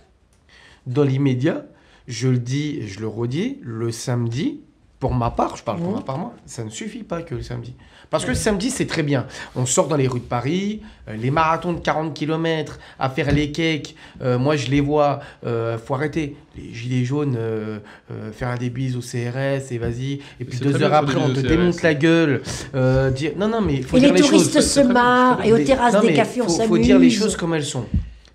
dans 0.87 1.03
l'immédiat, 1.03 1.65
je 2.07 2.27
le 2.27 2.39
dis 2.39 2.79
et 2.81 2.87
je 2.87 2.99
le 2.99 3.07
redis, 3.07 3.59
le 3.61 3.91
samedi, 3.91 4.61
pour 4.99 5.13
ma 5.13 5.29
part, 5.29 5.55
je 5.57 5.63
parle 5.63 5.79
pour 5.79 5.91
ma 5.93 6.01
part, 6.01 6.17
moi, 6.17 6.33
ça 6.45 6.63
ne 6.63 6.69
suffit 6.69 7.03
pas 7.03 7.21
que 7.21 7.35
le 7.35 7.43
samedi. 7.43 7.75
Parce 8.09 8.25
que 8.25 8.33
samedi, 8.33 8.71
c'est 8.71 8.87
très 8.87 9.03
bien. 9.03 9.27
On 9.55 9.65
sort 9.65 9.87
dans 9.87 9.95
les 9.95 10.07
rues 10.07 10.19
de 10.19 10.25
Paris, 10.25 10.81
euh, 11.07 11.15
les 11.15 11.29
marathons 11.29 11.73
de 11.73 11.79
40 11.79 12.13
km 12.13 12.79
à 12.97 13.09
faire 13.09 13.31
les 13.31 13.51
cakes, 13.51 13.95
euh, 14.23 14.39
moi 14.39 14.55
je 14.55 14.71
les 14.71 14.81
vois, 14.81 15.19
euh, 15.45 15.77
faut 15.77 15.93
arrêter. 15.93 16.35
Les 16.57 16.73
gilets 16.73 17.05
jaunes, 17.05 17.35
euh, 17.37 17.77
euh, 18.11 18.31
faire 18.31 18.57
des 18.57 18.69
bises 18.71 18.97
au 18.97 19.01
CRS 19.01 19.71
et 19.71 19.77
vas-y. 19.77 20.19
Et 20.39 20.45
puis 20.45 20.57
deux 20.59 20.73
heures 20.81 20.89
bien 20.89 20.91
après, 20.99 21.15
on 21.17 21.29
te 21.33 21.39
démonte 21.39 21.75
CRS. 21.75 21.83
la 21.83 21.93
gueule. 21.93 22.41
euh, 22.75 23.11
dire... 23.11 23.33
Non, 23.37 23.47
non, 23.47 23.61
mais 23.61 23.75
il 23.75 23.83
faut 23.83 23.97
Et 23.97 23.99
dire 24.01 24.13
les 24.13 24.21
les 24.21 24.27
touristes 24.27 24.53
choses. 24.53 24.71
se 24.71 24.79
marrent, 24.81 25.45
et 25.45 25.53
aux 25.53 25.59
terrasses 25.63 25.93
non, 25.93 26.01
des 26.01 26.13
cafés, 26.13 26.41
on 26.41 26.49
s'amuse. 26.49 26.67
faut 26.67 26.77
dire 26.79 26.97
les 26.99 27.09
choses 27.11 27.37
comme 27.37 27.53
elles 27.53 27.63
sont. 27.63 27.85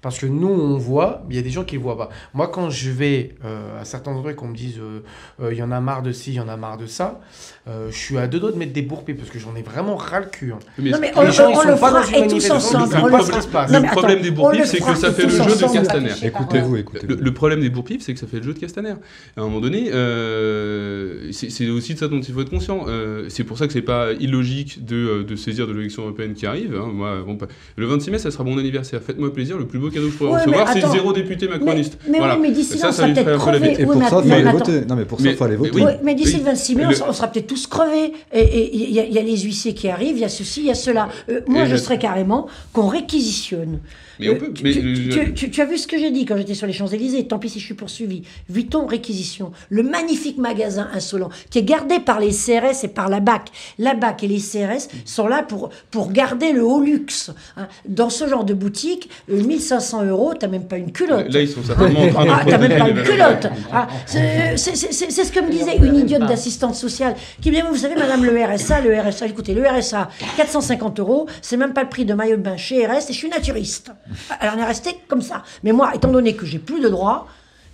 Parce 0.05 0.18
que 0.18 0.26
nous, 0.26 0.48
on 0.48 0.76
voit, 0.76 1.24
mais 1.26 1.34
il 1.34 1.36
y 1.38 1.40
a 1.40 1.42
des 1.42 1.50
gens 1.50 1.64
qui 1.64 1.74
ne 1.74 1.80
le 1.80 1.84
voient 1.84 1.96
pas. 1.96 2.11
Moi, 2.34 2.48
quand 2.48 2.68
je 2.70 2.90
vais 2.90 3.34
euh, 3.44 3.80
à 3.80 3.84
certains 3.86 4.12
endroits 4.12 4.32
et 4.32 4.34
qu'on 4.34 4.48
me 4.48 4.55
dise 4.55 4.78
euh, 4.78 5.00
euh, 5.42 5.52
il 5.52 5.59
y 5.59 5.62
en 5.62 5.72
a 5.72 5.80
marre 5.80 6.02
de 6.02 6.12
ci, 6.12 6.30
il 6.32 6.34
y 6.34 6.40
en 6.40 6.48
a 6.48 6.57
marre 6.59 6.76
de 6.76 6.86
ça, 6.86 7.20
euh, 7.66 7.88
je 7.90 7.96
suis 7.96 8.18
à 8.18 8.26
deux 8.28 8.38
doigts 8.38 8.52
de 8.52 8.57
mettre 8.59 8.74
des 8.74 8.82
bourpées 8.82 9.14
parce 9.14 9.30
que 9.30 9.38
j'en 9.38 9.57
ai 9.57 9.62
vraiment 9.62 9.96
ras 9.96 10.20
le 10.20 10.26
cul. 10.26 10.52
hein. 10.52 10.59
Mais 10.78 10.90
Non, 10.90 10.98
mais 11.00 11.11
on, 11.16 11.22
Les 11.22 11.32
gens, 11.32 11.48
ils 11.48 11.57
on 11.57 11.61
sont 11.62 11.68
le 11.70 11.76
pas 11.76 11.90
dans 11.90 12.02
une 12.02 12.14
et 12.16 12.26
tous 12.28 12.48
manifestation, 12.48 12.78
ils 12.80 13.72
le 13.72 13.80
Le 13.80 13.86
problème 13.90 14.20
des 14.20 14.30
bourpifs, 14.30 14.64
c'est 14.66 14.78
que 14.80 14.94
ça 14.94 15.11
fait 15.12 15.22
le 15.22 15.28
jeu 15.30 15.38
de. 15.44 15.72
Castaner. 15.72 16.11
Écoutez-vous, 16.22 16.74
Le, 16.74 16.80
écoutez-vous. 16.80 17.16
le 17.22 17.34
problème 17.34 17.61
des 17.61 17.70
bourpifs, 17.70 18.02
c'est 18.02 18.12
que 18.12 18.20
ça 18.20 18.26
fait 18.26 18.36
le 18.36 18.42
jeu 18.42 18.52
de 18.52 18.59
Castaner. 18.59 18.90
À 19.36 19.40
un 19.40 19.44
moment 19.44 19.61
donné, 19.61 19.90
euh, 20.38 21.30
c'est 21.32 21.68
aussi 21.70 21.94
de 21.94 21.98
ça 21.98 22.09
dont 22.09 22.20
il 22.20 22.34
faut 22.34 22.40
être 22.42 22.50
conscient. 22.50 22.84
Euh, 22.88 23.26
c'est 23.28 23.44
pour 23.44 23.59
ça 23.59 23.66
que 23.66 23.72
c'est 23.72 23.82
pas 23.82 24.12
illogique 24.12 24.84
de, 24.84 25.22
de 25.22 25.36
saisir 25.36 25.66
de 25.66 25.72
l'élection 25.72 26.02
européenne 26.02 26.34
qui 26.34 26.46
arrive. 26.46 26.74
hein. 26.76 26.90
Moi, 26.92 27.22
bon, 27.26 27.36
pas- 27.36 27.48
le 27.76 27.86
26 27.86 28.11
mai, 28.11 28.18
ça 28.18 28.30
sera 28.30 28.44
mon 28.44 28.59
anniversaire. 28.59 29.00
Faites-moi 29.02 29.32
plaisir. 29.32 29.57
Le 29.59 29.66
plus 29.66 29.78
beau 29.78 29.90
cadeau 29.95 30.11
c'est 30.72 30.86
zéro 30.88 31.12
député 31.12 31.49
macroniste. 31.49 31.99
Mais, 32.09 32.20
oui, 32.20 32.26
mais 32.40 32.51
d'ici 32.51 32.78
là, 32.78 32.92
ça, 32.92 33.09
être 33.09 33.36
crevés. 33.38 33.76
Il 33.78 33.86
faut 33.86 34.18
aller 34.18 34.42
voter. 34.42 34.80
Non, 34.86 34.97
mais 34.97 35.05
pour 35.05 35.20
ça, 35.20 35.28
il 35.28 35.36
faut 35.36 35.45
aller 35.45 35.57
voter. 35.57 35.84
Mais 36.03 36.14
d'ici 36.14 36.36
le 36.36 36.45
26 36.45 36.76
mai, 36.76 36.84
on 37.07 37.12
sera 37.12 37.28
peut-être 37.28 37.47
tous 37.47 37.66
crevés. 37.66 38.12
Et 38.32 38.76
il 38.76 38.90
y 38.90 39.18
a 39.18 39.22
les 39.22 39.36
huissiers 39.38 39.74
qui 39.74 39.88
arrivent, 39.88 40.16
il 40.16 40.20
y 40.20 40.24
a 40.24 40.28
ceci, 40.28 40.61
il 40.61 40.66
y 40.66 40.70
a 40.70 40.74
cela. 40.74 41.09
Euh, 41.28 41.40
moi, 41.47 41.64
je 41.64 41.76
serais 41.76 41.99
carrément 41.99 42.47
qu'on 42.72 42.88
réquisitionne. 42.88 43.80
Mais 44.20 44.28
on 44.28 44.34
euh, 44.34 44.38
peut. 44.38 44.53
Tu, 44.53 45.61
as 45.61 45.64
vu 45.64 45.78
ce 45.78 45.86
que 45.86 45.99
j'ai 45.99 46.11
dit 46.11 46.24
quand 46.24 46.36
j'étais 46.36 46.55
sur 46.55 46.66
les 46.66 46.72
Champs-Élysées, 46.72 47.26
tant 47.26 47.38
pis 47.38 47.49
si 47.49 47.61
je 47.61 47.64
suis 47.64 47.74
poursuivi. 47.74 48.22
Vuitton 48.49 48.86
réquisition, 48.86 49.53
le 49.70 49.82
magnifique 49.82 50.38
magasin 50.38 50.88
insolent 50.92 51.30
qui 51.51 51.59
est 51.59 51.64
gardé 51.64 51.99
par 51.99 52.20
les 52.20 52.30
CRS 52.30 52.84
et 52.84 52.88
par 52.88 53.09
la 53.09 53.20
BAC. 53.20 53.51
La 53.78 53.95
BAC 53.95 54.24
et 54.24 54.28
les 54.28 54.38
CRS 54.38 54.88
sont 55.05 55.26
là 55.26 55.42
pour, 55.42 55.70
pour 55.90 56.12
garder 56.12 56.53
le 56.53 56.62
haut 56.64 56.80
luxe. 56.80 57.32
Hein. 57.57 57.68
Dans 57.88 58.11
ce 58.11 58.28
genre 58.28 58.45
de 58.45 58.55
boutique, 58.55 59.09
euh, 59.30 59.42
1500 59.42 59.84
500 59.85 60.05
euros, 60.07 60.35
t'as 60.35 60.49
même 60.49 60.64
pas 60.64 60.78
une 60.78 60.93
culotte. 60.93 61.32
Là, 61.32 61.41
ils 61.41 61.49
sont 61.49 61.62
certainement 61.62 62.01
en 62.01 62.09
train 62.09 62.24
de. 62.24 62.30
Ah, 62.30 62.43
t'as 62.47 62.59
même 62.59 62.78
pas 62.78 62.89
une 62.89 63.03
culotte. 63.03 63.47
Ah, 63.72 63.87
c'est 64.07 64.57
ce 64.57 65.32
que 65.32 65.41
me 65.41 65.51
disait 65.51 65.76
une 65.76 65.97
idiote 65.97 66.26
d'assistante 66.26 66.74
sociale 66.74 67.14
qui 67.41 67.51
me 67.51 67.57
disait 67.57 67.68
Vous 67.68 67.76
savez, 67.76 67.95
madame, 67.95 68.24
le 68.24 68.32
RSA, 68.45 68.80
le 68.80 68.99
RSA, 68.99 69.26
écoutez, 69.26 69.55
le 69.55 69.66
RSA, 69.66 70.09
450 70.37 71.01
euros, 71.01 71.26
c'est 71.43 71.57
même 71.57 71.72
pas 71.72 71.82
le 71.82 71.89
prix 71.89 72.05
de 72.05 72.14
maillot 72.14 72.37
de 72.37 72.43
bain 72.43 72.57
chez 72.57 72.87
RS 72.87 73.11
et 73.11 73.12
je 73.12 73.18
suis 73.18 73.28
naturiste. 73.28 73.91
Alors, 74.41 74.55
on 74.57 74.61
est 74.61 74.66
resté 74.66 74.97
comme 75.09 75.22
ça. 75.22 75.43
Mais 75.62 75.72
moi, 75.72 75.93
étant 75.95 76.11
donné 76.11 76.35
que 76.35 76.47
j'ai 76.47 76.59
plus 76.59 76.80
de 76.80 76.89
droits, 76.89 77.26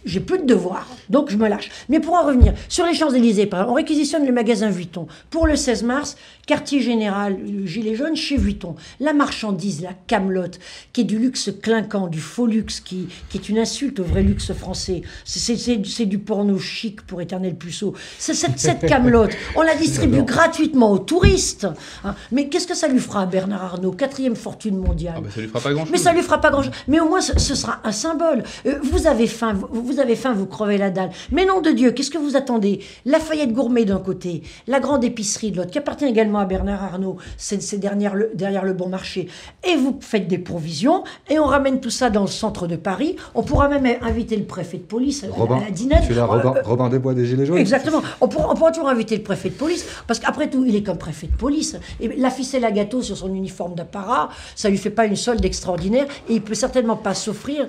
j'ai 0.05 0.21
plus 0.21 0.39
de 0.39 0.45
devoirs, 0.47 0.89
donc 1.09 1.31
je 1.31 1.37
me 1.37 1.49
lâche. 1.49 1.71
Mais 1.89 2.01
pour 2.01 2.15
en 2.15 2.25
revenir, 2.27 2.55
sur 2.69 2.87
les 2.87 2.95
Champs-Élysées, 2.95 3.49
on 3.53 3.75
réquisitionne 3.75 4.25
le 4.27 4.33
magasin 4.33 4.71
Vuitton. 4.71 5.07
Pour 5.31 5.47
le 5.47 5.57
16 5.57 5.83
mars, 5.83 6.17
quartier 6.47 6.81
général, 6.81 7.35
euh, 7.35 7.67
gilet 7.67 7.95
jaune, 7.95 8.17
chez 8.17 8.37
Vuitton. 8.37 8.75
La 8.99 9.13
marchandise, 9.13 9.83
la 9.83 9.93
camelote, 10.07 10.59
qui 10.93 11.03
est 11.03 11.05
du 11.05 11.19
luxe 11.19 11.51
clinquant, 11.63 12.07
du 12.09 12.21
faux 12.21 12.47
luxe, 12.47 12.81
qui, 12.81 13.09
qui 13.29 13.39
est 13.39 13.49
une 13.49 13.59
insulte 13.59 14.01
au 14.01 14.05
vrai 14.05 14.23
luxe 14.23 14.53
français. 14.53 15.03
C'est- 15.25 16.07
du 16.07 16.19
porno 16.19 16.59
chic 16.59 17.03
pour 17.03 17.21
éternel 17.21 17.55
puceau. 17.57 17.95
Cette, 18.19 18.59
cette 18.59 18.87
camelote, 18.87 19.33
on 19.55 19.63
la 19.63 19.75
distribue 19.75 20.23
gratuitement 20.23 20.91
aux 20.93 20.99
touristes. 20.99 21.67
hein. 22.05 22.15
Mais 22.33 22.49
qu'est-ce 22.49 22.67
que 22.67 22.75
ça 22.75 22.89
lui 22.89 22.99
fera 22.99 23.23
à 23.23 23.27
Bernard 23.27 23.63
Arnault, 23.65 23.93
quatrième 23.93 24.35
fortune 24.37 24.77
mondiale? 24.79 25.15
Ah, 25.19 25.21
bah, 25.23 25.29
ça 25.35 25.41
lui 25.41 25.49
fera 25.49 25.61
pas 25.61 25.73
grand 25.73 25.83
chose. 25.85 25.93
mais 25.93 25.99
ça 25.99 26.13
lui 26.13 26.23
fera 26.23 26.41
pas 26.41 26.51
grand-chose. 26.51 26.73
Mais 26.89 27.01
au 27.01 27.09
moins, 27.09 27.21
ce, 27.21 27.39
ce 27.39 27.55
sera 27.55 27.81
un 27.85 27.93
symbole. 27.93 28.43
Euh, 28.67 28.79
vous 28.83 29.07
avez 29.07 29.27
faim, 29.27 29.53
vous, 29.53 29.90
vous 29.91 30.01
avez 30.01 30.17
faim, 30.17 30.33
vous 30.33 30.47
crevez 30.47 30.79
la 30.79 30.91
dalle. 30.91 31.11
Mais 31.33 31.45
nom 31.45 31.61
de 31.61 31.71
Dieu, 31.71 31.91
qu'est-ce 31.93 32.11
que 32.11 32.19
vous 32.19 32.37
attendez? 32.37 32.81
Lafayette 33.05 33.53
Gourmet 33.53 33.85
d'un 33.85 33.99
côté, 33.99 34.43
la 34.67 34.81
grande 34.81 35.05
épicerie 35.05 35.51
de 35.51 35.57
l'autre, 35.59 35.71
qui 35.71 35.79
appartient 35.79 36.05
également 36.05 36.39
à 36.39 36.45
Bernard 36.45 36.83
Arnault, 36.85 37.17
c'est 37.37 37.79
derrière 37.79 38.15
le, 38.15 38.31
derrière 38.35 38.65
le 38.65 38.73
bon 38.73 38.89
marché. 38.89 39.29
Et 39.69 39.77
vous 39.77 39.99
faites 40.01 40.29
des 40.29 40.39
provisions, 40.39 41.05
et 41.29 41.39
on 41.39 41.47
ramène 41.47 41.81
tout 41.81 41.91
ça 41.91 42.11
dans 42.11 42.23
le 42.23 42.29
centre 42.29 42.67
de 42.67 42.77
Paris. 42.77 43.17
On 43.35 43.43
pourra 43.43 43.69
même 43.69 43.87
inviter 44.03 44.37
le 44.37 44.45
préfet 44.45 44.79
de 44.79 44.83
police 44.83 45.25
à, 45.25 45.27
à 45.27 45.31
Robin, 45.31 45.61
la 45.61 45.71
dinette. 45.71 46.05
tu 46.07 46.15
là, 46.15 46.25
Robin, 46.25 46.55
euh, 46.57 46.63
Robin 46.65 46.89
des 46.89 46.99
Bois 46.99 47.15
des 47.15 47.27
Gilets 47.27 47.47
jaunes 47.47 47.59
Exactement. 47.59 48.03
On 48.21 48.29
pourra, 48.29 48.51
on 48.51 48.55
pourra 48.55 48.71
toujours 48.71 48.89
inviter 48.89 49.17
le 49.17 49.23
préfet 49.23 49.51
de 49.51 49.55
police, 49.55 49.85
parce 50.07 50.21
qu'après 50.21 50.49
tout, 50.49 50.65
il 50.65 50.77
est 50.77 50.83
comme 50.83 50.99
préfet 50.99 51.27
de 51.27 51.37
police. 51.37 51.77
Et 52.01 52.09
la 52.17 52.31
ficelle 52.31 52.65
à 52.65 52.71
gâteau 52.71 53.03
sur 53.03 53.17
son 53.17 53.35
uniforme 53.35 53.75
d'apparat, 53.75 54.29
ça 54.55 54.71
lui 54.71 54.79
fait 54.79 54.91
pas 54.91 55.07
une 55.07 55.17
solde 55.17 55.45
extraordinaire, 55.45 56.07
et 56.29 56.35
il 56.35 56.43
peut 56.43 56.55
certainement 56.55 56.97
pas 56.97 57.15
s'offrir 57.15 57.67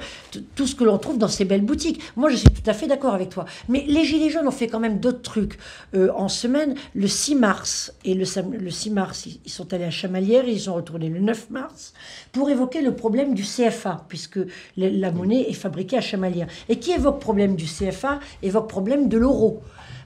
tout 0.56 0.68
ce 0.68 0.76
que 0.76 0.84
l'on 0.84 0.98
trouve 0.98 1.18
dans 1.18 1.28
ces 1.28 1.46
belles 1.46 1.62
boutiques. 1.62 2.02
Moi, 2.16 2.30
je 2.30 2.36
suis 2.38 2.50
tout 2.50 2.68
à 2.70 2.74
fait 2.74 2.88
d'accord 2.88 3.14
avec 3.14 3.30
toi. 3.30 3.46
Mais 3.70 3.84
les 3.88 4.04
Gilets 4.04 4.30
jaunes 4.30 4.48
ont 4.48 4.52
fait 4.52 4.68
quand 4.68 4.80
même 4.80 5.00
d'autres 5.00 5.22
trucs. 5.22 5.58
Euh, 5.96 6.10
en 6.16 6.28
semaine, 6.28 6.76
le 6.94 7.08
6 7.08 7.36
mars, 7.36 7.94
et 8.06 8.14
le, 8.14 8.26
le 8.58 8.70
6 8.70 8.90
mars, 8.92 9.26
ils- 9.26 9.40
ils 9.46 9.52
sont 9.52 9.74
allés 9.74 9.86
à 9.86 9.92
Chamalières, 9.92 10.48
ils 10.48 10.60
sont 10.60 10.74
retournés 10.76 11.10
le 11.10 11.20
9 11.20 11.50
mars, 11.50 11.94
pour 12.32 12.50
évoquer 12.50 12.82
le 12.82 12.96
problème 12.96 13.34
du 13.34 13.44
CFA, 13.44 14.06
puisque 14.08 14.40
la, 14.78 14.90
la 14.90 15.12
monnaie 15.12 15.42
est 15.50 15.54
fabriquée 15.54 15.98
à 15.98 16.02
Chamalières. 16.02 16.48
Et 16.70 16.78
qui 16.80 16.92
évoque 16.92 17.20
problème 17.20 17.56
du 17.56 17.66
CFA, 17.66 18.20
évoque 18.44 18.70
problème 18.70 19.08
de 19.10 19.18
l'euro. 19.18 19.62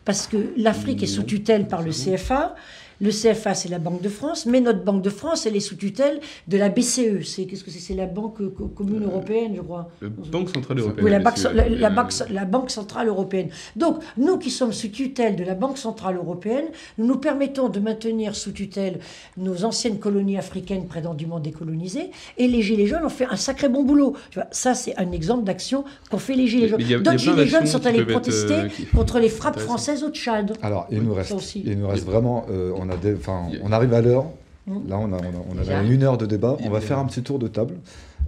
Parce 0.05 0.27
que 0.27 0.37
l'Afrique 0.55 1.01
est 1.01 1.07
sous 1.07 1.23
tutelle 1.23 1.67
par 1.67 1.81
le 1.81 1.91
CFA, 1.91 2.53
Le 3.01 3.09
CFA, 3.11 3.53
c'est 3.53 3.69
la 3.69 3.79
Banque 3.79 4.01
de 4.01 4.09
France, 4.09 4.45
mais 4.45 4.61
notre 4.61 4.83
Banque 4.83 5.01
de 5.01 5.09
France, 5.09 5.45
elle 5.45 5.55
est 5.55 5.59
sous 5.59 5.75
tutelle 5.75 6.19
de 6.47 6.57
la 6.57 6.69
BCE. 6.69 7.23
C'est 7.25 7.45
qu'est-ce 7.45 7.63
que 7.63 7.71
c'est? 7.71 7.79
C'est 7.79 7.93
la 7.93 8.05
Banque 8.05 8.37
co- 8.55 8.67
commune 8.67 9.03
européenne, 9.03 9.53
je 9.55 9.61
crois. 9.61 9.89
La 10.01 10.09
Banque 10.09 10.49
Centrale 10.49 10.79
Européenne. 10.79 11.05
Oui, 11.05 11.11
la, 11.11 11.19
banque, 11.19 11.35
BCE, 11.35 11.43
la- 11.53 11.69
la 11.69 11.87
euh, 11.87 11.89
banque, 11.89 12.11
la 12.29 12.45
Banque 12.45 12.69
Centrale 12.71 13.07
Européenne. 13.09 13.49
Donc, 13.75 13.97
nous 14.17 14.37
qui 14.37 14.49
sommes 14.49 14.71
sous 14.71 14.87
tutelle 14.87 15.35
de 15.35 15.43
la 15.43 15.55
Banque 15.55 15.77
Centrale 15.77 16.15
Européenne, 16.15 16.65
nous 16.97 17.05
nous 17.05 17.17
permettons 17.17 17.69
de 17.69 17.79
maintenir 17.79 18.35
sous 18.35 18.51
tutelle 18.51 18.99
nos 19.37 19.65
anciennes 19.65 19.99
colonies 19.99 20.37
africaines 20.37 20.87
prétendument 20.87 21.39
décolonisées, 21.39 22.11
et 22.37 22.47
les 22.47 22.61
Gilets 22.61 22.87
jaunes 22.87 23.03
ont 23.05 23.09
fait 23.09 23.25
un 23.25 23.35
sacré 23.35 23.67
bon 23.69 23.83
boulot. 23.83 24.13
Tu 24.31 24.39
vois, 24.39 24.47
ça, 24.51 24.73
c'est 24.73 24.95
un 24.97 25.11
exemple 25.11 25.43
d'action 25.43 25.83
qu'ont 26.09 26.17
fait 26.17 26.35
les 26.35 26.47
Gilets 26.47 26.69
jaunes. 26.69 26.81
a 26.81 26.97
D'autres 26.99 27.17
Gilets 27.17 27.47
jaunes 27.47 27.65
sont 27.67 27.85
allés 27.85 28.05
protester 28.05 28.53
euh, 28.53 28.67
qui- 28.69 28.85
contre 28.85 29.19
les 29.19 29.29
frappes 29.29 29.59
françaises 29.59 30.03
au 30.03 30.09
Tchad. 30.11 30.53
Alors, 30.61 30.87
il 30.91 31.01
nous 31.01 31.13
reste, 31.13 31.55
il 31.55 31.77
nous 31.77 31.87
reste 31.87 32.05
vraiment, 32.05 32.45
euh, 32.49 32.71
on, 32.75 32.84
a 32.89 32.97
des, 32.97 33.15
on 33.63 33.71
arrive 33.71 33.93
à 33.93 34.01
l'heure. 34.01 34.25
Mm. 34.67 34.87
Là, 34.87 34.97
on 34.99 35.13
a, 35.13 35.17
on 35.17 35.19
a, 35.19 35.45
on 35.51 35.57
a 35.57 35.61
Déjà. 35.61 35.83
une 35.83 36.03
heure 36.03 36.17
de 36.17 36.25
débat. 36.25 36.57
On 36.63 36.69
va 36.69 36.81
faire 36.81 36.99
un 36.99 37.05
petit 37.05 37.21
tour 37.21 37.39
de 37.39 37.47
table 37.47 37.75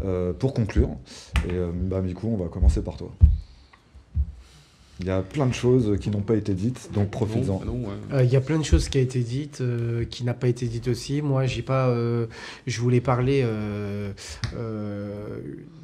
euh, 0.05 0.33
pour 0.33 0.53
conclure. 0.53 0.89
Et 1.47 1.53
euh, 1.53 1.71
bah, 1.73 2.01
on 2.23 2.37
va 2.37 2.45
commencer 2.45 2.81
par 2.81 2.97
toi. 2.97 3.09
Il 4.99 5.05
y 5.05 5.11
a 5.11 5.21
plein 5.21 5.45
de 5.45 5.53
choses 5.53 5.95
qui 5.99 6.09
n'ont 6.09 6.21
pas 6.21 6.33
été 6.35 6.53
dites, 6.55 6.89
donc 6.93 7.11
profites-en. 7.11 7.63
Non, 7.63 7.73
non, 7.73 7.87
ouais. 7.87 7.93
Euh, 8.13 8.23
Il 8.23 8.31
y 8.31 8.35
a 8.35 8.41
plein 8.41 8.57
de 8.57 8.63
choses 8.65 8.89
qui 8.89 8.97
a 8.97 9.01
été 9.01 9.19
dites, 9.19 9.61
euh, 9.61 10.05
qui 10.05 10.23
n'a 10.23 10.33
pas 10.33 10.47
été 10.47 10.65
dites 10.65 10.87
aussi. 10.87 11.21
Moi, 11.21 11.45
j'ai 11.45 11.61
pas. 11.61 11.89
euh, 11.89 12.25
je 12.65 12.81
voulais 12.81 13.01
parler 13.01 13.41
euh, 13.43 14.11
euh, 14.55 15.37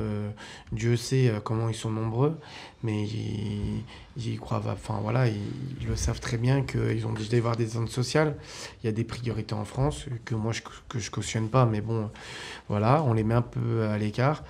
Dieu 0.72 0.96
sait 0.96 1.32
comment 1.44 1.68
ils 1.68 1.74
sont 1.74 1.90
nombreux, 1.90 2.38
mais 2.82 3.04
ils, 3.04 3.82
ils 4.16 4.38
croient, 4.38 4.62
enfin 4.66 4.98
voilà, 5.02 5.28
ils, 5.28 5.86
le 5.86 5.96
savent 5.96 6.20
très 6.20 6.38
bien 6.38 6.62
qu'ils 6.62 7.06
ont 7.06 7.12
déjà 7.12 7.36
avoir 7.36 7.56
des 7.56 7.66
zones 7.66 7.88
sociales. 7.88 8.36
Il 8.82 8.86
y 8.86 8.88
a 8.88 8.92
des 8.92 9.04
priorités 9.04 9.54
en 9.54 9.64
France 9.64 10.06
que 10.24 10.34
moi 10.34 10.52
je, 10.52 10.62
que 10.88 10.98
je 10.98 11.10
cautionne 11.10 11.48
pas, 11.48 11.66
mais 11.66 11.80
bon, 11.80 12.10
voilà, 12.68 13.02
on 13.02 13.12
les 13.12 13.24
met 13.24 13.34
un 13.34 13.42
peu 13.42 13.84
à 13.84 13.98
l'écart 13.98 14.42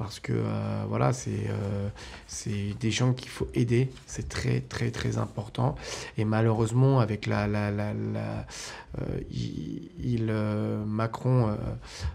parce 0.00 0.18
que 0.18 0.32
euh, 0.32 0.84
voilà, 0.88 1.12
c'est 1.12 1.50
euh, 1.50 1.90
c'est 2.26 2.74
des 2.80 2.90
gens 2.90 3.12
qu'il 3.12 3.28
faut 3.28 3.48
aider, 3.52 3.90
c'est 4.06 4.30
très 4.30 4.60
très 4.62 4.90
très 4.90 5.18
important. 5.18 5.74
Et 6.16 6.24
malheureusement, 6.24 7.00
avec 7.00 7.26
la, 7.26 7.46
la, 7.46 7.70
la, 7.70 7.90
euh, 7.90 9.20
il, 9.30 10.32
Macron, 10.86 11.54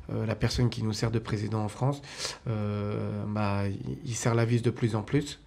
la 0.09 0.35
personne 0.35 0.69
qui 0.69 0.81
nous 0.81 0.93
sert 0.93 1.11
de 1.11 1.19
président 1.19 1.63
en 1.63 1.67
France, 1.67 2.01
bah, 2.47 3.67
il, 3.67 3.97
il 4.03 4.15
serre 4.15 4.33
la 4.33 4.45
vis 4.45 4.63
de 4.63 4.71
plus 4.71 4.95
en 4.95 5.03
plus. 5.03 5.39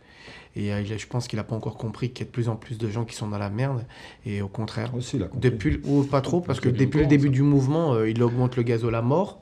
Et 0.60 0.72
euh, 0.72 0.82
je 0.84 1.06
pense 1.06 1.28
qu'il 1.28 1.36
n'a 1.38 1.44
pas 1.44 1.54
encore 1.54 1.76
compris 1.76 2.10
qu'il 2.10 2.26
y 2.26 2.28
a 2.28 2.30
de 2.30 2.32
plus 2.32 2.48
en 2.48 2.56
plus 2.56 2.76
de 2.78 2.90
gens 2.90 3.04
qui 3.04 3.14
sont 3.14 3.28
dans 3.28 3.38
la 3.38 3.48
merde. 3.48 3.84
Et 4.26 4.42
au 4.42 4.48
contraire, 4.48 4.92
Aussi, 4.94 5.16
il 5.16 5.22
a 5.22 5.26
compris. 5.28 5.50
depuis, 5.50 5.80
ou 5.84 6.02
pas 6.02 6.20
trop, 6.20 6.40
parce 6.40 6.58
que 6.58 6.68
depuis 6.68 6.98
le 7.00 7.06
début 7.06 7.28
ça. 7.28 7.32
du 7.32 7.42
mouvement, 7.42 7.94
euh, 7.94 8.10
il 8.10 8.20
augmente 8.22 8.56
le 8.56 8.64
gazole 8.64 8.94
à 8.96 9.02
mort. 9.02 9.38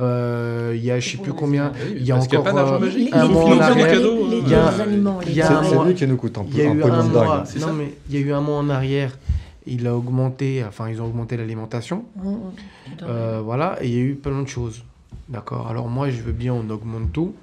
Euh, 0.00 0.72
Il 0.76 0.84
y 0.84 0.90
a 0.90 0.98
je 1.00 1.10
sais 1.10 1.16
plus 1.18 1.32
combien. 1.32 1.72
Ah 1.74 1.78
Il 1.96 2.04
y 2.04 2.10
a 2.12 2.14
parce 2.16 2.26
qu'il 2.28 2.34
y 2.34 2.36
a 2.36 2.40
encore, 2.40 2.52
pas 2.54 2.58
d'argent 2.60 2.74
euh, 2.76 2.86
magique. 2.86 3.10
un 3.12 3.28
mois 3.28 3.44
en 3.44 3.60
arrière, 3.60 3.94
il 3.94 4.48
y 4.48 4.54
a- 4.54 4.70
les 4.70 4.80
animaux, 4.80 5.20
les 5.24 5.30
il 5.30 5.36
y 5.36 5.40
a 5.42 5.46
C'est 5.46 5.52
un 5.54 5.62
mois- 5.74 5.86
lui 5.86 5.94
qui 5.94 6.06
nous 6.06 6.16
coûte 6.16 6.38
un 6.38 6.44
peu, 6.44 6.60
un 6.60 6.70
un 6.92 7.02
mois, 7.04 7.44
non 7.60 7.72
mais 7.72 7.94
il 8.08 8.14
y 8.14 8.18
a 8.18 8.26
eu 8.26 8.32
un 8.32 8.40
mois 8.40 8.56
en 8.56 8.68
arrière, 8.70 9.16
il 9.66 9.86
a 9.86 9.96
augmenté, 9.96 10.64
enfin 10.66 10.88
ils 10.90 11.00
ont 11.00 11.06
augmenté 11.06 11.36
l'alimentation, 11.36 12.04
Mmh, 12.16 12.28
mmh. 12.30 12.34
euh, 13.04 13.40
voilà, 13.44 13.78
et 13.82 13.86
il 13.88 13.94
y 13.94 13.98
a 13.98 14.00
eu 14.02 14.14
plein 14.14 14.42
de 14.42 14.48
choses, 14.48 14.82
d'accord. 15.28 15.68
Alors 15.68 15.88
moi 15.88 16.10
je 16.10 16.20
veux 16.22 16.32
bien, 16.32 16.52
on 16.54 16.68
augmente 16.70 17.12
tout, 17.12 17.34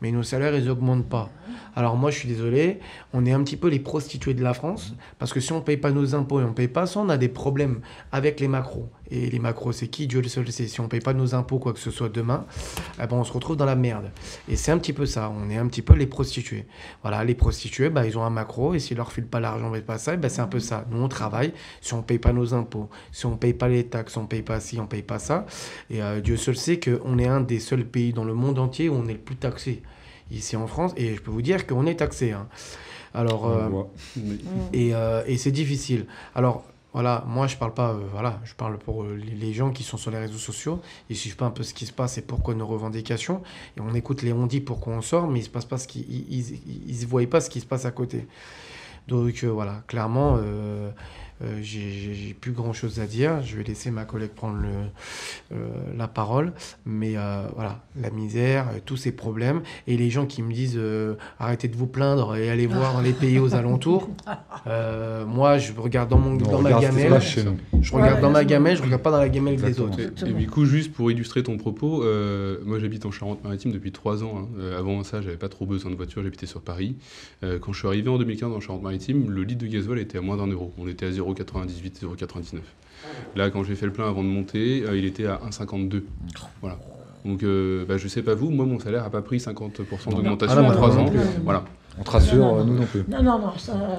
mais 0.00 0.10
nos 0.10 0.22
salaires 0.22 0.56
ils 0.56 0.70
augmentent 0.70 1.04
pas. 1.08 1.28
Alors 1.76 1.96
moi 1.96 2.10
je 2.10 2.18
suis 2.18 2.28
désolé, 2.28 2.80
on 3.12 3.24
est 3.26 3.32
un 3.32 3.42
petit 3.42 3.56
peu 3.56 3.68
les 3.68 3.78
prostituées 3.78 4.34
de 4.34 4.42
la 4.42 4.54
France, 4.54 4.94
parce 5.18 5.32
que 5.32 5.40
si 5.40 5.52
on 5.52 5.60
paye 5.60 5.76
pas 5.76 5.92
nos 5.92 6.14
impôts 6.14 6.40
et 6.40 6.44
on 6.44 6.52
paye 6.52 6.68
pas 6.68 6.86
ça, 6.86 7.00
on 7.00 7.08
a 7.08 7.16
des 7.16 7.28
problèmes 7.28 7.80
avec 8.12 8.40
les 8.40 8.48
macros. 8.48 8.88
Et 9.12 9.28
les 9.28 9.38
macros 9.40 9.72
c'est 9.72 9.88
qui? 9.88 10.06
Dieu 10.06 10.20
le 10.20 10.28
seul 10.28 10.50
sait. 10.50 10.68
Si 10.68 10.80
on 10.80 10.88
paye 10.88 11.00
pas 11.00 11.12
nos 11.12 11.34
impôts 11.34 11.58
quoi 11.58 11.72
que 11.72 11.80
ce 11.80 11.90
soit 11.90 12.08
demain, 12.08 12.46
eh 13.02 13.06
ben, 13.06 13.16
on 13.16 13.24
se 13.24 13.32
retrouve 13.32 13.56
dans 13.56 13.64
la 13.64 13.76
merde. 13.76 14.10
Et 14.48 14.56
c'est 14.56 14.70
un 14.72 14.78
petit 14.78 14.92
peu 14.92 15.06
ça, 15.06 15.32
on 15.36 15.50
est 15.50 15.56
un 15.56 15.66
petit 15.66 15.82
peu 15.82 15.94
les 15.94 16.06
prostituées. 16.06 16.66
Voilà, 17.02 17.24
les 17.24 17.34
prostituées, 17.34 17.90
bah, 17.90 18.06
ils 18.06 18.16
ont 18.16 18.24
un 18.24 18.30
macro, 18.30 18.74
et 18.74 18.78
s'ils 18.78 18.96
leur 18.96 19.12
filent 19.12 19.24
pas 19.24 19.40
l'argent, 19.40 19.70
mais 19.70 19.80
pas 19.80 19.98
ça, 19.98 20.16
ben, 20.16 20.28
c'est 20.28 20.40
un 20.40 20.46
peu 20.46 20.60
ça. 20.60 20.84
Nous, 20.90 21.02
on 21.02 21.08
travaille, 21.08 21.52
si 21.80 21.94
on 21.94 22.02
paye 22.02 22.18
pas 22.18 22.32
nos 22.32 22.54
impôts, 22.54 22.88
si 23.12 23.26
on 23.26 23.36
paye 23.36 23.54
pas 23.54 23.68
les 23.68 23.84
taxes, 23.84 24.16
on 24.16 24.26
paye 24.26 24.42
pas 24.42 24.60
ci, 24.60 24.78
on 24.78 24.86
paye 24.86 25.02
pas 25.02 25.18
ça. 25.18 25.46
Et 25.90 26.02
euh, 26.02 26.20
Dieu 26.20 26.36
seul 26.36 26.56
sait 26.56 26.78
qu'on 26.78 27.18
est 27.18 27.26
un 27.26 27.40
des 27.40 27.58
seuls 27.58 27.84
pays 27.84 28.12
dans 28.12 28.24
le 28.24 28.34
monde 28.34 28.58
entier 28.58 28.88
où 28.88 28.94
on 28.94 29.08
est 29.08 29.14
le 29.14 29.18
plus 29.18 29.36
taxé. 29.36 29.82
Ici 30.30 30.56
en 30.56 30.66
France, 30.66 30.92
et 30.96 31.14
je 31.14 31.20
peux 31.20 31.30
vous 31.30 31.42
dire 31.42 31.66
qu'on 31.66 31.86
est 31.86 31.96
taxé. 31.96 32.32
hein. 32.32 32.46
Alors, 33.14 33.48
euh. 33.48 33.68
Mais- 34.16 34.36
et, 34.72 34.94
euh, 34.94 35.22
et 35.26 35.36
c'est 35.36 35.50
difficile. 35.50 36.06
Alors, 36.34 36.64
voilà, 36.92 37.24
moi 37.26 37.46
je 37.46 37.56
parle 37.56 37.72
pas, 37.74 37.90
euh, 37.92 38.00
voilà, 38.12 38.40
je 38.44 38.54
parle 38.54 38.76
pour 38.78 39.04
les 39.04 39.52
gens 39.52 39.70
qui 39.70 39.82
sont 39.84 39.96
sur 39.96 40.10
les 40.10 40.18
réseaux 40.18 40.38
sociaux, 40.38 40.80
ils 41.08 41.16
suivent 41.16 41.36
pas 41.36 41.46
un 41.46 41.50
peu 41.52 41.62
ce 41.62 41.72
qui 41.74 41.86
se 41.86 41.92
passe 41.92 42.18
et 42.18 42.22
pourquoi 42.22 42.54
nos 42.54 42.66
revendications, 42.66 43.42
et 43.76 43.80
on 43.80 43.94
écoute 43.94 44.22
les 44.22 44.32
on 44.32 44.46
dit 44.46 44.60
pourquoi 44.60 44.94
on 44.94 45.00
sort, 45.00 45.28
mais 45.28 45.38
il 45.40 45.42
se 45.44 45.50
passe 45.50 45.64
pas 45.66 45.78
ce 45.78 45.86
qui, 45.86 46.00
ils, 46.08 46.38
ils, 46.38 46.90
ils- 47.00 47.06
voient 47.06 47.24
pas 47.28 47.40
ce 47.40 47.48
qui 47.50 47.60
se 47.60 47.66
passe 47.66 47.84
à 47.84 47.90
côté. 47.92 48.26
Donc 49.08 49.42
euh, 49.44 49.48
voilà, 49.48 49.82
clairement, 49.86 50.36
euh, 51.42 51.58
j'ai- 51.62 52.34
plus 52.40 52.52
grand 52.52 52.72
chose 52.72 53.00
à 53.00 53.06
dire. 53.06 53.42
Je 53.42 53.56
vais 53.56 53.62
laisser 53.64 53.90
ma 53.90 54.04
collègue 54.04 54.30
prendre 54.30 54.56
le, 54.56 54.68
euh, 55.52 55.68
la 55.96 56.08
parole. 56.08 56.52
Mais 56.86 57.16
euh, 57.16 57.42
voilà, 57.54 57.80
la 58.00 58.10
misère, 58.10 58.68
euh, 58.74 58.78
tous 58.84 58.96
ces 58.96 59.12
problèmes. 59.12 59.62
Et 59.86 59.96
les 59.96 60.10
gens 60.10 60.26
qui 60.26 60.42
me 60.42 60.52
disent 60.52 60.76
euh, 60.78 61.14
arrêtez 61.38 61.68
de 61.68 61.76
vous 61.76 61.86
plaindre 61.86 62.36
et 62.36 62.50
allez 62.50 62.66
voir 62.66 62.92
dans 62.94 63.00
les 63.00 63.12
pays 63.12 63.38
aux 63.38 63.54
alentours. 63.54 64.08
Euh, 64.66 65.24
moi, 65.24 65.56
je 65.56 65.72
regarde 65.72 66.10
dans, 66.10 66.18
mon, 66.18 66.32
Non, 66.32 66.36
dans 66.50 66.60
ma 66.60 66.68
regarde 66.76 66.84
se 66.92 66.98
gamelle. 66.98 67.10
passe 67.12 67.24
chez 67.24 67.44
nous. 67.44 67.56
Je 67.80 67.92
regarde 67.94 68.16
Ouais, 68.16 68.20
dans 68.20 68.30
ma 68.30 68.44
gamelle, 68.44 68.76
je 68.76 68.82
regarde 68.82 69.00
pas 69.00 69.10
dans 69.10 69.18
la 69.18 69.28
gamelle 69.30 69.56
des 69.56 69.64
Exactement. 69.64 69.88
autres. 69.94 70.26
Et, 70.26 70.28
et 70.28 70.32
du 70.34 70.46
coup, 70.48 70.66
juste 70.66 70.92
pour 70.92 71.10
illustrer 71.10 71.42
ton 71.42 71.56
propos, 71.56 72.02
euh, 72.04 72.58
moi 72.66 72.78
j'habite 72.78 73.06
en 73.06 73.10
Charente-Maritime 73.10 73.72
depuis 73.72 73.90
trois 73.90 74.22
ans. 74.22 74.34
hein. 74.36 74.48
Euh, 74.58 74.78
avant 74.78 75.02
ça, 75.02 75.22
j'avais 75.22 75.38
pas 75.38 75.48
trop 75.48 75.64
besoin 75.64 75.90
de 75.90 75.96
voiture, 75.96 76.22
j'habitais 76.22 76.44
sur 76.44 76.60
Paris. 76.60 76.96
Euh, 77.42 77.58
quand 77.58 77.72
je 77.72 77.78
suis 77.78 77.88
arrivé 77.88 78.10
en 78.10 78.18
2015 78.18 78.52
en 78.52 78.60
Charente-Maritime, 78.60 79.30
le 79.30 79.44
litre 79.44 79.62
de 79.62 79.66
gasoil 79.68 79.98
était 79.98 80.18
à 80.18 80.20
moins 80.20 80.36
d'un 80.36 80.46
euro. 80.48 80.74
On 80.76 80.86
était 80.86 81.06
à 81.06 81.10
0,98, 81.34 82.00
0,99. 82.02 82.58
Là, 83.36 83.50
quand 83.50 83.64
j'ai 83.64 83.74
fait 83.74 83.86
le 83.86 83.92
plein 83.92 84.08
avant 84.08 84.22
de 84.22 84.28
monter, 84.28 84.84
euh, 84.86 84.96
il 84.96 85.04
était 85.04 85.26
à 85.26 85.40
1,52. 85.48 86.04
Voilà. 86.60 86.78
Donc, 87.24 87.42
euh, 87.42 87.84
bah, 87.86 87.96
je 87.98 88.08
sais 88.08 88.22
pas 88.22 88.34
vous, 88.34 88.50
moi 88.50 88.64
mon 88.66 88.78
salaire 88.78 89.04
a 89.04 89.10
pas 89.10 89.22
pris 89.22 89.38
50% 89.38 90.10
d'augmentation 90.10 90.56
Ah 90.58 90.62
en 90.62 90.68
bah, 90.68 90.74
trois 90.74 90.94
non 90.94 91.02
ans. 91.06 91.10
plus. 91.10 91.20
Voilà. 91.44 91.64
On 92.00 92.02
te 92.02 92.10
rassure, 92.12 92.36
Non, 92.36 92.56
non, 92.56 92.64
non. 92.64 92.64
nous 92.72 92.78
non 92.80 92.86
plus. 92.86 93.04
Non, 93.08 93.22
non, 93.22 93.38
non, 93.38 93.58
ça. 93.58 93.72
euh, 93.72 93.94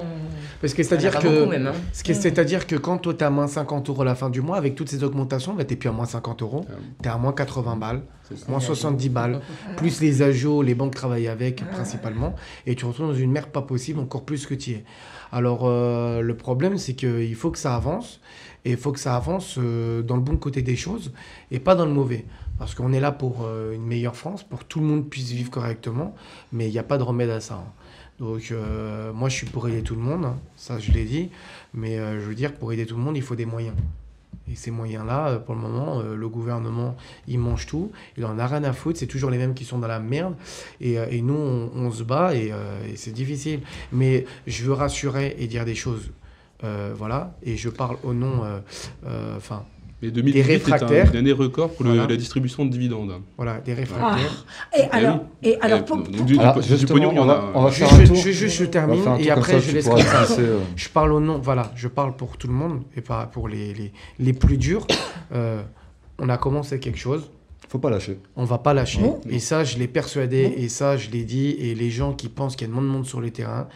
Parce 0.60 0.74
que 0.74 0.82
c'est-à-dire 0.82 1.16
que. 1.20 1.44
même, 1.48 1.68
hein. 1.68 1.72
Ce 1.92 2.02
est- 2.10 2.14
C'est-à-dire 2.14 2.66
que 2.66 2.74
quand 2.74 2.98
toi, 2.98 3.14
tu 3.14 3.22
as 3.22 3.30
moins 3.30 3.46
50 3.46 3.88
euros 3.88 4.02
à 4.02 4.04
la 4.04 4.14
fin 4.16 4.28
du 4.28 4.40
mois, 4.40 4.56
avec 4.56 4.74
toutes 4.74 4.88
ces 4.88 5.04
augmentations, 5.04 5.54
bah, 5.54 5.64
tu 5.64 5.76
plus 5.76 5.88
à 5.88 5.92
moins 5.92 6.04
50 6.06 6.42
euros, 6.42 6.64
Ah. 6.68 6.72
tu 7.00 7.08
es 7.08 7.12
à 7.12 7.16
moins 7.16 7.32
80 7.32 7.76
balles, 7.76 8.02
C'est 8.28 8.38
ça. 8.38 8.46
moins 8.48 8.58
70 8.60 9.08
balles, 9.08 9.40
plus 9.76 10.00
les 10.00 10.22
agios, 10.22 10.62
les 10.62 10.74
banques 10.74 10.94
travaillent 10.96 11.28
avec 11.28 11.64
principalement, 11.70 12.34
et 12.66 12.74
tu 12.74 12.82
te 12.82 12.86
retrouves 12.86 13.06
dans 13.08 13.14
une 13.14 13.30
merde 13.30 13.50
pas 13.50 13.62
possible, 13.62 14.00
encore 14.00 14.24
plus 14.24 14.46
que 14.46 14.54
tu 14.54 14.72
es. 14.72 14.84
Alors, 15.30 15.60
euh, 15.62 16.20
le 16.22 16.36
problème, 16.36 16.78
c'est 16.78 16.94
qu'il 16.94 17.34
faut 17.36 17.50
que 17.52 17.58
ça 17.58 17.76
avance, 17.76 18.20
et 18.64 18.72
il 18.72 18.76
faut 18.76 18.90
que 18.92 19.00
ça 19.00 19.14
avance 19.14 19.56
euh, 19.58 20.02
dans 20.02 20.16
le 20.16 20.22
bon 20.22 20.36
côté 20.36 20.60
des 20.62 20.76
choses, 20.76 21.12
et 21.52 21.60
pas 21.60 21.74
dans 21.76 21.86
le 21.86 21.92
mauvais. 21.92 22.24
Parce 22.58 22.74
qu'on 22.74 22.92
est 22.92 23.00
là 23.00 23.10
pour 23.10 23.42
euh, 23.44 23.74
une 23.74 23.84
meilleure 23.86 24.14
France, 24.14 24.42
pour 24.44 24.60
que 24.60 24.64
tout 24.64 24.78
le 24.80 24.86
monde 24.86 25.08
puisse 25.08 25.30
vivre 25.30 25.50
correctement, 25.50 26.14
mais 26.52 26.66
il 26.68 26.72
n'y 26.72 26.78
a 26.78 26.82
pas 26.84 26.98
de 26.98 27.02
remède 27.02 27.30
à 27.30 27.40
ça. 27.40 27.64
Donc, 28.22 28.52
euh, 28.52 29.12
moi, 29.12 29.28
je 29.28 29.34
suis 29.34 29.46
pour 29.46 29.66
aider 29.66 29.82
tout 29.82 29.96
le 29.96 30.00
monde, 30.00 30.24
hein, 30.24 30.38
ça, 30.54 30.78
je 30.78 30.92
l'ai 30.92 31.04
dit. 31.04 31.30
Mais 31.74 31.98
euh, 31.98 32.20
je 32.20 32.26
veux 32.26 32.36
dire, 32.36 32.54
pour 32.54 32.72
aider 32.72 32.86
tout 32.86 32.94
le 32.94 33.02
monde, 33.02 33.16
il 33.16 33.22
faut 33.22 33.34
des 33.34 33.46
moyens. 33.46 33.74
Et 34.48 34.54
ces 34.54 34.70
moyens-là, 34.70 35.28
euh, 35.28 35.38
pour 35.40 35.56
le 35.56 35.60
moment, 35.60 36.00
le 36.00 36.28
gouvernement, 36.28 36.96
il 37.26 37.40
mange 37.40 37.66
tout. 37.66 37.90
Il 38.16 38.24
en 38.24 38.38
a 38.38 38.46
rien 38.46 38.62
à 38.62 38.72
foutre. 38.72 39.00
C'est 39.00 39.08
toujours 39.08 39.28
les 39.28 39.38
mêmes 39.38 39.54
qui 39.54 39.64
sont 39.64 39.80
dans 39.80 39.88
la 39.88 39.98
merde. 39.98 40.36
Et, 40.80 40.92
et 40.92 41.20
nous, 41.20 41.34
on, 41.34 41.90
se 41.90 42.04
bat 42.04 42.32
et, 42.36 42.52
et 42.88 42.96
c'est 42.96 43.10
difficile. 43.10 43.62
Mais 43.90 44.24
je 44.46 44.64
veux 44.66 44.72
rassurer 44.72 45.34
et 45.40 45.48
dire 45.48 45.64
des 45.64 45.74
choses. 45.74 46.12
Voilà. 46.94 47.34
Et 47.42 47.56
je 47.56 47.70
parle 47.70 47.96
au 48.04 48.14
nom. 48.14 48.44
Enfin, 49.36 49.64
Mais 50.02 50.10
2018 50.10 50.40
est 50.40 50.42
un- 50.42 50.58
réfractaires. 50.58 51.10
une 51.12 51.16
année 51.18 51.32
record 51.32 51.70
pour 51.70 51.84
le- 51.84 51.92
Voilà. 51.92 52.08
la 52.08 52.16
distribution 52.16 52.64
de 52.64 52.70
dividendes. 52.70 53.12
voilà, 53.36 53.60
des 53.60 53.72
Ah. 53.72 53.74
réfractaires. 53.76 54.44
Et 54.76 54.82
alors, 54.90 55.20
et 55.42 55.56
alors 55.60 55.78
Euh, 55.78 55.82
pour- 55.82 56.02
pour- 56.02 56.24
du, 56.24 56.38
Alors, 56.38 56.58
du- 56.58 56.86
pognon, 56.86 57.12
on 57.16 57.24
va- 57.24 57.32
a- 57.34 57.50
on 57.54 57.62
va 57.62 57.70
Je, 57.70 57.74
faire 57.76 57.92
un 57.94 58.00
je- 58.00 58.06
tour. 58.06 58.16
je- 58.16 58.30
je- 58.32 58.46
je 58.48 58.62
On 58.62 58.64
va 58.64 58.70
termine 58.70 59.00
et 59.20 59.30
après 59.30 59.52
ça, 59.52 59.58
je 59.60 59.70
laisse 59.72 59.88
comme 59.88 59.98
ça. 60.00 60.18
passer, 60.20 60.40
euh, 60.40 60.58
Je 60.76 60.88
parle 60.88 61.12
au 61.12 61.20
nom, 61.20 61.38
voilà, 61.38 61.70
je 61.76 61.86
parle 61.88 62.16
pour 62.16 62.36
tout 62.36 62.48
le 62.48 62.52
monde 62.54 62.82
et 62.96 63.00
pas 63.00 63.26
pour 63.26 63.48
les, 63.48 63.72
les, 63.74 63.92
les 64.18 64.32
plus 64.32 64.56
durs. 64.58 64.86
Euh, 65.34 65.62
on 66.18 66.28
a 66.28 66.36
commencé 66.36 66.78
quelque 66.78 66.98
chose, 66.98 67.30
Faut 67.68 67.78
pas 67.78 67.88
lâcher. 67.88 68.18
on 68.36 68.44
va 68.44 68.58
pas 68.58 68.74
lâcher. 68.74 69.00
Non. 69.00 69.18
Et 69.30 69.38
ça, 69.38 69.64
je 69.64 69.78
l'ai 69.78 69.88
persuadé 69.88 70.52
et 70.58 70.68
ça, 70.68 70.98
je 70.98 71.08
l'ai 71.10 71.24
dit. 71.24 71.56
Et 71.58 71.74
les 71.74 71.90
gens 71.90 72.12
qui 72.12 72.28
pensent 72.28 72.54
qu'il 72.54 72.68
y 72.68 72.70
a 72.70 72.74
moins 72.74 72.82
de 72.82 72.88
monde 72.88 73.06
sur 73.06 73.20
les 73.22 73.30
terrains, 73.30 73.66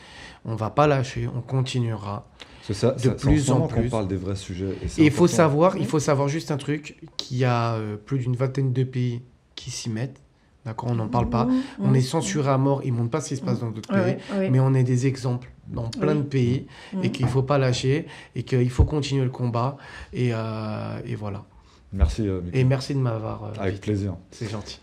on 0.44 0.54
va 0.54 0.68
pas 0.68 0.86
lâcher, 0.86 1.28
on 1.34 1.40
continuera. 1.40 2.26
Ça, 2.72 2.92
De 2.92 2.98
ça- 2.98 2.98
c'est 2.98 3.08
en 3.10 3.14
plus 3.14 3.50
en 3.50 3.66
plus. 3.68 3.88
parle 3.90 4.08
des 4.08 4.16
vrais 4.16 4.34
sujets. 4.36 4.76
Et, 4.98 5.04
il 5.04 5.10
faut 5.12 5.26
savoir, 5.28 5.76
il 5.76 5.86
faut 5.86 6.00
savoir 6.00 6.28
juste 6.28 6.50
un 6.50 6.56
truc, 6.56 6.96
qu'il 7.16 7.36
y 7.38 7.44
a 7.44 7.74
euh, 7.74 7.96
plus 7.96 8.18
d'une 8.18 8.34
vingtaine 8.36 8.72
de 8.72 8.82
pays 8.84 9.22
qui 9.54 9.70
s'y 9.70 9.88
mettent. 9.88 10.20
D'accord, 10.64 10.90
on 10.90 10.96
n'en 10.96 11.06
parle 11.06 11.30
pas. 11.30 11.46
On 11.80 11.94
est 11.94 12.00
censuré 12.00 12.50
à 12.50 12.58
mort, 12.58 12.80
ils 12.84 12.92
ne 12.92 12.96
montrent 12.98 13.10
pas 13.10 13.20
ce 13.20 13.28
qui 13.28 13.36
se 13.36 13.42
passe 13.42 13.60
dans 13.60 13.70
d'autres 13.70 13.94
Ouais, 13.94 14.16
pays. 14.16 14.22
ouais, 14.32 14.38
ouais. 14.40 14.50
Mais 14.50 14.58
on 14.58 14.74
est 14.74 14.82
des 14.82 15.06
exemples 15.06 15.48
dans 15.68 15.88
plein 15.90 16.14
Oui. 16.14 16.18
de 16.18 16.22
pays 16.24 16.66
et 17.04 17.12
qu'il 17.12 17.24
ne 17.26 17.30
faut 17.30 17.44
pas 17.44 17.56
lâcher 17.58 18.06
et 18.34 18.42
qu'il 18.42 18.68
faut 18.70 18.84
continuer 18.84 19.22
le 19.22 19.30
combat. 19.30 19.76
Et, 20.12 20.30
euh, 20.32 20.98
et 21.04 21.14
voilà. 21.14 21.44
Merci, 21.92 22.26
euh. 22.26 22.40
Et 22.52 22.64
merci 22.64 22.94
de 22.94 22.98
m'avoir. 22.98 23.44
euh, 23.44 23.48
Avec 23.50 23.60
invité. 23.60 23.80
plaisir. 23.80 24.14
C'est 24.32 24.50
gentil. 24.50 24.80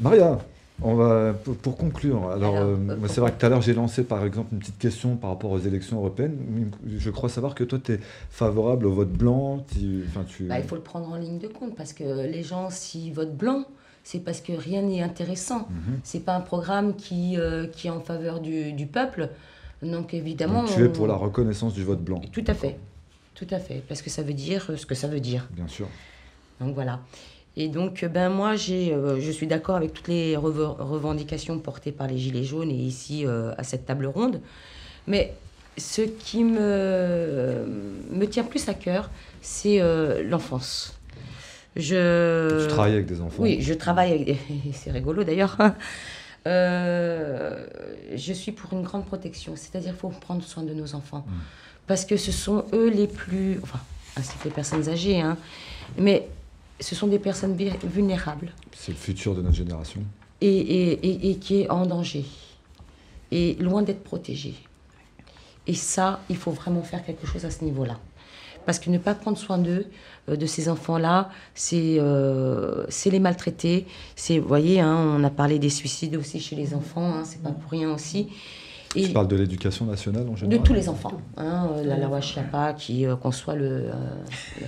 Maria, 0.00 0.38
on 0.82 0.94
va, 0.94 1.32
pour, 1.32 1.56
pour 1.56 1.76
conclure, 1.76 2.28
alors, 2.30 2.56
Alors, 2.56 2.56
euh, 2.56 2.76
euh, 2.90 3.08
c'est 3.08 3.20
vrai 3.20 3.32
que 3.32 3.38
tout 3.38 3.46
à 3.46 3.48
l'heure 3.48 3.62
j'ai 3.62 3.72
lancé 3.72 4.04
par 4.04 4.24
exemple 4.24 4.52
une 4.52 4.58
petite 4.58 4.78
question 4.78 5.16
par 5.16 5.30
rapport 5.30 5.50
aux 5.50 5.58
élections 5.58 5.96
européennes. 5.98 6.70
Je 6.86 7.10
crois 7.10 7.28
savoir 7.28 7.54
que 7.54 7.64
toi 7.64 7.78
tu 7.82 7.92
es 7.92 8.00
favorable 8.30 8.86
au 8.86 8.92
vote 8.92 9.12
blanc. 9.12 9.64
Tu, 9.72 10.04
enfin, 10.08 10.24
tu... 10.24 10.44
Bah, 10.44 10.58
il 10.58 10.64
faut 10.64 10.74
le 10.74 10.82
prendre 10.82 11.08
en 11.08 11.16
ligne 11.16 11.38
de 11.38 11.48
compte 11.48 11.74
parce 11.76 11.92
que 11.92 12.26
les 12.26 12.42
gens, 12.42 12.68
s'ils 12.70 13.14
votent 13.14 13.36
blanc, 13.36 13.64
c'est 14.04 14.20
parce 14.20 14.40
que 14.40 14.52
rien 14.52 14.82
n'est 14.82 15.02
intéressant. 15.02 15.66
Mhm. 15.70 16.00
C'est 16.04 16.24
pas 16.24 16.36
un 16.36 16.40
programme 16.40 16.94
qui, 16.94 17.38
euh, 17.38 17.66
qui 17.66 17.86
est 17.86 17.90
en 17.90 18.00
faveur 18.00 18.40
du, 18.40 18.72
du 18.72 18.86
peuple. 18.86 19.30
Donc 19.82 20.14
évidemment. 20.14 20.62
Donc, 20.62 20.74
tu 20.74 20.84
es 20.84 20.88
pour 20.88 21.06
la 21.06 21.14
reconnaissance 21.14 21.72
du 21.72 21.84
vote 21.84 22.02
blanc, 22.02 22.20
Tout 22.32 22.44
à 22.46 22.54
fait. 22.54 22.78
Tout 23.34 23.46
à 23.50 23.58
fait. 23.58 23.82
Parce 23.88 24.02
que 24.02 24.10
ça 24.10 24.22
veut 24.22 24.34
dire 24.34 24.70
ce 24.76 24.86
que 24.86 24.94
ça 24.94 25.08
veut 25.08 25.20
dire. 25.20 25.48
bien 25.52 25.68
sûr. 25.68 25.88
Donc 26.60 26.74
voilà. 26.74 27.00
Et 27.56 27.68
donc, 27.68 28.02
euh, 28.02 28.08
ben 28.08 28.28
moi, 28.28 28.54
j'ai, 28.54 28.92
euh, 28.92 29.18
je 29.20 29.30
suis 29.30 29.46
d'accord 29.46 29.76
avec 29.76 29.94
toutes 29.94 30.08
les 30.08 30.36
rev- 30.36 30.76
revendications 30.78 31.58
portées 31.58 31.92
par 31.92 32.06
les 32.06 32.18
Gilets 32.18 32.44
jaunes 32.44 32.70
et 32.70 32.74
ici 32.74 33.24
euh, 33.26 33.52
à 33.56 33.64
cette 33.64 33.86
table 33.86 34.06
ronde. 34.06 34.40
Mais 35.06 35.32
ce 35.78 36.02
qui 36.02 36.44
me, 36.44 37.64
me 38.10 38.26
tient 38.26 38.44
plus 38.44 38.68
à 38.68 38.74
cœur, 38.74 39.10
c'est 39.40 39.80
euh, 39.80 40.22
l'enfance. 40.22 40.98
Je... 41.76 42.62
Tu 42.62 42.68
travailles 42.68 42.94
avec 42.94 43.06
des 43.06 43.20
enfants. 43.20 43.42
Oui, 43.42 43.58
je 43.60 43.74
travaille 43.74 44.12
avec... 44.12 44.36
C'est 44.72 44.90
rigolo 44.90 45.24
d'ailleurs. 45.24 45.56
Je 46.46 48.32
suis 48.32 48.52
pour 48.52 48.72
une 48.72 48.82
grande 48.82 49.04
protection, 49.04 49.54
c'est-à-dire 49.56 49.90
qu'il 49.90 50.00
faut 50.00 50.08
prendre 50.08 50.42
soin 50.44 50.62
de 50.62 50.72
nos 50.72 50.94
enfants. 50.94 51.24
Mm. 51.26 51.32
Parce 51.86 52.04
que 52.04 52.16
ce 52.16 52.32
sont 52.32 52.64
eux 52.72 52.88
les 52.88 53.08
plus... 53.08 53.58
Enfin, 53.62 53.80
ainsi 54.16 54.36
que 54.38 54.44
les 54.44 54.50
personnes 54.54 54.88
âgées, 54.88 55.20
hein, 55.20 55.36
mais 55.98 56.28
ce 56.80 56.94
sont 56.94 57.06
des 57.06 57.18
personnes 57.18 57.56
vulnérables 57.84 58.52
C'est 58.74 58.92
le 58.92 58.98
futur 58.98 59.34
de 59.34 59.42
notre 59.42 59.56
génération. 59.56 60.02
et, 60.40 60.48
et, 60.48 60.92
et, 61.08 61.30
et 61.30 61.36
qui 61.36 61.62
est 61.62 61.70
en 61.70 61.86
danger 61.86 62.24
et 63.32 63.54
loin 63.54 63.82
d'être 63.82 64.04
protégé. 64.04 64.54
Et 65.66 65.74
ça, 65.74 66.20
il 66.30 66.36
faut 66.36 66.52
vraiment 66.52 66.82
faire 66.82 67.04
quelque 67.04 67.26
chose 67.26 67.44
à 67.44 67.50
ce 67.50 67.64
niveau-là. 67.64 67.98
Parce 68.66 68.78
que 68.78 68.88
ne 68.90 68.98
pas 68.98 69.14
prendre 69.14 69.36
soin 69.38 69.58
d'eux, 69.58 69.86
euh, 70.28 70.36
de 70.36 70.46
ces 70.46 70.68
enfants-là, 70.68 71.30
c'est 71.54 71.96
euh, 71.98 72.86
les 73.06 73.18
maltraiter. 73.20 73.86
Vous 74.28 74.46
voyez, 74.46 74.80
hein, 74.80 74.96
on 75.18 75.24
a 75.24 75.30
parlé 75.30 75.58
des 75.58 75.70
suicides 75.70 76.16
aussi 76.16 76.38
chez 76.40 76.54
les 76.56 76.74
enfants, 76.74 77.14
hein, 77.14 77.24
c'est 77.24 77.42
pas 77.42 77.50
pour 77.50 77.70
rien 77.70 77.92
aussi. 77.92 78.28
Et 78.96 79.02
Tu 79.04 79.12
parles 79.12 79.28
de 79.28 79.36
l'éducation 79.36 79.84
nationale 79.84 80.26
en 80.28 80.32
de 80.32 80.36
général 80.36 80.62
tous 80.64 80.72
les 80.74 80.88
enfants. 80.88 81.12
Hein, 81.36 81.68
euh, 81.76 81.84
la 81.84 81.96
loi 81.98 82.20
Chiappa 82.20 82.72
qui 82.72 83.06
euh, 83.06 83.14
conçoit 83.16 83.54
le, 83.54 83.64
euh, 83.66 83.92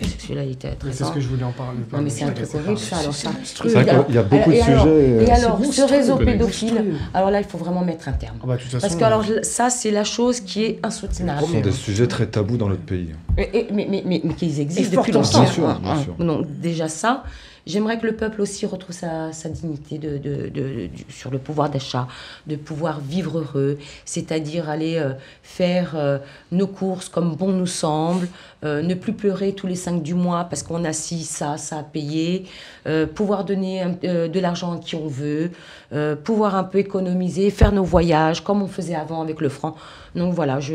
la 0.01 0.07
sexualité 0.09 0.69
à 0.69 0.73
13 0.75 0.95
C'est 0.95 1.05
ce 1.05 1.13
que 1.13 1.21
je 1.21 1.29
voulais 1.29 1.45
en 1.45 1.53
parler. 1.53 1.79
Non, 1.93 2.01
mais 2.03 2.11
c'est 2.11 2.25
un 2.25 2.31
truc 2.33 2.49
horrible, 2.55 2.79
ça. 2.79 2.97
Alors, 2.99 3.15
ça. 3.15 3.31
C'est 3.45 3.69
vrai 3.69 4.05
qu'il 4.07 4.15
y 4.15 4.19
a 4.19 4.23
beaucoup 4.23 4.51
de 4.51 4.55
Et 4.57 4.61
alors- 4.63 4.83
sujets. 4.85 5.25
Et 5.25 5.31
alors, 5.31 5.65
ce 5.65 5.83
réseau 5.83 6.17
pédophile, 6.17 6.95
alors 7.15 7.31
là, 7.31 7.41
il 7.41 7.47
faut 7.47 7.59
vraiment 7.59 7.83
mettre 7.85 8.09
un 8.09 8.13
terme. 8.13 8.37
Ah 8.43 8.47
bah, 8.47 8.57
de 8.57 8.61
toute 8.63 8.71
façon, 8.71 8.81
Parce 8.87 8.97
que 8.97 9.05
alors, 9.05 9.25
ça, 9.43 9.71
c'est 9.71 9.91
la 9.91 10.05
chose 10.05 10.41
qui 10.41 10.65
est 10.65 10.81
insoutenable. 10.83 11.43
Ce 11.47 11.53
sont 11.53 11.61
des 11.61 11.73
sujets 11.73 12.07
très 12.07 12.27
tabous 12.27 12.57
dans 12.57 12.69
notre 12.69 12.83
pays. 12.83 13.11
Et- 13.37 13.59
et- 13.61 13.67
mais, 13.73 13.87
mais, 13.91 14.03
mais, 14.05 14.21
mais 14.25 14.35
qu'ils 14.35 14.61
existent 14.61 14.93
Et 14.93 14.97
depuis 14.97 15.13
longtemps. 15.13 15.41
Bien 15.43 15.51
sûr, 15.51 15.69
hein, 15.69 15.79
bien 15.83 15.93
hein. 15.93 16.03
sûr. 16.03 16.15
Donc 16.25 16.47
déjà 16.61 16.89
ça, 16.89 17.25
j'aimerais 17.69 17.99
que 17.99 18.07
le 18.07 18.17
peuple 18.17 18.41
aussi 18.41 18.67
retrouve 18.67 18.95
sa, 18.97 19.33
sa 19.33 19.49
dignité 19.49 19.99
de, 19.99 20.17
de- 20.19 20.49
de- 20.49 20.87
du- 20.87 21.05
sur 21.11 21.31
le 21.31 21.39
pouvoir 21.39 21.71
d'achat, 21.71 22.09
de 22.47 22.57
pouvoir 22.57 22.99
vivre 23.01 23.39
heureux, 23.39 23.79
c'est-à-dire 24.05 24.69
aller 24.69 24.97
euh, 24.97 25.13
faire 25.43 25.93
euh, 25.95 26.19
nos 26.51 26.67
courses 26.67 27.09
comme 27.09 27.37
bon 27.37 27.53
nous 27.53 27.67
semble, 27.67 28.27
euh, 28.65 28.83
ne 28.83 28.95
plus 28.95 29.13
pleurer 29.13 29.53
tous 29.53 29.67
les 29.69 29.77
cinq 29.77 30.03
du 30.03 30.15
mois 30.15 30.45
parce 30.45 30.63
qu'on 30.65 30.85
a 30.85 30.93
ci, 30.93 31.23
ça, 31.25 31.57
ça 31.59 31.79
à 31.79 31.83
payer, 31.85 32.47
euh, 32.87 33.07
pouvoir 33.07 33.45
donner 33.45 33.83
un- 33.83 33.95
euh, 34.05 34.27
de 34.29 34.41
l'argent 34.41 34.73
à 34.73 34.79
qui 34.79 34.97
on 34.97 35.07
veut, 35.07 35.51
euh, 35.93 36.17
pouvoir 36.17 36.57
un 36.57 36.65
peu 36.65 36.79
économiser, 36.79 37.51
faire 37.51 37.73
nos 37.73 37.85
voyages 37.85 38.43
comme 38.43 38.63
on 38.63 38.69
faisait 38.69 38.95
avant 38.97 39.21
avec 39.23 39.41
le 39.41 39.49
franc. 39.49 39.77
Donc 40.17 40.33
voilà, 40.35 40.59
je... 40.59 40.75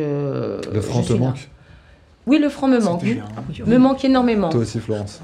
Le 0.71 0.81
franc 0.81 1.01
je 1.01 1.07
te 1.09 1.13
là. 1.13 1.19
manque? 1.19 1.49
Oui, 2.25 2.39
le 2.39 2.47
franc 2.47 2.69
me 2.69 2.79
manque. 2.79 3.03
Bien. 3.03 3.25
Me 3.65 3.77
manque 3.77 4.05
énormément. 4.05 4.47
Toi 4.49 4.61
aussi, 4.61 4.79
Florence 4.79 5.19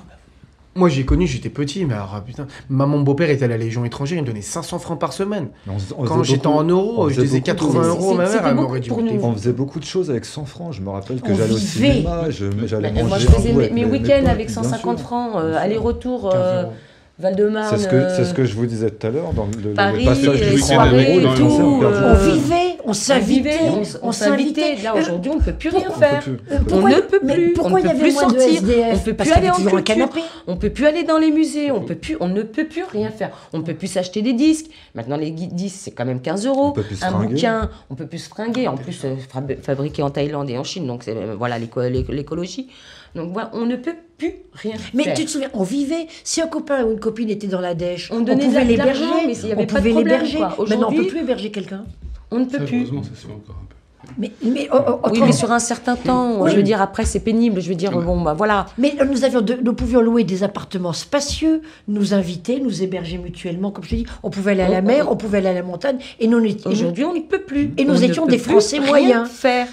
Moi, 0.79 0.87
j'ai 0.87 1.03
connu, 1.03 1.27
j'étais 1.27 1.49
petit, 1.49 1.85
mais 1.85 1.93
alors, 1.93 2.13
ah, 2.15 2.21
putain. 2.21 2.47
Maman, 2.69 2.99
beau-père 2.99 3.29
était 3.29 3.43
à 3.43 3.47
la 3.49 3.57
Légion 3.57 3.83
étrangère, 3.83 4.17
il 4.17 4.21
me 4.21 4.27
donnait 4.27 4.41
500 4.41 4.79
francs 4.79 4.99
par 4.99 5.11
semaine. 5.11 5.49
On 5.67 5.73
on 5.97 6.05
Quand 6.05 6.23
j'étais 6.23 6.47
en 6.47 6.63
euros, 6.63 7.09
je 7.09 7.19
disais 7.21 7.39
beaucoup 7.39 7.51
de- 7.51 7.79
80 7.79 7.87
euros, 7.89 8.13
ma 8.13 8.29
mère, 8.29 8.47
elle 8.47 8.55
m'aurait 8.55 8.79
dit. 8.79 8.89
On 8.91 9.33
faisait 9.33 9.51
beaucoup 9.53 9.79
de 9.79 9.85
choses 9.85 10.09
avec 10.09 10.25
100 10.25 10.45
francs. 10.45 10.73
Je 10.73 10.81
me 10.81 10.89
rappelle 10.89 11.21
que 11.21 11.35
j'allais 11.35 11.53
au 11.53 11.57
cinéma, 11.57 12.29
j'allais 12.29 12.91
manger. 12.91 13.03
moi, 13.03 13.17
je 13.19 13.27
faisais 13.27 13.53
mes, 13.53 13.85
week-ends 13.85 14.25
avec 14.25 14.47
bien 14.47 14.63
150 14.63 14.97
sûr. 14.97 15.07
francs, 15.07 15.31
euh, 15.35 15.57
aller-retour, 15.57 16.29
15 16.29 16.33
euh. 16.35 16.63
Val-de-Marne. 17.19 17.67
C'est 17.69 17.83
ce, 17.83 17.87
que, 17.87 18.09
ce 18.09 18.21
euh, 18.21 18.33
que 18.33 18.45
je 18.45 18.55
vous 18.55 18.65
disais 18.65 18.89
tout 18.91 19.07
à 19.07 19.09
l'heure 19.09 19.33
dans 19.33 19.47
le, 19.47 19.73
passage 19.73 20.39
du 20.41 20.55
week-end. 20.55 20.87
On 20.91 22.31
vivait, 22.31 22.68
on 22.85 22.89
on 22.89 22.93
s'invitait, 22.93 23.59
on, 24.01 24.07
on 24.07 24.11
s'invitait. 24.11 24.75
Là, 24.83 24.95
aujourd'hui, 24.95 25.31
on 25.31 25.35
ne 25.37 25.41
peut 25.41 25.53
plus 25.53 25.69
rien 25.69 25.87
On 25.89 25.91
peut 25.91 25.99
faire. 25.99 26.23
On 26.71 26.87
ne 26.87 26.95
peut 27.01 27.19
mais 27.23 27.33
plus, 27.35 27.53
Pourquoi 27.53 27.73
on 27.73 27.77
il 27.77 27.81
y 27.81 27.83
ne 27.83 27.89
peut 27.89 27.95
avait 27.95 27.99
plus 28.09 28.13
moins 28.13 28.27
de 28.27 28.39
sortir, 28.39 28.57
SDF 28.57 28.93
on 28.93 28.99
peut 28.99 29.13
Parce 29.13 29.29
plus 29.29 29.37
aller 29.37 29.49
en 29.49 29.55
culture. 29.55 29.83
canapé. 29.83 30.19
On 30.47 30.55
peut 30.57 30.69
plus 30.69 30.85
aller 30.85 31.03
dans 31.03 31.17
les 31.17 31.31
musées, 31.31 31.71
on 31.71 31.81
peut 31.81 31.95
plus, 31.95 32.17
on 32.19 32.27
ne 32.27 32.43
peut 32.43 32.65
plus 32.65 32.83
rien 32.83 33.09
faire. 33.11 33.31
On 33.53 33.61
peut 33.61 33.73
plus 33.73 33.87
s'acheter 33.87 34.21
des 34.21 34.33
disques. 34.33 34.67
Maintenant, 34.95 35.17
les 35.17 35.31
disques, 35.31 35.77
c'est 35.79 35.91
quand 35.91 36.05
même 36.05 36.21
15 36.21 36.45
euros. 36.45 36.67
On 36.67 36.71
peut 36.71 36.83
un 37.01 37.11
bouquin, 37.11 37.69
on 37.89 37.95
peut 37.95 38.07
plus 38.07 38.19
se 38.19 38.29
fringuer. 38.29 38.67
En 38.67 38.75
plus, 38.77 39.03
euh, 39.05 39.15
fab- 39.33 39.61
fabriqué 39.61 40.01
en 40.03 40.09
Thaïlande 40.09 40.49
et 40.49 40.57
en 40.57 40.63
Chine, 40.63 40.85
donc 40.87 41.03
c'est 41.03 41.15
euh, 41.15 41.35
voilà 41.37 41.59
l'éco- 41.59 41.81
l'éco- 41.87 42.11
l'écologie. 42.13 42.69
Donc 43.15 43.33
voilà, 43.33 43.49
on 43.53 43.65
ne 43.65 43.75
peut 43.75 43.95
plus 44.19 44.33
rien 44.53 44.75
Mais 44.93 45.03
faire. 45.05 45.13
tu 45.15 45.25
te 45.25 45.31
souviens, 45.31 45.49
on 45.55 45.63
vivait. 45.63 46.05
Si 46.23 46.41
un 46.41 46.47
copain 46.47 46.83
ou 46.85 46.91
une 46.91 46.99
copine 46.99 47.29
était 47.31 47.47
dans 47.47 47.59
la 47.61 47.73
dèche, 47.73 48.11
On 48.11 48.17
on, 48.17 48.19
donnait 48.21 48.43
de 48.45 48.49
pouvait 48.49 48.65
l'héberger. 48.65 49.03
mais 49.25 49.33
il 49.33 49.39
y 49.47 49.49
on 49.49 49.57
avait 49.57 49.65
pas 49.65 49.73
de 49.73 49.77
pouvait 49.79 49.89
problème, 49.91 50.13
l'héberger. 50.13 50.37
quoi. 50.37 50.47
Maintenant, 50.49 50.57
on 50.59 50.63
Aujourd'hui- 50.63 50.97
peut 50.99 51.07
plus 51.07 51.19
héberger 51.21 51.49
quelqu'un. 51.51 51.85
On 52.31 52.39
ne 52.39 52.45
peut 52.45 52.57
Ça, 52.59 52.63
plus. 52.65 52.77
heureusement, 52.77 53.03
ça 53.03 53.09
se 53.09 53.25
fait 53.27 53.33
encore 53.33 53.55
un 53.61 53.65
peu. 53.67 53.75
Mais, 54.17 54.31
mais, 54.43 54.69
oh, 54.71 54.77
oh, 54.77 54.81
Oui, 54.91 54.97
autrement- 55.11 55.25
mais 55.27 55.31
sur 55.33 55.51
un 55.51 55.59
certain 55.59 55.95
temps. 55.95 56.41
Oui. 56.41 56.51
Je 56.51 56.55
veux 56.55 56.63
dire, 56.63 56.81
après, 56.81 57.03
c'est 57.05 57.19
pénible. 57.19 57.59
Je 57.61 57.69
veux 57.69 57.75
dire, 57.75 57.91
bon, 57.91 58.21
bah 58.21 58.33
voilà. 58.33 58.65
Mais 58.77 58.95
nous, 59.07 59.23
avions 59.25 59.41
de- 59.41 59.59
nous 59.61 59.73
pouvions 59.73 60.01
louer 60.01 60.23
des 60.23 60.41
appartements 60.43 60.93
spacieux, 60.93 61.61
nous 61.87 62.13
inviter, 62.13 62.59
nous 62.61 62.81
héberger 62.81 63.17
mutuellement. 63.17 63.71
Comme 63.71 63.83
je 63.83 63.89
te 63.89 63.95
dis, 63.95 64.05
on 64.23 64.29
pouvait 64.29 64.51
aller 64.51 64.61
à 64.63 64.69
la 64.69 64.79
Oh, 64.79 64.87
mer, 64.87 65.05
oh. 65.07 65.11
on 65.13 65.15
pouvait 65.17 65.39
aller 65.39 65.49
à 65.49 65.53
la 65.53 65.63
montagne. 65.63 65.97
Et 66.19 66.27
nous, 66.27 66.41
Aujourd'hui, 66.65 67.03
on 67.03 67.13
n'y 67.13 67.21
peut 67.21 67.41
plus. 67.41 67.71
Et 67.77 67.83
nous 67.83 67.95
On 67.95 67.99
ne 67.99 68.03
étions 68.03 68.25
des 68.25 68.37
Français 68.37 68.79
rien 68.79 68.87
moyens. 68.87 69.29
faire. 69.29 69.67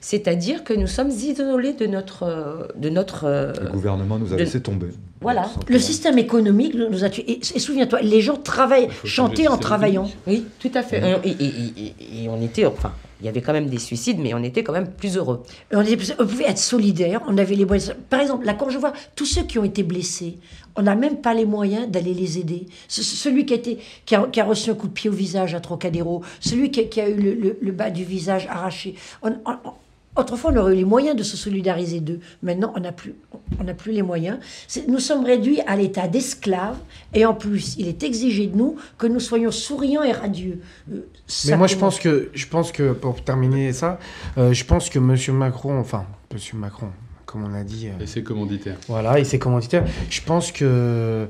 C'est-à-dire 0.00 0.62
que 0.64 0.72
nous 0.72 0.86
sommes 0.86 1.10
isolés 1.10 1.72
de 1.72 1.86
notre, 1.86 2.22
euh, 2.22 2.66
de 2.76 2.88
notre. 2.88 3.24
euh, 3.24 3.52
Le 3.64 3.70
gouvernement 3.70 4.18
nous 4.18 4.32
a 4.32 4.36
de- 4.36 4.40
laissé 4.42 4.60
tomber. 4.60 4.88
Voilà. 5.20 5.50
Le 5.66 5.78
système 5.80 6.18
économique 6.18 6.74
nous 6.74 7.02
a 7.04 7.10
tués. 7.10 7.24
Et, 7.28 7.40
et 7.54 7.58
souviens-toi, 7.58 8.00
les 8.02 8.20
gens 8.20 8.36
travaillent, 8.36 8.88
chantaient 9.04 9.48
en 9.48 9.58
travaillant. 9.58 10.08
Oui, 10.28 10.44
tout 10.60 10.70
à 10.74 10.82
fait. 10.82 11.02
Et, 11.24 11.28
et- 11.30 11.44
et- 11.44 11.94
et- 12.20 12.24
et 12.24 12.28
on 12.28 12.40
était, 12.40 12.64
enfin, 12.66 12.92
il 13.20 13.26
y 13.26 13.28
avait 13.28 13.40
quand 13.40 13.52
même 13.52 13.68
des 13.68 13.80
suicides, 13.80 14.20
mais 14.20 14.32
on 14.34 14.42
était 14.44 14.62
quand 14.62 14.72
même 14.72 14.86
plus 14.92 15.16
heureux. 15.16 15.42
On, 15.72 15.80
était- 15.82 16.14
on 16.20 16.24
pouvait 16.26 16.44
être 16.48 16.58
solidaires, 16.58 17.20
on 17.26 17.36
avait 17.36 17.56
les 17.56 17.64
moyens. 17.64 17.96
Par 18.08 18.20
exemple, 18.20 18.46
là, 18.46 18.54
quand 18.54 18.70
je 18.70 18.78
vois 18.78 18.92
tous 19.16 19.26
ceux 19.26 19.42
qui 19.42 19.58
ont 19.58 19.64
été 19.64 19.82
blessés, 19.82 20.38
on 20.76 20.82
n'a 20.82 20.94
même 20.94 21.16
pas 21.16 21.34
les 21.34 21.44
moyens 21.44 21.88
d'aller 21.88 22.14
les 22.14 22.38
aider. 22.38 22.66
Ce- 22.86 23.02
ce- 23.02 23.16
celui 23.16 23.44
qui 23.44 23.54
a, 23.54 23.56
été, 23.56 23.78
qui, 24.06 24.14
a, 24.14 24.24
qui 24.30 24.40
a 24.40 24.44
reçu 24.44 24.70
un 24.70 24.74
coup 24.74 24.86
de 24.86 24.92
pied 24.92 25.10
au 25.10 25.14
visage 25.14 25.52
à 25.56 25.58
Trocadéro, 25.58 26.22
celui 26.38 26.70
qui 26.70 26.78
a, 26.78 26.84
qui 26.84 27.00
a 27.00 27.08
eu 27.08 27.16
le, 27.20 27.34
le- 27.34 27.58
le 27.60 27.72
bas 27.72 27.90
du 27.90 28.04
visage 28.04 28.46
arraché. 28.48 28.94
On- 29.22 29.30
on- 29.44 29.56
on- 29.64 29.72
autrefois, 30.18 30.52
on 30.52 30.56
aurait 30.56 30.72
eu 30.72 30.76
les 30.76 30.84
moyens 30.84 31.16
de 31.16 31.22
se 31.22 31.36
solidariser 31.36 32.00
d'eux. 32.00 32.20
Maintenant, 32.42 32.72
on 32.76 32.80
n'a 32.80 32.92
plus, 32.92 33.14
on 33.60 33.64
n'a 33.64 33.74
plus 33.74 33.92
les 33.92 34.02
moyens. 34.02 34.38
C'est- 34.66 34.86
Nous 34.88 34.98
sommes 34.98 35.24
réduits 35.24 35.60
à 35.66 35.76
l'état 35.76 36.08
d'esclaves, 36.08 36.76
et 37.14 37.24
en 37.24 37.34
plus, 37.34 37.76
il 37.78 37.88
est 37.88 38.02
exigé 38.02 38.46
de 38.46 38.56
nous 38.56 38.76
que 38.98 39.06
nous 39.06 39.20
soyons 39.20 39.50
souriants 39.50 40.02
et 40.02 40.12
radieux. 40.12 40.60
Euh, 40.92 41.06
Mais 41.46 41.56
moi, 41.56 41.66
je 41.66 41.76
pense 41.76 41.98
que, 41.98 42.30
je 42.34 42.46
pense 42.46 42.72
que 42.72 42.92
pour 42.92 43.22
terminer 43.22 43.72
ça, 43.72 43.98
euh, 44.36 44.52
je 44.52 44.64
pense 44.64 44.90
que 44.90 44.98
Monsieur 44.98 45.32
Macron, 45.32 45.78
enfin, 45.78 46.06
Monsieur 46.32 46.56
Macron, 46.56 46.88
comme 47.26 47.44
on 47.44 47.54
a 47.54 47.62
dit, 47.64 47.88
euh, 47.88 48.02
Et 48.02 48.06
c'est 48.06 48.22
commanditaire. 48.22 48.76
voilà, 48.88 49.18
et 49.18 49.24
ses 49.24 49.38
commanditaires, 49.38 49.84
je 50.10 50.20
pense 50.22 50.50
que 50.52 51.26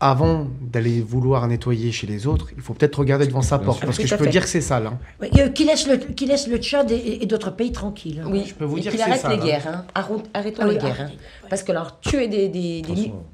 avant 0.00 0.46
d'aller 0.60 1.00
vouloir 1.00 1.46
nettoyer 1.48 1.90
chez 1.90 2.06
les 2.06 2.26
autres, 2.28 2.48
il 2.56 2.62
faut 2.62 2.72
peut-être 2.74 3.00
regarder 3.00 3.26
devant 3.26 3.42
sa 3.42 3.58
porte, 3.58 3.84
parce 3.84 3.98
que 3.98 4.06
je 4.06 4.14
peux 4.14 4.24
fait. 4.24 4.30
dire 4.30 4.42
que 4.42 4.48
c'est 4.48 4.60
sale. 4.60 4.86
hein. 4.86 4.98
Ouais, 5.20 5.30
euh, 5.40 5.48
qui, 5.48 5.64
laisse 5.64 5.88
le, 5.88 5.96
qui 5.96 6.26
laisse 6.26 6.46
le 6.46 6.58
Tchad 6.58 6.90
et, 6.92 7.18
et 7.22 7.26
d'autres 7.26 7.50
pays 7.50 7.72
tranquilles. 7.72 8.22
hein. 8.24 8.28
Oui, 8.30 8.44
je 8.46 8.54
peux 8.54 8.64
vous 8.64 8.78
et 8.78 8.80
dire 8.82 8.92
qu'il 8.92 9.00
que 9.00 9.04
c'est 9.06 9.10
arrête 9.10 9.22
ça, 9.22 9.30
les 9.30 9.36
là. 9.38 9.44
guerres. 9.44 9.66
Hein. 9.66 9.84
Arrête- 9.94 10.30
Arrêtons 10.34 10.62
Ah 10.62 10.68
oui, 10.68 10.74
les 10.74 10.80
guerres. 10.80 11.00
hein. 11.00 11.10
Parce 11.50 11.62
que 11.64 11.72
alors, 11.72 11.98
tuer 12.00 12.28
des, 12.28 12.82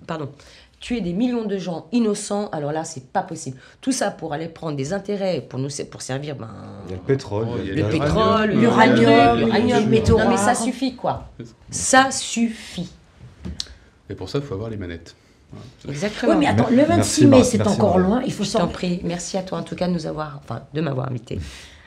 pardon, 0.06 0.30
tuer 0.80 1.02
des 1.02 1.12
millions 1.12 1.44
de 1.44 1.58
gens 1.58 1.86
innocents, 1.92 2.48
alors 2.50 2.72
là, 2.72 2.84
c'est 2.84 3.08
pas 3.12 3.22
possible. 3.22 3.58
Tout 3.82 3.92
ça 3.92 4.10
pour 4.10 4.32
aller 4.32 4.48
prendre 4.48 4.76
des 4.76 4.94
intérêts, 4.94 5.42
pour 5.46 5.58
nous, 5.58 5.68
pour 5.90 6.00
servir, 6.00 6.34
ben, 6.34 6.48
Il 6.86 6.92
y 6.92 6.94
a 6.94 6.96
le 6.96 7.02
pétrole, 7.02 7.46
Oh, 7.50 7.56
le 7.58 7.84
pétrole, 7.90 8.50
L'uranium, 8.52 9.38
l'uranium, 9.38 9.86
métaux 9.88 10.18
Non 10.18 10.30
mais 10.30 10.36
ça 10.38 10.46
rares. 10.46 10.56
suffit 10.56 10.94
quoi. 10.96 11.28
Ça 11.70 12.10
suffit. 12.10 12.88
Et 14.08 14.14
pour 14.14 14.28
ça, 14.30 14.38
il 14.38 14.44
faut 14.44 14.54
avoir 14.54 14.70
les 14.70 14.76
manettes. 14.78 15.14
Exactement. 15.88 16.32
Oui, 16.32 16.38
mais 16.40 16.46
attends, 16.46 16.68
le 16.70 16.76
26 16.84 16.86
Merci, 16.88 17.26
mai, 17.26 17.44
c'est 17.44 17.66
encore 17.66 17.98
loin. 17.98 18.22
Il 18.26 18.32
faut 18.32 18.44
Je 18.44 18.52
t'en 18.52 18.60
s'en. 18.60 18.68
prie. 18.68 19.00
Merci 19.04 19.36
à 19.36 19.42
toi 19.42 19.58
en 19.58 19.62
tout 19.62 19.74
cas 19.76 19.88
de 19.88 19.92
nous 19.92 20.06
avoir, 20.06 20.40
enfin, 20.44 20.62
de 20.72 20.80
m'avoir 20.80 21.08
invité. 21.08 21.38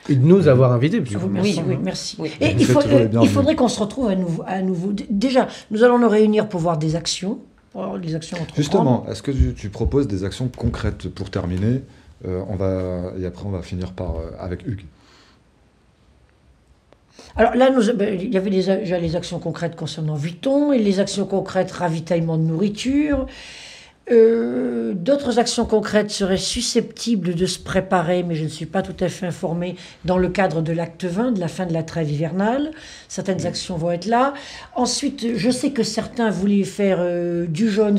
Et 0.08 0.14
de 0.16 0.24
nous 0.24 0.48
avoir 0.48 0.72
invités. 0.72 1.00
parce 1.00 1.12
que- 1.12 1.18
Oui, 1.28 1.60
Oui, 1.66 1.78
merci. 1.82 2.16
Oui. 2.18 2.30
Et 2.40 2.52
il, 2.52 2.64
faut- 2.64 2.80
euh, 2.80 3.08
faudrait 3.26 3.56
qu'on 3.56 3.68
se 3.68 3.78
retrouve 3.80 4.08
à 4.08 4.14
nouveau, 4.16 4.42
à 4.46 4.62
nouveau. 4.62 4.92
D- 4.92 5.06
Déjà, 5.10 5.48
nous 5.70 5.82
allons 5.84 5.98
nous 5.98 6.08
réunir 6.08 6.48
pour 6.48 6.60
voir 6.60 6.78
des 6.78 6.96
actions. 6.96 7.38
Pour 7.72 7.82
avoir 7.84 7.98
des 7.98 8.14
actions. 8.14 8.38
Justement, 8.56 9.04
est-ce 9.10 9.22
que 9.22 9.30
tu, 9.30 9.52
tu 9.54 9.68
proposes 9.68 10.08
des 10.08 10.24
actions 10.24 10.48
concrètes 10.56 11.08
pour 11.08 11.28
terminer? 11.30 11.82
Euh, 12.26 12.42
on 12.48 12.56
va, 12.56 13.12
Et 13.20 13.26
après, 13.26 13.44
on 13.46 13.50
va 13.50 13.60
finir 13.62 13.92
par, 13.92 14.16
euh, 14.16 14.30
avec 14.40 14.66
Hugues. 14.66 14.84
Alors 17.38 17.54
là, 17.54 17.70
nous, 17.70 17.92
ben, 17.94 18.18
il 18.20 18.34
y 18.34 18.36
avait 18.36 18.50
déjà 18.50 18.98
les 18.98 19.14
actions 19.14 19.38
concrètes 19.38 19.76
concernant 19.76 20.16
Vuitton 20.16 20.72
et 20.72 20.80
les 20.80 20.98
actions 20.98 21.24
concrètes 21.24 21.70
ravitaillement 21.70 22.36
de 22.36 22.42
nourriture. 22.42 23.26
Euh, 24.10 24.78
D'autres 24.94 25.38
actions 25.38 25.64
concrètes 25.64 26.10
seraient 26.10 26.36
susceptibles 26.36 27.34
de 27.34 27.46
se 27.46 27.58
préparer, 27.58 28.22
mais 28.22 28.34
je 28.34 28.44
ne 28.44 28.48
suis 28.48 28.66
pas 28.66 28.82
tout 28.82 28.96
à 29.00 29.08
fait 29.08 29.26
informée, 29.26 29.76
dans 30.04 30.18
le 30.18 30.28
cadre 30.28 30.60
de 30.60 30.72
l'acte 30.72 31.04
20, 31.04 31.32
de 31.32 31.40
la 31.40 31.48
fin 31.48 31.66
de 31.66 31.72
la 31.72 31.82
trêve 31.82 32.10
hivernale. 32.10 32.72
Certaines 33.08 33.46
actions 33.46 33.76
vont 33.76 33.90
être 33.90 34.06
là. 34.06 34.34
Ensuite, 34.74 35.36
je 35.36 35.50
sais 35.50 35.70
que 35.70 35.82
certains 35.82 36.30
voulaient 36.30 36.64
faire 36.64 36.98
euh, 37.00 37.46
du 37.46 37.70
jaune, 37.70 37.98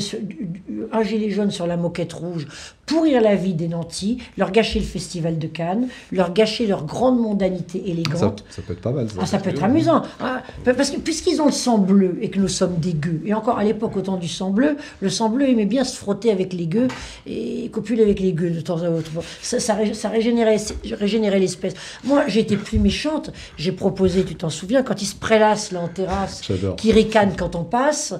un 0.92 1.02
gilet 1.02 1.30
jaune 1.30 1.50
sur 1.50 1.66
la 1.66 1.76
moquette 1.76 2.12
rouge, 2.12 2.46
pourrir 2.86 3.20
la 3.20 3.36
vie 3.36 3.54
des 3.54 3.68
nantis, 3.68 4.18
leur 4.36 4.50
gâcher 4.50 4.80
le 4.80 4.84
festival 4.84 5.38
de 5.38 5.46
Cannes, 5.46 5.88
leur 6.10 6.32
gâcher 6.32 6.66
leur 6.66 6.84
grande 6.84 7.20
mondanité 7.20 7.88
élégante. 7.88 8.44
ça 8.50 8.62
peut 8.62 8.72
être 8.72 8.80
pas 8.80 8.90
mal. 8.90 9.08
Ça. 9.08 9.16
Ah, 9.22 9.26
ça 9.26 9.38
peut 9.38 9.50
être 9.50 9.62
amusant. 9.62 10.02
Ah, 10.20 10.42
parce 10.64 10.90
que 10.90 10.98
puisqu'ils 10.98 11.40
ont 11.40 11.46
le 11.46 11.52
sang 11.52 11.78
bleu 11.78 12.18
et 12.20 12.30
que 12.30 12.40
nous 12.40 12.48
sommes 12.48 12.76
des 12.76 12.94
gueux, 12.94 13.22
et 13.24 13.32
encore 13.32 13.58
à 13.58 13.64
l'époque 13.64 13.96
au 13.96 14.00
temps 14.00 14.16
du 14.16 14.28
sang 14.28 14.50
bleu, 14.50 14.76
le 15.00 15.08
sang 15.08 15.28
bleu 15.28 15.48
aimait 15.48 15.66
bien 15.66 15.84
se 15.84 15.99
frotter 16.00 16.30
avec 16.30 16.52
les 16.52 16.66
gueux 16.66 16.88
et 17.26 17.68
copuler 17.70 18.02
avec 18.02 18.18
les 18.20 18.32
gueux 18.32 18.50
de 18.50 18.60
temps 18.60 18.82
à 18.82 18.88
autre. 18.90 19.10
Ça, 19.42 19.60
ça, 19.60 19.74
ré- 19.74 19.94
ça 19.94 20.08
régénérait, 20.08 20.56
régénérait 20.92 21.38
l'espèce. 21.38 21.74
Moi, 22.04 22.24
j'ai 22.26 22.40
été 22.40 22.56
plus 22.56 22.78
méchante. 22.78 23.30
J'ai 23.56 23.72
proposé, 23.72 24.24
tu 24.24 24.34
t'en 24.34 24.50
souviens, 24.50 24.82
quand 24.82 25.02
ils 25.02 25.06
se 25.06 25.14
prélassent 25.14 25.72
là 25.72 25.80
en 25.80 25.88
terrasse, 25.88 26.40
qui 26.76 26.90
ricanent 26.92 27.36
quand 27.36 27.54
on 27.54 27.64
passe, 27.64 28.14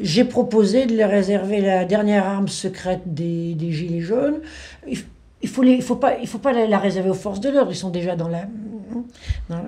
j'ai 0.00 0.24
proposé 0.24 0.86
de 0.86 0.96
leur 0.96 1.10
réserver 1.10 1.60
la 1.60 1.84
dernière 1.84 2.24
arme 2.26 2.48
secrète 2.48 3.02
des, 3.06 3.54
des 3.54 3.72
Gilets 3.72 4.00
jaunes. 4.00 4.38
Il, 4.88 4.98
il 5.42 5.48
faut 5.48 5.62
les, 5.62 5.72
il 5.74 5.82
faut 5.82 5.96
pas, 5.96 6.16
il 6.20 6.26
faut 6.26 6.38
pas 6.38 6.52
la, 6.52 6.66
la 6.66 6.78
réserver 6.78 7.10
aux 7.10 7.14
forces 7.26 7.40
de 7.40 7.50
l'ordre. 7.50 7.70
Ils 7.72 7.76
sont 7.76 7.90
déjà 7.90 8.16
dans 8.16 8.28
la, 8.28 8.42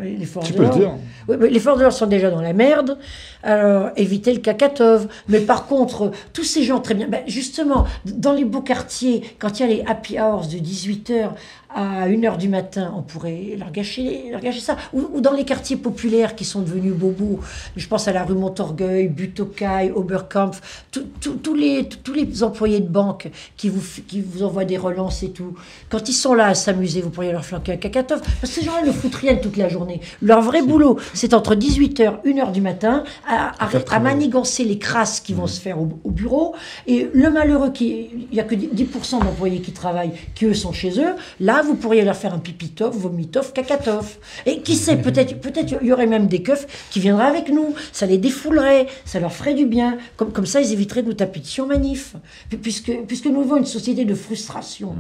les 0.03 0.25
forces 0.25 0.47
Tu 0.47 0.53
de 0.53 0.59
peux 0.59 0.65
le 0.65 0.71
dire. 0.71 0.93
Oui, 1.29 1.37
mais 1.39 1.49
les 1.49 1.61
forces 1.61 1.79
de 1.79 1.83
l'ordre 1.83 1.97
sont 1.97 2.07
déjà 2.07 2.31
dans 2.31 2.41
la 2.41 2.53
merde. 2.53 2.99
Alors, 3.43 3.91
évitez 3.97 4.33
le 4.33 4.41
cacatov. 4.41 5.09
Mais 5.29 5.41
par 5.41 5.67
contre, 5.67 6.11
tous 6.33 6.45
ces 6.45 6.63
gens 6.63 6.81
très 6.81 6.95
bien. 6.95 7.09
Ben, 7.09 7.23
justement, 7.27 7.85
dans 8.05 8.33
les 8.33 8.45
beaux 8.45 8.63
quartiers, 8.63 9.23
quand 9.39 9.59
il 9.59 9.63
y 9.63 9.65
a 9.65 9.75
les 9.75 9.85
happy 9.87 10.19
hours 10.19 10.47
de 10.49 10.59
18h 10.59 11.31
à 11.77 12.09
1h 12.09 12.39
du 12.39 12.49
matin, 12.49 12.93
on 12.97 13.03
pourrait 13.03 13.55
leur 13.59 13.71
gâcher, 13.71 14.31
leur 14.33 14.41
gâcher 14.41 14.61
ça. 14.61 14.77
Ou, 14.95 15.03
ou 15.13 15.21
dans 15.21 15.33
les 15.35 15.45
quartiers 15.45 15.77
populaires 15.77 16.35
qui 16.35 16.45
sont 16.47 16.63
devenus 16.63 16.95
bobos. 16.95 17.41
Je 17.77 17.87
pense 17.87 18.09
à 18.09 18.13
la 18.13 18.25
rue 18.25 18.35
Montorgueil, 18.35 19.09
Butokai, 19.09 19.93
Oberkampf, 19.95 20.87
tous 20.91 21.55
les, 21.55 21.87
tous 22.03 22.15
les 22.15 22.43
employés 22.43 22.81
de 22.81 22.89
banque 22.89 23.31
qui 23.59 23.69
vous, 23.69 23.81
f- 23.81 24.03
qui 24.07 24.23
vous 24.23 24.43
envoient 24.43 24.65
des 24.65 24.79
relances 24.79 25.23
et 25.23 25.31
tout. 25.31 25.55
Quand 25.91 26.09
ils 26.09 26.15
sont 26.15 26.33
là 26.35 26.47
à 26.47 26.55
s'amuser, 26.55 27.03
vous 27.03 27.11
pourriez 27.11 27.33
leur 27.33 27.45
flanquer 27.45 27.73
un 27.73 27.77
cacatov. 27.77 28.21
Parce 28.21 28.41
que 28.41 28.47
ces 28.61 28.63
gens-là 28.65 28.87
ne 28.87 28.93
foutent 28.93 29.15
rien 29.15 29.37
toute 29.37 29.59
la 29.59 29.69
journée. 29.69 30.01
Leur 30.23 30.41
vrai 30.41 30.63
boulot, 30.63 30.99
c'est 31.13 31.35
entre 31.35 31.55
18h, 31.55 32.23
1h 32.25 32.53
du 32.53 32.63
matin, 32.63 33.05
à, 33.29 33.53
à, 33.91 34.01
manigancer 34.01 34.65
les 34.65 34.79
crasses 34.79 35.21
qui 35.21 35.35
vont 35.35 35.47
se 35.47 35.61
faire 35.61 35.79
au, 35.79 35.91
au 36.05 36.11
bureau. 36.11 36.55
Et 36.87 37.09
le 37.13 37.31
malheureux, 37.31 37.71
qui 37.71 38.09
il 38.31 38.35
n'y 38.35 38.41
a 38.41 38.45
que 38.45 38.55
10% 38.55 39.21
d'employés 39.23 39.61
qui 39.61 39.73
travaillent, 39.73 40.13
qui 40.35 40.47
eux 40.47 40.55
sont 40.55 40.73
chez 40.73 40.99
eux, 41.01 41.15
là, 41.41 41.63
vous 41.67 41.75
pourriez 41.77 42.05
leur 42.05 42.17
faire 42.17 42.33
un 42.33 42.39
pipitov, 42.39 42.97
vomitov, 42.97 43.53
cacatov. 43.53 44.17
Et 44.47 44.61
qui 44.63 44.75
sait, 44.77 44.97
peut-être 44.97 45.41
peut-être 45.41 45.75
il 45.83 45.89
y 45.89 45.93
aurait 45.93 46.07
même 46.07 46.27
des 46.29 46.43
keufs 46.43 46.67
qui 46.91 47.01
viendraient 47.01 47.27
avec 47.27 47.51
nous. 47.51 47.75
Ça 47.93 48.07
les 48.07 48.19
défoulerait, 48.19 48.87
ça 49.05 49.21
leur 49.21 49.33
ferait 49.33 49.55
du 49.55 49.67
bien. 49.67 49.99
Comme, 50.17 50.33
comme 50.33 50.47
ça, 50.47 50.61
ils 50.61 50.73
éviteraient 50.73 51.03
de 51.03 51.09
nous 51.09 51.15
taper 51.15 51.41
dessus 51.41 51.61
en 51.61 51.67
manif. 51.67 52.15
Pu- 52.51 52.57
Puisque, 52.59 52.93
puisque 53.07 53.27
nous 53.27 53.43
vivons 53.43 53.57
une 53.57 53.67
société 53.67 54.05
de 54.05 54.15
frustration. 54.15 54.95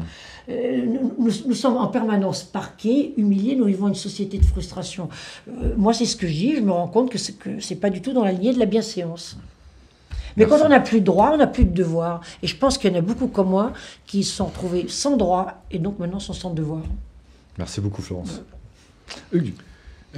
Euh, 0.48 0.84
nous, 1.18 1.54
sommes 1.54 1.76
en 1.76 1.88
permanence 1.88 2.44
parqués, 2.44 3.14
humiliés, 3.16 3.56
nous 3.56 3.64
vivons 3.64 3.88
une 3.88 3.96
société 3.96 4.38
de 4.38 4.44
frustration. 4.44 5.08
Euh, 5.48 5.74
moi, 5.76 5.92
c'est 5.92 6.04
ce 6.04 6.14
que 6.14 6.26
je 6.28 6.32
dis, 6.32 6.54
je 6.56 6.60
me 6.60 6.70
rends 6.70 6.86
compte 6.86 7.10
que 7.10 7.18
que 7.32 7.58
c'est 7.60 7.74
pas 7.76 7.90
du 7.90 8.00
tout 8.00 8.12
dans 8.12 8.24
la 8.24 8.30
lignée 8.30 8.52
de 8.52 8.58
la 8.60 8.66
bienséance. 8.66 9.36
Mais 10.36 10.46
quand 10.46 10.58
on 10.64 10.68
n'a 10.68 10.80
plus 10.80 11.00
de 11.00 11.04
droits, 11.06 11.30
on 11.32 11.38
n'a 11.38 11.46
plus 11.46 11.64
de 11.64 11.72
devoirs. 11.74 12.20
Et 12.42 12.46
je 12.46 12.56
pense 12.56 12.76
qu'il 12.78 12.90
y 12.90 12.94
en 12.94 12.98
a 12.98 13.02
beaucoup 13.02 13.26
comme 13.28 13.48
moi 13.50 13.72
qui 14.06 14.22
se 14.22 14.34
sont 14.36 14.46
retrouvés 14.46 14.86
sans 14.88 15.16
droits 15.16 15.62
et 15.70 15.78
donc 15.78 15.98
maintenant 15.98 16.20
sont 16.20 16.32
sans 16.34 16.50
devoirs. 16.52 16.82
Merci 17.58 17.80
beaucoup, 17.80 18.02
Florence. 18.02 18.42
Hugues, 19.32 19.52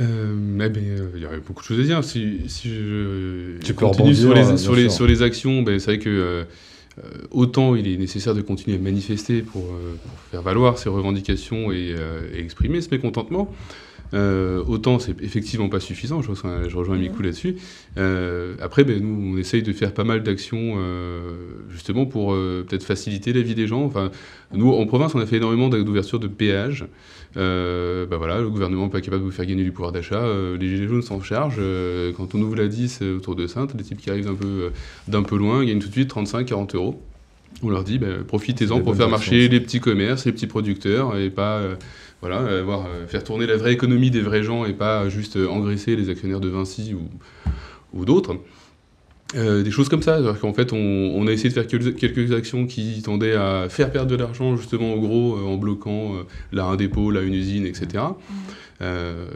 Euh, 0.00 0.34
eh 0.64 0.68
ben, 0.68 0.84
euh, 0.84 1.10
il 1.16 1.22
y 1.22 1.26
aurait 1.26 1.38
beaucoup 1.40 1.60
de 1.62 1.66
choses 1.66 1.80
à 1.80 1.82
dire. 1.82 2.04
Si, 2.04 2.40
si 2.48 2.68
je 2.70 3.58
Tu 3.64 3.74
continue 3.74 4.14
sur 4.14 4.28
rebondir, 4.30 4.42
les, 4.44 4.48
bien 4.48 4.56
sur, 4.56 4.74
les, 4.76 4.82
sûr. 4.84 4.92
sur 4.92 5.06
les 5.06 5.22
actions, 5.22 5.62
ben, 5.62 5.78
c'est 5.80 5.92
vrai 5.92 5.98
que 5.98 6.08
euh, 6.08 6.44
euh, 6.98 7.02
autant 7.32 7.74
il 7.74 7.86
est 7.88 7.96
nécessaire 7.96 8.34
de 8.34 8.40
continuer 8.42 8.76
à 8.76 8.80
manifester 8.80 9.42
pour, 9.42 9.62
euh, 9.64 9.94
pour 10.02 10.18
faire 10.30 10.42
valoir 10.42 10.78
ses 10.78 10.88
revendications 10.88 11.70
et, 11.72 11.94
euh, 11.96 12.28
et 12.34 12.40
exprimer 12.40 12.80
ce 12.80 12.90
mécontentement. 12.90 13.52
Euh, 14.14 14.62
autant 14.66 14.98
c'est 14.98 15.20
effectivement 15.22 15.68
pas 15.68 15.80
suffisant, 15.80 16.22
je 16.22 16.30
rejoins, 16.30 16.68
je 16.68 16.76
rejoins 16.76 16.96
Mikou 16.96 17.22
là-dessus. 17.22 17.56
Euh, 17.98 18.54
après, 18.60 18.84
ben, 18.84 19.02
nous, 19.02 19.34
on 19.34 19.38
essaye 19.38 19.62
de 19.62 19.72
faire 19.72 19.92
pas 19.92 20.04
mal 20.04 20.22
d'actions 20.22 20.76
euh, 20.78 21.20
justement 21.70 22.06
pour 22.06 22.32
peut-être 22.34 22.84
faciliter 22.84 23.32
la 23.32 23.42
vie 23.42 23.54
des 23.54 23.66
gens. 23.66 23.82
Enfin, 23.84 24.10
nous, 24.52 24.70
en 24.70 24.86
province, 24.86 25.14
on 25.14 25.20
a 25.20 25.26
fait 25.26 25.36
énormément 25.36 25.68
d'ouverture 25.68 26.18
de 26.18 26.28
péages. 26.28 26.86
Euh, 27.36 28.06
bah 28.06 28.16
voilà, 28.16 28.40
le 28.40 28.48
gouvernement 28.48 28.84
n'est 28.84 28.90
pas 28.90 29.02
capable 29.02 29.22
de 29.22 29.26
vous 29.28 29.34
faire 29.34 29.44
gagner 29.44 29.62
du 29.62 29.70
pouvoir 29.72 29.92
d'achat. 29.92 30.22
euh, 30.22 30.56
les 30.56 30.68
Gilets 30.68 30.88
jaunes 30.88 31.02
s'en 31.02 31.20
chargent. 31.20 31.56
euh, 31.58 32.10
quand 32.16 32.34
on 32.34 32.40
ouvre 32.40 32.56
la 32.56 32.68
10 32.68 33.00
euh, 33.02 33.16
autour 33.18 33.36
de 33.36 33.46
Sainte, 33.46 33.74
les 33.76 33.84
types 33.84 33.98
qui 34.00 34.08
arrivent 34.08 34.24
d'un 34.24 34.34
peu, 34.34 34.70
d'un 35.08 35.22
peu 35.22 35.36
loin 35.36 35.62
gagnent 35.64 35.78
tout 35.78 35.88
de 35.88 35.92
suite 35.92 36.10
35-40 36.10 36.74
euros. 36.76 37.02
On 37.62 37.68
leur 37.68 37.84
dit, 37.84 37.98
bah, 37.98 38.06
C'est 38.18 38.26
profitez-en 38.26 38.80
pour 38.80 38.96
faire 38.96 39.08
marcher 39.10 39.46
ça. 39.46 39.52
les 39.52 39.60
petits 39.60 39.80
commerces, 39.80 40.24
les 40.24 40.32
petits 40.32 40.46
producteurs, 40.46 41.18
et 41.18 41.28
pas, 41.28 41.60
euh, 42.22 42.26
voilà, 42.26 42.58
avoir, 42.58 42.88
faire 43.08 43.24
tourner 43.24 43.46
la 43.46 43.56
vraie 43.56 43.72
économie 43.72 44.10
des 44.10 44.20
vrais 44.20 44.42
gens 44.42 44.64
et 44.64 44.72
pas 44.72 45.08
juste 45.08 45.36
engraisser 45.36 45.96
les 45.96 46.10
actionnaires 46.10 46.40
de 46.40 46.48
Vinci 46.48 46.94
ou, 46.94 47.08
ou 47.92 48.04
d'autres. 48.04 48.36
des 49.34 49.70
choses 49.70 49.88
comme 49.88 50.02
ça, 50.02 50.20
qu'en 50.40 50.52
fait 50.52 50.72
on, 50.72 51.26
a 51.26 51.30
essayé 51.30 51.50
de 51.50 51.54
faire 51.54 51.66
quelques, 51.66 52.32
actions 52.32 52.66
qui 52.66 53.02
tendaient 53.02 53.34
à 53.34 53.68
faire 53.68 53.92
perdre 53.92 54.10
de 54.10 54.16
l'argent 54.16 54.56
justement 54.56 54.94
au 54.94 55.00
gros 55.00 55.36
en 55.36 55.56
bloquant 55.56 56.14
là 56.52 56.64
un 56.64 56.76
dépôt, 56.76 57.10
là 57.10 57.22
une 57.22 57.34
usine, 57.34 57.66
etc. 57.66 58.04
Euh, 58.80 59.26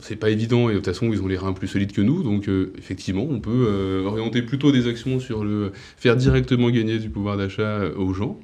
c'est 0.00 0.16
pas 0.16 0.28
évident 0.28 0.68
et 0.68 0.72
de 0.72 0.78
toute 0.78 0.86
façon 0.86 1.10
ils 1.10 1.22
ont 1.22 1.26
les 1.26 1.38
reins 1.38 1.54
plus 1.54 1.68
solides 1.68 1.92
que 1.92 2.02
nous, 2.02 2.22
donc 2.22 2.48
euh, 2.48 2.70
effectivement 2.76 3.26
on 3.28 3.40
peut 3.40 3.66
euh, 3.66 4.04
orienter 4.04 4.42
plutôt 4.42 4.72
des 4.72 4.88
actions 4.88 5.20
sur 5.20 5.42
le 5.42 5.72
faire 5.96 6.16
directement 6.16 6.68
gagner 6.68 6.98
du 6.98 7.08
pouvoir 7.08 7.38
d'achat 7.38 7.80
aux 7.96 8.12
gens. 8.12 8.38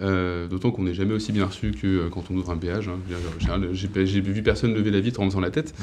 D'autant 0.00 0.72
qu'on 0.72 0.82
n'est 0.82 0.94
jamais 0.94 1.14
aussi 1.14 1.30
bien 1.30 1.46
reçu 1.46 1.70
que 1.70 2.08
quand 2.08 2.24
on 2.30 2.34
ouvre 2.34 2.50
un 2.50 2.56
péage. 2.56 2.88
Hein. 2.88 2.98
J'ai 3.72 4.20
vu 4.20 4.42
personne 4.42 4.74
lever 4.74 4.90
la 4.90 5.00
vitre 5.00 5.20
en 5.20 5.26
faisant 5.26 5.40
la 5.40 5.50
tête. 5.50 5.74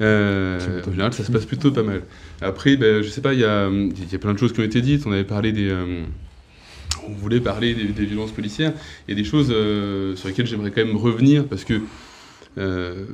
en 0.00 0.90
général, 0.90 1.12
ça 1.12 1.22
se 1.22 1.30
passe 1.30 1.46
plutôt 1.46 1.70
pas 1.70 1.84
mal. 1.84 2.02
Après, 2.40 2.76
ben, 2.76 3.02
je 3.02 3.08
sais 3.08 3.20
pas, 3.20 3.34
il 3.34 3.40
y 3.40 3.44
a, 3.44 3.68
y 3.68 4.14
a, 4.14 4.18
plein 4.18 4.32
de 4.32 4.38
choses 4.38 4.52
qui 4.52 4.60
ont 4.60 4.64
été 4.64 4.80
dites. 4.80 5.06
On 5.06 5.12
avait 5.12 5.24
parlé 5.24 5.52
des 5.52 5.72
on 7.08 7.12
voulait 7.12 7.40
parler 7.40 7.74
des, 7.74 8.04
violences 8.04 8.32
policières. 8.32 8.72
Il 9.06 9.16
y 9.16 9.18
a 9.18 9.22
des 9.22 9.28
choses 9.28 9.54
sur 10.16 10.28
lesquelles 10.28 10.46
j'aimerais 10.46 10.70
quand 10.70 10.84
même 10.84 10.96
revenir 10.96 11.46
parce 11.46 11.64
que 11.64 11.80
euh, 12.58 13.06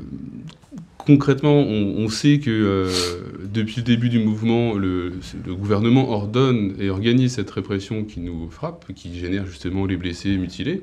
concrètement, 1.08 1.56
on, 1.56 2.10
sait 2.10 2.38
que 2.38 2.50
euh, 2.50 2.90
depuis 3.42 3.76
le 3.78 3.82
début 3.82 4.10
du 4.10 4.18
mouvement, 4.18 4.74
le, 4.74 5.14
gouvernement 5.46 6.10
ordonne 6.10 6.74
et 6.78 6.90
organise 6.90 7.32
cette 7.32 7.50
répression 7.50 8.04
qui 8.04 8.20
nous 8.20 8.50
frappe, 8.50 8.92
qui 8.94 9.18
génère 9.18 9.46
justement 9.46 9.86
les 9.86 9.96
blessés 9.96 10.36
mutilés. 10.36 10.82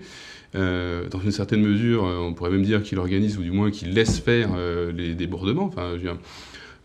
Euh, 0.55 1.07
dans 1.09 1.19
une 1.19 1.31
certaine 1.31 1.61
mesure, 1.61 2.05
on 2.05 2.33
pourrait 2.33 2.49
même 2.49 2.63
dire 2.63 2.81
qu'il 2.81 2.97
organise 2.97 3.37
ou 3.37 3.43
du 3.43 3.51
moins 3.51 3.69
qu'il 3.69 3.93
laisse 3.93 4.19
faire 4.19 4.49
les 4.95 5.13
débordements. 5.13 5.69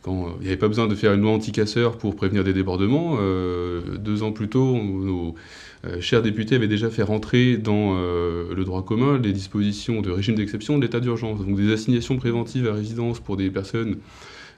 Il 0.07 0.13
n'y 0.43 0.47
avait 0.47 0.57
pas 0.59 0.69
besoin 0.69 0.87
de 0.87 0.95
faire 0.95 1.15
une 1.15 1.23
loi 1.23 1.33
anti-casseurs 1.33 1.97
pour 1.97 2.17
prévenir 2.17 2.45
des 2.45 2.53
débordements, 2.53 3.17
deux 3.99 4.23
ans 4.23 4.33
plus 4.33 4.49
tôt, 4.49 4.77
euh, 4.77 5.33
chers 6.01 6.23
députés 6.23 6.57
avait 6.57 6.69
déjà 6.69 6.91
fait 6.91 7.03
rentrer 7.03 7.57
dans 7.57 7.97
euh, 7.97 8.55
le 8.55 8.65
droit 8.65 8.85
commun 8.85 9.19
les 9.19 9.33
dispositions 9.33 10.03
de 10.03 10.11
régime 10.11 10.35
d'exception 10.35 10.77
de 10.77 10.83
l'état 10.83 11.01
d'urgence, 11.01 11.41
donc 11.41 11.57
des 11.57 11.73
assignations 11.73 12.17
préventives 12.19 12.69
à 12.69 12.75
résidence 12.75 13.21
pour 13.21 13.37
des 13.37 13.51
personnes 13.51 13.97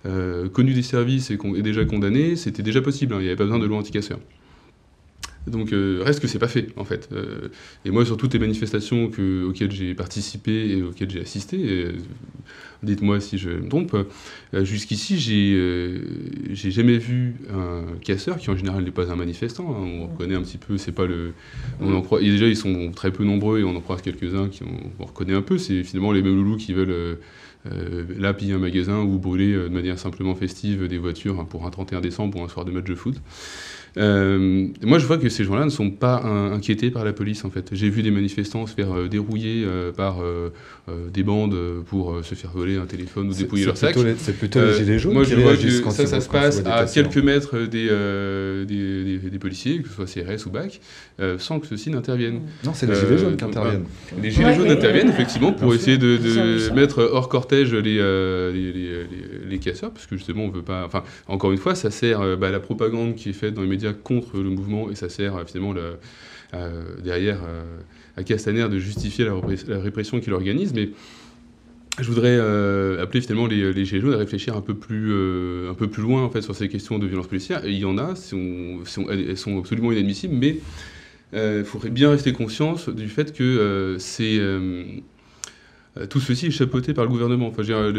euh, 0.04 0.48
connues 0.48 0.74
des 0.74 0.82
services 0.82 1.30
et, 1.30 1.38
déjà 1.62 1.84
condamnées, 1.84 2.34
c'était 2.34 2.64
déjà 2.64 2.82
possible, 2.82 3.14
hein, 3.14 3.18
il 3.20 3.22
n'y 3.22 3.28
avait 3.28 3.36
pas 3.36 3.44
besoin 3.44 3.60
de 3.60 3.66
loi 3.66 3.78
anti-casseurs. 3.78 4.18
Donc 5.46 5.70
reste 5.72 6.20
que 6.20 6.28
c'est 6.28 6.38
pas 6.38 6.48
fait 6.48 6.68
en 6.76 6.84
fait. 6.84 7.08
et 7.84 7.90
moi 7.90 8.04
sur 8.06 8.16
toutes 8.16 8.32
les 8.34 8.38
manifestations 8.38 9.10
auxquelles 9.46 9.72
j'ai 9.72 9.94
participé 9.94 10.70
et 10.70 10.82
auxquelles 10.82 11.10
j'ai 11.10 11.20
assisté, 11.20 11.92
dites-moi 12.82 13.20
si 13.20 13.38
je 13.38 13.50
me 13.50 13.68
trompe, 13.68 13.96
euh, 14.54 14.64
jusqu'ici, 14.64 15.18
j'ai 15.18 15.54
euh, 15.54 16.00
j'ai 16.50 16.70
jamais 16.70 16.98
vu 16.98 17.36
un 17.52 17.82
casseur, 18.00 18.38
qui 18.38 18.50
en 18.50 18.56
général 18.56 18.84
n'est 18.84 18.90
pas 18.90 19.10
un 19.10 19.16
manifestant, 19.16 19.70
hein. 19.70 19.84
on 19.84 20.06
reconnaît 20.08 20.34
un 20.34 20.42
petit 20.42 20.58
peu, 20.58 20.76
c'est 20.78 20.92
pas 20.92 21.06
le... 21.06 21.32
On 21.80 21.94
en 21.94 22.02
croit, 22.02 22.20
et 22.20 22.30
déjà, 22.30 22.46
ils 22.46 22.56
sont 22.56 22.90
très 22.92 23.12
peu 23.12 23.24
nombreux, 23.24 23.60
et 23.60 23.64
on 23.64 23.76
en 23.76 23.80
croise 23.80 24.02
quelques-uns 24.02 24.48
qui 24.48 24.62
on, 24.64 25.04
reconnaît 25.04 25.34
un 25.34 25.42
peu, 25.42 25.58
c'est 25.58 25.84
finalement 25.84 26.12
les 26.12 26.22
mêmes 26.22 26.36
loulous 26.36 26.56
qui 26.56 26.72
veulent... 26.72 26.90
Euh, 26.90 27.16
là 28.18 28.34
piller 28.34 28.54
un 28.54 28.58
magasin 28.58 29.02
ou 29.02 29.20
brûler 29.20 29.52
de 29.52 29.68
manière 29.68 29.96
simplement 29.96 30.34
festive 30.34 30.88
des 30.88 30.98
voitures 30.98 31.38
hein, 31.38 31.44
pour 31.44 31.64
un 31.64 31.70
31 31.70 32.00
décembre 32.00 32.40
ou 32.40 32.42
un 32.42 32.48
soir 32.48 32.64
de 32.64 32.72
match 32.72 32.86
de 32.86 32.96
foot. 32.96 33.14
Euh, 33.98 34.68
moi, 34.82 34.98
je 34.98 35.06
vois 35.06 35.18
que 35.18 35.28
ces 35.28 35.44
gens-là 35.44 35.64
ne 35.64 35.70
sont 35.70 35.90
pas 35.90 36.22
inquiétés 36.22 36.90
par 36.90 37.04
la 37.04 37.12
police, 37.12 37.44
en 37.44 37.50
fait. 37.50 37.68
J'ai 37.72 37.90
vu 37.90 38.02
des 38.02 38.10
manifestants 38.10 38.66
se 38.66 38.74
faire 38.74 38.92
euh, 38.92 39.08
dérouiller 39.08 39.64
euh, 39.66 39.92
par 39.92 40.16
des 41.12 41.22
bandes 41.22 41.56
pour 41.86 42.16
se 42.22 42.34
faire 42.34 42.50
voler 42.52 42.76
un 42.76 42.86
téléphone 42.86 43.28
ou 43.28 43.34
dépouiller 43.34 43.66
leur 43.66 43.76
sac. 43.76 43.96
C'est 44.18 44.36
plutôt 44.36 44.60
les 44.60 44.74
gilets 44.74 44.98
jaunes 44.98 45.14
Moi, 45.14 45.24
je 45.24 45.36
vois 45.36 45.56
que 45.56 45.90
ça, 45.90 46.06
ça 46.06 46.20
se 46.20 46.28
passe 46.28 46.62
à 46.64 46.86
quelques 46.86 47.18
mètres 47.18 47.58
des, 47.66 47.88
des, 48.66 49.18
des, 49.18 49.38
policiers, 49.38 49.80
que 49.80 49.88
ce 49.88 49.94
soit 49.94 50.06
CRS 50.06 50.46
ou 50.46 50.50
BAC, 50.50 50.80
sans 51.38 51.60
que 51.60 51.66
ceux-ci 51.66 51.90
n'interviennent. 51.90 52.40
Non, 52.64 52.72
c'est 52.74 52.86
les 52.86 52.94
gilets 52.94 53.18
jaunes 53.18 53.36
qui 53.36 53.44
interviennent. 53.44 53.84
Les 54.20 54.30
gilets 54.30 54.54
jaunes 54.54 54.70
interviennent, 54.70 55.10
effectivement, 55.10 55.52
pour 55.52 55.74
essayer 55.74 55.98
de, 55.98 56.16
de 56.16 56.74
mettre 56.74 57.02
hors 57.12 57.28
cortège 57.28 57.74
les, 57.74 57.98
les, 58.52 58.72
les, 58.72 59.06
les, 59.48 59.58
casseurs, 59.58 59.92
parce 59.92 60.06
que 60.06 60.16
justement, 60.16 60.44
on 60.44 60.50
veut 60.50 60.62
pas... 60.62 60.84
Enfin, 60.84 61.04
encore 61.28 61.52
une 61.52 61.58
fois, 61.58 61.74
ça 61.74 61.90
sert 61.90 62.36
bah, 62.36 62.48
à 62.48 62.50
la 62.50 62.60
propagande 62.60 63.14
qui 63.14 63.30
est 63.30 63.34
faite 63.34 63.54
dans 63.54 63.62
les 63.62 63.68
médias 63.68 63.81
contre 63.92 64.38
le 64.38 64.50
mouvement 64.50 64.90
et 64.90 64.94
ça 64.94 65.08
sert 65.08 65.36
euh, 65.36 65.44
finalement 65.44 65.74
euh, 66.54 66.96
derrière 67.02 67.40
euh, 67.44 67.64
à 68.16 68.22
Castaner 68.22 68.68
de 68.68 68.78
justifier 68.78 69.24
la, 69.24 69.34
répression 69.78 70.20
qu'il 70.20 70.32
organise. 70.32 70.72
Mais 70.74 70.90
je 71.98 72.10
voudrais 72.10 72.38
appeler 73.00 73.20
finalement 73.20 73.46
les, 73.46 73.72
les 73.72 74.14
à 74.14 74.16
réfléchir 74.16 74.56
un 74.56 74.62
peu 74.62 74.74
plus, 74.74 75.12
un 75.68 75.74
peu 75.74 75.88
plus 75.88 76.02
loin 76.02 76.22
en 76.22 76.30
fait, 76.30 76.40
sur 76.40 76.54
ces 76.54 76.68
questions 76.68 76.98
de 76.98 77.06
violence 77.06 77.26
policière. 77.26 77.66
Il 77.66 77.78
y 77.78 77.84
en 77.84 77.98
a, 77.98 78.14
elles 79.10 79.36
sont 79.36 79.58
absolument 79.58 79.92
inadmissibles, 79.92 80.34
mais 80.34 80.58
il 81.34 81.64
faudrait 81.64 81.90
bien 81.90 82.10
rester 82.10 82.32
conscience 82.32 82.88
du 82.88 83.08
fait 83.08 83.34
que 83.34 83.96
c'est 83.98 84.38
euh, 84.38 84.84
tout 86.08 86.20
ceci 86.20 86.46
est 86.46 86.50
chapeauté 86.50 86.94
par 86.94 87.04
le 87.04 87.10
gouvernement. 87.10 87.48
Enfin, 87.48 87.62
la 87.62 87.92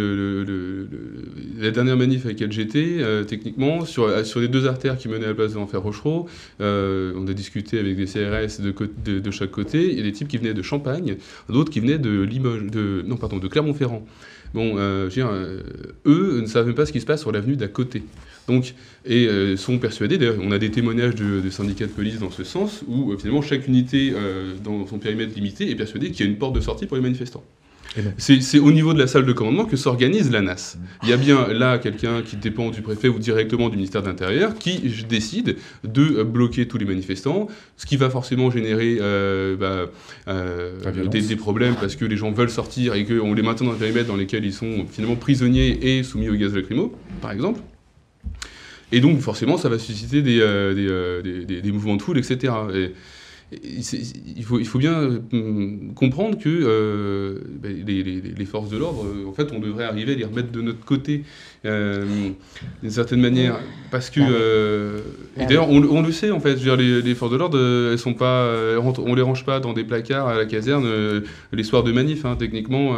dernière 1.72 1.96
manif 1.96 2.26
à 2.26 2.30
laquelle 2.30 2.52
j'étais, 2.52 2.98
euh, 3.00 3.24
techniquement, 3.24 3.86
sur, 3.86 4.06
euh, 4.06 4.24
sur 4.24 4.40
les 4.40 4.48
deux 4.48 4.66
artères 4.66 4.98
qui 4.98 5.08
menaient 5.08 5.26
à 5.26 5.30
la 5.30 5.36
place 5.36 5.54
de 5.54 5.60
l'enfer 5.60 5.80
Rochereau, 5.82 6.28
on 6.60 7.28
a 7.28 7.34
discuté 7.34 7.78
avec 7.78 7.96
des 7.96 8.06
CRS 8.06 8.62
de, 8.62 9.32
chaque 9.32 9.52
côté. 9.52 9.92
Il 9.92 9.98
y 9.98 10.00
a 10.00 10.04
des 10.04 10.12
types 10.12 10.28
qui 10.28 10.38
venaient 10.38 10.56
de 10.56 10.64
Champagne, 10.64 11.18
d'autres 11.50 11.72
qui 11.72 11.82
venaient 11.82 12.00
de 12.00 12.26
de, 12.26 13.48
Clermont-Ferrand. 13.48 14.04
Bon, 14.56 14.78
eux 14.78 16.42
ne 16.42 16.46
savaient 16.46 16.74
pas 16.74 16.86
ce 16.86 16.92
qui 16.92 17.02
se 17.02 17.06
passe 17.06 17.22
sur 17.22 17.32
l'avenue 17.32 17.56
d'à 17.56 17.68
côté. 17.68 18.04
Donc, 18.48 18.74
et 19.06 19.28
sont 19.56 19.78
persuadés, 19.78 20.18
d'ailleurs, 20.18 20.38
on 20.42 20.52
a 20.52 20.58
des 20.58 20.72
témoignages 20.72 21.16
de, 21.16 21.48
syndicats 21.52 21.86
de 21.86 21.92
police 21.92 22.20
dans 22.20 22.32
ce 22.32 22.44
sens, 22.44 22.84
où 22.88 23.16
finalement 23.18 23.44
chaque 23.44 23.68
unité 23.68 24.14
dans 24.64 24.88
son 24.88 24.98
périmètre 24.98 25.36
limité 25.36 25.70
est 25.70 25.76
persuadée 25.76 26.10
qu'il 26.12 26.26
y 26.26 26.30
a 26.30 26.32
une 26.32 26.40
porte 26.40 26.56
de 26.56 26.62
sortie 26.62 26.88
pour 26.88 26.98
les 26.98 27.04
manifestants. 27.04 27.44
C'est 28.18 28.60
au 28.60 28.72
niveau 28.72 28.94
de 28.94 29.00
la 29.00 29.08
salle 29.08 29.26
de 29.26 29.34
commandement 29.34 29.66
que 29.66 29.78
s'organise 29.78 30.32
la 30.32 30.42
NAS. 30.42 30.78
Il 31.04 31.10
y 31.10 31.14
a 31.14 31.18
bien 31.18 31.48
là 31.48 31.78
quelqu'un 31.78 32.22
qui 32.22 32.38
dépend 32.38 32.70
du 32.70 32.82
préfet 32.82 33.08
ou 33.08 33.20
directement 33.20 33.70
du 33.70 33.76
ministère 33.76 34.02
de 34.02 34.08
l'Intérieur 34.08 34.56
qui 34.56 34.80
décide 35.08 35.58
de 35.84 36.24
bloquer 36.24 36.68
tous 36.68 36.78
les 36.78 36.86
manifestants, 36.86 37.48
ce 37.78 37.86
qui 37.86 37.98
va 37.98 38.10
forcément 38.10 38.50
générer 38.50 38.98
euh, 39.02 39.56
bah, 39.56 39.92
euh, 40.28 41.08
des, 41.08 41.36
problèmes 41.36 41.76
parce 41.76 41.96
que 41.96 42.06
les 42.06 42.18
gens 42.18 42.32
veulent 42.32 42.50
sortir 42.50 42.96
et 42.96 43.06
qu'on 43.06 43.34
les 43.34 43.42
maintient 43.42 43.68
dans 43.68 43.74
un 43.74 43.78
périmètre 43.78 44.08
dans 44.08 44.16
lesquels 44.16 44.46
ils 44.46 44.54
sont 44.54 44.86
finalement 44.90 45.16
prisonniers 45.16 45.98
et 45.98 46.04
soumis 46.04 46.30
au 46.30 46.36
gaz 46.36 46.56
lacrymo, 46.56 46.94
par 47.22 47.32
exemple. 47.32 47.60
Et 48.92 49.00
donc 49.00 49.20
forcément 49.20 49.58
ça 49.58 49.70
va 49.70 49.80
susciter 49.80 50.22
des, 50.22 50.40
euh, 50.40 51.22
des, 51.22 51.72
mouvements 51.72 51.96
de 51.96 52.02
foule, 52.02 52.18
etc 52.18 52.54
il 53.64 54.44
faut, 54.44 54.60
il 54.60 54.66
faut 54.66 54.80
bien 54.80 55.22
euh, 55.34 55.78
comprendre 55.96 56.38
que 56.38 56.50
euh, 56.50 57.40
ben, 57.62 57.86
les, 57.86 58.46
forces 58.46 58.70
de 58.70 58.78
l'ordre, 58.78 59.06
euh, 59.06 59.28
en 59.28 59.34
fait, 59.34 59.52
on 59.52 59.60
devrait 59.60 59.86
arriver 59.86 60.14
à 60.14 60.16
les 60.16 60.26
remettre 60.26 60.52
de 60.52 60.62
notre 60.62 60.84
côté 60.86 61.24
d'une 61.64 62.90
certaine 62.90 63.22
manière, 63.22 63.60
parce 63.90 64.10
que 64.10 64.22
et 65.38 65.46
d'ailleurs, 65.46 65.70
on, 65.70 66.02
le 66.02 66.12
sait 66.12 66.32
en 66.32 66.40
fait. 66.40 66.58
Je 66.58 66.70
veux 66.70 66.76
dire, 66.76 67.04
les, 67.04 67.16
forces 67.16 67.32
de 67.32 67.38
l'ordre, 67.38 67.58
elles 67.92 67.98
sont 67.98 68.14
pas, 68.14 68.50
on 68.80 69.16
les 69.16 69.22
range 69.22 69.46
pas 69.46 69.60
dans 69.60 69.74
des 69.74 69.84
placards 69.84 70.28
à 70.28 70.36
la 70.36 70.46
caserne 70.46 70.86
les 71.52 71.64
soirs 71.64 71.84
de 71.84 71.92
manif. 71.92 72.26
Hein. 72.26 72.36
Techniquement, 72.38 72.96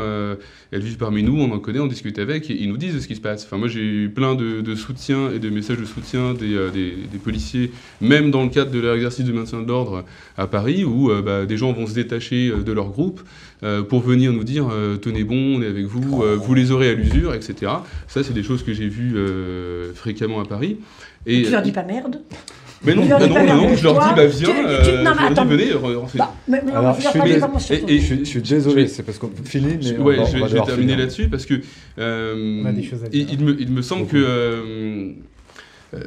elles 0.72 0.82
vivent 0.82 0.98
parmi 0.98 1.22
nous, 1.22 1.40
on 1.40 1.52
en 1.52 1.60
connaît, 1.60 1.80
on 1.80 1.88
discute 1.88 2.18
avec, 2.18 2.50
et 2.50 2.60
ils 2.60 2.70
nous 2.70 2.78
disent 2.78 3.00
ce 3.00 3.08
qui 3.08 3.16
se 3.16 3.22
passe. 3.22 3.46
Enfin, 3.46 3.58
moi, 3.58 3.68
j'ai 3.68 3.82
eu 3.82 4.10
plein 4.10 4.36
de, 4.36 4.62
de, 4.62 4.76
soutien 4.76 5.32
et 5.32 5.40
de 5.40 5.50
messages 5.50 5.78
de 5.78 5.86
soutien 5.86 6.34
des, 6.34 6.72
des, 6.72 6.94
des 7.12 7.18
policiers, 7.24 7.72
même 8.02 8.32
dans 8.32 8.44
le 8.44 8.50
cadre 8.50 8.72
de 8.72 8.80
leur 8.80 8.96
exercice 8.96 9.26
de 9.26 9.32
maintien 9.32 9.62
de 9.62 9.68
l'ordre 9.68 10.04
à 10.38 10.48
Paris, 10.48 10.84
où 10.84 11.12
euh, 11.12 11.22
bah, 11.22 11.46
des 11.46 11.58
gens 11.58 11.72
vont 11.74 11.88
se 11.88 11.94
détacher 11.94 12.50
euh, 12.50 12.64
de 12.64 12.72
leur 12.72 12.90
groupe 12.90 13.22
euh, 13.55 13.55
pour 13.90 14.02
venir 14.02 14.32
nous 14.34 14.44
dire 14.44 14.68
tenez 15.02 15.24
bon, 15.24 15.58
on 15.58 15.62
est 15.62 15.68
avec 15.68 15.86
vous, 15.86 16.24
vous 16.38 16.54
les 16.54 16.72
aurez 16.72 16.90
à 16.90 16.94
l'usure, 16.94 17.34
etc. 17.34 17.72
Ça, 18.08 18.24
c'est 18.24 18.34
des 18.34 18.44
choses 18.44 18.64
que 18.64 18.74
j'ai 18.74 18.88
vues 18.88 19.16
fréquemment 19.96 20.40
à 20.40 20.46
Paris. 20.46 20.78
Et, 21.26 21.44
tu 21.44 21.52
leur 21.52 21.62
dis 21.62 21.72
pas 21.72 21.84
merde. 21.84 22.22
Mais 22.84 22.94
non, 22.94 23.06
bah 23.06 23.28
non, 23.28 23.46
non, 23.46 23.76
je 23.76 23.84
leur 23.84 23.94
dis, 23.94 24.16
bah 24.16 24.26
viens, 24.28 24.50
euh, 24.68 25.04
non, 25.04 25.12
mais 25.18 25.28
attends. 25.28 25.46
venez, 25.46 25.72
bah, 26.14 26.34
mais, 26.48 26.62
mais 26.64 26.72
Alors, 26.72 26.96
je, 27.00 27.08
suis, 27.08 27.74
et, 27.74 27.96
et, 27.96 28.00
je, 28.00 28.16
je, 28.16 28.24
suis 28.24 28.42
désolé, 28.42 28.88
c'est 28.88 29.04
parce 29.04 29.18
qu'on 29.18 29.32
finit, 29.44 29.78
mais 29.82 29.98
ouais, 29.98 30.20
on 30.20 30.24
va, 30.24 30.30
je, 30.30 30.38
vais, 30.38 30.48
je 30.48 30.54
vais 30.56 30.62
terminer 30.62 30.96
là-dessus 30.96 31.28
parce 31.30 31.46
que 31.46 31.56
euh, 31.98 32.64
il, 33.12 33.34
il, 33.34 33.40
me, 33.44 33.60
il 33.60 33.72
me 33.72 33.82
semble 33.82 34.08
que 34.08 34.18
euh, 34.18 34.62
euh, 34.66 35.12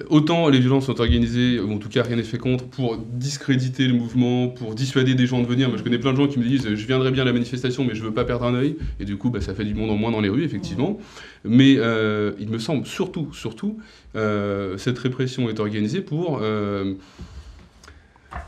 autant 0.08 0.48
les 0.48 0.58
violences 0.60 0.86
sont 0.86 1.00
organisées, 1.00 1.60
ou 1.60 1.72
en 1.72 1.78
tout 1.78 1.88
cas 1.88 2.02
rien 2.02 2.16
n'est 2.16 2.22
fait 2.22 2.38
contre, 2.38 2.64
pour 2.64 2.96
discréditer 2.98 3.86
le 3.86 3.94
mouvement, 3.94 4.48
pour 4.48 4.74
dissuader 4.74 5.14
des 5.14 5.26
gens 5.26 5.40
de 5.40 5.46
venir. 5.46 5.68
Moi 5.68 5.78
je 5.78 5.82
connais 5.82 5.98
plein 5.98 6.12
de 6.12 6.16
gens 6.16 6.26
qui 6.26 6.38
me 6.38 6.44
disent 6.44 6.74
je 6.74 6.86
viendrai 6.86 7.10
bien 7.10 7.22
à 7.22 7.26
la 7.26 7.32
manifestation 7.32 7.84
mais 7.84 7.94
je 7.94 8.02
veux 8.02 8.12
pas 8.12 8.24
perdre 8.24 8.44
un 8.44 8.54
œil, 8.54 8.76
et 9.00 9.04
du 9.04 9.16
coup 9.16 9.30
bah, 9.30 9.40
ça 9.40 9.54
fait 9.54 9.64
du 9.64 9.74
monde 9.74 9.90
en 9.90 9.96
moins 9.96 10.10
dans 10.10 10.20
les 10.20 10.28
rues 10.28 10.44
effectivement. 10.44 10.98
Mais 11.44 11.76
euh, 11.78 12.32
il 12.40 12.48
me 12.48 12.58
semble 12.58 12.86
surtout, 12.86 13.32
surtout, 13.32 13.78
euh, 14.16 14.76
cette 14.78 14.98
répression 14.98 15.48
est 15.48 15.60
organisée 15.60 16.00
pour 16.00 16.40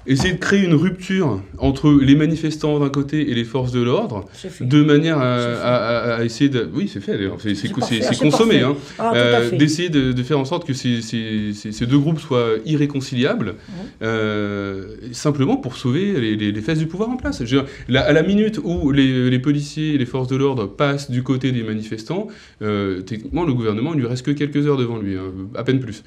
essayer 0.06 0.34
de 0.34 0.38
créer 0.38 0.64
une 0.64 0.74
rupture 0.74 1.42
entre 1.58 1.90
les 1.90 2.14
manifestants 2.14 2.78
d'un 2.80 2.88
côté 2.90 3.30
et 3.30 3.34
les 3.34 3.44
forces 3.44 3.72
de 3.72 3.80
l'ordre, 3.82 4.26
de 4.60 4.82
manière 4.82 5.18
à, 5.18 6.24
essayer 6.24 6.50
de... 6.50 6.68
Oui, 6.74 6.88
c'est 6.92 7.00
fait, 7.00 7.12
d'ailleurs. 7.16 7.38
c'est 7.40 8.18
consommé. 8.18 8.60
Hein. 8.60 8.76
Ah, 8.98 9.12
Euh, 9.14 9.50
d'essayer 9.56 9.88
de, 9.88 10.12
de 10.12 10.22
faire 10.22 10.38
en 10.38 10.44
sorte 10.44 10.66
que 10.66 10.72
ces, 10.74 11.00
ces- 11.02 11.52
ces- 11.54 11.72
ces 11.72 11.86
deux 11.86 11.98
groupes 11.98 12.18
soient 12.20 12.50
irréconciliables, 12.66 13.54
euh, 14.02 14.96
simplement 15.12 15.56
pour 15.56 15.76
sauver 15.76 16.12
les, 16.20 16.36
les- 16.36 16.52
les 16.52 16.60
fesses 16.60 16.78
du 16.78 16.86
pouvoir 16.86 17.10
en 17.10 17.16
place. 17.16 17.42
Dire, 17.42 17.64
la- 17.88 18.02
à 18.02 18.12
la 18.12 18.22
minute 18.22 18.60
où 18.62 18.90
les, 18.92 19.30
les 19.30 19.38
policiers 19.38 19.94
et 19.94 19.98
les 19.98 20.06
forces 20.06 20.28
de 20.28 20.36
l'ordre 20.36 20.66
passent 20.66 21.10
du 21.10 21.22
côté 21.22 21.52
des 21.52 21.62
manifestants, 21.62 22.28
euh, 22.62 23.00
techniquement, 23.02 23.44
le 23.44 23.54
gouvernement, 23.54 23.92
il 23.94 24.00
lui 24.00 24.06
reste 24.06 24.24
que 24.26 24.30
quelques 24.32 24.66
heures 24.66 24.76
devant 24.76 24.98
lui, 24.98 25.16
hein, 25.16 25.32
à 25.54 25.64
peine 25.64 25.80
plus. 25.80 26.02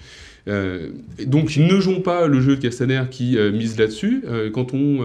Euh, 0.48 0.90
donc 1.26 1.56
ne 1.56 1.80
jouons 1.80 2.02
pas 2.02 2.28
le 2.28 2.41
jeu 2.41 2.57
de 2.57 2.61
Castaner 2.61 3.03
qui 3.10 3.38
euh, 3.38 3.52
mise 3.52 3.78
là-dessus. 3.78 4.24
euh, 4.28 4.49
quand 4.52 4.74
on 4.74 5.03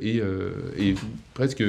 et 0.00 0.94
presque, 1.34 1.62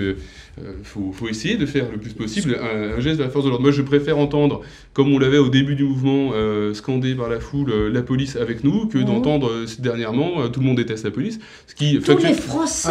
il 0.80 0.86
faut, 0.86 1.12
faut 1.14 1.28
essayer 1.28 1.56
de 1.58 1.66
faire 1.66 1.86
le 1.92 1.98
plus 1.98 2.14
possible 2.14 2.58
un, 2.62 2.98
un 2.98 3.00
geste 3.00 3.18
de 3.20 3.24
la 3.24 3.30
force 3.30 3.46
de 3.46 3.50
l'ordre. 3.50 3.64
Moi, 3.64 3.72
je 3.72 3.82
préfère 3.82 4.18
entendre, 4.18 4.62
comme 4.94 5.12
on 5.14 5.20
l'avait 5.20 5.38
au 5.38 5.50
début 5.50 5.76
du 5.76 5.84
mouvement, 5.84 6.32
euh, 6.34 6.74
scandé 6.74 7.16
par 7.16 7.30
la 7.30 7.40
foule, 7.40 7.72
euh, 7.72 7.90
la 7.90 8.02
police 8.02 8.36
avec 8.36 8.64
nous, 8.64 8.88
que 8.88 8.98
Mhm. 8.98 9.06
d'entendre 9.06 9.50
euh, 9.50 9.66
dernièrement, 9.80 10.42
euh, 10.42 10.48
tout 10.48 10.60
le 10.60 10.66
monde 10.66 10.78
déteste 10.78 11.06
la 11.06 11.12
police, 11.12 11.40
ce 11.68 11.76
qui 11.76 12.00
Tous 12.00 12.18
les 12.18 12.34
Français 12.34 12.90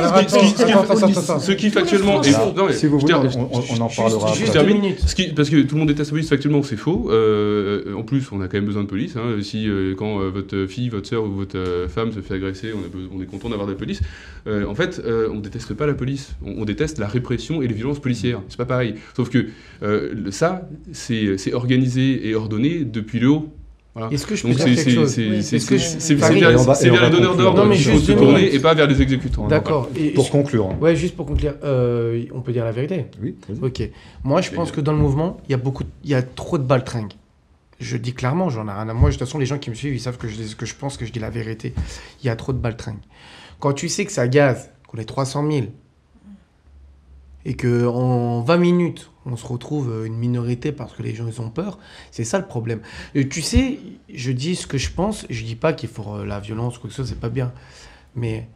ce 1.40 1.52
qui- 1.52 1.70
factuellement 1.70 2.22
est 2.22 2.30
faux. 2.30 2.52
Non, 2.56 2.66
mais 2.66 2.72
si 2.72 2.86
vous 2.86 2.98
je 2.98 3.02
voulez, 3.06 3.14
on, 3.14 3.54
en 3.54 3.60
Juste- 3.60 3.96
parlera 3.96 4.34
juste 4.34 4.56
après. 4.56 4.96
Ce 5.06 5.14
qui- 5.14 5.32
parce 5.32 5.50
que 5.50 5.56
tout 5.62 5.74
le 5.74 5.78
monde 5.80 5.88
déteste 5.88 6.10
la 6.10 6.14
police, 6.14 6.28
factuellement 6.28 6.62
c'est 6.62 6.76
faux. 6.76 7.08
Euh, 7.10 7.94
en 7.94 8.02
plus, 8.02 8.22
on 8.32 8.40
a 8.40 8.48
quand 8.48 8.56
même 8.56 8.64
besoin 8.66 8.82
de 8.82 8.88
police. 8.88 9.16
hein. 9.16 9.36
Si 9.42 9.68
euh, 9.68 9.94
quand 9.96 10.20
euh, 10.20 10.30
votre 10.30 10.66
fille, 10.66 10.88
votre 10.88 11.08
soeur 11.08 11.24
ou 11.24 11.30
votre 11.32 11.56
euh, 11.58 11.88
femme 11.88 12.12
se 12.12 12.20
fait 12.20 12.34
agresser, 12.34 12.72
on, 12.74 12.78
a 12.78 12.88
be- 12.88 13.08
on 13.16 13.22
est 13.22 13.26
content 13.26 13.48
d'avoir 13.48 13.66
de 13.66 13.72
la 13.72 13.78
police. 13.78 14.00
Euh, 14.46 14.66
en 14.66 14.74
fait, 14.74 15.00
euh, 15.04 15.28
on 15.32 15.38
déteste 15.38 15.74
pas 15.74 15.86
la 15.86 15.94
police. 15.94 16.34
On, 16.44 16.62
on 16.62 16.64
déteste 16.64 16.98
la 16.98 17.06
répression 17.06 17.57
et 17.62 17.68
les 17.68 17.74
violences 17.74 17.98
policières. 18.00 18.40
C'est 18.48 18.56
pas 18.58 18.64
pareil. 18.66 18.94
Sauf 19.16 19.28
que 19.30 19.46
euh, 19.82 20.30
ça, 20.30 20.68
c'est 20.92 21.52
organisé 21.52 22.28
et 22.28 22.34
ordonné 22.34 22.84
depuis 22.84 23.18
le 23.20 23.28
haut. 23.28 23.48
Voilà. 23.94 24.12
Est-ce 24.14 24.26
que 24.26 24.36
je 24.36 24.42
peux 24.42 24.48
Donc 24.50 24.58
dire 24.58 24.66
quelque 24.66 24.80
c'est- 24.82 24.90
chose 24.90 25.10
c'est- 25.10 25.28
Oui. 25.28 25.42
c'est 25.42 26.14
vers 26.14 26.30
vers 26.30 26.40
les 27.04 27.10
donneurs 27.10 27.36
d'ordre 27.36 27.68
qu'il 27.72 27.82
faut 27.82 27.90
juste 27.92 28.04
se 28.06 28.12
tourner 28.12 28.54
et 28.54 28.60
pas 28.60 28.72
vers 28.74 28.86
les 28.86 29.02
exécutants. 29.02 29.48
D'accord. 29.48 29.88
Et- 29.96 30.10
Pour 30.10 30.30
conclure. 30.30 30.66
hein. 30.70 30.76
Ouais, 30.80 30.94
juste 30.94 31.16
pour 31.16 31.26
conclure, 31.26 31.54
euh, 31.64 32.24
on 32.32 32.40
peut 32.40 32.52
dire 32.52 32.64
la 32.64 32.70
vérité. 32.70 33.06
Oui. 33.20 33.34
Ok. 33.60 33.82
Moi, 34.22 34.40
je 34.40 34.50
pense 34.52 34.70
que 34.70 34.80
dans 34.80 34.92
le 34.92 34.98
mouvement, 34.98 35.38
il 35.48 35.52
y 35.52 35.54
a 35.54 35.58
beaucoup, 35.58 35.82
de- 35.82 35.88
il 36.04 36.10
y 36.10 36.14
a 36.14 36.22
trop 36.22 36.58
de 36.58 36.62
baltringues. 36.62 37.14
Je 37.80 37.96
dis 37.96 38.12
clairement, 38.12 38.50
j'en 38.50 38.68
ai 38.68 38.72
rien 38.72 38.88
à 38.88 38.92
moi. 38.94 39.08
De 39.10 39.14
toute 39.14 39.20
façon, 39.24 39.38
les 39.38 39.46
gens 39.46 39.58
qui 39.58 39.70
me 39.70 39.74
suivent, 39.74 39.94
ils 39.94 40.00
savent 40.00 40.18
que 40.18 40.28
je 40.28 40.54
que 40.56 40.66
je 40.66 40.74
pense, 40.76 40.96
que 40.96 41.04
je 41.06 41.12
dis 41.12 41.20
la 41.20 41.30
vérité. 41.30 41.74
Il 42.22 42.26
y 42.26 42.30
a 42.30 42.36
trop 42.36 42.52
de 42.52 42.58
baltringues. 42.58 42.98
Quand 43.60 43.72
tu 43.72 43.88
sais 43.88 44.04
que 44.04 44.12
ça 44.12 44.28
gaz, 44.28 44.70
qu'on 44.86 44.98
est 44.98 45.04
300 45.04 45.48
000, 45.50 45.66
et 47.44 47.54
que 47.54 47.86
en 47.86 48.40
20 48.42 48.56
minutes, 48.58 49.10
on 49.26 49.36
se 49.36 49.46
retrouve 49.46 49.90
euh, 49.90 50.04
une 50.06 50.16
minorité 50.16 50.72
parce 50.72 50.92
que 50.94 51.02
les 51.02 51.14
gens 51.14 51.26
ils 51.26 51.40
ont 51.40 51.50
peur, 51.50 51.78
c'est 52.10 52.24
ça 52.24 52.38
le 52.38 52.46
problème. 52.46 52.80
Et 53.14 53.28
tu 53.28 53.42
sais, 53.42 53.78
je 54.12 54.32
dis 54.32 54.56
ce 54.56 54.66
que 54.66 54.78
je 54.78 54.90
pense. 54.90 55.26
Je 55.30 55.44
dis 55.44 55.56
pas 55.56 55.72
qu'il 55.72 55.88
faut 55.88 56.16
euh, 56.16 56.24
la 56.26 56.40
violence 56.40 56.76
ou 56.78 56.80
quoi 56.80 56.88
que 56.90 56.94
ce 56.96 57.02
soit, 57.02 57.08
c'est 57.14 57.20
pas 57.20 57.28
bien. 57.28 57.52
Mais 58.16 58.48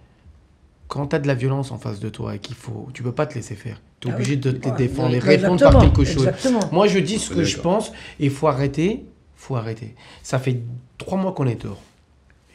quand 0.89 1.07
tu 1.09 1.17
as 1.17 1.19
de 1.19 1.27
la 1.27 1.35
violence 1.35 1.71
en 1.71 1.79
face 1.79 2.01
de 2.01 2.09
toi 2.09 2.35
et 2.35 2.39
qu'il 2.39 2.57
faut, 2.57 2.89
tu 2.93 3.03
peux 3.03 3.13
pas 3.13 3.27
te 3.27 3.35
laisser 3.35 3.55
faire. 3.55 3.81
Tu 4.01 4.09
es 4.09 4.11
Ah 4.11 4.15
obligé 4.15 4.33
oui. 4.33 4.39
de 4.41 4.51
te 4.51 4.69
Ouais, 4.69 4.77
défendre 4.77 5.15
et 5.15 5.19
répondre 5.21 5.63
par 5.71 5.81
quelque 5.83 6.05
chose. 6.05 6.27
Exactement. 6.27 6.61
Moi, 6.73 6.87
je 6.89 6.99
dis 6.99 7.19
ce 7.19 7.31
que 7.35 7.45
je 7.45 7.59
pense 7.59 7.91
et 8.19 8.25
il 8.27 8.31
faut 8.31 8.49
arrêter. 8.49 9.05
faut 9.37 9.57
arrêter. 9.57 9.95
Ça 10.23 10.39
fait 10.39 10.61
trois 10.99 11.17
mois 11.19 11.33
qu'on 11.33 11.47
est 11.47 11.63
dehors. 11.63 11.81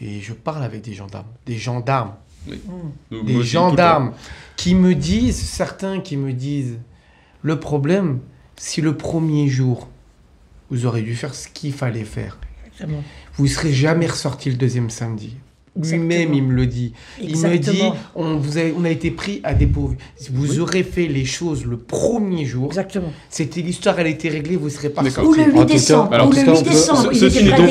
Et 0.02 0.20
je 0.20 0.34
parle 0.34 0.64
avec 0.64 0.82
des 0.82 0.94
gendarmes. 0.94 1.26
Des 1.46 1.56
gendarmes. 1.58 2.14
Donc, 2.48 2.60
moi 3.12 3.24
Des 3.24 3.44
gendarmes 3.44 4.14
qui 4.56 4.76
me 4.76 4.96
disent, 4.96 5.38
certains 5.40 6.00
qui 6.00 6.18
me 6.18 6.34
disent, 6.34 6.80
le 7.42 7.60
problème, 7.60 8.20
si 8.58 8.82
le 8.82 8.98
premier 8.98 9.48
jour, 9.48 9.88
vous 10.70 10.86
aurez 10.86 11.02
dû 11.02 11.16
faire 11.16 11.34
ce 11.34 11.48
qu'il 11.48 11.74
fallait 11.74 12.04
faire, 12.04 12.38
Exactement. 12.66 13.04
vous 13.36 13.44
ne 13.46 13.50
serez 13.50 13.74
jamais 13.74 14.08
ressorti 14.08 14.50
le 14.50 14.58
deuxième 14.58 14.90
samedi. 14.90 15.38
Lui-même, 15.82 16.34
il 16.34 16.44
me 16.44 16.54
le 16.54 16.66
dit. 16.66 16.94
Il 17.22 17.38
me 17.38 17.58
dit, 17.58 17.82
on, 18.16 18.38
vous 18.38 18.58
a, 18.58 18.62
on 18.78 18.84
a 18.86 18.90
été 18.90 19.12
pris 19.12 19.42
à 19.44 19.54
dépourvu. 19.54 19.98
Vous 20.32 20.60
aurez 20.60 20.84
fait 20.84 21.08
les 21.08 21.26
choses 21.26 21.66
le 21.66 21.78
premier 21.78 22.46
jour, 22.46 22.68
Exactement. 22.68 23.12
c'était 23.30 23.62
l'histoire, 23.62 24.00
elle 24.00 24.08
était 24.08 24.30
réglée, 24.30 24.56
vous 24.56 24.70
serez 24.70 24.90
pas 24.90 25.04
D'accord. 25.04 25.26
Ou 25.28 25.34
le 25.34 25.44
8 25.44 25.50
En 25.50 25.52
tout 25.52 25.58
cas- 25.60 25.74
décembre. 25.74 26.14
alors, 26.14 26.28
ou 26.28 26.30
tout 26.32 26.38
le 26.40 26.46
cas, 26.46 26.52
8 26.52 26.58
on 26.60 26.64
peut- 26.64 26.70
décembre. 26.70 27.10
Ce- 27.14 27.18
il 27.18 27.24
était 27.28 27.50
prêt 27.52 27.64
à 27.64 27.68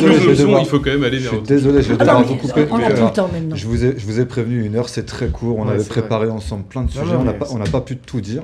Je 0.64 0.64
faut 0.68 0.78
quand 0.80 0.90
même 0.90 1.04
aller 1.04 1.16
Je 1.18 1.22
vers 1.22 1.30
suis 1.30 1.38
autre 1.38 1.46
désolé, 1.46 1.82
je 1.82 1.88
vais 1.88 1.94
Ah 2.00 2.04
devoir 2.04 2.24
vous 2.24 2.34
couper. 2.36 2.66
on 2.70 2.76
plus 2.76 2.84
Alors, 2.84 3.06
le 3.08 3.12
temps 3.12 3.30
maintenant. 3.32 3.56
Je 3.56 3.66
vous, 3.66 3.84
ai, 3.84 3.94
je 3.98 4.06
vous 4.06 4.20
ai 4.20 4.24
prévenu 4.26 4.64
une 4.64 4.76
heure, 4.76 4.88
c'est 4.88 5.04
très 5.06 5.28
court. 5.28 5.56
On 5.58 5.68
avait 5.68 5.84
préparé 5.84 6.28
ensemble 6.28 6.64
plein 6.64 6.82
de 6.82 6.90
sujets. 6.90 7.04
non, 7.04 7.20
on 7.20 7.24
n'a 7.24 7.32
mais 7.32 7.38
pas, 7.38 7.46
on 7.50 7.58
n'a 7.58 7.64
pas 7.66 7.80
pu 7.80 7.96
tout 7.96 8.20
dire. 8.20 8.42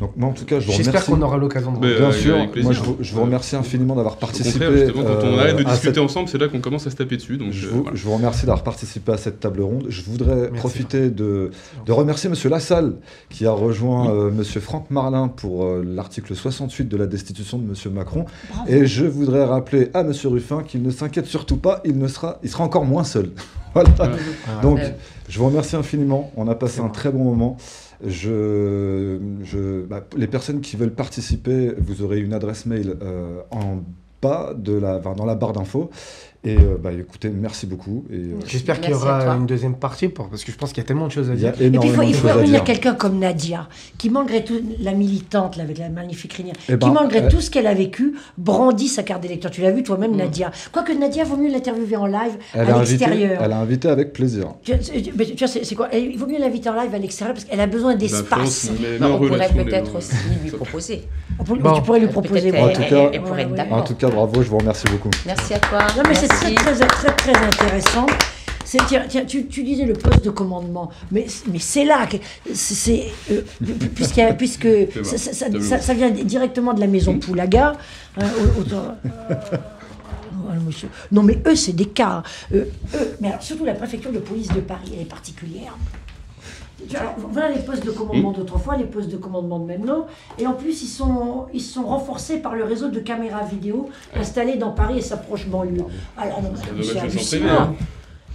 Donc 0.00 0.16
moi, 0.16 0.28
en 0.30 0.32
tout 0.32 0.44
cas, 0.44 0.58
je 0.60 0.66
vous 0.66 0.72
J'espère 0.72 1.04
qu'on 1.04 1.22
aura 1.22 1.36
l'occasion 1.38 1.72
de 1.72 1.76
revoir. 1.76 1.96
Bien 1.98 2.08
avec- 2.08 2.20
sûr, 2.20 2.62
moi 2.64 2.72
je 2.72 2.80
vous, 2.80 2.96
je 3.00 3.14
vous 3.14 3.22
remercie 3.22 3.54
infiniment 3.56 3.94
d'avoir 3.94 4.16
participé. 4.16 4.64
justement, 4.72 5.02
quand 5.04 5.10
on 5.22 5.26
euh, 5.34 5.38
arrête 5.38 5.56
de 5.56 5.60
à 5.62 5.64
discuter 5.70 5.94
cette- 5.94 5.98
ensemble, 5.98 6.28
c'est 6.28 6.38
là 6.38 6.48
qu'on 6.48 6.60
commence 6.60 6.86
à 6.86 6.90
se 6.90 6.96
taper 6.96 7.16
dessus. 7.16 7.36
Donc, 7.36 7.52
Je 7.52 7.66
euh, 7.66 7.70
vous, 7.70 7.82
voilà. 7.82 7.96
je 7.96 8.04
vous 8.04 8.14
remercie 8.14 8.40
d'avoir 8.46 8.62
participé 8.64 9.12
à 9.12 9.16
cette 9.16 9.40
table 9.40 9.60
ronde. 9.62 9.86
Je 9.88 10.02
voudrais 10.02 10.34
Merci. 10.36 10.52
profiter 10.56 11.10
de, 11.10 11.50
de 11.86 11.92
remercier 11.92 12.28
Monsieur 12.28 12.48
Lassalle 12.50 12.94
qui 13.30 13.46
a 13.46 13.52
rejoint 13.52 14.10
euh, 14.10 14.30
Monsieur 14.30 14.60
Franck 14.60 14.90
Marlin 14.90 15.28
pour 15.28 15.64
euh, 15.64 15.84
l'article 15.86 16.34
68 16.34 16.88
de 16.88 16.96
la 16.96 17.06
destitution 17.06 17.58
de 17.58 17.64
Monsieur 17.64 17.90
Macron. 17.90 18.24
Bravo. 18.52 18.70
Et 18.70 18.86
je 18.86 19.04
voudrais 19.06 19.44
rappeler 19.44 19.90
à 19.94 20.02
Monsieur 20.02 20.28
Ruffin 20.28 20.62
qu'il 20.62 20.82
ne 20.82 20.90
s'inquiète 20.90 21.26
surtout 21.26 21.56
pas, 21.56 21.80
il, 21.84 21.98
ne 21.98 22.08
sera, 22.08 22.38
il 22.42 22.50
sera 22.50 22.64
encore 22.64 22.84
moins 22.84 23.04
seul. 23.04 23.30
voilà. 23.74 23.90
Donc, 24.62 24.78
Ouais. 24.78 24.96
je 25.28 25.38
vous 25.38 25.46
remercie 25.46 25.76
infiniment. 25.76 26.30
On 26.36 26.48
a 26.48 26.54
passé 26.54 26.80
un 26.80 26.88
très 26.88 27.10
bon 27.10 27.22
moment. 27.24 27.56
Bah, 29.88 30.04
les 30.16 30.26
personnes 30.26 30.60
qui 30.60 30.76
veulent 30.76 30.94
participer, 30.94 31.72
vous 31.78 32.02
aurez 32.02 32.20
une 32.20 32.32
adresse 32.32 32.66
mail 32.66 32.96
euh, 33.02 33.40
en 33.50 33.82
bas 34.20 34.54
de 34.56 34.80
dans 34.80 35.26
la 35.26 35.34
barre 35.34 35.52
d'infos. 35.52 35.90
Et 36.46 36.56
euh, 36.58 36.76
bah, 36.78 36.90
écoutez, 36.92 37.30
merci 37.30 37.66
beaucoup. 37.66 38.04
Et, 38.10 38.16
euh, 38.16 38.34
J'espère 38.46 38.78
qu'il 38.80 38.90
y 38.90 38.94
aura 38.94 39.24
une 39.34 39.46
deuxième 39.46 39.76
partie 39.76 40.08
pour- 40.08 40.28
parce 40.28 40.44
que 40.44 40.52
je 40.52 40.56
pense 40.58 40.72
qu'il 40.72 40.82
y 40.82 40.84
a 40.84 40.86
tellement 40.86 41.06
de 41.06 41.12
choses 41.12 41.30
à 41.30 41.34
il 41.34 41.40
y 41.40 41.46
a 41.46 41.52
dire. 41.52 41.62
Et 41.66 41.70
puis 41.70 41.88
il 41.88 41.94
faut, 41.94 42.02
il 42.02 42.14
revenir 42.32 42.64
quelqu'un 42.64 42.94
comme 42.94 43.18
Nadia, 43.18 43.66
qui 43.96 44.10
malgré 44.10 44.44
tout, 44.44 44.60
la 44.80 44.92
militante 44.92 45.56
là, 45.56 45.62
avec 45.62 45.78
la 45.78 45.88
magnifique 45.88 46.34
Rinière, 46.34 46.54
Eh 46.68 46.76
ben, 46.76 46.86
qui 46.86 46.92
malgré 46.92 47.22
euh, 47.24 47.28
tout 47.30 47.40
ce 47.40 47.50
qu'elle 47.50 47.66
a 47.66 47.72
vécu, 47.72 48.14
brandit 48.36 48.88
sa 48.88 49.02
carte 49.02 49.22
d'électeur. 49.22 49.50
Tu 49.50 49.62
l'as 49.62 49.70
vu 49.70 49.82
toi-même, 49.82 50.12
Mm. 50.12 50.16
Nadia. 50.18 50.50
Quoique 50.70 50.92
Nadia, 50.92 51.24
vaut 51.24 51.36
mieux 51.38 51.50
l'interviewer 51.50 51.96
en 51.96 52.06
live 52.06 52.36
Elle 52.52 52.68
à 52.68 52.74
a, 52.76 52.78
invité, 52.80 53.04
l'extérieur. 53.06 53.40
elle 53.42 53.52
a 53.52 53.58
invité 53.58 53.88
avec 53.88 54.12
plaisir. 54.12 54.48
Tu, 54.62 54.72
tu- 54.78 55.12
mais 55.16 55.24
tu 55.24 55.36
vois, 55.38 55.48
c'est 55.48 55.64
c'est 55.64 55.74
quoi? 55.74 55.88
Il 55.94 56.18
vaut 56.18 56.26
mieux 56.26 56.38
l'inviter 56.38 56.68
en 56.68 56.74
live 56.74 56.94
à 56.94 56.98
l'extérieur 56.98 57.34
parce 57.34 57.46
qu'elle 57.46 57.60
a 57.60 57.66
besoin 57.66 57.94
d'espace. 57.94 58.70
On 59.00 59.16
pourrait 59.18 59.48
peut-être 59.64 59.96
aussi 59.96 60.14
lui 60.42 60.50
proposer. 60.50 61.04
Bon. 61.38 61.72
Tu 61.72 61.82
pourrais 61.82 62.00
lui 62.00 62.06
proposer. 62.08 62.52
En 63.70 63.82
tout 63.82 63.94
cas, 63.94 64.08
bravo, 64.08 64.42
je 64.42 64.48
vous 64.50 64.58
remercie 64.58 64.86
beaucoup. 64.90 65.10
Merci 65.26 65.54
à 65.54 65.58
toi. 65.58 65.78
Très, 66.40 66.54
très, 66.54 66.86
très, 66.86 67.12
très, 67.16 67.34
intéressant. 67.36 68.06
C'est, 68.64 68.78
tiens, 68.88 69.04
tiens, 69.08 69.24
tu, 69.26 69.46
tu 69.46 69.62
disais 69.62 69.84
le 69.84 69.92
poste 69.92 70.24
de 70.24 70.30
commandement, 70.30 70.90
mais, 71.12 71.26
mais 71.52 71.58
c'est 71.58 71.84
là 71.84 72.06
c'est, 72.54 73.04
euh, 73.30 73.42
puisque 74.38 74.66
ça, 75.04 75.18
ça- 75.18 75.32
ça- 75.32 75.46
C'est 75.50 75.60
ça- 75.60 75.80
ça 75.80 75.94
vient 75.94 76.10
directement 76.10 76.72
de 76.72 76.80
la 76.80 76.86
maison 76.86 77.18
Poulaga. 77.18 77.74
hein, 78.16 78.24
euh, 78.24 78.62
monsieur. 80.66 80.88
Non, 81.12 81.22
mais 81.22 81.38
eux, 81.46 81.56
c'est 81.56 81.72
des 81.74 81.86
cas. 81.86 82.08
hein. 82.08 82.22
Euh, 82.54 82.64
eux, 82.94 83.16
mais 83.20 83.28
alors, 83.28 83.42
surtout 83.42 83.64
la 83.64 83.74
préfecture 83.74 84.12
de 84.12 84.18
police 84.18 84.48
de 84.48 84.60
Paris, 84.60 84.92
elle 84.94 85.02
est 85.02 85.08
particulière. 85.08 85.76
Alors, 86.94 87.14
voilà 87.32 87.50
les 87.50 87.60
postes 87.60 87.84
de 87.86 87.90
commandement 87.90 88.32
d'autrefois, 88.32 88.76
les 88.76 88.84
postes 88.84 89.08
de 89.10 89.16
commandement 89.16 89.58
de 89.58 89.66
maintenant. 89.66 90.06
Et 90.38 90.46
en 90.46 90.52
plus, 90.52 90.82
ils 90.82 90.88
sont, 90.88 91.46
ils 91.54 91.60
sont 91.60 91.84
renforcés 91.84 92.38
par 92.38 92.54
le 92.56 92.64
réseau 92.64 92.88
de 92.88 92.98
caméras 93.00 93.44
vidéo 93.44 93.88
installées 94.14 94.56
dans 94.56 94.70
Paris 94.72 94.98
et 94.98 95.02
sa 95.02 95.16
proche 95.16 95.46
banlieue. 95.46 95.84
Alors, 96.16 96.42
non, 96.42 96.50
C'est 96.82 96.98
hallucinant. 96.98 97.46
hein. 97.60 97.74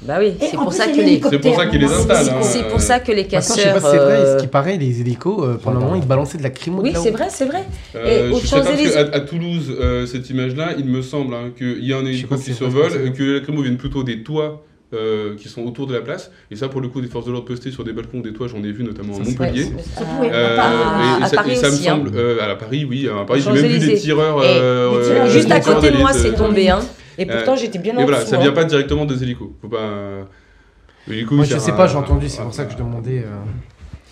Bah 0.02 0.16
oui, 0.18 0.32
c'est 0.40 0.56
pour 0.56 0.70
plus, 0.70 0.78
ça 0.78 0.88
que 0.88 0.96
les. 1.02 1.22
C'est 1.30 1.40
pour 1.40 1.56
ça 1.56 1.66
qu'ils 1.68 1.82
les 1.82 1.86
installent, 1.92 2.26
c'est-. 2.42 2.60
C'est 2.60 2.68
pour 2.70 2.80
ça 2.80 3.02
que 3.02 3.12
les 3.12 3.24
Maintenant, 3.24 3.40
je 3.42 3.46
sais 3.52 3.64
casseurs. 3.64 3.74
pas 3.74 3.80
si 3.82 3.92
c'est 3.92 3.98
vrai, 3.98 4.14
euh, 4.16 4.38
ce 4.38 4.42
qui 4.42 4.48
paraît, 4.48 4.78
les 4.78 5.02
hélicos, 5.02 5.44
euh, 5.44 5.58
pendant 5.62 5.80
un 5.80 5.84
moment, 5.84 5.96
ils 5.96 6.08
balançaient 6.08 6.38
de 6.38 6.44
la 6.44 6.52
crimo 6.52 6.78
de 6.82 6.84
Oui, 6.88 6.94
c'est 6.96 7.12
vrai, 7.12 7.28
c'est 7.30 7.44
vrai. 7.44 7.66
Euh, 7.96 8.30
Et 8.30 8.32
aux 8.32 8.40
je 8.40 8.48
sais 8.48 8.56
pas, 8.56 8.62
parce 8.64 8.78
Champs-Élysées- 8.78 8.94
qu'à 9.12 9.18
à 9.18 9.20
Toulouse, 9.20 9.76
euh, 9.78 10.06
cette 10.06 10.30
image-là, 10.30 10.70
il 10.78 10.86
me 10.86 11.02
semble 11.02 11.34
hein, 11.34 11.52
qu'il 11.58 11.84
y 11.84 11.92
a 11.92 11.98
un 11.98 12.06
hélico 12.06 12.34
qui 12.38 12.54
survole, 12.54 12.94
et 13.06 13.12
que 13.12 13.22
les 13.22 13.34
lacrymos 13.40 13.62
viennent 13.64 13.76
plutôt 13.76 14.04
des 14.04 14.24
toits 14.24 14.64
euh, 14.94 15.36
qui 15.36 15.50
sont 15.50 15.64
autour 15.64 15.86
de 15.88 15.94
la 15.94 16.02
place. 16.02 16.32
Et 16.52 16.56
ça, 16.56 16.68
pour 16.68 16.82
le 16.82 16.88
coup, 16.88 17.00
des 17.02 17.08
forces 17.08 17.26
de 17.26 17.32
l'ordre 17.32 17.48
postées 17.48 17.72
sur 17.72 17.84
des 17.84 17.94
balcons, 17.94 18.22
des 18.22 18.34
toits, 18.34 18.48
j'en 18.48 18.64
ai 18.64 18.72
vu 18.72 18.84
notamment 18.84 19.14
à 19.14 19.24
Ça, 19.24 19.30
Montpellier. 19.30 19.64
Ouais, 19.66 19.84
Ça 19.96 20.02
pouvait- 20.04 20.30
Euh, 20.34 20.54
à 20.54 20.58
Paris, 20.58 20.74
et, 21.18 21.22
et 21.22 21.24
à 21.24 21.28
ça, 21.28 21.36
Paris 21.38 21.52
et 21.52 21.56
ça 21.56 21.68
me 21.70 21.74
aussi, 21.74 21.90
hein. 21.90 21.96
semble, 21.98 22.12
euh, 22.16 22.42
à 22.42 22.48
la 22.48 22.56
Paris, 22.56 22.86
oui, 22.90 23.08
à 23.08 23.24
Paris, 23.26 23.42
j'ai 23.42 23.52
même 23.52 23.66
vu 23.66 23.80
des 23.88 23.96
tireurs. 23.98 24.40
Euh, 24.44 25.00
des 25.00 25.06
tireurs 25.08 25.26
euh, 25.26 25.30
Juste 25.30 25.52
à 25.52 25.60
côté 25.60 25.92
de 25.92 25.98
moi, 25.98 26.12
c'est 26.14 26.34
tombé. 26.34 26.70
Hein. 26.70 26.80
Et 27.18 27.30
Euh, 27.30 27.36
pourtant, 27.36 27.56
j'étais 27.56 27.80
bien 27.80 27.96
en 27.96 28.00
Et 28.00 28.04
voilà, 28.04 28.20
dessous, 28.20 28.30
ça 28.32 28.38
vient 28.38 28.50
hein. 28.50 28.54
pas 28.54 28.64
directement 28.64 29.06
des 29.06 29.22
hélicos. 29.22 29.50
Faut 29.62 29.68
pas. 29.68 30.28
Moi, 31.32 31.44
je 31.46 31.58
sais 31.58 31.72
pas, 31.72 31.88
j'ai 31.88 31.96
entendu, 31.98 32.30
c'est 32.30 32.42
pour 32.42 32.54
ça 32.54 32.66
que 32.66 32.72
je 32.74 32.78
demandais. 32.78 33.24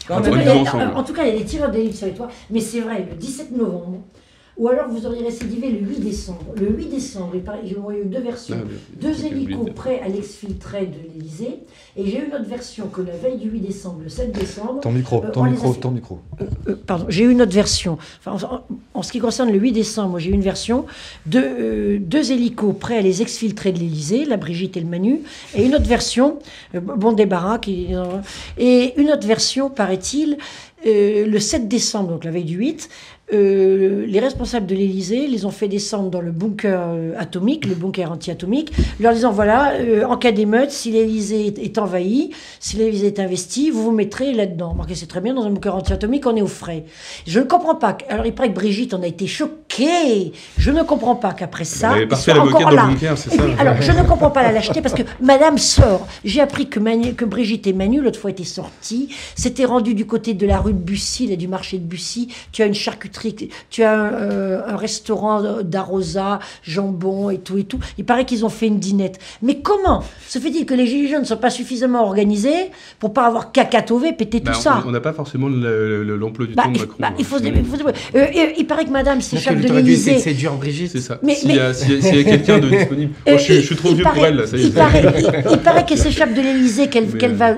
En 0.09 0.21
tout, 0.21 0.31
cas, 0.31 0.37
il 0.39 0.45
y 0.45 0.49
a- 0.49 0.55
ensemble. 0.55 0.83
en 0.95 1.03
tout 1.03 1.13
cas, 1.13 1.23
il 1.25 1.33
y 1.33 1.35
a 1.35 1.39
des 1.39 1.45
tireurs 1.45 1.69
d'élite 1.69 1.95
sur 1.95 2.07
les 2.07 2.13
toits. 2.13 2.29
Mais 2.49 2.59
c'est 2.61 2.79
vrai, 2.79 3.05
le 3.09 3.15
17 3.17 3.51
novembre, 3.51 4.03
ou 4.57 4.67
alors 4.69 4.89
vous 4.89 5.05
auriez 5.05 5.23
récidivé 5.23 5.69
le 5.69 5.79
8 5.88 5.99
décembre. 5.99 6.45
Le 6.55 6.69
8 6.69 6.88
décembre, 6.89 7.31
il 7.35 7.41
paraît- 7.41 7.59
j'ai 7.63 7.75
eu 7.75 8.05
deux 8.05 8.19
versions. 8.21 8.57
Ah. 8.59 8.67
Deux 8.99 9.25
hélicos 9.25 9.69
prêts 9.75 10.01
à 10.03 10.07
l'exfiltrer 10.07 10.88
de 10.88 10.95
l'Elysée. 11.15 11.59
Et 11.95 12.05
j'ai 12.05 12.19
eu 12.19 12.25
une 12.27 12.34
autre 12.34 12.45
version 12.49 12.88
que 12.88 13.01
la 13.01 13.15
veille 13.15 13.38
du 13.38 13.49
8 13.49 13.59
décembre, 13.59 14.01
le 14.03 14.09
7 14.09 14.31
décembre. 14.31 14.79
Ton 14.81 14.91
micro, 14.91 15.23
Euh, 15.23 15.31
ton 15.31 15.43
micro, 15.43 15.73
fait- 15.73 15.79
ton 15.79 15.91
micro. 15.91 16.19
Euh, 16.67 16.75
pardon, 16.85 17.05
j'ai 17.09 17.23
eu 17.23 17.31
une 17.31 17.41
autre 17.41 17.53
version. 17.53 17.97
Enfin, 18.25 18.47
en, 18.47 18.99
en 18.99 19.03
ce 19.03 19.11
qui 19.11 19.19
concerne 19.19 19.51
le 19.51 19.57
8 19.59 19.71
décembre, 19.71 20.09
moi, 20.09 20.19
j'ai 20.19 20.29
eu 20.29 20.34
une 20.34 20.41
version 20.41 20.85
de 21.25 21.39
euh, 21.39 21.97
deux 21.99 22.31
hélicos 22.31 22.75
prêts 22.79 22.97
à 22.97 23.01
les 23.01 23.21
exfiltrer 23.21 23.71
de 23.71 23.79
l'Elysée, 23.79 24.25
la 24.25 24.38
Brigitte 24.38 24.77
et 24.77 24.79
le 24.79 24.88
Manu, 24.88 25.21
et 25.55 25.65
une 25.65 25.75
autre 25.75 25.88
version, 25.88 26.38
euh, 26.75 26.79
bon 26.79 27.13
débarras, 27.13 27.59
qui, 27.59 27.88
et 28.57 28.93
une 28.99 29.09
autre 29.11 29.27
version, 29.27 29.69
paraît-il, 29.69 30.38
euh, 30.85 31.25
le 31.25 31.39
7 31.39 31.67
décembre, 31.67 32.09
donc 32.09 32.23
la 32.25 32.31
veille 32.31 32.43
du 32.43 32.57
8, 32.57 32.89
euh, 33.33 34.05
les 34.07 34.19
responsables 34.19 34.65
de 34.65 34.75
l'Élysée 34.75 35.27
les 35.27 35.45
ont 35.45 35.51
fait 35.51 35.67
descendre 35.67 36.09
dans 36.09 36.21
le 36.21 36.31
bunker 36.31 36.79
euh, 36.93 37.13
atomique, 37.17 37.65
le 37.65 37.75
bunker 37.75 38.11
anti-atomique, 38.11 38.71
leur 38.99 39.13
disant 39.13 39.31
voilà, 39.31 39.73
euh, 39.73 40.05
en 40.05 40.15
cas 40.17 40.31
d'émeute, 40.31 40.71
si 40.71 40.91
l'Élysée 40.91 41.53
est, 41.61 41.77
envahi, 41.77 42.31
si 42.59 42.77
l'Élysée 42.77 43.07
est 43.07 43.19
investi, 43.19 43.69
vous 43.69 43.83
vous 43.83 43.91
mettrez 43.91 44.33
là-dedans. 44.33 44.69
Remarquez, 44.69 44.95
c'est 44.95 45.07
très 45.07 45.19
bien, 45.21 45.33
dans 45.33 45.43
un 45.43 45.49
bunker 45.49 45.75
anti-atomique, 45.75 46.25
on 46.25 46.35
est 46.35 46.41
au 46.41 46.47
frais. 46.47 46.85
Je 47.25 47.39
ne 47.39 47.45
comprends 47.45 47.75
pas. 47.75 47.97
Alors, 48.09 48.25
il 48.25 48.33
paraît 48.33 48.49
que 48.49 48.55
Brigitte 48.55 48.93
en 48.93 49.01
a 49.03 49.07
été 49.07 49.27
choquée. 49.27 50.31
Je 50.57 50.71
ne 50.71 50.83
comprends 50.83 51.15
pas 51.15 51.33
qu'après 51.33 51.65
ça. 51.65 51.91
À 51.91 51.99
la 52.33 52.41
encore 52.41 52.61
dans 52.61 52.69
là. 52.69 52.83
le 52.87 52.93
bunker, 52.93 53.17
c'est 53.17 53.29
ça 53.31 53.43
puis, 53.43 53.53
alors, 53.59 53.81
je 53.81 53.91
ne 53.91 54.03
comprends 54.03 54.31
pas 54.31 54.43
la 54.43 54.51
lâcheté 54.53 54.81
parce 54.81 54.93
que 54.95 55.03
Madame 55.21 55.57
sort. 55.57 56.07
J'ai 56.23 56.39
appris 56.41 56.67
que, 56.69 56.79
Manu- 56.79 57.13
que 57.13 57.25
Brigitte 57.25 57.67
et 57.67 57.73
Manu, 57.73 58.01
l'autre 58.01 58.19
fois, 58.19 58.29
étaient 58.31 58.43
sortis. 58.43 59.09
C'était 59.35 59.65
rendu 59.65 59.93
du 59.93 60.05
côté 60.05 60.33
de 60.33 60.47
la 60.47 60.59
rue 60.59 60.73
de 60.73 60.79
Bussy, 60.79 61.27
là, 61.27 61.35
du 61.35 61.47
marché 61.47 61.77
de 61.77 61.83
Bussy. 61.83 62.29
Tu 62.51 62.61
as 62.63 62.65
une 62.65 62.73
charcuterie, 62.73 63.16
tu 63.69 63.84
as 63.84 63.94
un, 63.94 64.14
euh, 64.14 64.61
un 64.68 64.76
restaurant 64.77 65.41
d'arrosa, 65.64 66.39
jambon 66.64 67.30
et 67.30 67.38
tout 67.39 67.57
et 67.57 67.64
tout. 67.64 67.80
Il 67.98 68.06
paraît 68.06 68.26
qu'ils 68.26 68.45
ont 68.45 68.49
fait 68.49 68.68
une 68.68 68.80
dînette. 68.80 69.19
Mais 69.41 69.60
comment 69.60 70.03
se 70.27 70.39
fait-il 70.39 70.65
que 70.65 70.73
les 70.73 70.88
Gilets 70.88 71.10
jaunes 71.10 71.22
ne 71.22 71.26
sont 71.26 71.38
pas 71.38 71.49
suffisamment 71.49 72.03
organisés 72.03 72.72
pour 72.99 73.14
pas 73.14 73.26
avoir 73.27 73.52
cacatové, 73.52 74.14
péter 74.14 74.39
Bah, 74.39 74.52
tout 74.52 74.57
on- 74.60 74.61
ça 74.61 74.84
On 74.85 74.91
n'a 74.91 74.99
pas 74.99 75.14
forcément 75.14 75.48
le- 75.48 76.03
le- 76.03 76.18
l'emploi 76.18 76.45
du 76.48 76.53
Bah, 76.53 76.64
temps 76.64 76.72
de 76.72 76.76
il- 76.77 76.81
Macron. 76.81 76.95
bah, 76.99 77.10
il 77.18 77.22
hein, 77.22 77.27
faut, 77.27 77.38
il 77.39 77.45
se- 77.45 78.18
euh, 78.18 78.26
euh, 78.26 78.52
il 78.57 78.68
paraît 78.68 78.85
que 78.85 78.89
Madame 78.91 79.22
s'échappe 79.22 79.60
de 79.60 79.68
l'Élysée. 79.73 80.18
séduire 80.19 80.53
Brigitte. 80.53 80.91
C'est 80.91 81.02
ça. 81.02 81.19
Mais- 81.23 81.35
S'il 81.35 81.49
mais- 81.49 81.56
y 81.56 81.60
a, 81.60 82.23
quelqu'un 82.23 82.60
de 82.60 82.69
disponible. 82.69 83.14
Euh, 83.27 83.31
Oh, 83.34 83.38
je, 83.38 83.44
suis- 83.44 83.53
il- 83.56 83.61
je 83.61 83.65
suis 83.68 83.76
trop 83.76 83.94
vieux 83.94 84.03
paraît- 84.03 84.15
pour 84.15 84.26
elle, 84.26 84.35
là. 84.38 84.48
Ça 84.48 84.57
y 84.57 84.61
est, 84.61 84.65
il, 84.65 84.73
paraît, 84.73 85.03
il- 85.18 85.52
il 85.52 85.57
paraît 85.60 85.85
qu'elle 85.85 85.98
s'échappe 85.98 86.34
de 86.34 86.41
l'Elysée, 86.41 86.88
qu'elle 86.88 87.06
va 87.06 87.53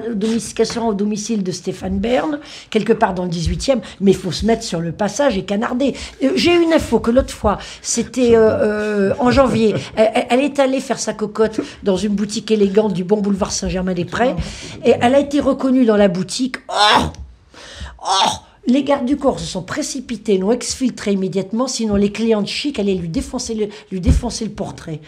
qu'elle 0.56 0.66
sera 0.68 0.86
au 0.86 0.94
domicile 0.94 1.44
de 1.44 1.52
Stéphane 1.52 2.00
Bern, 2.00 2.40
quelque 2.70 2.94
part 2.94 3.14
dans 3.14 3.24
le 3.24 3.30
18e, 3.30 3.80
mais 4.02 4.12
il 4.12 4.18
faut 4.18 4.32
se 4.32 4.46
mettre 4.46 4.64
sur 4.64 4.80
le 4.80 4.92
passage 4.92 5.38
et 5.38 5.44
canarder. 5.54 5.96
Euh, 6.24 6.32
J'ai 6.36 6.54
eu 6.54 6.62
une 6.62 6.74
info 6.74 7.00
que 7.00 7.12
l'autre 7.12 7.34
fois, 7.34 7.58
c'était 7.82 8.36
euh, 8.36 9.10
euh, 9.10 9.14
en 9.20 9.32
janvier, 9.32 9.74
elle, 9.96 10.12
elle- 10.16 10.28
elle 10.30 10.42
est 10.42 10.60
allée 10.60 10.80
faire 10.80 11.00
sa 11.00 11.14
cocotte 11.14 11.60
dans 11.84 11.98
une 11.98 12.14
boutique 12.14 12.52
élégante 12.52 12.94
du 12.94 13.04
bon 13.04 13.18
boulevard 13.18 13.52
Saint-Germain-des-Prés, 13.52 14.36
et 14.86 14.94
elle 15.02 15.16
a 15.16 15.20
été 15.20 15.40
reconnue 15.40 15.86
dans 15.86 15.98
la 15.98 16.08
boutique. 16.08 16.58
Oh 16.70 17.06
Oh 18.02 18.30
les 18.70 18.84
gardes 18.84 19.06
du 19.06 19.18
corps 19.18 19.40
se 19.40 19.46
sont 19.46 19.62
précipités, 19.62 20.38
l'ont 20.38 20.52
exfiltré 20.52 21.14
immédiatement, 21.14 21.68
sinon 21.68 21.96
les 21.96 22.12
clientes 22.12 22.48
chic 22.48 22.80
allaient 22.80 22.94
lui 22.96 23.10
défoncer 23.10 23.54
le, 23.56 23.68
lui 23.92 24.00
défoncer 24.00 24.46
le 24.46 24.52
portrait. 24.52 25.00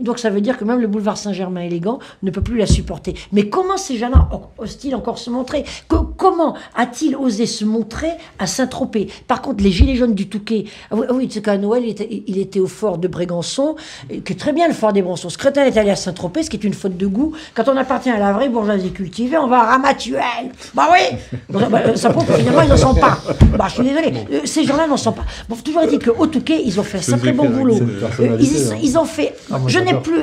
Donc 0.00 0.18
ça 0.18 0.30
veut 0.30 0.40
dire 0.40 0.58
que 0.58 0.64
même 0.64 0.80
le 0.80 0.86
boulevard 0.86 1.16
Saint-Germain 1.16 1.62
élégant 1.62 1.98
ne 2.22 2.30
peut 2.30 2.40
plus 2.42 2.58
la 2.58 2.66
supporter. 2.66 3.14
Mais 3.32 3.48
comment 3.48 3.76
ces 3.76 3.96
gens-là 3.96 4.28
osent-ils 4.58 4.94
encore 4.94 5.18
se 5.18 5.30
montrer? 5.30 5.64
Co- 5.88 6.10
Comment 6.16 6.54
a-t-il 6.76 7.16
osé 7.16 7.44
se 7.46 7.64
montrer 7.64 8.10
à 8.38 8.46
Saint-Tropez? 8.46 9.08
Par 9.26 9.42
contre, 9.42 9.62
les 9.64 9.70
gilets 9.72 9.96
jaunes 9.96 10.14
du 10.14 10.28
Touquet, 10.28 10.64
ah 10.90 10.94
oui, 10.96 11.06
ah 11.08 11.12
oui, 11.12 11.28
sais 11.30 11.42
qu'à 11.42 11.58
Noël, 11.58 11.82
il 11.84 11.90
était, 11.90 12.22
il 12.26 12.38
était 12.38 12.60
au 12.60 12.66
fort 12.66 12.98
de 12.98 13.08
Brégançon, 13.08 13.74
que 14.24 14.32
très 14.32 14.52
bien 14.52 14.68
le 14.68 14.74
fort 14.74 14.92
des 14.92 15.02
Bronçons. 15.02 15.28
Ce 15.28 15.38
crétin 15.38 15.64
est 15.64 15.76
allé 15.76 15.90
à 15.90 15.96
Saint-Tropez, 15.96 16.44
ce 16.44 16.50
qui 16.50 16.56
est 16.56 16.64
une 16.64 16.72
faute 16.74 16.96
de 16.96 17.06
goût. 17.06 17.32
Quand 17.54 17.68
on 17.68 17.76
appartient 17.76 18.10
à 18.10 18.18
la 18.18 18.32
vraie 18.32 18.48
bourgeoisie 18.48 18.90
cultivée, 18.92 19.36
on 19.38 19.48
va 19.48 19.60
à 19.62 19.70
Ramatuel. 19.72 20.22
Bah 20.74 20.88
oui 20.92 21.16
bah, 21.50 21.96
Ça 21.96 22.10
prouve 22.10 22.26
que 22.26 22.34
finalement, 22.34 22.73
n'en 22.74 22.94
sont 22.94 22.94
pas. 22.94 23.18
Bah, 23.58 23.66
je 23.68 23.74
suis 23.74 23.84
désolé. 23.84 24.12
Euh, 24.32 24.40
ces 24.44 24.64
gens-là 24.64 24.86
n'en 24.86 24.96
sont 24.96 25.12
pas. 25.12 25.24
Bon, 25.48 25.56
toujours 25.56 25.82
est-il 25.82 25.98
qu'au 25.98 26.26
Touquet, 26.26 26.62
ils 26.64 26.78
ont 26.80 26.82
fait 26.82 26.98
un 26.98 27.02
sacré 27.02 27.32
bon 27.32 27.48
boulot. 27.48 27.76
Euh, 27.76 28.36
ils, 28.40 28.72
hein. 28.72 28.76
ils 28.82 28.98
ont 28.98 29.04
fait. 29.04 29.34
Ah, 29.52 29.58
moi, 29.58 29.70
je 29.70 29.78
n'ai 29.78 29.94
plus. 29.94 30.22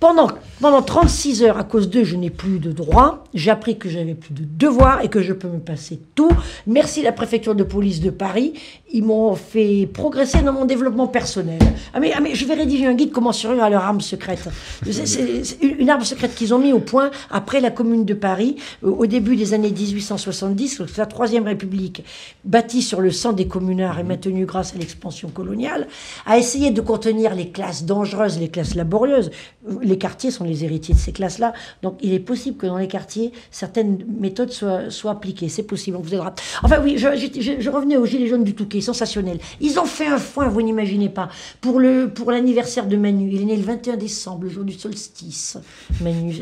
Pendant, 0.00 0.28
pendant 0.60 0.82
36 0.82 1.42
heures, 1.42 1.58
à 1.58 1.64
cause 1.64 1.88
d'eux, 1.88 2.04
je 2.04 2.16
n'ai 2.16 2.30
plus 2.30 2.58
de 2.58 2.72
droits. 2.72 3.24
J'ai 3.34 3.50
appris 3.50 3.78
que 3.78 3.88
j'avais 3.88 4.14
plus 4.14 4.32
de 4.34 4.42
devoirs 4.44 5.02
et 5.02 5.08
que 5.08 5.20
je 5.22 5.32
peux 5.32 5.48
me 5.48 5.58
passer 5.60 6.00
tout. 6.14 6.30
Merci 6.66 7.02
la 7.02 7.12
préfecture 7.12 7.54
de 7.54 7.62
police 7.62 8.00
de 8.00 8.10
Paris. 8.10 8.54
Ils 8.92 9.04
m'ont 9.04 9.34
fait 9.34 9.86
progresser 9.92 10.40
dans 10.42 10.52
mon 10.52 10.64
développement 10.64 11.06
personnel. 11.06 11.58
Ah 11.94 12.00
mais, 12.00 12.12
ah 12.16 12.20
mais 12.20 12.34
je 12.34 12.44
vais 12.46 12.54
rédiger 12.54 12.86
un 12.86 12.94
guide 12.94 13.12
comment 13.12 13.32
survivre 13.32 13.62
à 13.62 13.70
leur 13.70 13.84
arme 13.84 14.00
secrète. 14.00 14.48
C'est- 14.90 15.58
une 15.62 15.90
arme 15.90 16.04
secrète 16.04 16.34
qu'ils 16.34 16.54
ont 16.54 16.58
mis 16.58 16.72
au 16.72 16.80
point 16.80 17.10
après 17.30 17.60
la 17.60 17.70
commune 17.70 18.04
de 18.04 18.14
Paris, 18.14 18.56
euh, 18.84 18.90
au 18.90 19.06
début 19.06 19.36
des 19.36 19.54
années 19.54 19.70
1870, 19.70 20.78
donc 20.78 20.88
c'est 20.88 20.98
la 20.98 21.06
Troisième 21.06 21.44
République, 21.44 22.02
bâtie 22.44 22.82
sur 22.82 23.00
le 23.00 23.10
sang 23.10 23.32
des 23.32 23.46
communards 23.46 23.98
et 23.98 24.02
maintenue 24.04 24.46
grâce 24.46 24.74
à 24.74 24.78
l'expansion 24.78 25.28
coloniale, 25.28 25.86
a 26.26 26.38
essayé 26.38 26.70
de 26.70 26.80
contenir 26.80 27.34
les 27.34 27.50
classes 27.50 27.84
dangereuses, 27.84 28.38
les 28.38 28.48
classes 28.48 28.74
laborieuses. 28.74 29.30
Les 29.82 29.98
quartiers 29.98 30.30
sont 30.30 30.44
les 30.48 30.64
héritiers 30.64 30.94
de 30.94 30.98
ces 30.98 31.12
classes-là, 31.12 31.52
donc 31.82 31.98
il 32.02 32.12
est 32.12 32.20
possible 32.20 32.56
que 32.56 32.66
dans 32.66 32.78
les 32.78 32.88
quartiers, 32.88 33.32
certaines 33.50 34.04
méthodes 34.18 34.50
soient, 34.50 35.10
appliquées. 35.10 35.48
C'est 35.48 35.62
possible, 35.62 35.96
on 35.96 36.00
vous 36.00 36.14
aidera. 36.14 36.34
Enfin 36.62 36.80
oui, 36.82 36.98
je, 36.98 37.70
revenais 37.70 37.96
aux 37.96 38.06
Gilets 38.06 38.26
jaunes 38.26 38.44
du 38.44 38.54
Touquet, 38.54 38.80
sensationnel. 38.80 39.38
Ils 39.60 39.78
ont 39.78 39.84
fait 39.84 40.06
un 40.06 40.18
foin, 40.18 40.48
vous 40.48 40.62
n'imaginez 40.62 41.08
pas, 41.08 41.28
pour 41.60 41.80
pour 42.14 42.30
l'anniversaire 42.32 42.86
de 42.86 42.96
Manu. 42.96 43.30
Il 43.32 43.42
est 43.42 43.44
né 43.44 43.56
le 43.56 43.62
21 43.62 43.96
décembre, 43.96 44.44
le 44.44 44.50
jour 44.50 44.64
du 44.64 44.72
solstice. 44.72 45.58
Manu. 46.00 46.34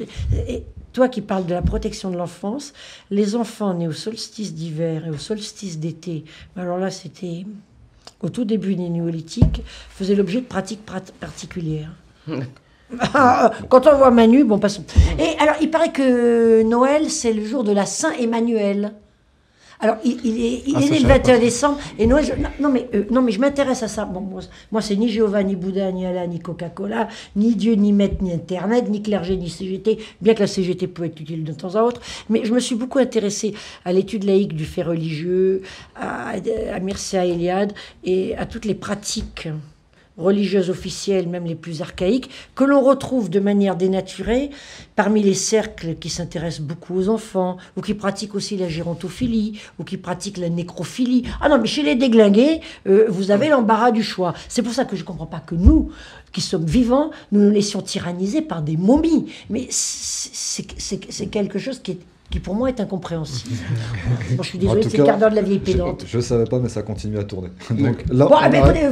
Et 0.48 0.62
toi 0.92 1.08
qui 1.08 1.20
parles 1.20 1.46
de 1.46 1.52
la 1.52 1.62
protection 1.62 2.10
de 2.10 2.16
l'enfance, 2.16 2.72
les 3.10 3.36
enfants 3.36 3.74
nés 3.74 3.86
au 3.88 3.92
solstice 3.92 4.54
d'hiver 4.54 5.06
et 5.06 5.10
au 5.10 5.18
solstice 5.18 5.78
d'été, 5.78 6.24
alors 6.56 6.78
là 6.78 6.90
c'était 6.90 7.44
au 8.22 8.30
tout 8.30 8.44
début 8.44 8.74
des 8.76 8.88
néolithiques, 8.88 9.62
faisaient 9.90 10.14
l'objet 10.14 10.40
de 10.40 10.46
pratiques 10.46 10.84
prat- 10.86 11.12
particulières. 11.20 11.92
Ah, 13.14 13.50
Quand 13.68 13.86
on 13.86 13.96
voit 13.96 14.10
Manu, 14.10 14.44
bon, 14.44 14.58
passons. 14.58 14.84
Et 15.18 15.38
alors, 15.40 15.56
il 15.60 15.70
paraît 15.70 15.92
que 15.92 16.62
Noël, 16.62 17.10
c'est 17.10 17.32
le 17.32 17.44
jour 17.44 17.64
de 17.64 17.72
la 17.72 17.84
Saint-Emmanuel. 17.86 18.92
Alors, 19.78 19.96
il, 20.04 20.18
il 20.24 20.42
est, 20.42 20.62
il 20.68 20.74
Ah, 20.76 20.80
est 20.80 20.84
né 20.84 20.88
le 21.00 21.02
savais 21.02 21.14
21 21.18 21.34
pas. 21.34 21.38
décembre. 21.40 21.78
Et 21.98 22.06
Noël, 22.06 22.24
je- 22.24 22.32
non, 22.40 22.48
non, 22.60 22.68
mais, 22.70 22.88
euh, 22.94 23.04
non, 23.10 23.20
mais 23.20 23.30
je 23.32 23.38
m'intéresse 23.40 23.82
à 23.82 23.88
ça. 23.88 24.06
Bon, 24.06 24.20
moi, 24.20 24.40
moi, 24.72 24.80
c'est 24.80 24.96
ni 24.96 25.10
Jéhovah, 25.10 25.42
ni 25.42 25.54
Bouddha, 25.54 25.92
ni 25.92 26.06
Allah, 26.06 26.26
ni 26.26 26.38
Coca-Cola, 26.38 27.08
ni 27.34 27.54
Dieu, 27.56 27.74
ni 27.74 27.92
Maître, 27.92 28.22
ni 28.22 28.32
Internet, 28.32 28.88
ni 28.88 29.02
clergé, 29.02 29.36
ni 29.36 29.50
CGT, 29.50 29.98
bien 30.22 30.32
que 30.32 30.40
la 30.40 30.46
CGT 30.46 30.86
peut 30.86 31.04
être 31.04 31.20
utile 31.20 31.44
de 31.44 31.52
temps 31.52 31.74
à 31.74 31.82
autre. 31.82 32.00
Mais 32.30 32.42
je 32.46 32.54
me 32.54 32.58
suis 32.60 32.74
beaucoup 32.74 33.00
intéressée 33.00 33.52
à 33.84 33.92
l'étude 33.92 34.24
laïque 34.24 34.54
du 34.56 34.64
fait 34.64 34.82
religieux, 34.82 35.60
à, 35.94 36.30
à 36.30 36.78
Mircea 36.80 37.26
Eliade 37.26 37.72
et 38.02 38.34
à 38.38 38.46
toutes 38.46 38.64
les 38.64 38.74
pratiques 38.74 39.48
religieuses 40.18 40.70
officielles, 40.70 41.28
même 41.28 41.44
les 41.44 41.55
plus 41.55 41.82
archaïques, 41.82 42.30
que 42.55 42.64
l'on 42.64 42.80
retrouve 42.80 43.30
de 43.30 43.40
manière 43.40 43.76
dénaturée 43.76 44.51
parmi 44.94 45.22
les 45.22 45.34
cercles 45.34 45.97
qui 45.97 46.09
s'intéressent 46.09 46.66
beaucoup 46.66 46.97
aux 46.97 47.09
enfants, 47.09 47.59
ou 47.76 47.82
qui 47.82 47.94
pratiquent 47.94 48.34
aussi 48.34 48.56
la 48.56 48.68
gérontophilie, 48.68 49.60
ou 49.78 49.84
qui 49.84 49.97
pratiquent 49.97 50.38
la 50.38 50.48
nécrophilie. 50.48 51.24
Ah 51.40 51.48
non, 51.48 51.59
mais 51.59 51.66
chez 51.66 51.82
les 51.82 51.97
déglingués, 51.97 52.60
euh, 52.86 53.06
vous 53.09 53.30
avez 53.30 53.48
l'embarras 53.48 53.90
du 53.90 54.02
choix. 54.02 54.34
C'est 54.48 54.62
pour 54.62 54.72
ça 54.72 54.84
que 54.84 54.97
je 54.97 55.02
ne 55.02 55.06
comprends 55.06 55.26
pas 55.26 55.40
que 55.40 55.55
nous, 55.55 55.90
qui 56.32 56.40
sommes 56.40 56.66
vivants, 56.66 57.10
nous 57.32 57.40
nous 57.40 57.51
laissions 57.51 57.82
tyranniser 57.82 58.43
par 58.43 58.62
des 58.62 58.76
momies. 58.76 59.26
Mais 59.51 59.68
c'est 59.70 61.26
quelque 61.30 61.59
chose 61.59 61.78
qui 61.78 61.93
est 61.93 61.98
qui 62.30 62.40
pour 62.40 62.54
moi 62.54 62.68
est 62.68 62.80
incompréhensible. 62.80 63.54
Bon, 64.36 64.42
je 64.42 64.48
suis 64.48 64.58
désolé, 64.58 64.80
En 64.80 64.82
tout 64.82 64.90
c'est 64.90 64.96
le 64.98 65.04
cas, 65.04 65.10
quart 65.10 65.18
d'heure 65.20 65.30
de 65.30 65.36
la 65.36 65.42
vieille 65.42 65.60
Je, 65.64 65.72
pédante. 65.72 66.04
je 66.06 66.18
savais 66.20 66.44
pas, 66.44 66.58
mais 66.58 66.68
ça 66.68 66.82
continue 66.82 67.18
à 67.18 67.24
tourner. 67.24 67.48
Donc 67.70 68.04
là, 68.10 68.26
Bon, 68.26 68.36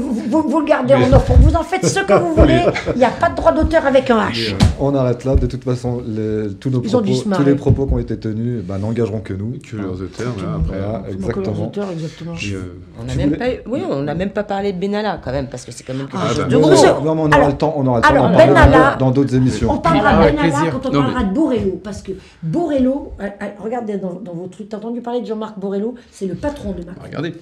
vous, 0.01 0.15
vous- 0.31 0.49
vous 0.49 0.61
le 0.61 0.67
gardez 0.67 0.95
en 0.95 1.13
offre, 1.13 1.33
vous 1.41 1.55
en 1.57 1.63
faites 1.65 1.85
ce 1.85 2.01
que 2.01 2.13
vous 2.13 2.35
voulez, 2.37 2.61
il 2.95 2.99
n'y 2.99 3.05
a 3.05 3.11
pas 3.11 3.31
de 3.31 3.35
droit 3.37 3.51
d'auteur 3.53 3.85
avec 3.87 4.09
un 4.11 4.21
H. 4.29 4.55
on 4.79 4.95
arrête 4.95 5.25
là. 5.25 5.35
De 5.35 5.47
toute 5.47 5.65
façon, 5.65 6.01
les- 6.07 6.55
tous 6.55 6.71
nos 6.71 6.81
Ils 6.83 6.89
propos, 6.91 7.43
les 7.45 7.55
propos 7.57 7.87
qui 7.87 7.95
ont 7.95 7.99
été 7.99 8.17
tenus, 8.19 8.63
ben, 8.63 8.79
n'engageront 8.79 9.19
que 9.21 9.35
nous. 9.35 9.55
Que 9.69 9.77
leurs 9.77 10.01
auteurs, 10.01 10.33
voilà, 10.37 10.55
après. 10.57 10.79
Voilà, 10.79 10.87
euh, 10.87 10.93
Donc, 10.93 11.05
leurs 11.05 11.15
exactement. 11.39 11.67
auteurs, 11.67 11.91
exactement. 11.91 12.33
euh, 12.33 12.63
On 13.01 13.05
n'a 13.05 13.15
même 13.17 13.27
voulais- 13.31 13.39
pas, 13.39 13.51
eu- 13.51 13.59
oui, 13.67 13.81
on 13.91 14.03
n'a 14.03 14.15
même 14.15 14.31
pas 14.31 14.45
parlé 14.45 14.73
de 14.73 14.79
Benalla 14.79 15.21
quand 15.23 15.33
même, 15.33 15.49
parce 15.49 15.65
que 15.65 15.73
c'est 15.73 15.83
quand 15.85 15.95
même 15.95 16.07
quelque 16.07 16.23
Ah, 16.25 16.29
chose 16.29 16.39
bah. 16.39 16.45
de 16.45 16.57
gros. 16.57 16.71
Non, 17.05 17.15
mais 17.17 17.21
on 17.23 17.27
aura 17.27 17.37
Alors- 17.37 17.49
le 17.49 17.55
temps, 17.57 17.75
on 17.77 17.87
aura 17.87 17.97
le 17.99 18.03
temps 18.03 18.09
alors, 18.11 18.29
d'en 18.31 18.37
parler 18.37 18.53
Ben 18.55 18.97
dans- 19.01 19.11
d'autres 19.11 19.35
émissions. 19.35 19.73
On 19.73 19.79
parlera 19.79 20.11
Ah, 20.21 20.31
de 20.31 20.37
Ben 20.37 20.41
plaisir. 20.41 20.71
quand 20.73 20.89
on 20.89 20.93
parlera 20.93 21.25
de 21.25 21.35
Borello, 21.35 21.81
parce 21.83 22.01
que 22.03 22.13
Borello, 22.43 23.13
euh, 23.21 23.24
euh, 23.24 23.24
regardez 23.59 23.97
dans, 23.97 24.15
dans 24.15 24.35
vos 24.35 24.47
trucs, 24.47 24.69
t'as 24.69 24.79
entendu 24.79 25.01
parler 25.01 25.21
de 25.21 25.27
Jean-Marc 25.27 25.59
Borello, 25.59 25.95
c'est 26.11 26.27
le 26.27 26.35
patron 26.35 26.73
de 26.73 26.85
Macron. 26.85 27.03
regardez. 27.05 27.35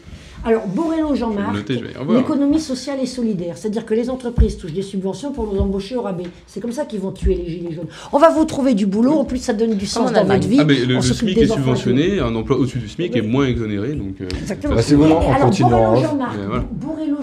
Alors, 0.45 0.67
Borello 0.67 1.15
Jean-Marc, 1.15 1.69
l'économie 1.69 2.59
sociale 2.59 2.99
et 3.01 3.07
solidaire. 3.07 3.57
C'est-à-dire 3.57 3.87
que 3.87 3.95
les 3.95 4.11
entreprises 4.11 4.57
touchent 4.57 4.73
des 4.73 4.83
subventions 4.83 5.33
pour 5.33 5.53
nous 5.53 5.61
embaucher 5.61 5.95
au 5.97 6.03
rabais. 6.03 6.25
C'est 6.47 6.61
comme 6.61 6.73
ça 6.73 6.85
qu'ils 6.85 7.01
vont 7.01 7.13
tuer 7.13 7.35
les 7.35 7.49
gilets 7.49 7.73
jaunes. 7.73 7.87
On 8.13 8.19
va 8.19 8.31
vous 8.31 8.45
trouver 8.45 8.75
du 8.75 8.87
boulot, 8.87 9.13
en 9.13 9.25
plus 9.25 9.39
ça 9.39 9.53
donne 9.53 9.75
du 9.75 9.87
sens 9.87 10.11
en 10.11 10.13
dans 10.13 10.25
votre 10.25 10.49
vie. 10.49 10.59
Ah, 10.61 10.65
mais 10.65 10.85
le, 10.85 11.01
SMIC 11.01 11.39
est 11.39 11.47
subventionné, 11.47 12.19
un 12.19 12.35
emploi 12.35 12.57
au-dessus 12.59 12.79
du 12.79 12.89
SMIC 12.89 13.17
est 13.17 13.23
moins 13.23 13.47
exonéré. 13.47 13.93
Donc, 13.93 14.21
euh, 14.21 14.29
Exactement. 14.41 14.75
Bah, 14.75 14.83
vous 14.85 14.97
voulez, 14.97 15.13
on 15.13 15.33
Alors, 15.33 15.47
continue 15.47 15.75
en 15.75 15.93
Borello. 15.93 16.09
Jean-Marc. 16.09 16.37
Borello 16.73 17.19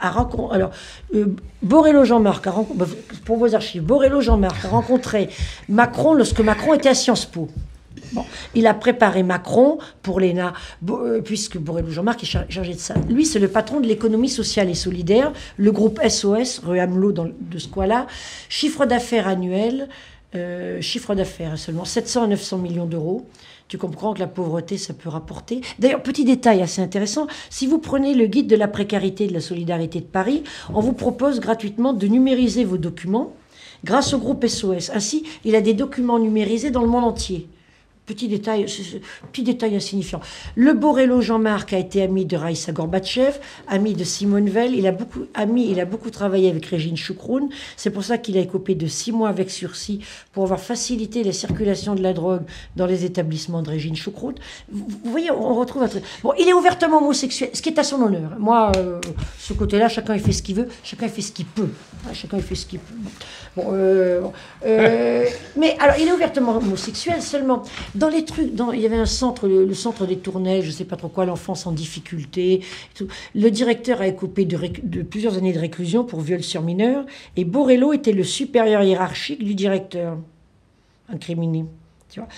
a 0.00 0.10
rencontré. 0.10 0.56
Alors, 0.56 0.70
euh, 1.14 1.26
Borello 1.62 2.04
Jean-Marc 2.04 2.46
a 2.46 2.50
rencontré. 2.50 2.86
Pour 3.26 3.36
vos 3.36 3.54
archives, 3.54 3.82
Borello 3.82 4.20
Jean-Marc 4.22 4.64
a 4.64 4.68
rencontré 4.68 5.28
Macron 5.68 6.14
lorsque 6.14 6.40
Macron 6.40 6.74
était 6.74 6.88
à 6.88 6.94
Sciences 6.94 7.26
Po. 7.26 7.48
Il 8.54 8.66
a 8.66 8.74
préparé 8.74 9.22
Macron 9.22 9.78
pour 10.02 10.20
l'ENA, 10.20 10.52
euh, 10.90 11.20
puisque 11.22 11.58
Borello 11.58 11.90
Jean-Marc 11.90 12.22
est 12.22 12.26
char- 12.26 12.44
chargé 12.48 12.74
de 12.74 12.78
ça. 12.78 12.94
Lui, 13.08 13.26
c'est 13.26 13.38
le 13.38 13.48
patron 13.48 13.80
de 13.80 13.86
l'économie 13.86 14.28
sociale 14.28 14.70
et 14.70 14.74
solidaire, 14.74 15.32
le 15.56 15.72
groupe 15.72 16.00
SOS, 16.06 16.60
rue 16.64 16.78
Hamelot 16.78 17.12
de 17.12 17.58
ce 17.58 17.68
coin-là. 17.68 18.06
Chiffre 18.48 18.86
d'affaires 18.86 19.28
annuel, 19.28 19.88
euh, 20.34 20.80
chiffre 20.80 21.14
d'affaires 21.14 21.56
seulement 21.58 21.84
700 21.84 22.24
à 22.24 22.26
900 22.26 22.58
millions 22.58 22.86
d'euros. 22.86 23.26
Tu 23.68 23.78
comprends 23.78 24.12
que 24.12 24.20
la 24.20 24.26
pauvreté, 24.26 24.76
ça 24.76 24.92
peut 24.92 25.08
rapporter. 25.08 25.62
D'ailleurs, 25.78 26.02
petit 26.02 26.24
détail 26.24 26.60
assez 26.60 26.82
intéressant, 26.82 27.26
si 27.48 27.66
vous 27.66 27.78
prenez 27.78 28.14
le 28.14 28.26
guide 28.26 28.46
de 28.46 28.56
la 28.56 28.68
précarité 28.68 29.24
et 29.24 29.28
de 29.28 29.32
la 29.32 29.40
solidarité 29.40 30.00
de 30.00 30.04
Paris, 30.04 30.42
on 30.74 30.80
vous 30.80 30.92
propose 30.92 31.40
gratuitement 31.40 31.92
de 31.94 32.06
numériser 32.06 32.64
vos 32.64 32.76
documents 32.76 33.32
grâce 33.84 34.12
au 34.12 34.18
groupe 34.18 34.46
SOS. 34.46 34.90
Ainsi, 34.94 35.24
il 35.44 35.54
a 35.56 35.60
des 35.60 35.74
documents 35.74 36.18
numérisés 36.18 36.70
dans 36.70 36.82
le 36.82 36.88
monde 36.88 37.04
entier. 37.04 37.48
Petit 38.06 38.28
détail, 38.28 38.66
petit 39.32 39.42
détail 39.42 39.76
insignifiant. 39.76 40.20
Le 40.56 40.74
Borello 40.74 41.22
Jean-Marc 41.22 41.72
a 41.72 41.78
été 41.78 42.02
ami 42.02 42.26
de 42.26 42.36
Raïssa 42.36 42.70
Gorbatchev, 42.70 43.40
ami 43.66 43.94
de 43.94 44.04
Simone 44.04 44.50
Veil. 44.50 44.74
Il 44.76 44.86
a 44.86 44.92
beaucoup, 44.92 45.20
ami, 45.32 45.70
il 45.70 45.80
a 45.80 45.86
beaucoup 45.86 46.10
travaillé 46.10 46.50
avec 46.50 46.66
Régine 46.66 46.98
Choukroun. 46.98 47.48
C'est 47.78 47.88
pour 47.88 48.04
ça 48.04 48.18
qu'il 48.18 48.36
a 48.36 48.40
écopé 48.40 48.74
de 48.74 48.86
six 48.86 49.10
mois 49.10 49.30
avec 49.30 49.50
sursis 49.50 50.00
pour 50.32 50.42
avoir 50.42 50.60
facilité 50.60 51.24
la 51.24 51.32
circulation 51.32 51.94
de 51.94 52.02
la 52.02 52.12
drogue 52.12 52.42
dans 52.76 52.84
les 52.84 53.06
établissements 53.06 53.62
de 53.62 53.70
Régine 53.70 53.96
Choukroun. 53.96 54.34
Vous, 54.70 54.86
voyez, 55.04 55.30
on 55.30 55.54
retrouve 55.54 55.84
un 55.84 55.88
truc. 55.88 56.04
Bon, 56.22 56.34
il 56.38 56.46
est 56.46 56.52
ouvertement 56.52 56.98
homosexuel, 56.98 57.48
ce 57.54 57.62
qui 57.62 57.70
est 57.70 57.78
à 57.78 57.84
son 57.84 58.02
honneur. 58.02 58.32
Moi, 58.38 58.70
euh, 58.76 59.00
ce 59.38 59.54
côté-là, 59.54 59.88
chacun 59.88 60.18
fait 60.18 60.32
ce 60.32 60.42
qu'il 60.42 60.56
veut, 60.56 60.68
chacun 60.82 61.08
fait 61.08 61.22
ce 61.22 61.32
qu'il 61.32 61.46
peut. 61.46 61.70
Chacun 62.12 62.38
fait 62.40 62.54
ce 62.54 62.66
qu'il 62.66 62.80
peut. 62.80 62.94
Bon, 63.56 63.66
euh, 63.72 64.20
bon, 64.20 64.32
euh, 64.66 65.26
mais 65.56 65.76
alors, 65.78 65.96
il 65.98 66.08
est 66.08 66.12
ouvertement 66.12 66.56
homosexuel 66.56 67.22
seulement. 67.22 67.62
Dans 67.94 68.08
les 68.08 68.24
trucs, 68.24 68.54
dans, 68.54 68.72
il 68.72 68.80
y 68.80 68.86
avait 68.86 68.96
un 68.96 69.06
centre, 69.06 69.46
le, 69.46 69.64
le 69.64 69.74
centre 69.74 70.06
des 70.06 70.18
tournages, 70.18 70.64
je 70.64 70.70
sais 70.70 70.84
pas 70.84 70.96
trop 70.96 71.08
quoi, 71.08 71.24
l'enfance 71.24 71.66
en 71.66 71.72
difficulté. 71.72 72.62
tout. 72.94 73.06
Le 73.34 73.50
directeur 73.50 74.00
a 74.00 74.08
écopé 74.08 74.44
de, 74.44 74.58
de 74.82 75.02
plusieurs 75.02 75.36
années 75.38 75.52
de 75.52 75.60
réclusion 75.60 76.04
pour 76.04 76.20
viol 76.20 76.42
sur 76.42 76.62
mineur, 76.62 77.04
et 77.36 77.44
Borello 77.44 77.92
était 77.92 78.12
le 78.12 78.24
supérieur 78.24 78.82
hiérarchique 78.82 79.44
du 79.44 79.54
directeur, 79.54 80.18
incriminé. 81.08 81.64
Tu 82.10 82.20
vois. 82.20 82.28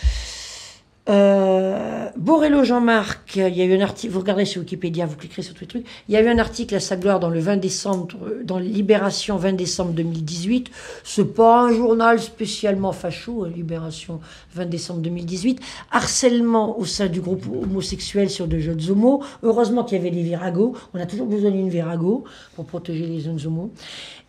Euh, 1.08 2.08
Borello 2.16 2.64
Jean-Marc, 2.64 3.36
il 3.36 3.56
y 3.56 3.62
a 3.62 3.64
eu 3.64 3.76
un 3.76 3.80
article, 3.80 4.12
vous 4.12 4.18
regardez 4.18 4.44
sur 4.44 4.60
Wikipédia, 4.60 5.06
vous 5.06 5.14
cliquerez 5.14 5.42
sur 5.42 5.54
tous 5.54 5.66
les 5.74 5.84
il 6.08 6.14
y 6.14 6.16
a 6.16 6.28
un 6.28 6.38
article 6.38 6.74
à 6.74 6.80
sa 6.80 6.96
gloire 6.96 7.20
dans 7.20 7.30
le 7.30 7.38
20 7.38 7.58
décembre, 7.58 8.08
euh, 8.24 8.42
dans 8.42 8.58
Libération 8.58 9.36
20 9.36 9.52
décembre 9.52 9.92
2018. 9.92 10.70
C'est 11.04 11.34
pas 11.34 11.62
un 11.62 11.72
journal 11.72 12.18
spécialement 12.20 12.92
facho, 12.92 13.44
hein, 13.44 13.52
Libération 13.54 14.20
20 14.54 14.66
décembre 14.66 15.00
2018. 15.00 15.60
Harcèlement 15.92 16.78
au 16.78 16.84
sein 16.84 17.06
du 17.06 17.20
groupe 17.20 17.46
homosexuel 17.46 18.28
sur 18.28 18.48
de 18.48 18.58
jeunes 18.58 18.82
homos. 18.90 19.22
Heureusement 19.44 19.84
qu'il 19.84 19.98
y 19.98 20.00
avait 20.00 20.10
des 20.10 20.22
viragos. 20.22 20.74
On 20.92 21.00
a 21.00 21.06
toujours 21.06 21.26
besoin 21.26 21.52
d'une 21.52 21.68
virago 21.68 22.24
pour 22.56 22.64
protéger 22.64 23.06
les 23.06 23.20
jeunes 23.20 23.38
homos. 23.46 23.70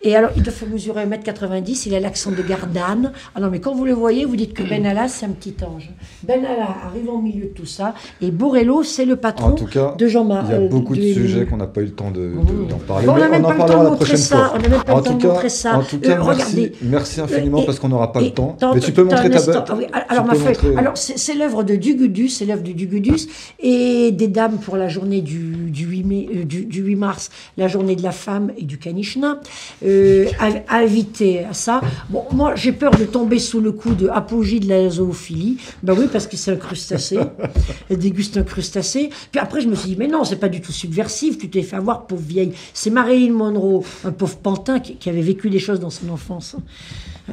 Et 0.04 0.16
alors, 0.16 0.30
il 0.36 0.44
doit 0.44 0.54
faire 0.54 0.70
mesurer 0.70 1.08
1m90, 1.08 1.88
il 1.88 1.96
a 1.96 2.00
l'accent 2.00 2.32
de 2.32 2.44
Gardanne. 2.44 3.14
Ah 3.34 3.40
non, 3.40 3.50
mais 3.50 3.60
quand 3.60 3.74
vous 3.74 3.86
le 3.86 3.94
voyez, 3.94 4.26
vous 4.26 4.36
dites 4.36 4.54
que 4.54 4.62
Ben 4.62 4.86
Allah, 4.86 5.08
c'est 5.08 5.26
un 5.26 5.32
petit 5.32 5.56
ange. 5.64 5.90
Ben 6.22 6.46
Allah 6.68 6.86
arrive 6.88 7.10
au 7.10 7.20
milieu 7.22 7.46
de 7.46 7.54
tout 7.54 7.66
ça, 7.66 7.94
et 8.22 8.32
Borello, 8.32 8.84
c'est 8.84 9.06
le 9.06 9.16
patron 9.16 9.48
En 9.48 9.52
tout 9.52 9.66
cas, 9.68 9.96
de 9.98 10.08
Jean-Marc. 10.08 10.46
il 10.50 10.52
y 10.52 10.56
a 10.56 10.58
euh, 10.62 10.68
beaucoup 10.68 10.96
de 10.96 11.02
de- 11.02 11.14
sujets 11.14 11.46
qu'on 11.46 11.58
n'a 11.58 11.68
pas 11.68 11.82
eu 11.82 11.86
le 11.86 11.92
temps 11.92 12.12
de- 12.12 12.20
de- 12.22 12.70
d'en 12.70 12.78
parler, 12.78 13.06
Bon, 13.08 13.14
on 13.14 13.18
n'a 13.18 13.30
même 13.30 13.46
on 13.46 13.48
pas 13.48 13.54
le 13.54 13.60
temps 13.60 13.84
de 13.84 13.90
montrer 13.90 14.18
ça, 14.18 14.52
on 14.56 14.60
n'a 14.60 14.68
même 14.70 14.84
pas 14.84 14.96
le 14.96 15.02
temps 15.04 15.14
de 15.16 15.28
montrer 15.28 15.50
ça. 15.50 15.78
en 15.78 15.84
tout 15.84 16.00
cas, 16.00 16.20
Euh, 16.20 16.24
merci, 16.26 16.72
merci 16.82 17.22
infiniment 17.22 17.60
Et- 17.60 17.66
parce 17.66 17.80
qu'on 17.80 17.90
n'aura 17.90 18.12
pas 18.12 18.22
le 18.22 18.32
temps. 18.32 18.56
Mais 18.74 18.80
tu 18.80 18.92
peux 18.92 19.04
montrer 19.04 19.30
ta 19.30 19.40
bête. 19.42 19.90
Alors, 20.10 20.26
ma 20.26 20.36
feuille. 20.36 20.76
Alors, 20.78 20.94
c'est 20.98 21.36
l'œuvre 21.36 21.64
de 21.64 21.76
Dugudus, 21.76 22.30
c'est 22.30 22.46
l'œuvre 22.46 22.64
de 22.64 22.72
Dugudus, 22.72 23.28
et 23.60 24.12
des 24.12 24.28
dames 24.28 24.58
pour 24.58 24.78
la 24.78 24.88
journée 24.88 25.22
du, 25.22 25.70
du 25.72 25.86
8 25.86 26.04
mai, 26.04 26.30
euh, 26.36 26.44
du, 26.44 26.66
du 26.66 26.82
8 26.82 26.96
mars, 26.96 27.30
la 27.58 27.68
journée 27.68 27.96
de 27.96 28.04
la 28.04 28.12
femme 28.12 28.52
et 28.58 28.64
du 28.64 28.78
Kanishna, 28.78 29.40
euh, 29.86 30.26
invité 30.70 31.46
à 31.50 31.54
ça. 31.54 31.82
Bon, 32.10 32.24
moi, 32.34 32.54
j'ai 32.56 32.72
peur 32.72 32.92
de 32.92 33.04
tomber 33.06 33.40
sous 33.40 33.60
le 33.60 33.72
coup 33.72 33.94
de 33.94 34.08
apogée 34.10 34.60
de 34.60 34.68
la 34.70 34.90
zoophilie. 34.90 35.58
Ben 35.84 35.94
oui, 35.98 36.06
parce 36.12 36.28
que 36.28 36.36
c'est 36.38 36.52
un 36.58 36.60
crustacé. 36.68 37.18
Elle 37.90 37.98
déguste 38.00 38.38
un 38.38 38.44
crustacé. 38.44 39.10
Puis 39.32 39.40
après, 39.40 39.62
je 39.62 39.68
me 39.68 39.76
suis 39.76 39.90
dit, 39.90 39.96
mais 39.98 40.08
non, 40.08 40.24
c'est 40.24 40.36
pas 40.38 40.50
du 40.50 40.60
tout 40.62 40.72
subversif. 40.72 41.38
Tu 41.38 41.50
t'es 41.50 41.62
fait 41.62 41.76
avoir, 41.76 42.08
pauvre 42.08 42.22
vieille. 42.22 42.52
C'est 42.74 42.90
Marilyn 42.90 43.34
Monroe, 43.34 43.84
un 44.04 44.12
pauvre 44.12 44.38
pantin 44.38 44.80
qui, 44.80 44.96
qui 44.96 45.10
avait 45.10 45.22
vécu 45.22 45.50
des 45.50 45.60
choses 45.60 45.80
dans 45.80 45.90
son 45.90 46.10
enfance. 46.10 46.56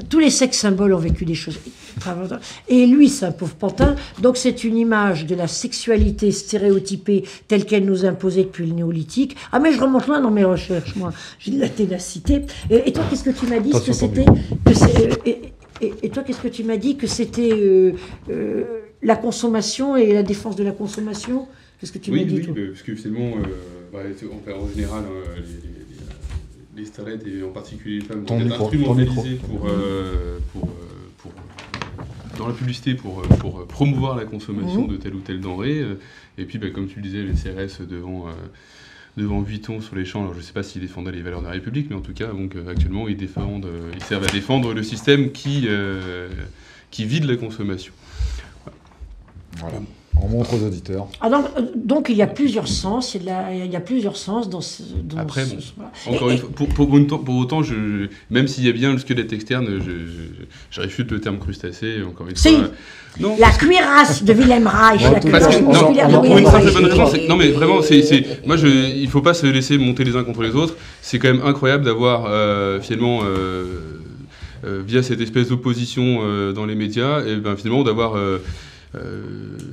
Tous 0.09 0.19
les 0.19 0.31
sex 0.31 0.59
symboles 0.59 0.93
ont 0.93 0.99
vécu 0.99 1.25
des 1.25 1.35
choses. 1.37 1.59
Et 2.69 2.87
lui, 2.87 3.09
c'est 3.09 3.27
un 3.27 3.33
pauvre 3.33 3.55
pantin. 3.55 3.95
Donc, 4.21 4.37
c'est 4.37 4.65
une 4.65 4.77
image 4.77 5.25
de 5.27 5.37
la 5.37 5.47
sexualité 5.47 6.33
stéréotypée 6.33 7.23
telle 7.47 7.65
qu'elle 7.65 7.85
nous 7.85 8.05
est 8.05 8.09
imposée 8.09 8.43
depuis 8.43 8.67
le 8.67 8.73
néolithique. 8.75 9.37
Ah, 9.53 9.61
mais 9.61 9.73
je 9.73 9.81
remonte 9.81 10.07
loin 10.09 10.21
dans 10.21 10.33
mes 10.33 10.45
recherches, 10.45 10.97
moi. 10.97 11.13
J'ai 11.39 11.53
de 11.53 11.61
la 11.61 11.69
ténacité. 11.69 12.43
Et, 12.71 12.89
et 12.89 12.93
toi, 12.93 13.05
qu'est-ce 13.09 13.23
que 13.23 13.31
tu 13.31 13.47
m'as 13.47 13.61
dit 13.61 13.71
que 13.71 13.93
c'était 13.93 14.25
euh, 14.27 15.15
et, 15.25 15.31
et- 15.81 15.95
et 16.03 16.09
toi, 16.09 16.23
qu'est-ce 16.25 16.41
que 16.41 16.49
tu 16.49 16.63
m'as 16.65 16.77
dit 16.77 16.97
que 16.97 17.07
c'était 17.07 17.51
euh, 17.53 17.93
euh, 18.31 18.65
la 19.05 19.17
consommation 19.17 19.97
et 19.97 20.13
la 20.13 20.23
défense 20.23 20.57
de 20.57 20.65
la 20.65 20.73
consommation 20.73 21.47
Qu'est-ce 21.81 21.93
que 21.93 21.99
tu 21.99 22.11
oui, 22.11 22.21
m'as 22.25 22.31
dit 22.31 22.37
oui, 22.37 22.45
toi? 22.47 22.55
parce 22.71 22.83
que 22.83 22.95
finalement, 22.95 23.37
euh, 23.37 23.43
bah, 23.93 23.99
en, 24.01 24.65
en 24.65 24.69
général, 24.75 25.05
euh, 25.05 25.37
les, 25.37 25.43
les, 25.43 25.85
les, 26.77 26.81
les 26.83 26.87
starlettes 26.87 27.27
et 27.27 27.43
en 27.43 27.51
particulier 27.51 27.99
les 28.01 28.05
femmes 28.05 28.25
ton 28.25 28.41
instrumentalisées 28.41 29.37
pour, 29.37 29.67
euh, 29.67 30.39
pour, 30.53 30.65
euh, 30.65 30.69
pour, 31.19 31.33
dans 32.39 32.49
la 32.49 32.55
publicité 32.55 32.95
pour, 32.95 33.23
pour 33.23 33.67
promouvoir 33.67 34.17
la 34.17 34.25
consommation 34.25 34.83
Mhm. 34.83 34.89
de 34.89 34.97
telle 34.97 35.15
ou 35.15 35.21
telle 35.21 35.41
denrée. 35.41 35.85
et 36.39 36.45
puis, 36.45 36.59
bah, 36.59 36.71
comme 36.71 36.87
tu 36.87 36.97
le 36.97 37.03
disais, 37.03 37.23
les 37.23 37.35
CRS 37.35 37.83
devant. 37.87 38.29
euh, 38.29 38.33
devant 39.17 39.41
Vuitton 39.43 39.81
sur 39.81 39.95
les 39.95 40.05
champs, 40.05 40.23
alors 40.23 40.33
je 40.35 40.41
ne 40.41 40.43
sais 40.43 40.53
pas 40.53 40.65
s'ils 40.65 40.81
défendaient 40.83 41.13
les 41.13 41.23
valeurs 41.23 41.39
de 41.41 41.45
la 41.47 41.53
République, 41.53 41.87
mais 41.89 41.95
en 41.95 42.01
tout 42.01 42.13
cas, 42.15 42.33
donc, 42.33 42.57
actuellement, 42.69 43.07
ils, 43.07 43.17
défendent, 43.17 43.69
ils 43.95 44.03
servent 44.03 44.25
à 44.25 44.33
défendre 44.33 44.75
le 44.75 44.83
système 44.83 45.31
qui, 45.31 45.67
euh, 45.69 46.29
qui 46.91 47.05
vide 47.05 47.23
la 47.23 47.37
consommation. 47.37 47.93
Voilà. 49.61 49.77
On 50.23 50.29
montre 50.29 50.55
aux 50.55 50.65
auditeurs. 50.65 51.09
Ah, 51.21 51.29
donc, 51.29 51.47
euh, 51.59 51.63
donc, 51.75 52.07
il 52.09 52.15
y 52.17 52.23
a 52.23 52.29
plusieurs 52.29 52.69
sens, 52.69 53.15
il 53.17 53.25
y 53.25 53.31
a, 53.31 53.43
de 53.43 53.49
la- 53.59 53.65
il 53.67 53.73
y 53.73 53.77
a 53.77 53.81
plusieurs 53.81 54.17
sens 54.17 54.49
dans 54.49 54.61
ce. 54.61 54.83
dans 55.03 55.19
Après, 55.19 55.45
ce- 55.45 55.55
bon, 55.57 55.63
voilà. 55.77 55.91
Encore 56.07 56.31
Et- 56.31 56.35
une 56.35 56.39
fois, 56.39 56.51
pour, 56.55 56.69
pour, 56.69 56.93
autant, 56.93 57.19
pour 57.19 57.35
autant, 57.37 57.63
je, 57.65 58.07
même 58.31 58.47
s'il 58.47 58.65
y 58.65 58.69
a 58.69 58.73
bien 58.73 58.93
le 58.93 58.99
squelette 58.99 59.33
externe, 59.33 59.67
je, 59.69 59.91
je, 59.91 60.45
je 60.71 60.81
réfute 60.81 61.11
le 61.11 61.21
terme 61.21 61.39
crustacé, 61.39 61.97
encore 62.09 62.29
une 62.29 62.37
Si. 62.37 62.51
fois. 62.55 62.69
Non, 63.21 63.37
La 63.41 63.51
cuirasse 63.51 64.23
de 64.25 64.33
Wilhelm 64.33 64.67
Reich, 64.69 65.03
la 65.03 65.21
cuirasse 65.21 65.49
de 65.61 67.29
non 67.29 67.37
mais 67.37 67.51
vraiment, 67.51 67.83
c'est, 67.83 68.25
moi, 68.47 68.57
je, 68.57 68.67
il 68.69 69.09
faut 69.09 69.21
pas 69.23 69.35
se 69.35 69.47
laisser 69.47 69.79
monter 69.79 70.05
les 70.05 70.15
uns 70.17 70.23
contre 70.25 70.43
les 70.43 70.55
autres. 70.55 70.77
C'est 71.03 71.19
quand 71.19 71.33
même 71.33 71.43
incroyable 71.45 71.85
d'avoir 71.85 72.27
euh, 72.29 72.81
finalement, 72.81 73.21
euh, 73.25 73.65
euh, 74.65 74.83
via 74.87 75.03
cette 75.03 75.21
espèce 75.21 75.49
d'opposition 75.49 76.21
euh, 76.23 76.53
dans 76.53 76.67
les 76.67 76.75
médias, 76.77 77.25
et 77.25 77.37
ben 77.37 77.57
finalement 77.57 77.83
d'avoir 77.83 78.15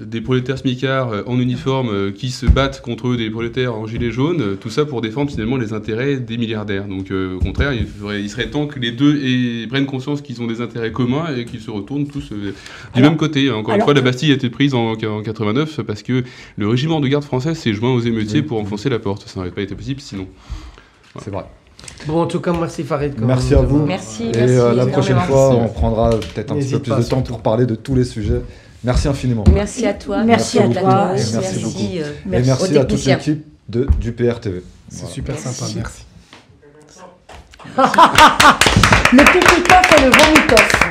des 0.06 0.22
prolétaires 0.22 0.58
smicards 0.58 1.12
euh, 1.12 1.22
en 1.28 1.40
uniforme 1.40 1.90
euh, 1.90 2.12
qui 2.12 2.30
se 2.32 2.46
battent 2.46 2.82
contre 2.82 3.16
des 3.16 3.30
prolétaires 3.30 3.76
en 3.76 3.86
gilet 3.88 4.12
jaune, 4.12 4.42
euh, 4.42 4.56
tout 4.56 4.70
ça 4.70 4.86
pour 4.86 5.02
défendre 5.02 5.32
finalement 5.32 5.58
les 5.58 5.74
intérêts 5.74 6.18
des 6.18 6.38
milliardaires. 6.38 6.86
Donc 6.86 7.12
euh, 7.12 7.36
au 7.36 7.40
contraire, 7.40 7.74
il, 7.74 7.86
faudrait- 7.86 8.22
il 8.22 8.30
serait 8.30 8.48
temps 8.50 8.68
que 8.68 8.80
les 8.80 8.92
deux 8.92 9.18
aient- 9.24 9.68
prennent 9.68 9.86
conscience 9.86 10.22
qu'ils 10.22 10.42
ont 10.42 10.48
des 10.48 10.62
intérêts 10.62 10.92
communs 10.92 11.36
et 11.36 11.46
qu'ils 11.46 11.62
se 11.62 11.72
retournent 11.72 12.08
tous 12.08 12.32
euh, 12.32 12.36
du 12.36 12.54
Alors- 13.00 13.10
même 13.12 13.18
côté. 13.18 13.50
Encore 13.52 13.76
une 13.76 13.82
fois, 13.82 13.94
la 13.94 14.02
Bastille 14.02 14.32
a 14.32 14.36
été 14.36 14.50
prise 14.50 14.74
en, 14.74 14.92
en 14.94 15.22
89 15.22 15.82
parce 15.82 16.04
que 16.04 16.24
le 16.58 16.68
régiment 16.68 17.00
de 17.00 17.08
garde 17.08 17.24
français 17.24 17.54
s'est 17.56 17.74
joint 17.74 17.94
aux 17.94 18.02
émeutiers 18.02 18.42
Oui. 18.42 18.46
pour 18.46 18.60
enfoncer 18.60 18.90
la 18.90 19.00
porte. 19.00 19.28
Ça 19.28 19.40
n'aurait 19.40 19.52
pas 19.52 19.62
été 19.62 19.76
possible 19.76 20.02
sinon. 20.02 20.28
C'est 21.20 21.30
vrai. 21.32 21.44
Bon, 22.08 22.22
en 22.22 22.26
tout 22.28 22.40
cas, 22.40 22.54
merci 22.54 22.84
Farid. 22.84 23.14
Merci 23.20 23.54
à 23.56 23.62
vous. 23.62 23.86
Merci, 23.86 24.24
Et 24.26 24.38
merci. 24.38 24.54
euh, 24.56 24.74
la 24.74 24.86
prochaine 24.86 25.18
fois, 25.20 25.52
Merci. 25.54 25.66
on 25.70 25.74
prendra 25.74 26.10
peut-être 26.12 26.52
un 26.52 26.56
petit 26.56 26.72
peu 26.74 26.80
plus 26.80 26.90
pas, 26.92 27.00
de 27.02 27.08
temps 27.08 27.22
pour 27.22 27.42
parler 27.42 27.66
de 27.66 27.76
tous 27.76 27.96
les 27.96 28.04
sujets. 28.04 28.42
Merci 28.84 29.08
infiniment. 29.08 29.44
Merci 29.54 29.86
à 29.86 29.94
toi. 29.94 30.24
Merci 30.24 30.60
à 30.60 30.68
toi. 30.68 31.12
Merci, 31.14 31.34
Merci 31.36 31.60
beaucoup. 31.60 31.78
euh, 31.80 32.12
Et 32.26 32.30
Merci 32.30 32.48
merci 32.50 32.64
aux 32.78 32.80
à 32.80 32.86
toute 32.86 33.06
l'équipe 33.06 33.46
de, 33.70 33.88
du 34.00 34.12
PRTV. 34.12 34.64
C'est 34.90 35.00
Voilà. 35.02 35.14
super 35.14 35.36
Merci. 35.36 35.54
sympa, 35.60 35.72
merci. 35.76 36.06
Le 39.14 39.24
pipitoff 39.24 39.98
et 39.98 40.02
le 40.02 40.10
vomitoff. 40.10 40.91